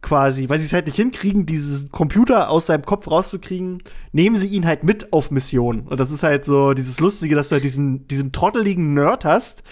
quasi, 0.00 0.48
weil 0.48 0.58
sie 0.58 0.66
es 0.66 0.72
halt 0.72 0.86
nicht 0.86 0.96
hinkriegen, 0.96 1.44
diesen 1.44 1.90
Computer 1.90 2.50
aus 2.50 2.66
seinem 2.66 2.84
Kopf 2.84 3.10
rauszukriegen, 3.10 3.82
nehmen 4.12 4.36
sie 4.36 4.48
ihn 4.48 4.66
halt 4.66 4.84
mit 4.84 5.12
auf 5.12 5.30
Mission. 5.30 5.80
Und 5.80 5.98
das 5.98 6.10
ist 6.10 6.22
halt 6.22 6.44
so 6.44 6.72
dieses 6.72 7.00
Lustige, 7.00 7.34
dass 7.34 7.48
du 7.48 7.54
halt 7.54 7.64
diesen, 7.64 8.06
diesen 8.06 8.32
trotteligen 8.32 8.94
Nerd 8.94 9.24
hast, 9.24 9.64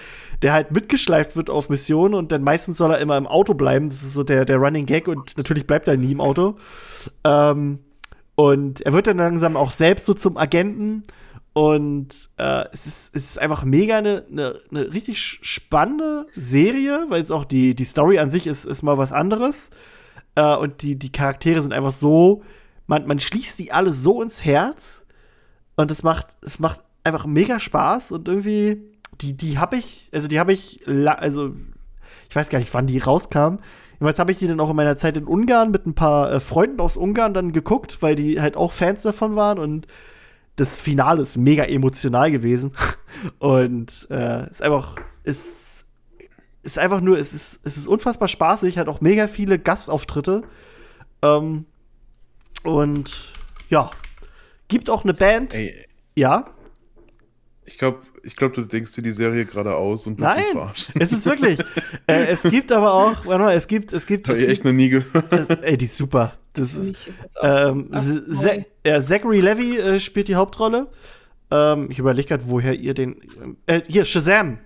der 0.42 0.52
halt 0.52 0.72
mitgeschleift 0.72 1.36
wird 1.36 1.48
auf 1.48 1.68
Mission 1.68 2.12
und 2.12 2.32
dann 2.32 2.42
meistens 2.42 2.78
soll 2.78 2.90
er 2.90 2.98
immer 2.98 3.16
im 3.16 3.26
Auto 3.26 3.54
bleiben. 3.54 3.88
Das 3.88 4.02
ist 4.02 4.14
so 4.14 4.24
der, 4.24 4.44
der 4.44 4.56
Running 4.56 4.86
Gag 4.86 5.08
und 5.08 5.36
natürlich 5.36 5.66
bleibt 5.66 5.86
er 5.86 5.96
nie 5.96 6.12
im 6.12 6.20
Auto. 6.20 6.56
Ähm, 7.24 7.78
und 8.34 8.80
er 8.82 8.92
wird 8.92 9.06
dann 9.06 9.16
langsam 9.16 9.56
auch 9.56 9.70
selbst 9.70 10.06
so 10.06 10.12
zum 10.12 10.36
Agenten. 10.36 11.04
Und 11.54 12.28
äh, 12.36 12.64
es, 12.72 12.86
ist, 12.86 13.16
es 13.16 13.30
ist 13.30 13.38
einfach 13.38 13.64
mega 13.64 13.96
eine, 13.96 14.24
eine, 14.30 14.60
eine 14.70 14.92
richtig 14.92 15.20
spannende 15.22 16.26
Serie, 16.36 17.06
weil 17.08 17.22
es 17.22 17.30
auch 17.30 17.46
die, 17.46 17.74
die 17.74 17.84
Story 17.84 18.18
an 18.18 18.28
sich 18.28 18.46
ist, 18.46 18.66
ist 18.66 18.82
mal 18.82 18.98
was 18.98 19.12
anderes. 19.12 19.70
Äh, 20.36 20.56
und 20.56 20.82
die, 20.82 20.96
die 20.96 21.10
Charaktere 21.10 21.60
sind 21.60 21.72
einfach 21.72 21.90
so, 21.90 22.42
man, 22.86 23.06
man 23.06 23.18
schließt 23.18 23.58
die 23.58 23.72
alle 23.72 23.92
so 23.92 24.22
ins 24.22 24.44
Herz. 24.44 25.04
Und 25.74 25.90
es 25.90 26.02
macht, 26.02 26.28
es 26.42 26.58
macht 26.58 26.80
einfach 27.04 27.26
mega 27.26 27.60
Spaß 27.60 28.12
und 28.12 28.28
irgendwie, 28.28 28.82
die, 29.20 29.36
die 29.36 29.58
habe 29.58 29.76
ich, 29.76 30.08
also 30.12 30.28
die 30.28 30.38
habe 30.38 30.52
ich, 30.52 30.86
also 30.86 31.52
ich 32.28 32.36
weiß 32.36 32.48
gar 32.48 32.58
nicht, 32.58 32.72
wann 32.72 32.86
die 32.86 32.98
rauskam. 32.98 33.58
Jedenfalls 33.92 34.18
habe 34.18 34.32
ich 34.32 34.38
die 34.38 34.46
dann 34.46 34.60
auch 34.60 34.70
in 34.70 34.76
meiner 34.76 34.96
Zeit 34.96 35.16
in 35.16 35.24
Ungarn 35.24 35.70
mit 35.70 35.86
ein 35.86 35.94
paar 35.94 36.32
äh, 36.32 36.40
Freunden 36.40 36.80
aus 36.80 36.96
Ungarn 36.96 37.34
dann 37.34 37.52
geguckt, 37.52 38.02
weil 38.02 38.14
die 38.14 38.40
halt 38.40 38.56
auch 38.56 38.72
Fans 38.72 39.02
davon 39.02 39.36
waren 39.36 39.58
und 39.58 39.86
das 40.56 40.78
Finale 40.78 41.22
ist 41.22 41.36
mega 41.36 41.64
emotional 41.64 42.30
gewesen 42.30 42.72
und 43.38 44.06
äh, 44.10 44.50
ist 44.50 44.62
einfach 44.62 44.96
ist 45.22 45.75
ist 46.66 46.78
einfach 46.78 47.00
nur 47.00 47.18
es 47.18 47.32
ist 47.32 47.60
es 47.64 47.76
ist 47.76 47.88
unfassbar 47.88 48.28
spaßig, 48.28 48.78
hat 48.78 48.88
auch 48.88 49.00
mega 49.00 49.28
viele 49.28 49.58
Gastauftritte 49.58 50.42
ähm, 51.22 51.64
und 52.62 53.32
ja 53.70 53.90
gibt 54.68 54.90
auch 54.90 55.04
eine 55.04 55.14
Band, 55.14 55.54
Ey, 55.54 55.74
ja 56.14 56.50
ich 57.66 57.78
glaube, 57.78 57.98
ich 58.22 58.36
glaub, 58.36 58.54
du 58.54 58.62
denkst 58.62 58.92
dir 58.94 59.02
die 59.02 59.12
Serie 59.12 59.44
gerade 59.44 59.74
aus 59.74 60.06
und 60.06 60.18
willst 60.18 60.36
Nein, 60.36 60.44
verarschen. 60.52 60.94
es 60.98 61.12
ist 61.12 61.26
wirklich. 61.26 61.58
äh, 62.06 62.26
es 62.26 62.42
gibt 62.42 62.72
aber 62.72 62.94
auch, 62.94 63.26
warte 63.26 63.42
mal, 63.42 63.54
es 63.54 63.66
gibt, 63.66 63.92
es 63.92 64.06
gibt, 64.06 64.28
Habe 64.28 64.38
ich 64.38 64.48
echt 64.48 64.64
noch 64.64 64.72
nie 64.72 64.88
gehört. 64.88 65.32
es, 65.32 65.48
ey, 65.48 65.76
die 65.76 65.84
ist 65.84 65.96
super. 65.96 66.32
Das 66.52 66.74
ist, 66.74 67.08
ist 67.08 67.18
das 67.34 67.70
ähm, 67.70 67.90
ja, 68.84 69.00
Zachary 69.00 69.40
Levy 69.40 69.78
äh, 69.78 70.00
spielt 70.00 70.28
die 70.28 70.36
Hauptrolle. 70.36 70.88
Ähm, 71.50 71.90
ich 71.90 71.98
überlege 71.98 72.28
gerade, 72.28 72.44
woher 72.46 72.74
ihr 72.74 72.94
den. 72.94 73.16
Äh, 73.66 73.82
hier, 73.86 74.04
Shazam. 74.04 74.58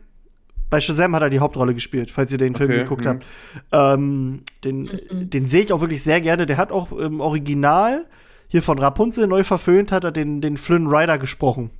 Bei 0.71 0.81
Shazam 0.81 1.15
hat 1.17 1.23
er 1.23 1.31
die 1.31 1.41
Hauptrolle 1.41 1.75
gespielt, 1.75 2.11
falls 2.11 2.33
ihr 2.33 2.39
den 2.39 2.55
Film 2.55 2.71
Okay, 2.71 2.83
geguckt 2.83 3.05
mhm. 3.05 3.09
habt. 3.09 3.27
Ähm, 3.73 4.43
den 4.65 4.83
Mhm. 4.83 5.31
den 5.31 5.47
sehe 5.47 5.63
ich 5.65 5.73
auch 5.73 5.81
wirklich 5.81 6.03
sehr 6.03 6.21
gerne. 6.21 6.47
Der 6.47 6.57
hat 6.57 6.73
auch 6.73 6.93
im 6.93 7.21
Original 7.21 8.07
hier 8.49 8.63
von 8.63 8.79
Rapunzel 8.79 9.27
neu 9.27 9.45
verföhnt, 9.45 9.93
hat 9.93 10.05
er 10.05 10.13
den, 10.13 10.41
den 10.41 10.57
Flynn 10.57 10.87
Rider 10.87 11.19
gesprochen. 11.19 11.71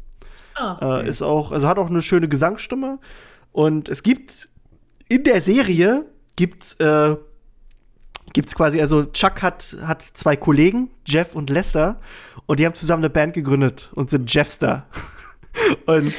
Ah, 0.55 1.01
Äh, 1.01 1.09
ist 1.09 1.23
auch, 1.23 1.53
also 1.53 1.67
hat 1.67 1.79
auch 1.79 1.89
eine 1.89 2.03
schöne 2.03 2.29
Gesangsstimme. 2.29 2.99
Und 3.53 3.89
es 3.89 4.03
gibt 4.03 4.49
in 5.09 5.25
der 5.25 5.41
Serie 5.41 6.05
gibt's 6.37 6.75
äh, 6.75 7.17
gibt's 8.33 8.55
quasi, 8.55 8.81
also 8.81 9.05
Chuck 9.07 9.43
hat, 9.43 9.77
hat 9.83 10.03
zwei 10.03 10.37
Kollegen, 10.37 10.91
Jeff 11.05 11.35
und 11.35 11.51
Lester, 11.51 12.01
und 12.47 12.61
die 12.61 12.67
haben 12.67 12.75
zusammen 12.75 13.03
eine 13.03 13.11
Band 13.11 13.35
gegründet 13.35 13.91
und 13.95 14.11
sind 14.11 14.33
Jeffster. 14.33 14.87
und, 15.87 16.13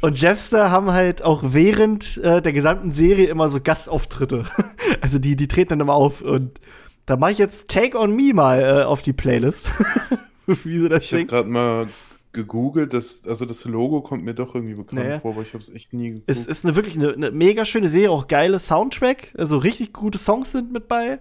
und 0.00 0.20
Jeffster 0.20 0.70
haben 0.70 0.92
halt 0.92 1.22
auch 1.22 1.42
während 1.44 2.16
äh, 2.18 2.40
der 2.42 2.52
gesamten 2.52 2.90
Serie 2.90 3.28
immer 3.28 3.48
so 3.48 3.60
Gastauftritte. 3.60 4.46
also 5.00 5.18
die, 5.18 5.36
die 5.36 5.48
treten 5.48 5.70
dann 5.70 5.80
immer 5.80 5.94
auf 5.94 6.20
und 6.22 6.60
da 7.06 7.16
mache 7.16 7.32
ich 7.32 7.38
jetzt 7.38 7.70
Take 7.70 7.98
on 7.98 8.14
Me 8.14 8.32
mal 8.34 8.60
äh, 8.60 8.84
auf 8.84 9.02
die 9.02 9.12
Playlist. 9.12 9.70
Wie 10.46 10.78
sie 10.78 10.88
das 10.88 11.04
Ich 11.04 11.12
habe 11.12 11.26
gerade 11.26 11.48
mal 11.48 11.88
gegoogelt, 12.32 12.92
das, 12.92 13.22
also 13.26 13.46
das 13.46 13.64
Logo 13.64 14.02
kommt 14.02 14.24
mir 14.24 14.34
doch 14.34 14.54
irgendwie 14.54 14.74
bekannt 14.74 15.02
Naja. 15.02 15.20
vor, 15.20 15.32
aber 15.32 15.42
ich 15.42 15.54
habe 15.54 15.62
es 15.62 15.70
echt 15.70 15.92
nie 15.92 16.08
geguckt. 16.10 16.24
Es 16.30 16.44
ist 16.46 16.64
eine 16.64 16.76
wirklich 16.76 16.96
eine, 16.96 17.12
eine 17.12 17.30
mega 17.30 17.64
schöne 17.64 17.88
Serie, 17.88 18.10
auch 18.10 18.28
geile 18.28 18.58
Soundtrack, 18.58 19.34
also 19.36 19.56
richtig 19.58 19.92
gute 19.92 20.18
Songs 20.18 20.52
sind 20.52 20.72
mit 20.72 20.88
bei. 20.88 21.18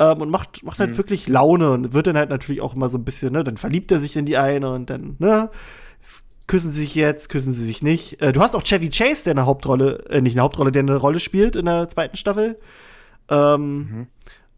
Ähm, 0.00 0.20
und 0.20 0.30
macht, 0.30 0.62
macht 0.62 0.78
halt 0.78 0.90
Mhm. 0.90 0.96
wirklich 0.98 1.26
Laune 1.28 1.70
und 1.72 1.92
wird 1.92 2.06
dann 2.06 2.16
halt 2.16 2.30
natürlich 2.30 2.60
auch 2.60 2.74
immer 2.74 2.88
so 2.88 2.98
ein 2.98 3.04
bisschen, 3.04 3.32
ne, 3.32 3.42
dann 3.42 3.56
verliebt 3.56 3.90
er 3.90 3.98
sich 4.00 4.16
in 4.16 4.26
die 4.26 4.36
eine 4.36 4.70
und 4.72 4.90
dann, 4.90 5.16
ne, 5.18 5.50
küssen 6.48 6.72
sie 6.72 6.80
sich 6.80 6.96
jetzt, 6.96 7.28
küssen 7.28 7.52
sie 7.52 7.64
sich 7.64 7.82
nicht. 7.82 8.20
Äh, 8.20 8.32
du 8.32 8.40
hast 8.40 8.56
auch 8.56 8.64
Chevy 8.64 8.88
Chase, 8.88 9.22
der 9.22 9.34
eine 9.34 9.46
Hauptrolle, 9.46 10.04
äh, 10.10 10.20
nicht 10.20 10.34
eine 10.34 10.42
Hauptrolle, 10.42 10.72
der 10.72 10.82
eine 10.82 10.96
Rolle 10.96 11.20
spielt 11.20 11.54
in 11.54 11.66
der 11.66 11.88
zweiten 11.88 12.16
Staffel. 12.16 12.58
Ähm, 13.28 13.76
Mhm. 13.78 14.06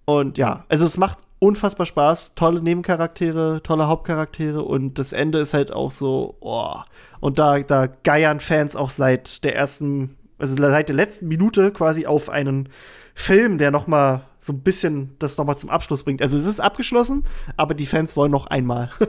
Und 0.07 0.39
ja, 0.39 0.65
also 0.69 0.87
es 0.87 0.97
macht 0.97 1.19
unfassbar 1.39 1.87
Spaß. 1.87 2.35
Tolle 2.35 2.63
Nebencharaktere, 2.63 3.61
tolle 3.63 3.87
Hauptcharaktere 3.87 4.63
und 4.63 4.99
das 4.99 5.13
Ende 5.13 5.39
ist 5.39 5.55
halt 5.55 5.73
auch 5.73 5.93
so, 5.93 6.37
oh. 6.41 6.77
Und 7.21 7.39
da, 7.39 7.61
da 7.61 7.87
geiern 7.87 8.41
Fans 8.41 8.77
auch 8.77 8.91
seit 8.91 9.45
der 9.45 9.57
ersten, 9.57 10.17
also 10.39 10.57
seit 10.57 10.89
der 10.89 10.97
letzten 10.97 11.29
Minute 11.29 11.71
quasi 11.71 12.07
auf 12.07 12.29
einen 12.29 12.69
Film, 13.15 13.59
der 13.59 13.71
noch 13.71 13.87
mal 13.87 14.23
so 14.41 14.53
ein 14.53 14.61
bisschen 14.61 15.17
das 15.19 15.37
noch 15.37 15.45
mal 15.45 15.57
zum 15.57 15.71
Abschluss 15.71 16.03
bringt. 16.03 16.23
Also 16.23 16.39
es 16.39 16.47
ist 16.47 16.61
abgeschlossen, 16.61 17.25
aber 17.57 17.75
die 17.75 17.87
Fans 17.87 18.17
wollen 18.17 18.33
noch 18.33 18.47
einmal 18.47 18.91
ein 19.01 19.07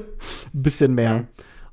bisschen 0.63 0.93
mehr. 0.93 1.15
Ja. 1.15 1.23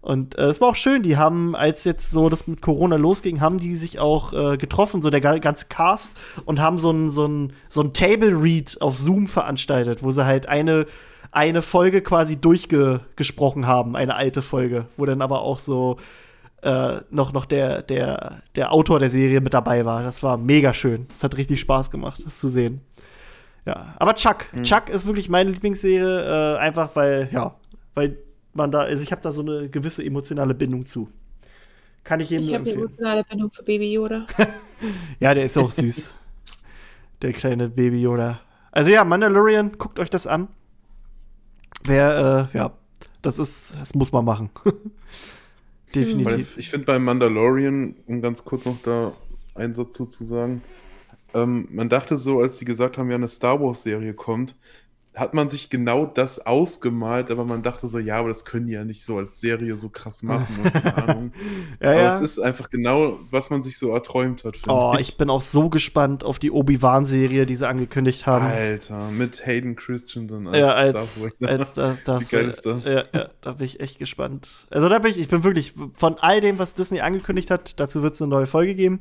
Und 0.09 0.39
äh, 0.39 0.47
es 0.47 0.59
war 0.63 0.69
auch 0.71 0.75
schön, 0.75 1.03
die 1.03 1.19
haben, 1.19 1.55
als 1.55 1.85
jetzt 1.85 2.11
so 2.11 2.31
das 2.31 2.47
mit 2.47 2.63
Corona 2.63 2.97
losging, 2.97 3.43
haben 3.43 3.59
die 3.59 3.77
sich 3.77 3.99
auch 3.99 4.33
äh, 4.33 4.57
getroffen, 4.57 5.03
so 5.03 5.11
der 5.11 5.21
ga- 5.21 5.37
ganze 5.37 5.67
Cast, 5.67 6.13
und 6.47 6.63
haben 6.63 6.79
so 6.79 6.91
ein, 6.91 7.11
so 7.11 7.27
ein, 7.27 7.53
so 7.69 7.83
ein 7.83 7.93
Table 7.93 8.31
Read 8.43 8.79
auf 8.81 8.97
Zoom 8.97 9.27
veranstaltet, 9.27 10.03
wo 10.03 10.11
sie 10.11 10.25
halt 10.25 10.49
eine, 10.49 10.87
eine 11.31 11.61
Folge 11.61 12.01
quasi 12.01 12.41
durchgesprochen 12.41 13.67
haben, 13.67 13.97
eine 13.97 14.15
alte 14.15 14.41
Folge, 14.41 14.87
wo 14.97 15.05
dann 15.05 15.21
aber 15.21 15.43
auch 15.43 15.59
so 15.59 15.99
äh, 16.63 17.03
noch, 17.11 17.35
noch 17.35 17.45
der, 17.45 17.83
der, 17.83 18.41
der 18.57 18.73
Autor 18.73 19.01
der 19.01 19.11
Serie 19.11 19.43
mit 19.43 19.53
dabei 19.53 19.85
war. 19.85 20.03
Das 20.03 20.23
war 20.23 20.39
mega 20.39 20.73
schön. 20.73 21.07
Das 21.11 21.23
hat 21.23 21.37
richtig 21.37 21.61
Spaß 21.61 21.91
gemacht, 21.91 22.23
das 22.25 22.41
zu 22.41 22.49
sehen. 22.49 22.81
Ja, 23.67 23.95
aber 23.99 24.15
Chuck, 24.15 24.47
Chuck 24.63 24.89
ist 24.89 25.07
wirklich 25.07 25.29
meine 25.29 25.51
Lieblingsserie, 25.51 26.55
äh, 26.55 26.59
einfach 26.61 26.97
weil, 26.97 27.29
ja, 27.31 27.55
weil 27.95 28.17
man 28.55 28.71
da, 28.71 28.81
also 28.81 29.03
ich 29.03 29.13
habe 29.13 29.23
da 29.23 29.33
so 29.33 29.43
eine 29.43 29.69
gewisse 29.69 30.05
emotionale 30.05 30.55
Bindung 30.55 30.87
zu. 30.87 31.11
Kann 32.05 32.21
ich 32.21 32.31
jedem 32.31 32.45
Ich 32.45 32.49
nur 32.49 32.55
habe 32.55 32.65
eine 32.65 32.73
empfehlen. 32.73 32.79
emotionale 32.87 33.25
Bindung 33.25 33.53
zu 33.53 33.65
Baby 33.65 33.93
Yoda. 33.93 34.27
Ja, 35.21 35.35
der 35.35 35.45
ist 35.45 35.59
auch 35.59 35.73
süß. 35.73 36.15
der 37.23 37.33
kleine 37.33 37.69
Baby 37.69 38.01
Yoda. 38.01 38.41
Also 38.71 38.91
ja, 38.91 39.05
Mandalorian, 39.05 39.77
guckt 39.77 39.99
euch 39.99 40.11
das 40.11 40.27
an. 40.29 40.49
Wer, 41.85 42.51
äh, 42.55 42.57
ja, 42.57 42.73
das 43.23 43.39
ist, 43.41 43.77
das 43.79 43.95
muss 43.95 44.13
man 44.13 44.25
machen. 44.25 44.51
Definitiv. 45.95 46.57
ich 46.59 46.71
finde 46.71 46.87
bei 46.87 46.99
Mandalorian, 46.99 47.97
um 48.07 48.21
ganz 48.23 48.45
kurz 48.45 48.65
noch 48.67 48.81
da 48.83 49.15
einen 49.55 49.75
Satz 49.75 49.95
zu 49.95 50.07
zu 50.07 50.25
sagen, 50.25 50.63
ähm, 51.35 51.67
man 51.71 51.89
dachte 51.89 52.17
so, 52.17 52.41
als 52.41 52.59
die 52.59 52.65
gesagt 52.65 52.99
haben, 52.99 53.09
ja, 53.11 53.17
eine 53.17 53.29
Star 53.29 53.61
Wars-Serie 53.61 54.15
kommt, 54.15 54.55
hat 55.19 55.35
man 55.35 55.51
sich 55.51 55.69
genau 55.69 56.07
das 56.07 56.47
ausgemalt, 56.47 57.31
aber 57.31 57.45
man 57.45 57.63
dachte 57.63 57.89
so, 57.89 57.99
ja, 57.99 58.19
aber 58.19 58.29
das 58.29 58.45
können 58.45 58.67
die 58.67 58.73
ja 58.73 58.85
nicht 58.85 59.05
so 59.05 59.17
als 59.17 59.41
Serie 59.41 59.77
so 59.77 59.89
krass 59.89 60.23
machen 60.23 60.47
und 60.63 60.75
ja, 61.81 61.91
aber 61.91 62.01
ja. 62.03 62.15
es 62.15 62.21
ist 62.21 62.39
einfach 62.39 62.71
genau, 62.71 63.19
was 63.31 63.51
man 63.51 63.63
sich 63.63 63.79
so 63.79 63.93
erträumt 63.93 64.45
hat, 64.45 64.57
Oh, 64.69 64.95
ich 64.99 65.17
bin 65.17 65.31
auch 65.31 65.43
so 65.43 65.69
gespannt 65.69 66.23
auf 66.23 66.39
die 66.39 66.51
Obi-Wan-Serie, 66.51 67.47
die 67.47 67.57
sie 67.57 67.67
angekündigt 67.67 68.27
haben. 68.27 68.47
Alter, 68.47 69.11
mit 69.11 69.45
Hayden 69.47 69.77
Christensen 69.77 70.47
als, 70.47 70.57
ja, 70.57 70.69
als, 70.69 71.29
als 71.41 71.75
das, 71.75 72.05
das. 72.05 72.33
Wie 72.33 72.37
geil 72.37 72.47
ist 72.47 72.65
das? 72.65 72.85
Ja, 72.85 73.05
ja, 73.13 73.31
da 73.41 73.53
bin 73.53 73.67
ich 73.67 73.81
echt 73.81 73.99
gespannt. 73.99 74.67
Also 74.71 74.89
da 74.89 74.99
bin 75.01 75.11
ich, 75.11 75.19
ich 75.19 75.29
bin 75.29 75.43
wirklich 75.43 75.75
von 75.95 76.17
all 76.19 76.41
dem, 76.41 76.59
was 76.59 76.75
Disney 76.75 77.01
angekündigt 77.01 77.51
hat, 77.51 77.81
dazu 77.81 78.03
wird 78.03 78.15
es 78.15 78.23
eine 78.23 78.31
neue 78.31 78.47
Folge 78.47 78.75
geben. 78.75 79.01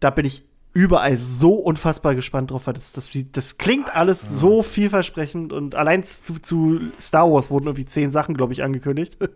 Da 0.00 0.10
bin 0.10 0.26
ich 0.26 0.44
überall 0.72 1.16
so 1.18 1.54
unfassbar 1.54 2.14
gespannt 2.14 2.50
drauf, 2.50 2.66
weil 2.66 2.74
das, 2.74 2.92
das, 2.92 3.10
sieht- 3.12 3.36
das 3.36 3.58
klingt 3.58 3.94
alles 3.94 4.38
so 4.38 4.62
vielversprechend 4.62 5.52
und 5.52 5.74
allein 5.74 6.02
zu, 6.02 6.38
zu 6.40 6.80
Star 7.00 7.30
Wars 7.30 7.50
wurden 7.50 7.66
irgendwie 7.66 7.84
zehn 7.84 8.10
Sachen, 8.10 8.34
glaube 8.36 8.52
ich, 8.52 8.62
angekündigt. 8.62 9.16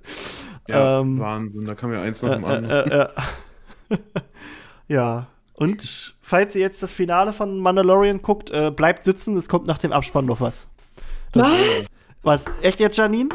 Ja, 0.68 0.98
ähm, 1.00 1.20
Wahnsinn, 1.20 1.64
da 1.64 1.76
kam 1.76 1.92
ja 1.92 2.02
eins 2.02 2.22
nach 2.22 2.30
äh, 2.32 2.34
dem 2.34 2.44
anderen. 2.44 2.90
äh, 2.90 3.02
äh, 3.04 3.08
äh. 3.90 3.96
ja. 4.88 5.28
Und 5.54 6.16
falls 6.20 6.56
ihr 6.56 6.60
jetzt 6.62 6.82
das 6.82 6.90
Finale 6.90 7.32
von 7.32 7.60
Mandalorian 7.60 8.20
guckt, 8.20 8.50
äh, 8.50 8.72
bleibt 8.72 9.04
sitzen, 9.04 9.36
es 9.36 9.48
kommt 9.48 9.68
nach 9.68 9.78
dem 9.78 9.92
Abspann 9.92 10.26
noch 10.26 10.40
was. 10.40 10.66
Das- 11.30 11.46
Was? 11.46 11.86
Was? 12.22 12.44
Echt 12.62 12.80
jetzt, 12.80 12.96
Janine? 12.98 13.28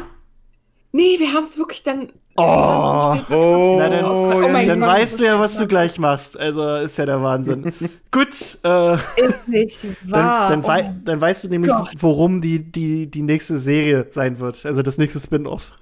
Nee, 0.92 1.18
wir 1.18 1.32
haben 1.32 1.42
es 1.44 1.56
wirklich 1.58 1.82
dann. 1.82 2.08
Oh. 2.36 3.16
Oh, 3.30 3.76
Na, 3.78 3.88
dann- 3.88 4.04
Oh 4.04 4.48
mein 4.48 4.66
Dann 4.66 4.80
Gott, 4.80 4.88
weißt 4.88 5.20
du 5.20 5.24
ja, 5.24 5.38
was 5.38 5.56
du 5.58 5.66
gleich 5.66 5.98
machst. 5.98 6.38
Also 6.38 6.76
ist 6.76 6.96
ja 6.98 7.04
der 7.06 7.22
Wahnsinn. 7.22 7.72
Gut, 8.10 8.58
äh, 8.64 8.94
Ist 9.16 9.46
nicht 9.48 9.84
wahr. 10.10 10.48
dann, 10.48 10.62
dann, 10.62 10.68
wei 10.68 10.90
Oh 10.90 10.94
dann 11.04 11.20
weißt 11.20 11.44
du 11.44 11.48
nämlich, 11.48 11.70
Gott. 11.70 11.90
worum 11.98 12.40
die, 12.40 12.58
die, 12.60 13.10
die 13.10 13.22
nächste 13.22 13.58
Serie 13.58 14.06
sein 14.10 14.38
wird. 14.38 14.64
Also 14.64 14.82
das 14.82 14.96
nächste 14.98 15.20
Spin-off. 15.20 15.72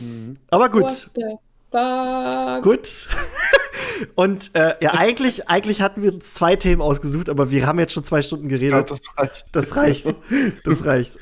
Mhm. 0.00 0.36
Aber 0.50 0.68
gut. 0.68 0.82
What 0.82 1.10
the 1.14 1.22
fuck? 1.70 2.62
Gut. 2.62 3.08
Und 4.14 4.50
äh, 4.54 4.74
ja, 4.80 4.94
eigentlich, 4.94 5.48
eigentlich 5.48 5.80
hatten 5.80 6.02
wir 6.02 6.12
uns 6.12 6.34
zwei 6.34 6.56
Themen 6.56 6.82
ausgesucht, 6.82 7.28
aber 7.28 7.50
wir 7.50 7.66
haben 7.66 7.78
jetzt 7.78 7.92
schon 7.92 8.02
zwei 8.04 8.20
Stunden 8.20 8.48
geredet. 8.48 8.90
das 8.90 9.00
reicht. 9.16 9.44
Das 9.52 9.76
reicht. 9.76 10.14
Das 10.64 10.84
reicht. 10.84 11.12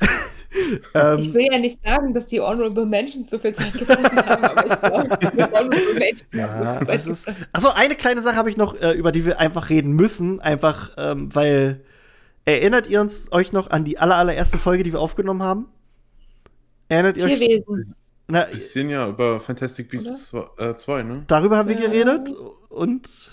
Ähm, 0.94 1.18
Ich 1.18 1.32
will 1.32 1.47
ja 1.51 1.59
nicht 1.59 1.81
sagen, 1.86 2.12
dass 2.14 2.27
die 2.27 2.40
Honorable 2.40 2.86
Mentions 2.86 3.31
so 3.31 3.39
viel 3.39 3.55
Zeit 3.55 3.72
gefressen 3.72 4.16
haben, 4.27 4.44
aber 4.44 4.66
ich 4.66 4.81
glaube, 4.81 5.18
die 5.36 5.43
Honorable 5.44 5.94
Mentions 5.98 6.27
Ja, 6.35 6.85
das 6.85 7.06
ist. 7.06 7.28
Achso, 7.52 7.70
eine 7.70 7.94
kleine 7.97 8.22
Sache 8.22 8.36
habe 8.36 8.51
ich 8.51 8.56
noch, 8.56 8.74
äh, 8.81 8.93
über 8.93 9.12
die 9.12 9.24
wir 9.24 9.39
einfach 9.39 9.68
reden 9.70 9.93
müssen. 9.93 10.40
Einfach, 10.40 10.93
ähm, 10.97 11.35
weil. 11.35 11.81
Erinnert 12.47 12.89
ihr 12.89 13.02
uns 13.02 13.31
euch 13.32 13.52
noch 13.52 13.70
an 13.70 13.85
die 13.85 13.98
aller, 13.98 14.16
allererste 14.16 14.59
Folge, 14.59 14.82
die 14.82 14.93
wir 14.93 14.98
aufgenommen 15.01 15.43
haben? 15.43 15.66
Erinnert 16.89 17.18
ihr 17.18 17.24
euch? 17.27 17.39
Tierwesen. 17.39 17.94
Na, 18.28 18.44
Bisschen 18.44 18.89
ja 18.90 19.09
über 19.09 19.39
Fantastic 19.40 19.90
Beasts 19.90 20.32
2, 20.77 21.02
ne? 21.02 21.24
darüber 21.27 21.59
haben 21.59 21.68
wir 21.68 21.77
Ja. 21.77 21.82
geredet 21.89 22.32
und. 22.70 23.31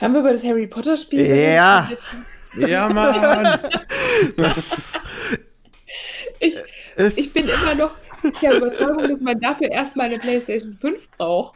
Haben 0.00 0.12
wir 0.14 0.20
über 0.20 0.30
das 0.30 0.44
Harry 0.44 0.66
Potter 0.66 0.96
Spiel 0.96 1.24
Ja. 1.26 1.90
Ja, 2.56 2.88
Mann! 2.88 3.58
Das 4.36 4.76
Ich, 6.40 6.56
ich 7.16 7.32
bin 7.32 7.48
immer 7.48 7.74
noch 7.74 7.94
der 8.42 8.56
Überzeugung, 8.56 9.08
dass 9.08 9.20
man 9.20 9.40
dafür 9.40 9.70
erstmal 9.70 10.06
eine 10.06 10.18
PlayStation 10.18 10.76
5 10.80 11.08
braucht. 11.16 11.54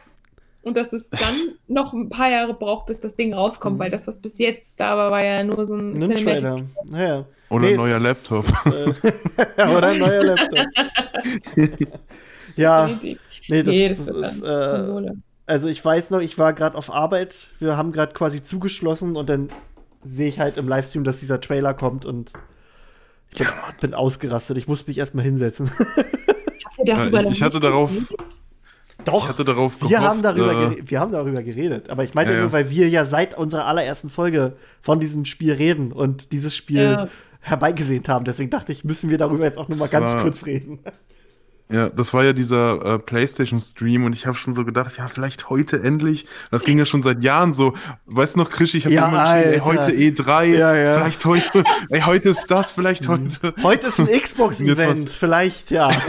Und 0.61 0.75
dass 0.77 0.93
es 0.93 1.11
dann 1.11 1.53
noch 1.67 1.93
ein 1.93 2.09
paar 2.09 2.31
Jahre 2.31 2.55
braucht, 2.55 2.87
bis 2.87 2.99
das 2.99 3.15
Ding 3.15 3.35
rauskommt, 3.35 3.75
Mhm. 3.75 3.79
weil 3.81 3.91
das, 3.91 4.07
was 4.07 4.19
bis 4.19 4.39
jetzt 4.39 4.79
da 4.79 4.97
war, 4.97 5.11
war 5.11 5.23
ja 5.23 5.43
nur 5.43 5.63
so 5.65 5.75
ein 5.75 5.93
ein 6.01 6.09
Trailer. 6.15 6.57
Naja. 6.85 7.25
Oder 7.49 7.65
Nee, 7.67 7.73
ein 7.73 7.77
neuer 7.77 7.99
Laptop. 7.99 8.45
Oder 8.65 9.87
ein 9.89 9.99
neuer 9.99 10.23
Laptop. 10.23 10.65
ja, 12.55 12.87
nee, 12.87 13.17
das, 13.63 13.67
nee, 13.67 13.89
das 13.89 14.05
das 14.05 14.07
wird 14.07 14.25
ist. 14.25 14.43
dann 14.43 14.73
Äh, 14.73 14.75
Konsole. 14.77 15.17
also 15.45 15.67
ich 15.67 15.85
weiß 15.85 16.09
noch, 16.09 16.19
ich 16.21 16.37
war 16.39 16.53
gerade 16.53 16.75
auf 16.75 16.91
Arbeit, 16.91 17.35
wir 17.59 17.77
haben 17.77 17.91
gerade 17.91 18.13
quasi 18.13 18.41
zugeschlossen 18.41 19.15
und 19.15 19.29
dann 19.29 19.49
sehe 20.07 20.27
ich 20.27 20.39
halt 20.39 20.57
im 20.57 20.67
Livestream, 20.67 21.03
dass 21.03 21.17
dieser 21.17 21.41
Trailer 21.41 21.73
kommt 21.73 22.05
und 22.05 22.33
ich 23.31 23.37
bin, 23.39 23.47
bin 23.81 23.93
ausgerastet. 23.93 24.57
Ich 24.57 24.67
musste 24.67 24.89
mich 24.89 24.97
erstmal 24.97 25.23
hinsetzen. 25.25 25.71
Ja, 26.85 27.05
ich, 27.07 27.29
ich 27.31 27.41
hatte 27.41 27.59
darauf, 27.59 27.89
geredet? 27.89 28.41
ich 29.07 29.27
hatte 29.29 29.45
darauf 29.45 29.73
wir 29.89 30.01
haben, 30.01 30.21
darüber 30.21 30.71
äh, 30.73 30.77
wir 30.85 30.99
haben 30.99 31.11
darüber 31.11 31.41
geredet. 31.41 31.89
Aber 31.89 32.03
ich 32.03 32.13
meinte 32.13 32.31
Ja, 32.33 32.37
ja. 32.39 32.43
nur, 32.43 32.51
weil 32.51 32.69
wir 32.69 32.89
ja 32.89 33.05
seit 33.05 33.37
unserer 33.37 33.65
allerersten 33.65 34.09
Folge 34.09 34.57
von 34.81 34.99
diesem 34.99 35.25
Spiel 35.25 35.53
reden 35.53 35.91
und 35.91 36.31
dieses 36.33 36.55
Spiel 36.55 36.81
Ja. 36.81 37.07
herbeigesehnt 37.39 38.09
haben. 38.09 38.25
Deswegen 38.25 38.49
dachte 38.49 38.71
ich, 38.71 38.83
müssen 38.83 39.09
wir 39.09 39.17
darüber 39.17 39.45
jetzt 39.45 39.57
auch 39.57 39.67
nur 39.69 39.77
mal 39.77 39.85
Das 39.85 39.91
ganz 39.91 40.13
war- 40.15 40.21
kurz 40.23 40.45
reden. 40.45 40.79
Ja, 41.71 41.89
das 41.89 42.13
war 42.13 42.23
ja 42.23 42.31
dieser 42.33 42.93
äh, 42.95 42.99
PlayStation-Stream 42.99 44.05
und 44.05 44.13
ich 44.13 44.27
habe 44.27 44.37
schon 44.37 44.53
so 44.53 44.63
gedacht, 44.65 44.97
ja, 44.99 45.07
vielleicht 45.07 45.49
heute 45.49 45.81
endlich. 45.81 46.27
Das 46.51 46.63
ging 46.63 46.77
ja 46.77 46.85
schon 46.85 47.01
seit 47.01 47.23
Jahren 47.23 47.55
so. 47.55 47.73
Weißt 48.05 48.35
du 48.35 48.39
noch, 48.39 48.51
Krisch, 48.51 48.75
ich 48.75 48.85
habe 48.85 48.93
Ja, 48.93 49.07
immer 49.07 49.23
geschrieben, 49.33 49.53
ey, 49.53 49.59
heute 49.61 49.91
E3, 49.91 50.43
Ja, 50.45 50.75
ja. 50.75 50.93
vielleicht 50.99 51.25
heute, 51.25 51.63
ey, 51.89 52.01
heute 52.01 52.29
ist 52.29 52.45
das, 52.51 52.71
vielleicht 52.71 53.07
Mhm. 53.07 53.29
heute. 53.41 53.53
Heute 53.63 53.87
ist 53.87 53.99
ein 53.99 54.07
Xbox-Event, 54.21 55.09
vielleicht, 55.09 55.71
ja. 55.71 55.89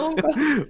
Oh. 0.00 0.14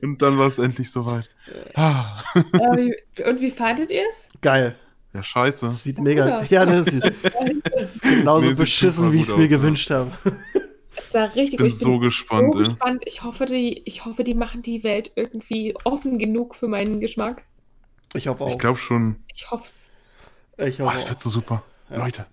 Und 0.02 0.22
dann 0.22 0.38
war 0.38 0.48
es 0.48 0.58
endlich 0.58 0.90
soweit. 0.90 1.28
Ah. 1.74 2.22
Äh, 2.34 3.22
Und 3.28 3.40
wie 3.42 3.50
fandet 3.50 3.90
ihr 3.90 4.02
es? 4.10 4.30
Geil. 4.40 4.74
Ja, 5.12 5.22
scheiße. 5.22 5.70
Sieht 5.82 5.98
mega. 5.98 6.24
gut 6.24 6.32
aus. 6.34 6.50
Ja, 6.50 6.64
ne, 6.64 6.84
sieht, 6.84 7.02
das 7.04 7.94
ist 7.94 8.02
genauso 8.02 8.46
Nee, 8.48 8.54
beschissen, 8.54 9.12
wie 9.12 9.16
ich 9.16 9.22
es 9.22 9.36
mir 9.36 9.44
aus, 9.44 9.50
gewünscht 9.50 9.90
habe. 9.90 10.10
Es 11.08 11.12
sah 11.12 11.24
richtig 11.24 11.54
Ich 11.54 11.56
bin 11.56 11.66
gut. 11.68 11.72
Ich 11.72 11.78
so 11.78 11.98
gespannt, 11.98 12.52
so 12.52 12.58
gespannt. 12.58 13.02
Ich 13.06 13.22
hoffe, 13.22 13.46
die, 13.46 13.82
ich 13.86 14.04
hoffe, 14.04 14.24
die 14.24 14.34
machen 14.34 14.60
die 14.60 14.84
Welt 14.84 15.10
irgendwie 15.16 15.74
offen 15.84 16.18
genug 16.18 16.54
für 16.54 16.68
meinen 16.68 17.00
Geschmack. 17.00 17.44
Ich 18.14 18.28
hoffe 18.28 18.44
auch. 18.44 18.50
Ich 18.52 18.58
glaube 18.58 18.78
schon. 18.78 19.16
Ich 19.34 19.50
hoffe 19.50 19.64
es. 19.66 19.90
ich 20.58 20.82
Oh, 20.82 20.84
hoffe 20.84 20.96
es 20.96 21.04
auch. 21.04 21.08
wird 21.10 21.20
so 21.22 21.30
super. 21.30 21.62
Ja. 21.90 21.96
Leute. 21.96 22.26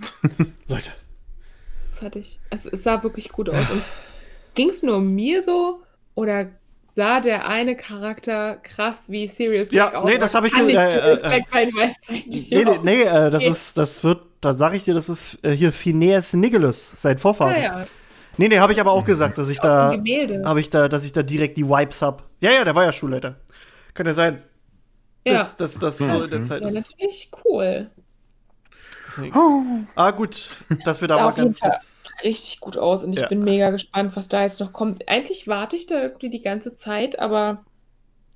Leute. 0.68 0.90
hatte 2.00 2.18
ich. 2.18 2.38
Also 2.48 2.70
es 2.72 2.82
sah 2.82 3.02
wirklich 3.02 3.30
gut 3.30 3.50
aus. 3.50 3.70
Und 3.70 3.82
ging 4.54 4.70
es 4.70 4.82
nur 4.82 5.00
mir 5.00 5.42
so 5.42 5.82
oder 6.14 6.48
sah 6.86 7.20
der 7.20 7.46
eine 7.46 7.76
Charakter 7.76 8.56
krass 8.56 9.10
wie 9.10 9.28
Sirius 9.28 9.70
Ja, 9.70 9.88
Black 9.90 10.04
nee, 10.04 10.14
aus? 10.14 10.20
das 10.20 10.34
Oder 10.34 10.38
hab 10.40 10.46
ich 10.46 10.52
kann 10.52 10.66
ge- 10.66 10.76
nicht 10.76 11.22
äh, 11.24 11.38
äh, 11.38 11.42
sein, 11.50 11.70
weiß 11.74 11.94
ich 12.08 12.26
nicht. 12.26 12.52
Nee, 12.52 12.64
nee, 12.64 12.78
nee 12.82 13.02
äh, 13.02 13.30
das 13.30 13.42
Okay. 13.42 13.50
ist, 13.50 13.76
das 13.76 14.02
wird, 14.02 14.22
da 14.40 14.54
sage 14.56 14.76
ich 14.76 14.84
dir, 14.84 14.94
das 14.94 15.08
ist 15.10 15.38
äh, 15.44 15.52
hier 15.52 15.72
Phineas 15.72 16.32
Nigellus, 16.32 16.92
sein 16.96 17.18
Vorfahren. 17.18 17.54
Ah, 17.54 17.58
ja. 17.60 17.86
Nee, 18.38 18.48
nee, 18.48 18.58
habe 18.58 18.72
ich 18.72 18.80
aber 18.80 18.92
auch 18.92 19.04
gesagt, 19.04 19.36
dass 19.38 19.48
ich 19.48 19.58
da, 19.58 19.92
habe 20.44 20.60
ich 20.60 20.70
da, 20.70 20.88
dass 20.88 21.04
ich 21.04 21.12
da 21.12 21.22
direkt 21.22 21.56
die 21.58 21.68
Vibes 21.68 22.00
hab. 22.02 22.24
Ja, 22.40 22.50
ja, 22.52 22.64
der 22.64 22.74
war 22.74 22.84
ja 22.84 22.92
Schulleiter. 22.92 23.36
Kann 23.94 24.06
ja 24.06 24.14
sein. 24.14 24.42
ja. 25.26 25.46
das, 25.58 25.78
das 25.78 25.98
Ja, 25.98 26.06
so 26.18 26.22
in 26.22 26.30
der. 26.30 26.42
Zeit 26.42 26.62
ja, 26.62 26.68
ist. 26.68 26.74
natürlich 26.74 27.30
cool. 27.44 27.90
Ah, 29.96 30.10
gut, 30.12 30.50
dass 30.84 31.00
wir 31.00 31.08
da 31.08 31.16
mal 31.16 31.32
ganz 31.32 31.58
kurz. 31.58 32.04
Richtig 32.22 32.60
gut 32.60 32.76
aus 32.76 33.04
und 33.04 33.12
ich 33.12 33.20
Ja. 33.20 33.28
bin 33.28 33.42
mega 33.42 33.70
gespannt, 33.70 34.16
was 34.16 34.28
da 34.28 34.42
jetzt 34.42 34.60
noch 34.60 34.72
kommt. 34.72 35.08
Eigentlich 35.08 35.46
warte 35.48 35.76
ich 35.76 35.86
da 35.86 36.00
irgendwie 36.00 36.30
die 36.30 36.42
ganze 36.42 36.74
Zeit, 36.74 37.18
aber 37.18 37.64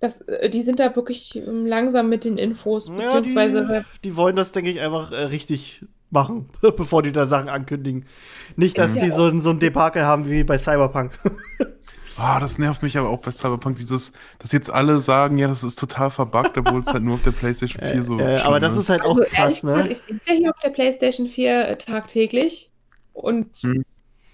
das, 0.01 0.21
äh, 0.23 0.49
die 0.51 0.63
sind 0.63 0.81
da 0.81 0.95
wirklich 0.97 1.37
ähm, 1.37 1.67
langsam 1.67 2.09
mit 2.09 2.25
den 2.25 2.39
Infos, 2.39 2.89
Ja, 2.89 2.95
beziehungsweise 2.95 3.85
die, 4.03 4.09
die 4.09 4.17
wollen 4.17 4.37
das, 4.37 4.53
denke 4.53 4.71
ich, 4.71 4.81
einfach 4.81 5.13
äh, 5.13 5.25
richtig 5.25 5.85
machen, 6.13 6.49
bevor 6.61 7.03
die 7.03 7.13
da 7.13 7.27
Sachen 7.27 7.49
ankündigen. 7.49 8.07
Nicht, 8.57 8.79
dass 8.79 8.91
Ist 8.93 8.97
ja 8.99 9.05
die 9.05 9.11
so, 9.11 9.27
ein- 9.27 9.41
so 9.41 9.51
ein 9.51 9.59
Debakel 9.59 10.05
haben 10.05 10.29
wie 10.31 10.45
bei 10.45 10.59
Cyberpunk. 10.59 11.19
Ah, 12.19 12.39
das 12.39 12.59
nervt 12.59 12.83
mich 12.83 12.99
aber 12.99 13.09
auch 13.09 13.21
bei 13.21 13.31
Cyberpunk, 13.31 13.77
dieses, 13.79 14.13
dass 14.39 14.53
jetzt 14.53 14.71
alle 14.71 14.99
sagen, 14.99 15.39
ja, 15.39 15.49
das 15.49 15.65
ist 15.65 15.79
total 15.79 16.11
verbuggt, 16.11 16.57
obwohl 16.59 16.83
es 16.83 16.87
halt 16.89 17.03
nur 17.03 17.15
auf 17.15 17.23
der 17.23 17.31
PlayStation 17.31 17.81
4 17.91 18.05
so 18.05 18.19
äh, 18.19 18.39
schon, 18.39 18.47
aber 18.49 18.61
das 18.61 18.75
ne? 18.75 18.81
ist 18.81 18.91
halt 18.91 19.01
auch 19.01 19.17
Also 19.17 19.23
krass, 19.23 19.39
ehrlich 19.39 19.61
gesagt, 19.63 19.87
ne? 19.87 19.93
ich 19.93 19.99
es 20.21 20.27
ja 20.27 20.35
hier 20.35 20.51
auf 20.51 20.59
der 20.63 20.69
PlayStation 20.69 21.27
4 21.27 21.69
äh, 21.69 21.77
tagtäglich 21.79 22.71
und 23.15 23.57
Hm. 23.63 23.83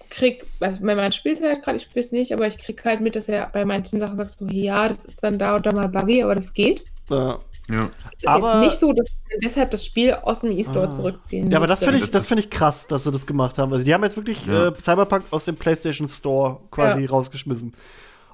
krieg, 0.09 0.45
also 0.59 0.83
mein 0.83 0.97
Mann 0.97 1.13
spielt 1.13 1.41
halt 1.41 1.63
gerade, 1.63 1.77
ich 1.77 1.83
spiele 1.83 2.03
es 2.03 2.11
nicht, 2.11 2.33
aber 2.33 2.47
ich 2.47 2.57
krieg 2.57 2.83
halt 2.83 2.99
mit, 2.99 3.15
dass 3.15 3.29
er 3.29 3.47
bei 3.47 3.63
manchen 3.63 3.97
Sachen 4.01 4.17
sagt 4.17 4.31
so, 4.31 4.45
ja, 4.47 4.89
das 4.89 5.05
ist 5.05 5.23
dann 5.23 5.39
da 5.39 5.55
oder 5.55 5.73
mal 5.73 5.87
buggy, 5.87 6.21
aber 6.21 6.35
das 6.35 6.53
geht. 6.53 6.83
Ja. 7.09 7.39
Ja. 7.69 7.85
Ist 8.17 8.27
Aber- 8.27 8.53
jetzt 8.53 8.59
nicht 8.61 8.79
so, 8.79 8.91
dass 8.93 9.05
man 9.29 9.39
deshalb 9.41 9.71
das 9.71 9.85
Spiel 9.85 10.13
aus 10.13 10.41
dem 10.41 10.51
E-Store 10.57 10.87
Ah. 10.87 10.91
zurückziehen 10.91 11.51
Ja, 11.51 11.57
aber 11.57 11.67
das 11.67 11.79
finde 11.83 11.97
ich, 12.03 12.09
Das 12.11 12.27
finde 12.27 12.43
ich 12.43 12.49
krass, 12.49 12.87
dass 12.87 13.03
sie 13.03 13.11
das 13.11 13.25
gemacht 13.25 13.57
haben. 13.57 13.71
Also 13.71 13.85
die 13.85 13.93
haben 13.93 14.03
jetzt 14.03 14.17
wirklich 14.17 14.45
Ja. 14.47 14.67
äh, 14.69 14.73
Cyberpunk 14.81 15.25
aus 15.31 15.45
dem 15.45 15.55
PlayStation 15.55 16.07
Store 16.07 16.59
quasi 16.71 17.05
rausgeschmissen. 17.05 17.73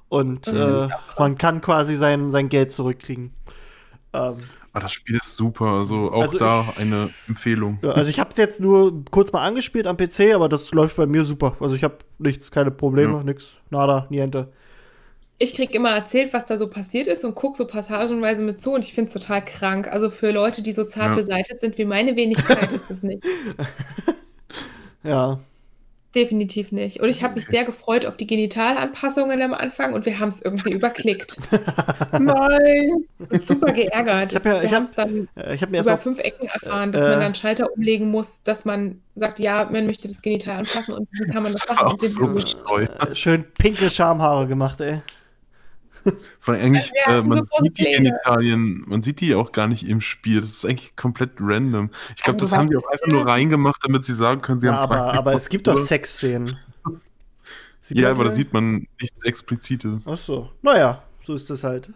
Und 0.10 0.48
äh, 0.48 0.86
ich 0.86 0.92
man 1.20 1.38
kann 1.38 1.62
quasi 1.62 1.96
sein, 1.98 2.32
sein 2.32 2.48
Geld 2.50 2.72
zurückkriegen. 2.72 3.34
Ähm, 4.14 4.36
Aber 4.72 4.82
das 4.82 4.94
Spiel 4.94 5.18
ist 5.18 5.36
super, 5.36 5.66
also 5.66 6.12
auch 6.12 6.22
Also 6.22 6.38
da 6.38 6.66
eine 6.78 7.10
Empfehlung. 7.28 7.80
ja, 7.82 7.92
also 7.92 8.10
ich 8.10 8.20
habe 8.20 8.30
es 8.30 8.38
jetzt 8.38 8.60
nur 8.62 9.04
kurz 9.10 9.32
mal 9.32 9.42
angespielt 9.46 9.88
am 9.88 9.98
PC, 9.98 10.34
aber 10.34 10.48
das 10.50 10.72
läuft 10.72 10.98
bei 10.98 11.06
mir 11.06 11.24
super. 11.26 11.56
Also 11.60 11.76
ich 11.76 11.84
habe 11.84 11.96
nichts, 12.20 12.52
keine 12.52 12.72
Probleme, 12.72 13.14
Ja. 13.18 13.24
nix, 13.24 13.58
nada, 13.70 14.06
niente. 14.10 14.52
Ich 15.38 15.54
krieg 15.54 15.74
immer 15.76 15.92
erzählt, 15.92 16.34
was 16.34 16.46
da 16.46 16.58
so 16.58 16.70
passiert 16.70 17.08
ist 17.08 17.26
und 17.26 17.36
guck 17.36 17.58
so 17.58 17.66
passagenweise 17.68 18.42
mit 18.42 18.62
zu 18.62 18.74
und 18.74 18.86
ich 18.86 18.94
finde 18.94 19.08
es 19.08 19.14
total 19.14 19.44
krank. 19.44 19.88
Also 19.88 20.10
für 20.10 20.32
Leute, 20.32 20.62
die 20.62 20.72
so 20.72 20.84
zart 20.86 21.10
Ja. 21.10 21.16
beseitigt 21.16 21.60
sind 21.60 21.78
wie 21.78 21.86
meine 21.86 22.16
Wenigkeit, 22.16 22.72
ist 22.72 22.90
das 22.90 23.04
nicht. 23.04 23.24
Ja. 25.04 25.40
Definitiv 26.16 26.72
nicht. 26.72 27.02
Und 27.02 27.10
ich 27.10 27.22
habe 27.24 27.36
mich 27.36 27.46
sehr 27.46 27.66
gefreut 27.66 28.06
auf 28.06 28.16
die 28.18 28.26
Genitalanpassungen 28.26 29.40
am 29.42 29.54
Anfang 29.54 29.94
und 29.94 30.06
wir 30.06 30.18
haben 30.18 30.30
es 30.30 30.42
irgendwie 30.42 30.72
überklickt. 30.72 31.38
Nein! 32.14 33.06
Super 33.32 33.74
geärgert. 33.74 34.32
Ich 34.32 34.38
hab 34.40 34.46
ja- 34.46 34.62
wir 34.62 34.70
hab- 34.70 34.76
haben 34.78 34.84
es 34.84 34.92
dann 34.94 35.28
Äh, 35.36 35.58
mir 35.70 35.82
über 35.82 35.98
fünf 35.98 36.20
Ecken 36.20 36.48
erfahren, 36.48 36.92
dass 36.94 37.02
äh, 37.02 37.10
man 37.10 37.20
dann 37.20 37.36
Schalter 37.36 37.72
umlegen 37.74 38.10
muss, 38.10 38.42
dass 38.44 38.64
man 38.66 39.02
sagt, 39.16 39.40
ja, 39.40 39.70
man 39.70 39.86
möchte 39.88 40.08
das 40.08 40.22
Genital 40.22 40.60
anpassen 40.60 40.96
und 40.96 41.10
wie 41.12 41.26
kann 41.32 41.44
man 41.44 41.52
das 41.52 41.68
machen? 41.68 41.98
So 42.02 42.78
äh, 42.80 43.14
schön 43.14 43.44
pinke 43.60 43.90
Schamhaare 43.92 44.48
gemacht, 44.48 44.80
ey. 44.80 45.02
Vor 46.40 46.54
allem 46.54 46.64
eigentlich, 46.66 46.92
äh, 47.08 47.22
man 47.22 47.40
so 47.40 47.64
sieht 47.64 47.78
die. 47.80 47.84
Genitalien, 47.86 48.84
man 48.88 49.02
sieht 49.02 49.22
die 49.22 49.36
auch 49.36 49.52
gar 49.52 49.68
nicht 49.68 49.88
im 49.88 50.02
Spiel. 50.02 50.42
Das 50.42 50.52
ist 50.52 50.66
eigentlich 50.66 50.96
komplett 50.96 51.32
random. 51.40 51.90
Ich 52.16 52.24
glaube, 52.24 52.40
das 52.40 52.52
haben 52.52 52.70
die 52.70 52.78
auch 52.78 52.82
es 52.82 52.88
einfach 52.88 53.08
nur 53.08 53.26
reingemacht, 53.28 53.82
damit 53.84 54.06
sie 54.06 54.14
sagen 54.14 54.42
können, 54.42 54.60
sie 54.60 54.68
Ja, 54.68 54.78
haben 54.78 54.92
aber, 54.92 55.14
aber 55.14 55.34
es 55.34 55.50
gibt 55.50 55.68
doch 55.68 55.78
Sexszenen. 55.78 56.58
Sieht 57.82 58.00
Ja, 58.00 58.10
aber 58.12 58.24
da 58.24 58.32
sieht 58.32 58.52
man 58.52 58.88
nichts 59.00 59.22
Explizites. 59.24 60.02
Ach 60.06 60.18
so. 60.18 60.50
Naja, 60.64 61.04
so 61.24 61.36
ist 61.36 61.50
das 61.52 61.64
halt. 61.64 61.90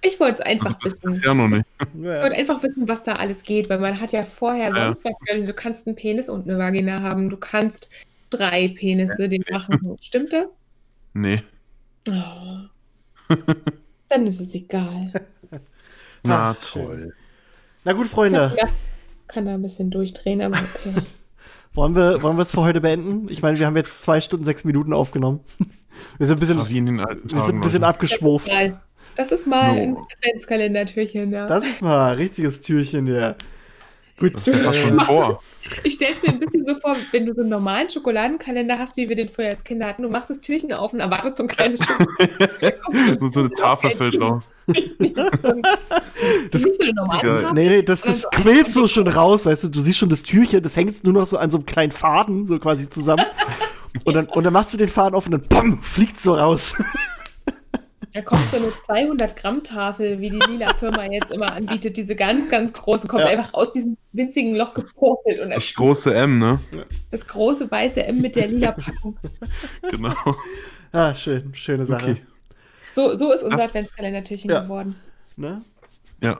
Ich 0.00 0.20
wollte 0.20 0.42
es 0.42 0.46
einfach 0.46 0.74
Das 0.80 1.02
wissen. 1.02 1.20
ja 1.24 1.34
noch 1.34 1.48
nicht. 1.48 1.64
Ich 1.94 2.00
wollte 2.02 2.36
einfach 2.36 2.62
wissen, 2.62 2.86
was 2.88 3.02
da 3.02 3.14
alles 3.14 3.42
geht, 3.42 3.68
weil 3.68 3.78
man 3.80 4.00
hat 4.00 4.12
ja 4.12 4.24
vorher 4.24 4.68
Ja. 4.68 4.84
sonst 4.94 5.04
was 5.04 5.12
gehört. 5.26 5.48
Du 5.48 5.52
kannst 5.54 5.86
einen 5.86 5.96
Penis 5.96 6.28
und 6.28 6.46
eine 6.48 6.58
Vagina 6.58 7.00
haben. 7.00 7.30
Du 7.30 7.36
kannst 7.36 7.88
drei 8.30 8.68
Penisse 8.68 9.28
den 9.28 9.44
machen. 9.50 9.96
Stimmt 10.00 10.32
das? 10.32 10.60
Nee. 11.14 11.42
Oh. 12.08 12.12
Dann 14.08 14.26
ist 14.26 14.40
es 14.40 14.54
egal. 14.54 15.12
Na 16.22 16.54
toll. 16.54 17.14
Na 17.84 17.92
gut, 17.92 18.06
Freunde, 18.06 18.50
gedacht, 18.50 18.72
kann 19.28 19.44
da 19.46 19.54
ein 19.54 19.62
bisschen 19.62 19.90
durchdrehen, 19.90 20.40
aber 20.42 20.56
okay. 20.56 20.94
wollen 21.74 21.94
wir 21.94 22.22
wollen 22.22 22.36
wir 22.36 22.42
es 22.42 22.52
für 22.52 22.62
heute 22.62 22.80
beenden? 22.80 23.28
Ich 23.28 23.42
meine, 23.42 23.58
wir 23.58 23.66
haben 23.66 23.76
jetzt 23.76 24.02
zwei 24.02 24.20
Stunden, 24.20 24.44
sechs 24.44 24.64
Minuten 24.64 24.92
aufgenommen. 24.92 25.40
Wir 26.18 26.26
sind 26.26 26.38
ein 26.38 26.40
bisschen, 26.40 26.58
wir 26.58 26.64
sind 26.64 26.98
ein 27.54 27.60
bisschen 27.60 27.82
Leute. 27.82 27.86
abgeschwuft. 27.86 28.48
Das 28.48 28.56
ist 28.56 28.66
mal, 28.66 28.80
das 29.14 29.30
ist 29.32 29.46
mal 29.46 29.76
No. 29.76 29.80
ein 29.80 29.96
Adventskalendertürchen, 30.16 31.30
ja. 31.32 31.46
Das 31.46 31.64
ist 31.64 31.82
mal 31.82 32.10
ein 32.10 32.16
richtiges 32.16 32.62
Türchen, 32.62 33.06
ja. 33.06 33.36
Gut, 34.18 34.34
Das 34.34 34.46
ist 34.46 34.76
schon 34.76 34.98
Tor. 34.98 35.42
Ich 35.82 35.94
stelle 35.94 36.14
es 36.14 36.22
mir 36.22 36.28
ein 36.28 36.38
bisschen 36.38 36.64
so 36.64 36.76
vor, 36.76 36.94
wenn 37.10 37.26
du 37.26 37.34
so 37.34 37.40
einen 37.40 37.50
normalen 37.50 37.90
Schokoladenkalender 37.90 38.78
hast, 38.78 38.96
wie 38.96 39.08
wir 39.08 39.16
den 39.16 39.28
früher 39.28 39.48
als 39.48 39.64
Kinder 39.64 39.86
hatten. 39.86 40.02
Du 40.02 40.08
machst 40.08 40.30
das 40.30 40.40
Türchen 40.40 40.72
auf 40.72 40.92
und 40.92 41.00
erwartest 41.00 41.36
so 41.36 41.42
ein 41.42 41.48
kleines 41.48 41.80
Schokoladen. 41.84 43.18
Und 43.20 43.34
so 43.34 43.40
eine 43.40 43.50
Tafel 43.50 43.90
fällt 43.96 44.20
raus. 44.20 44.44
Das 46.50 46.62
so 46.62 46.82
eine 46.82 46.92
normale. 46.94 47.52
Nee, 47.54 47.68
nee, 47.68 47.82
das, 47.82 48.02
das 48.02 48.30
quillt 48.30 48.70
so 48.70 48.86
schon 48.86 49.08
raus, 49.08 49.46
weißt 49.46 49.64
du, 49.64 49.68
du 49.68 49.80
siehst 49.80 49.98
schon 49.98 50.08
das 50.10 50.22
Türchen, 50.22 50.62
das 50.62 50.76
hängt 50.76 51.02
nur 51.02 51.12
noch 51.12 51.26
so 51.26 51.36
an 51.36 51.50
so 51.50 51.58
einem 51.58 51.66
kleinen 51.66 51.92
Faden, 51.92 52.46
so 52.46 52.58
quasi 52.58 52.88
zusammen. 52.88 53.26
Und 54.04 54.14
dann, 54.14 54.26
und 54.26 54.42
dann 54.42 54.52
machst 54.52 54.74
du 54.74 54.76
den 54.76 54.88
Faden 54.88 55.14
auf 55.14 55.26
und 55.26 55.32
dann 55.32 55.42
BAM, 55.42 55.80
fliegt 55.80 56.20
so 56.20 56.34
raus. 56.34 56.74
Da 58.14 58.22
kommt 58.22 58.42
so 58.42 58.56
eine 58.58 58.68
200 58.70 59.34
Gramm 59.36 59.64
Tafel, 59.64 60.20
wie 60.20 60.30
die 60.30 60.38
lila 60.38 60.72
Firma 60.74 61.04
jetzt 61.04 61.32
immer 61.32 61.52
anbietet. 61.52 61.96
Diese 61.96 62.14
ganz, 62.14 62.48
ganz 62.48 62.72
große, 62.72 63.08
kommt 63.08 63.22
Ja. 63.22 63.28
einfach 63.28 63.52
aus 63.54 63.72
diesem 63.72 63.96
winzigen 64.12 64.54
Loch 64.54 64.72
gepurpelt 64.72 65.40
und 65.40 65.50
Das 65.50 65.74
große 65.74 66.14
M, 66.14 66.38
ne? 66.38 66.60
das 67.10 67.26
große 67.26 67.68
weiße 67.68 68.04
M 68.04 68.20
mit 68.20 68.36
der 68.36 68.46
lila 68.48 68.72
Packung. 68.72 69.16
Genau. 69.90 70.14
Ah, 70.92 71.12
schön, 71.14 71.52
schöne 71.56 71.84
Sache. 71.84 72.12
Okay. 72.12 72.22
So, 72.92 73.16
so 73.16 73.32
ist 73.32 73.42
unser 73.42 73.64
Adventskalendertürchen 73.64 74.48
Ja. 74.48 74.60
geworden. 74.60 74.94
Ne? 75.36 75.60
Ja. 76.22 76.34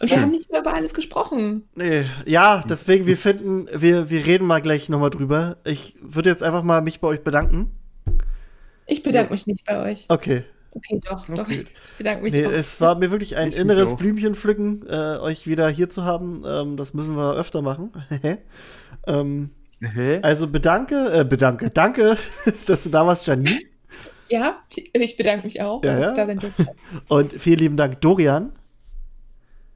Und 0.00 0.08
wir 0.08 0.08
Schön. 0.08 0.20
haben 0.22 0.30
nicht 0.30 0.50
mehr 0.50 0.60
über 0.60 0.72
alles 0.72 0.94
gesprochen. 0.94 1.68
Nee, 1.74 2.06
ja, 2.24 2.64
deswegen, 2.66 3.06
wir 3.06 3.18
finden, 3.18 3.68
wir, 3.74 4.08
wir 4.08 4.24
reden 4.24 4.46
mal 4.46 4.62
gleich 4.62 4.88
nochmal 4.88 5.10
drüber. 5.10 5.58
Ich 5.64 5.94
würde 6.00 6.30
jetzt 6.30 6.42
einfach 6.42 6.62
mal 6.62 6.80
mich 6.80 7.00
bei 7.00 7.08
euch 7.08 7.22
bedanken. 7.22 7.70
Ich 8.86 9.02
bedanke 9.02 9.32
mich 9.32 9.46
nicht 9.46 9.66
bei 9.66 9.78
euch. 9.82 10.06
Okay. 10.08 10.44
Okay, 10.74 11.00
doch, 11.08 11.26
doch. 11.26 11.38
Okay. 11.38 11.64
Ich 11.86 11.92
bedanke 11.98 12.22
mich 12.22 12.32
Nee, 12.32 12.46
auch. 12.46 12.50
es 12.52 12.80
war 12.80 12.94
mir 12.96 13.10
wirklich 13.10 13.36
ein 13.36 13.52
Ich 13.52 13.58
inneres. 13.58 13.96
Blümchen 13.96 14.34
pflücken, 14.34 14.86
äh, 14.88 15.18
euch 15.18 15.46
wieder 15.46 15.68
hier 15.68 15.88
zu 15.90 16.04
haben. 16.04 16.42
Ähm, 16.46 16.76
das 16.76 16.94
müssen 16.94 17.16
wir 17.16 17.34
öfter 17.34 17.60
machen. 17.62 17.92
ähm, 19.06 19.50
also 20.22 20.46
bedanke, 20.46 21.12
äh, 21.12 21.24
bedanke, 21.24 21.70
danke, 21.70 22.16
dass 22.66 22.84
du 22.84 22.90
da 22.90 23.06
warst, 23.06 23.26
Janine. 23.26 23.58
Ja, 24.28 24.56
ich- 24.94 25.16
bedanke 25.16 25.44
mich 25.44 25.60
auch, 25.60 25.84
Ja, 25.84 25.96
dass 25.96 26.00
ja. 26.04 26.08
ich 26.10 26.16
da 26.16 26.26
sein 26.26 26.38
durfte. 26.38 26.66
Und 27.08 27.32
vielen 27.34 27.58
lieben 27.58 27.76
Dank, 27.76 28.00
Dorian. 28.00 28.52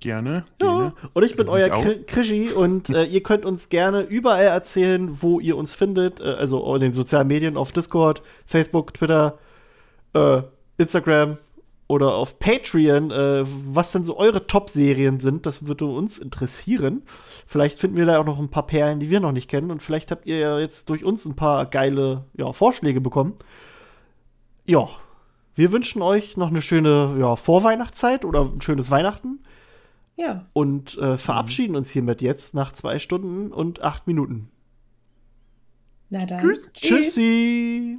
Gerne. 0.01 0.44
Ja. 0.62 0.66
gerne. 0.68 0.93
Und 1.14 1.23
ich 1.24 1.36
bin 1.36 1.47
Ich 1.47 1.52
euer 1.52 1.68
Krischi 2.06 2.51
und 2.52 2.89
äh, 2.90 3.05
ihr 3.05 3.23
könnt 3.23 3.44
uns 3.44 3.68
gerne 3.68 4.02
überall 4.02 4.44
erzählen, 4.44 5.20
wo 5.23 5.40
ihr 5.40 5.56
uns 5.56 5.74
findet. 5.74 6.20
Äh, 6.20 6.24
also 6.24 6.74
in 6.74 6.81
den 6.81 6.93
sozialen 6.93 7.27
Medien, 7.28 7.56
auf 7.56 7.73
Discord, 7.73 8.23
Facebook, 8.47 8.94
Twitter, 8.94 9.39
äh, 10.14 10.43
Instagram 10.78 11.38
oder 11.88 12.14
auf 12.14 12.38
Patreon, 12.38 13.10
äh, 13.10 13.44
was 13.46 13.92
denn 13.92 14.04
so 14.04 14.16
eure 14.16 14.46
Top-Serien 14.46 15.20
sind. 15.20 15.46
Das 15.46 15.66
würde 15.66 15.86
uns 15.86 16.18
interessieren. 16.18 17.02
Vielleicht 17.46 17.78
finden 17.78 17.96
wir 17.96 18.06
da 18.06 18.18
auch 18.18 18.24
noch 18.24 18.38
ein 18.38 18.50
paar 18.50 18.66
Perlen, 18.66 18.98
die 18.98 19.10
wir 19.10 19.20
noch 19.20 19.32
nicht 19.32 19.48
kennen. 19.48 19.70
Und 19.70 19.82
vielleicht 19.82 20.10
habt 20.10 20.26
ihr 20.26 20.38
ja 20.38 20.58
jetzt 20.58 20.88
durch 20.90 21.04
uns 21.04 21.24
ein 21.24 21.36
paar 21.36 21.66
geile 21.66 22.24
ja, 22.34 22.52
Vorschläge 22.52 23.00
bekommen. 23.00 23.34
Ja, 24.64 24.88
wir 25.54 25.70
wünschen 25.70 26.02
euch 26.02 26.36
noch 26.36 26.48
eine 26.48 26.60
schöne 26.60 27.16
ja, 27.20 27.36
Vorweihnachtszeit 27.36 28.24
oder 28.24 28.42
ein 28.42 28.60
schönes 28.60 28.90
Weihnachten. 28.90 29.40
Ja. 30.16 30.46
Und 30.52 30.98
äh, 30.98 31.18
verabschieden 31.18 31.76
uns 31.76 31.90
hiermit 31.90 32.20
jetzt 32.20 32.52
nach 32.54 32.72
zwei 32.72 32.98
Stunden 32.98 33.52
und 33.52 33.82
acht 33.82 34.06
Minuten. 34.06 34.50
Na 36.10 36.26
dann. 36.26 36.40
Tschüss. 36.40 36.70
Tschüssi! 36.72 37.98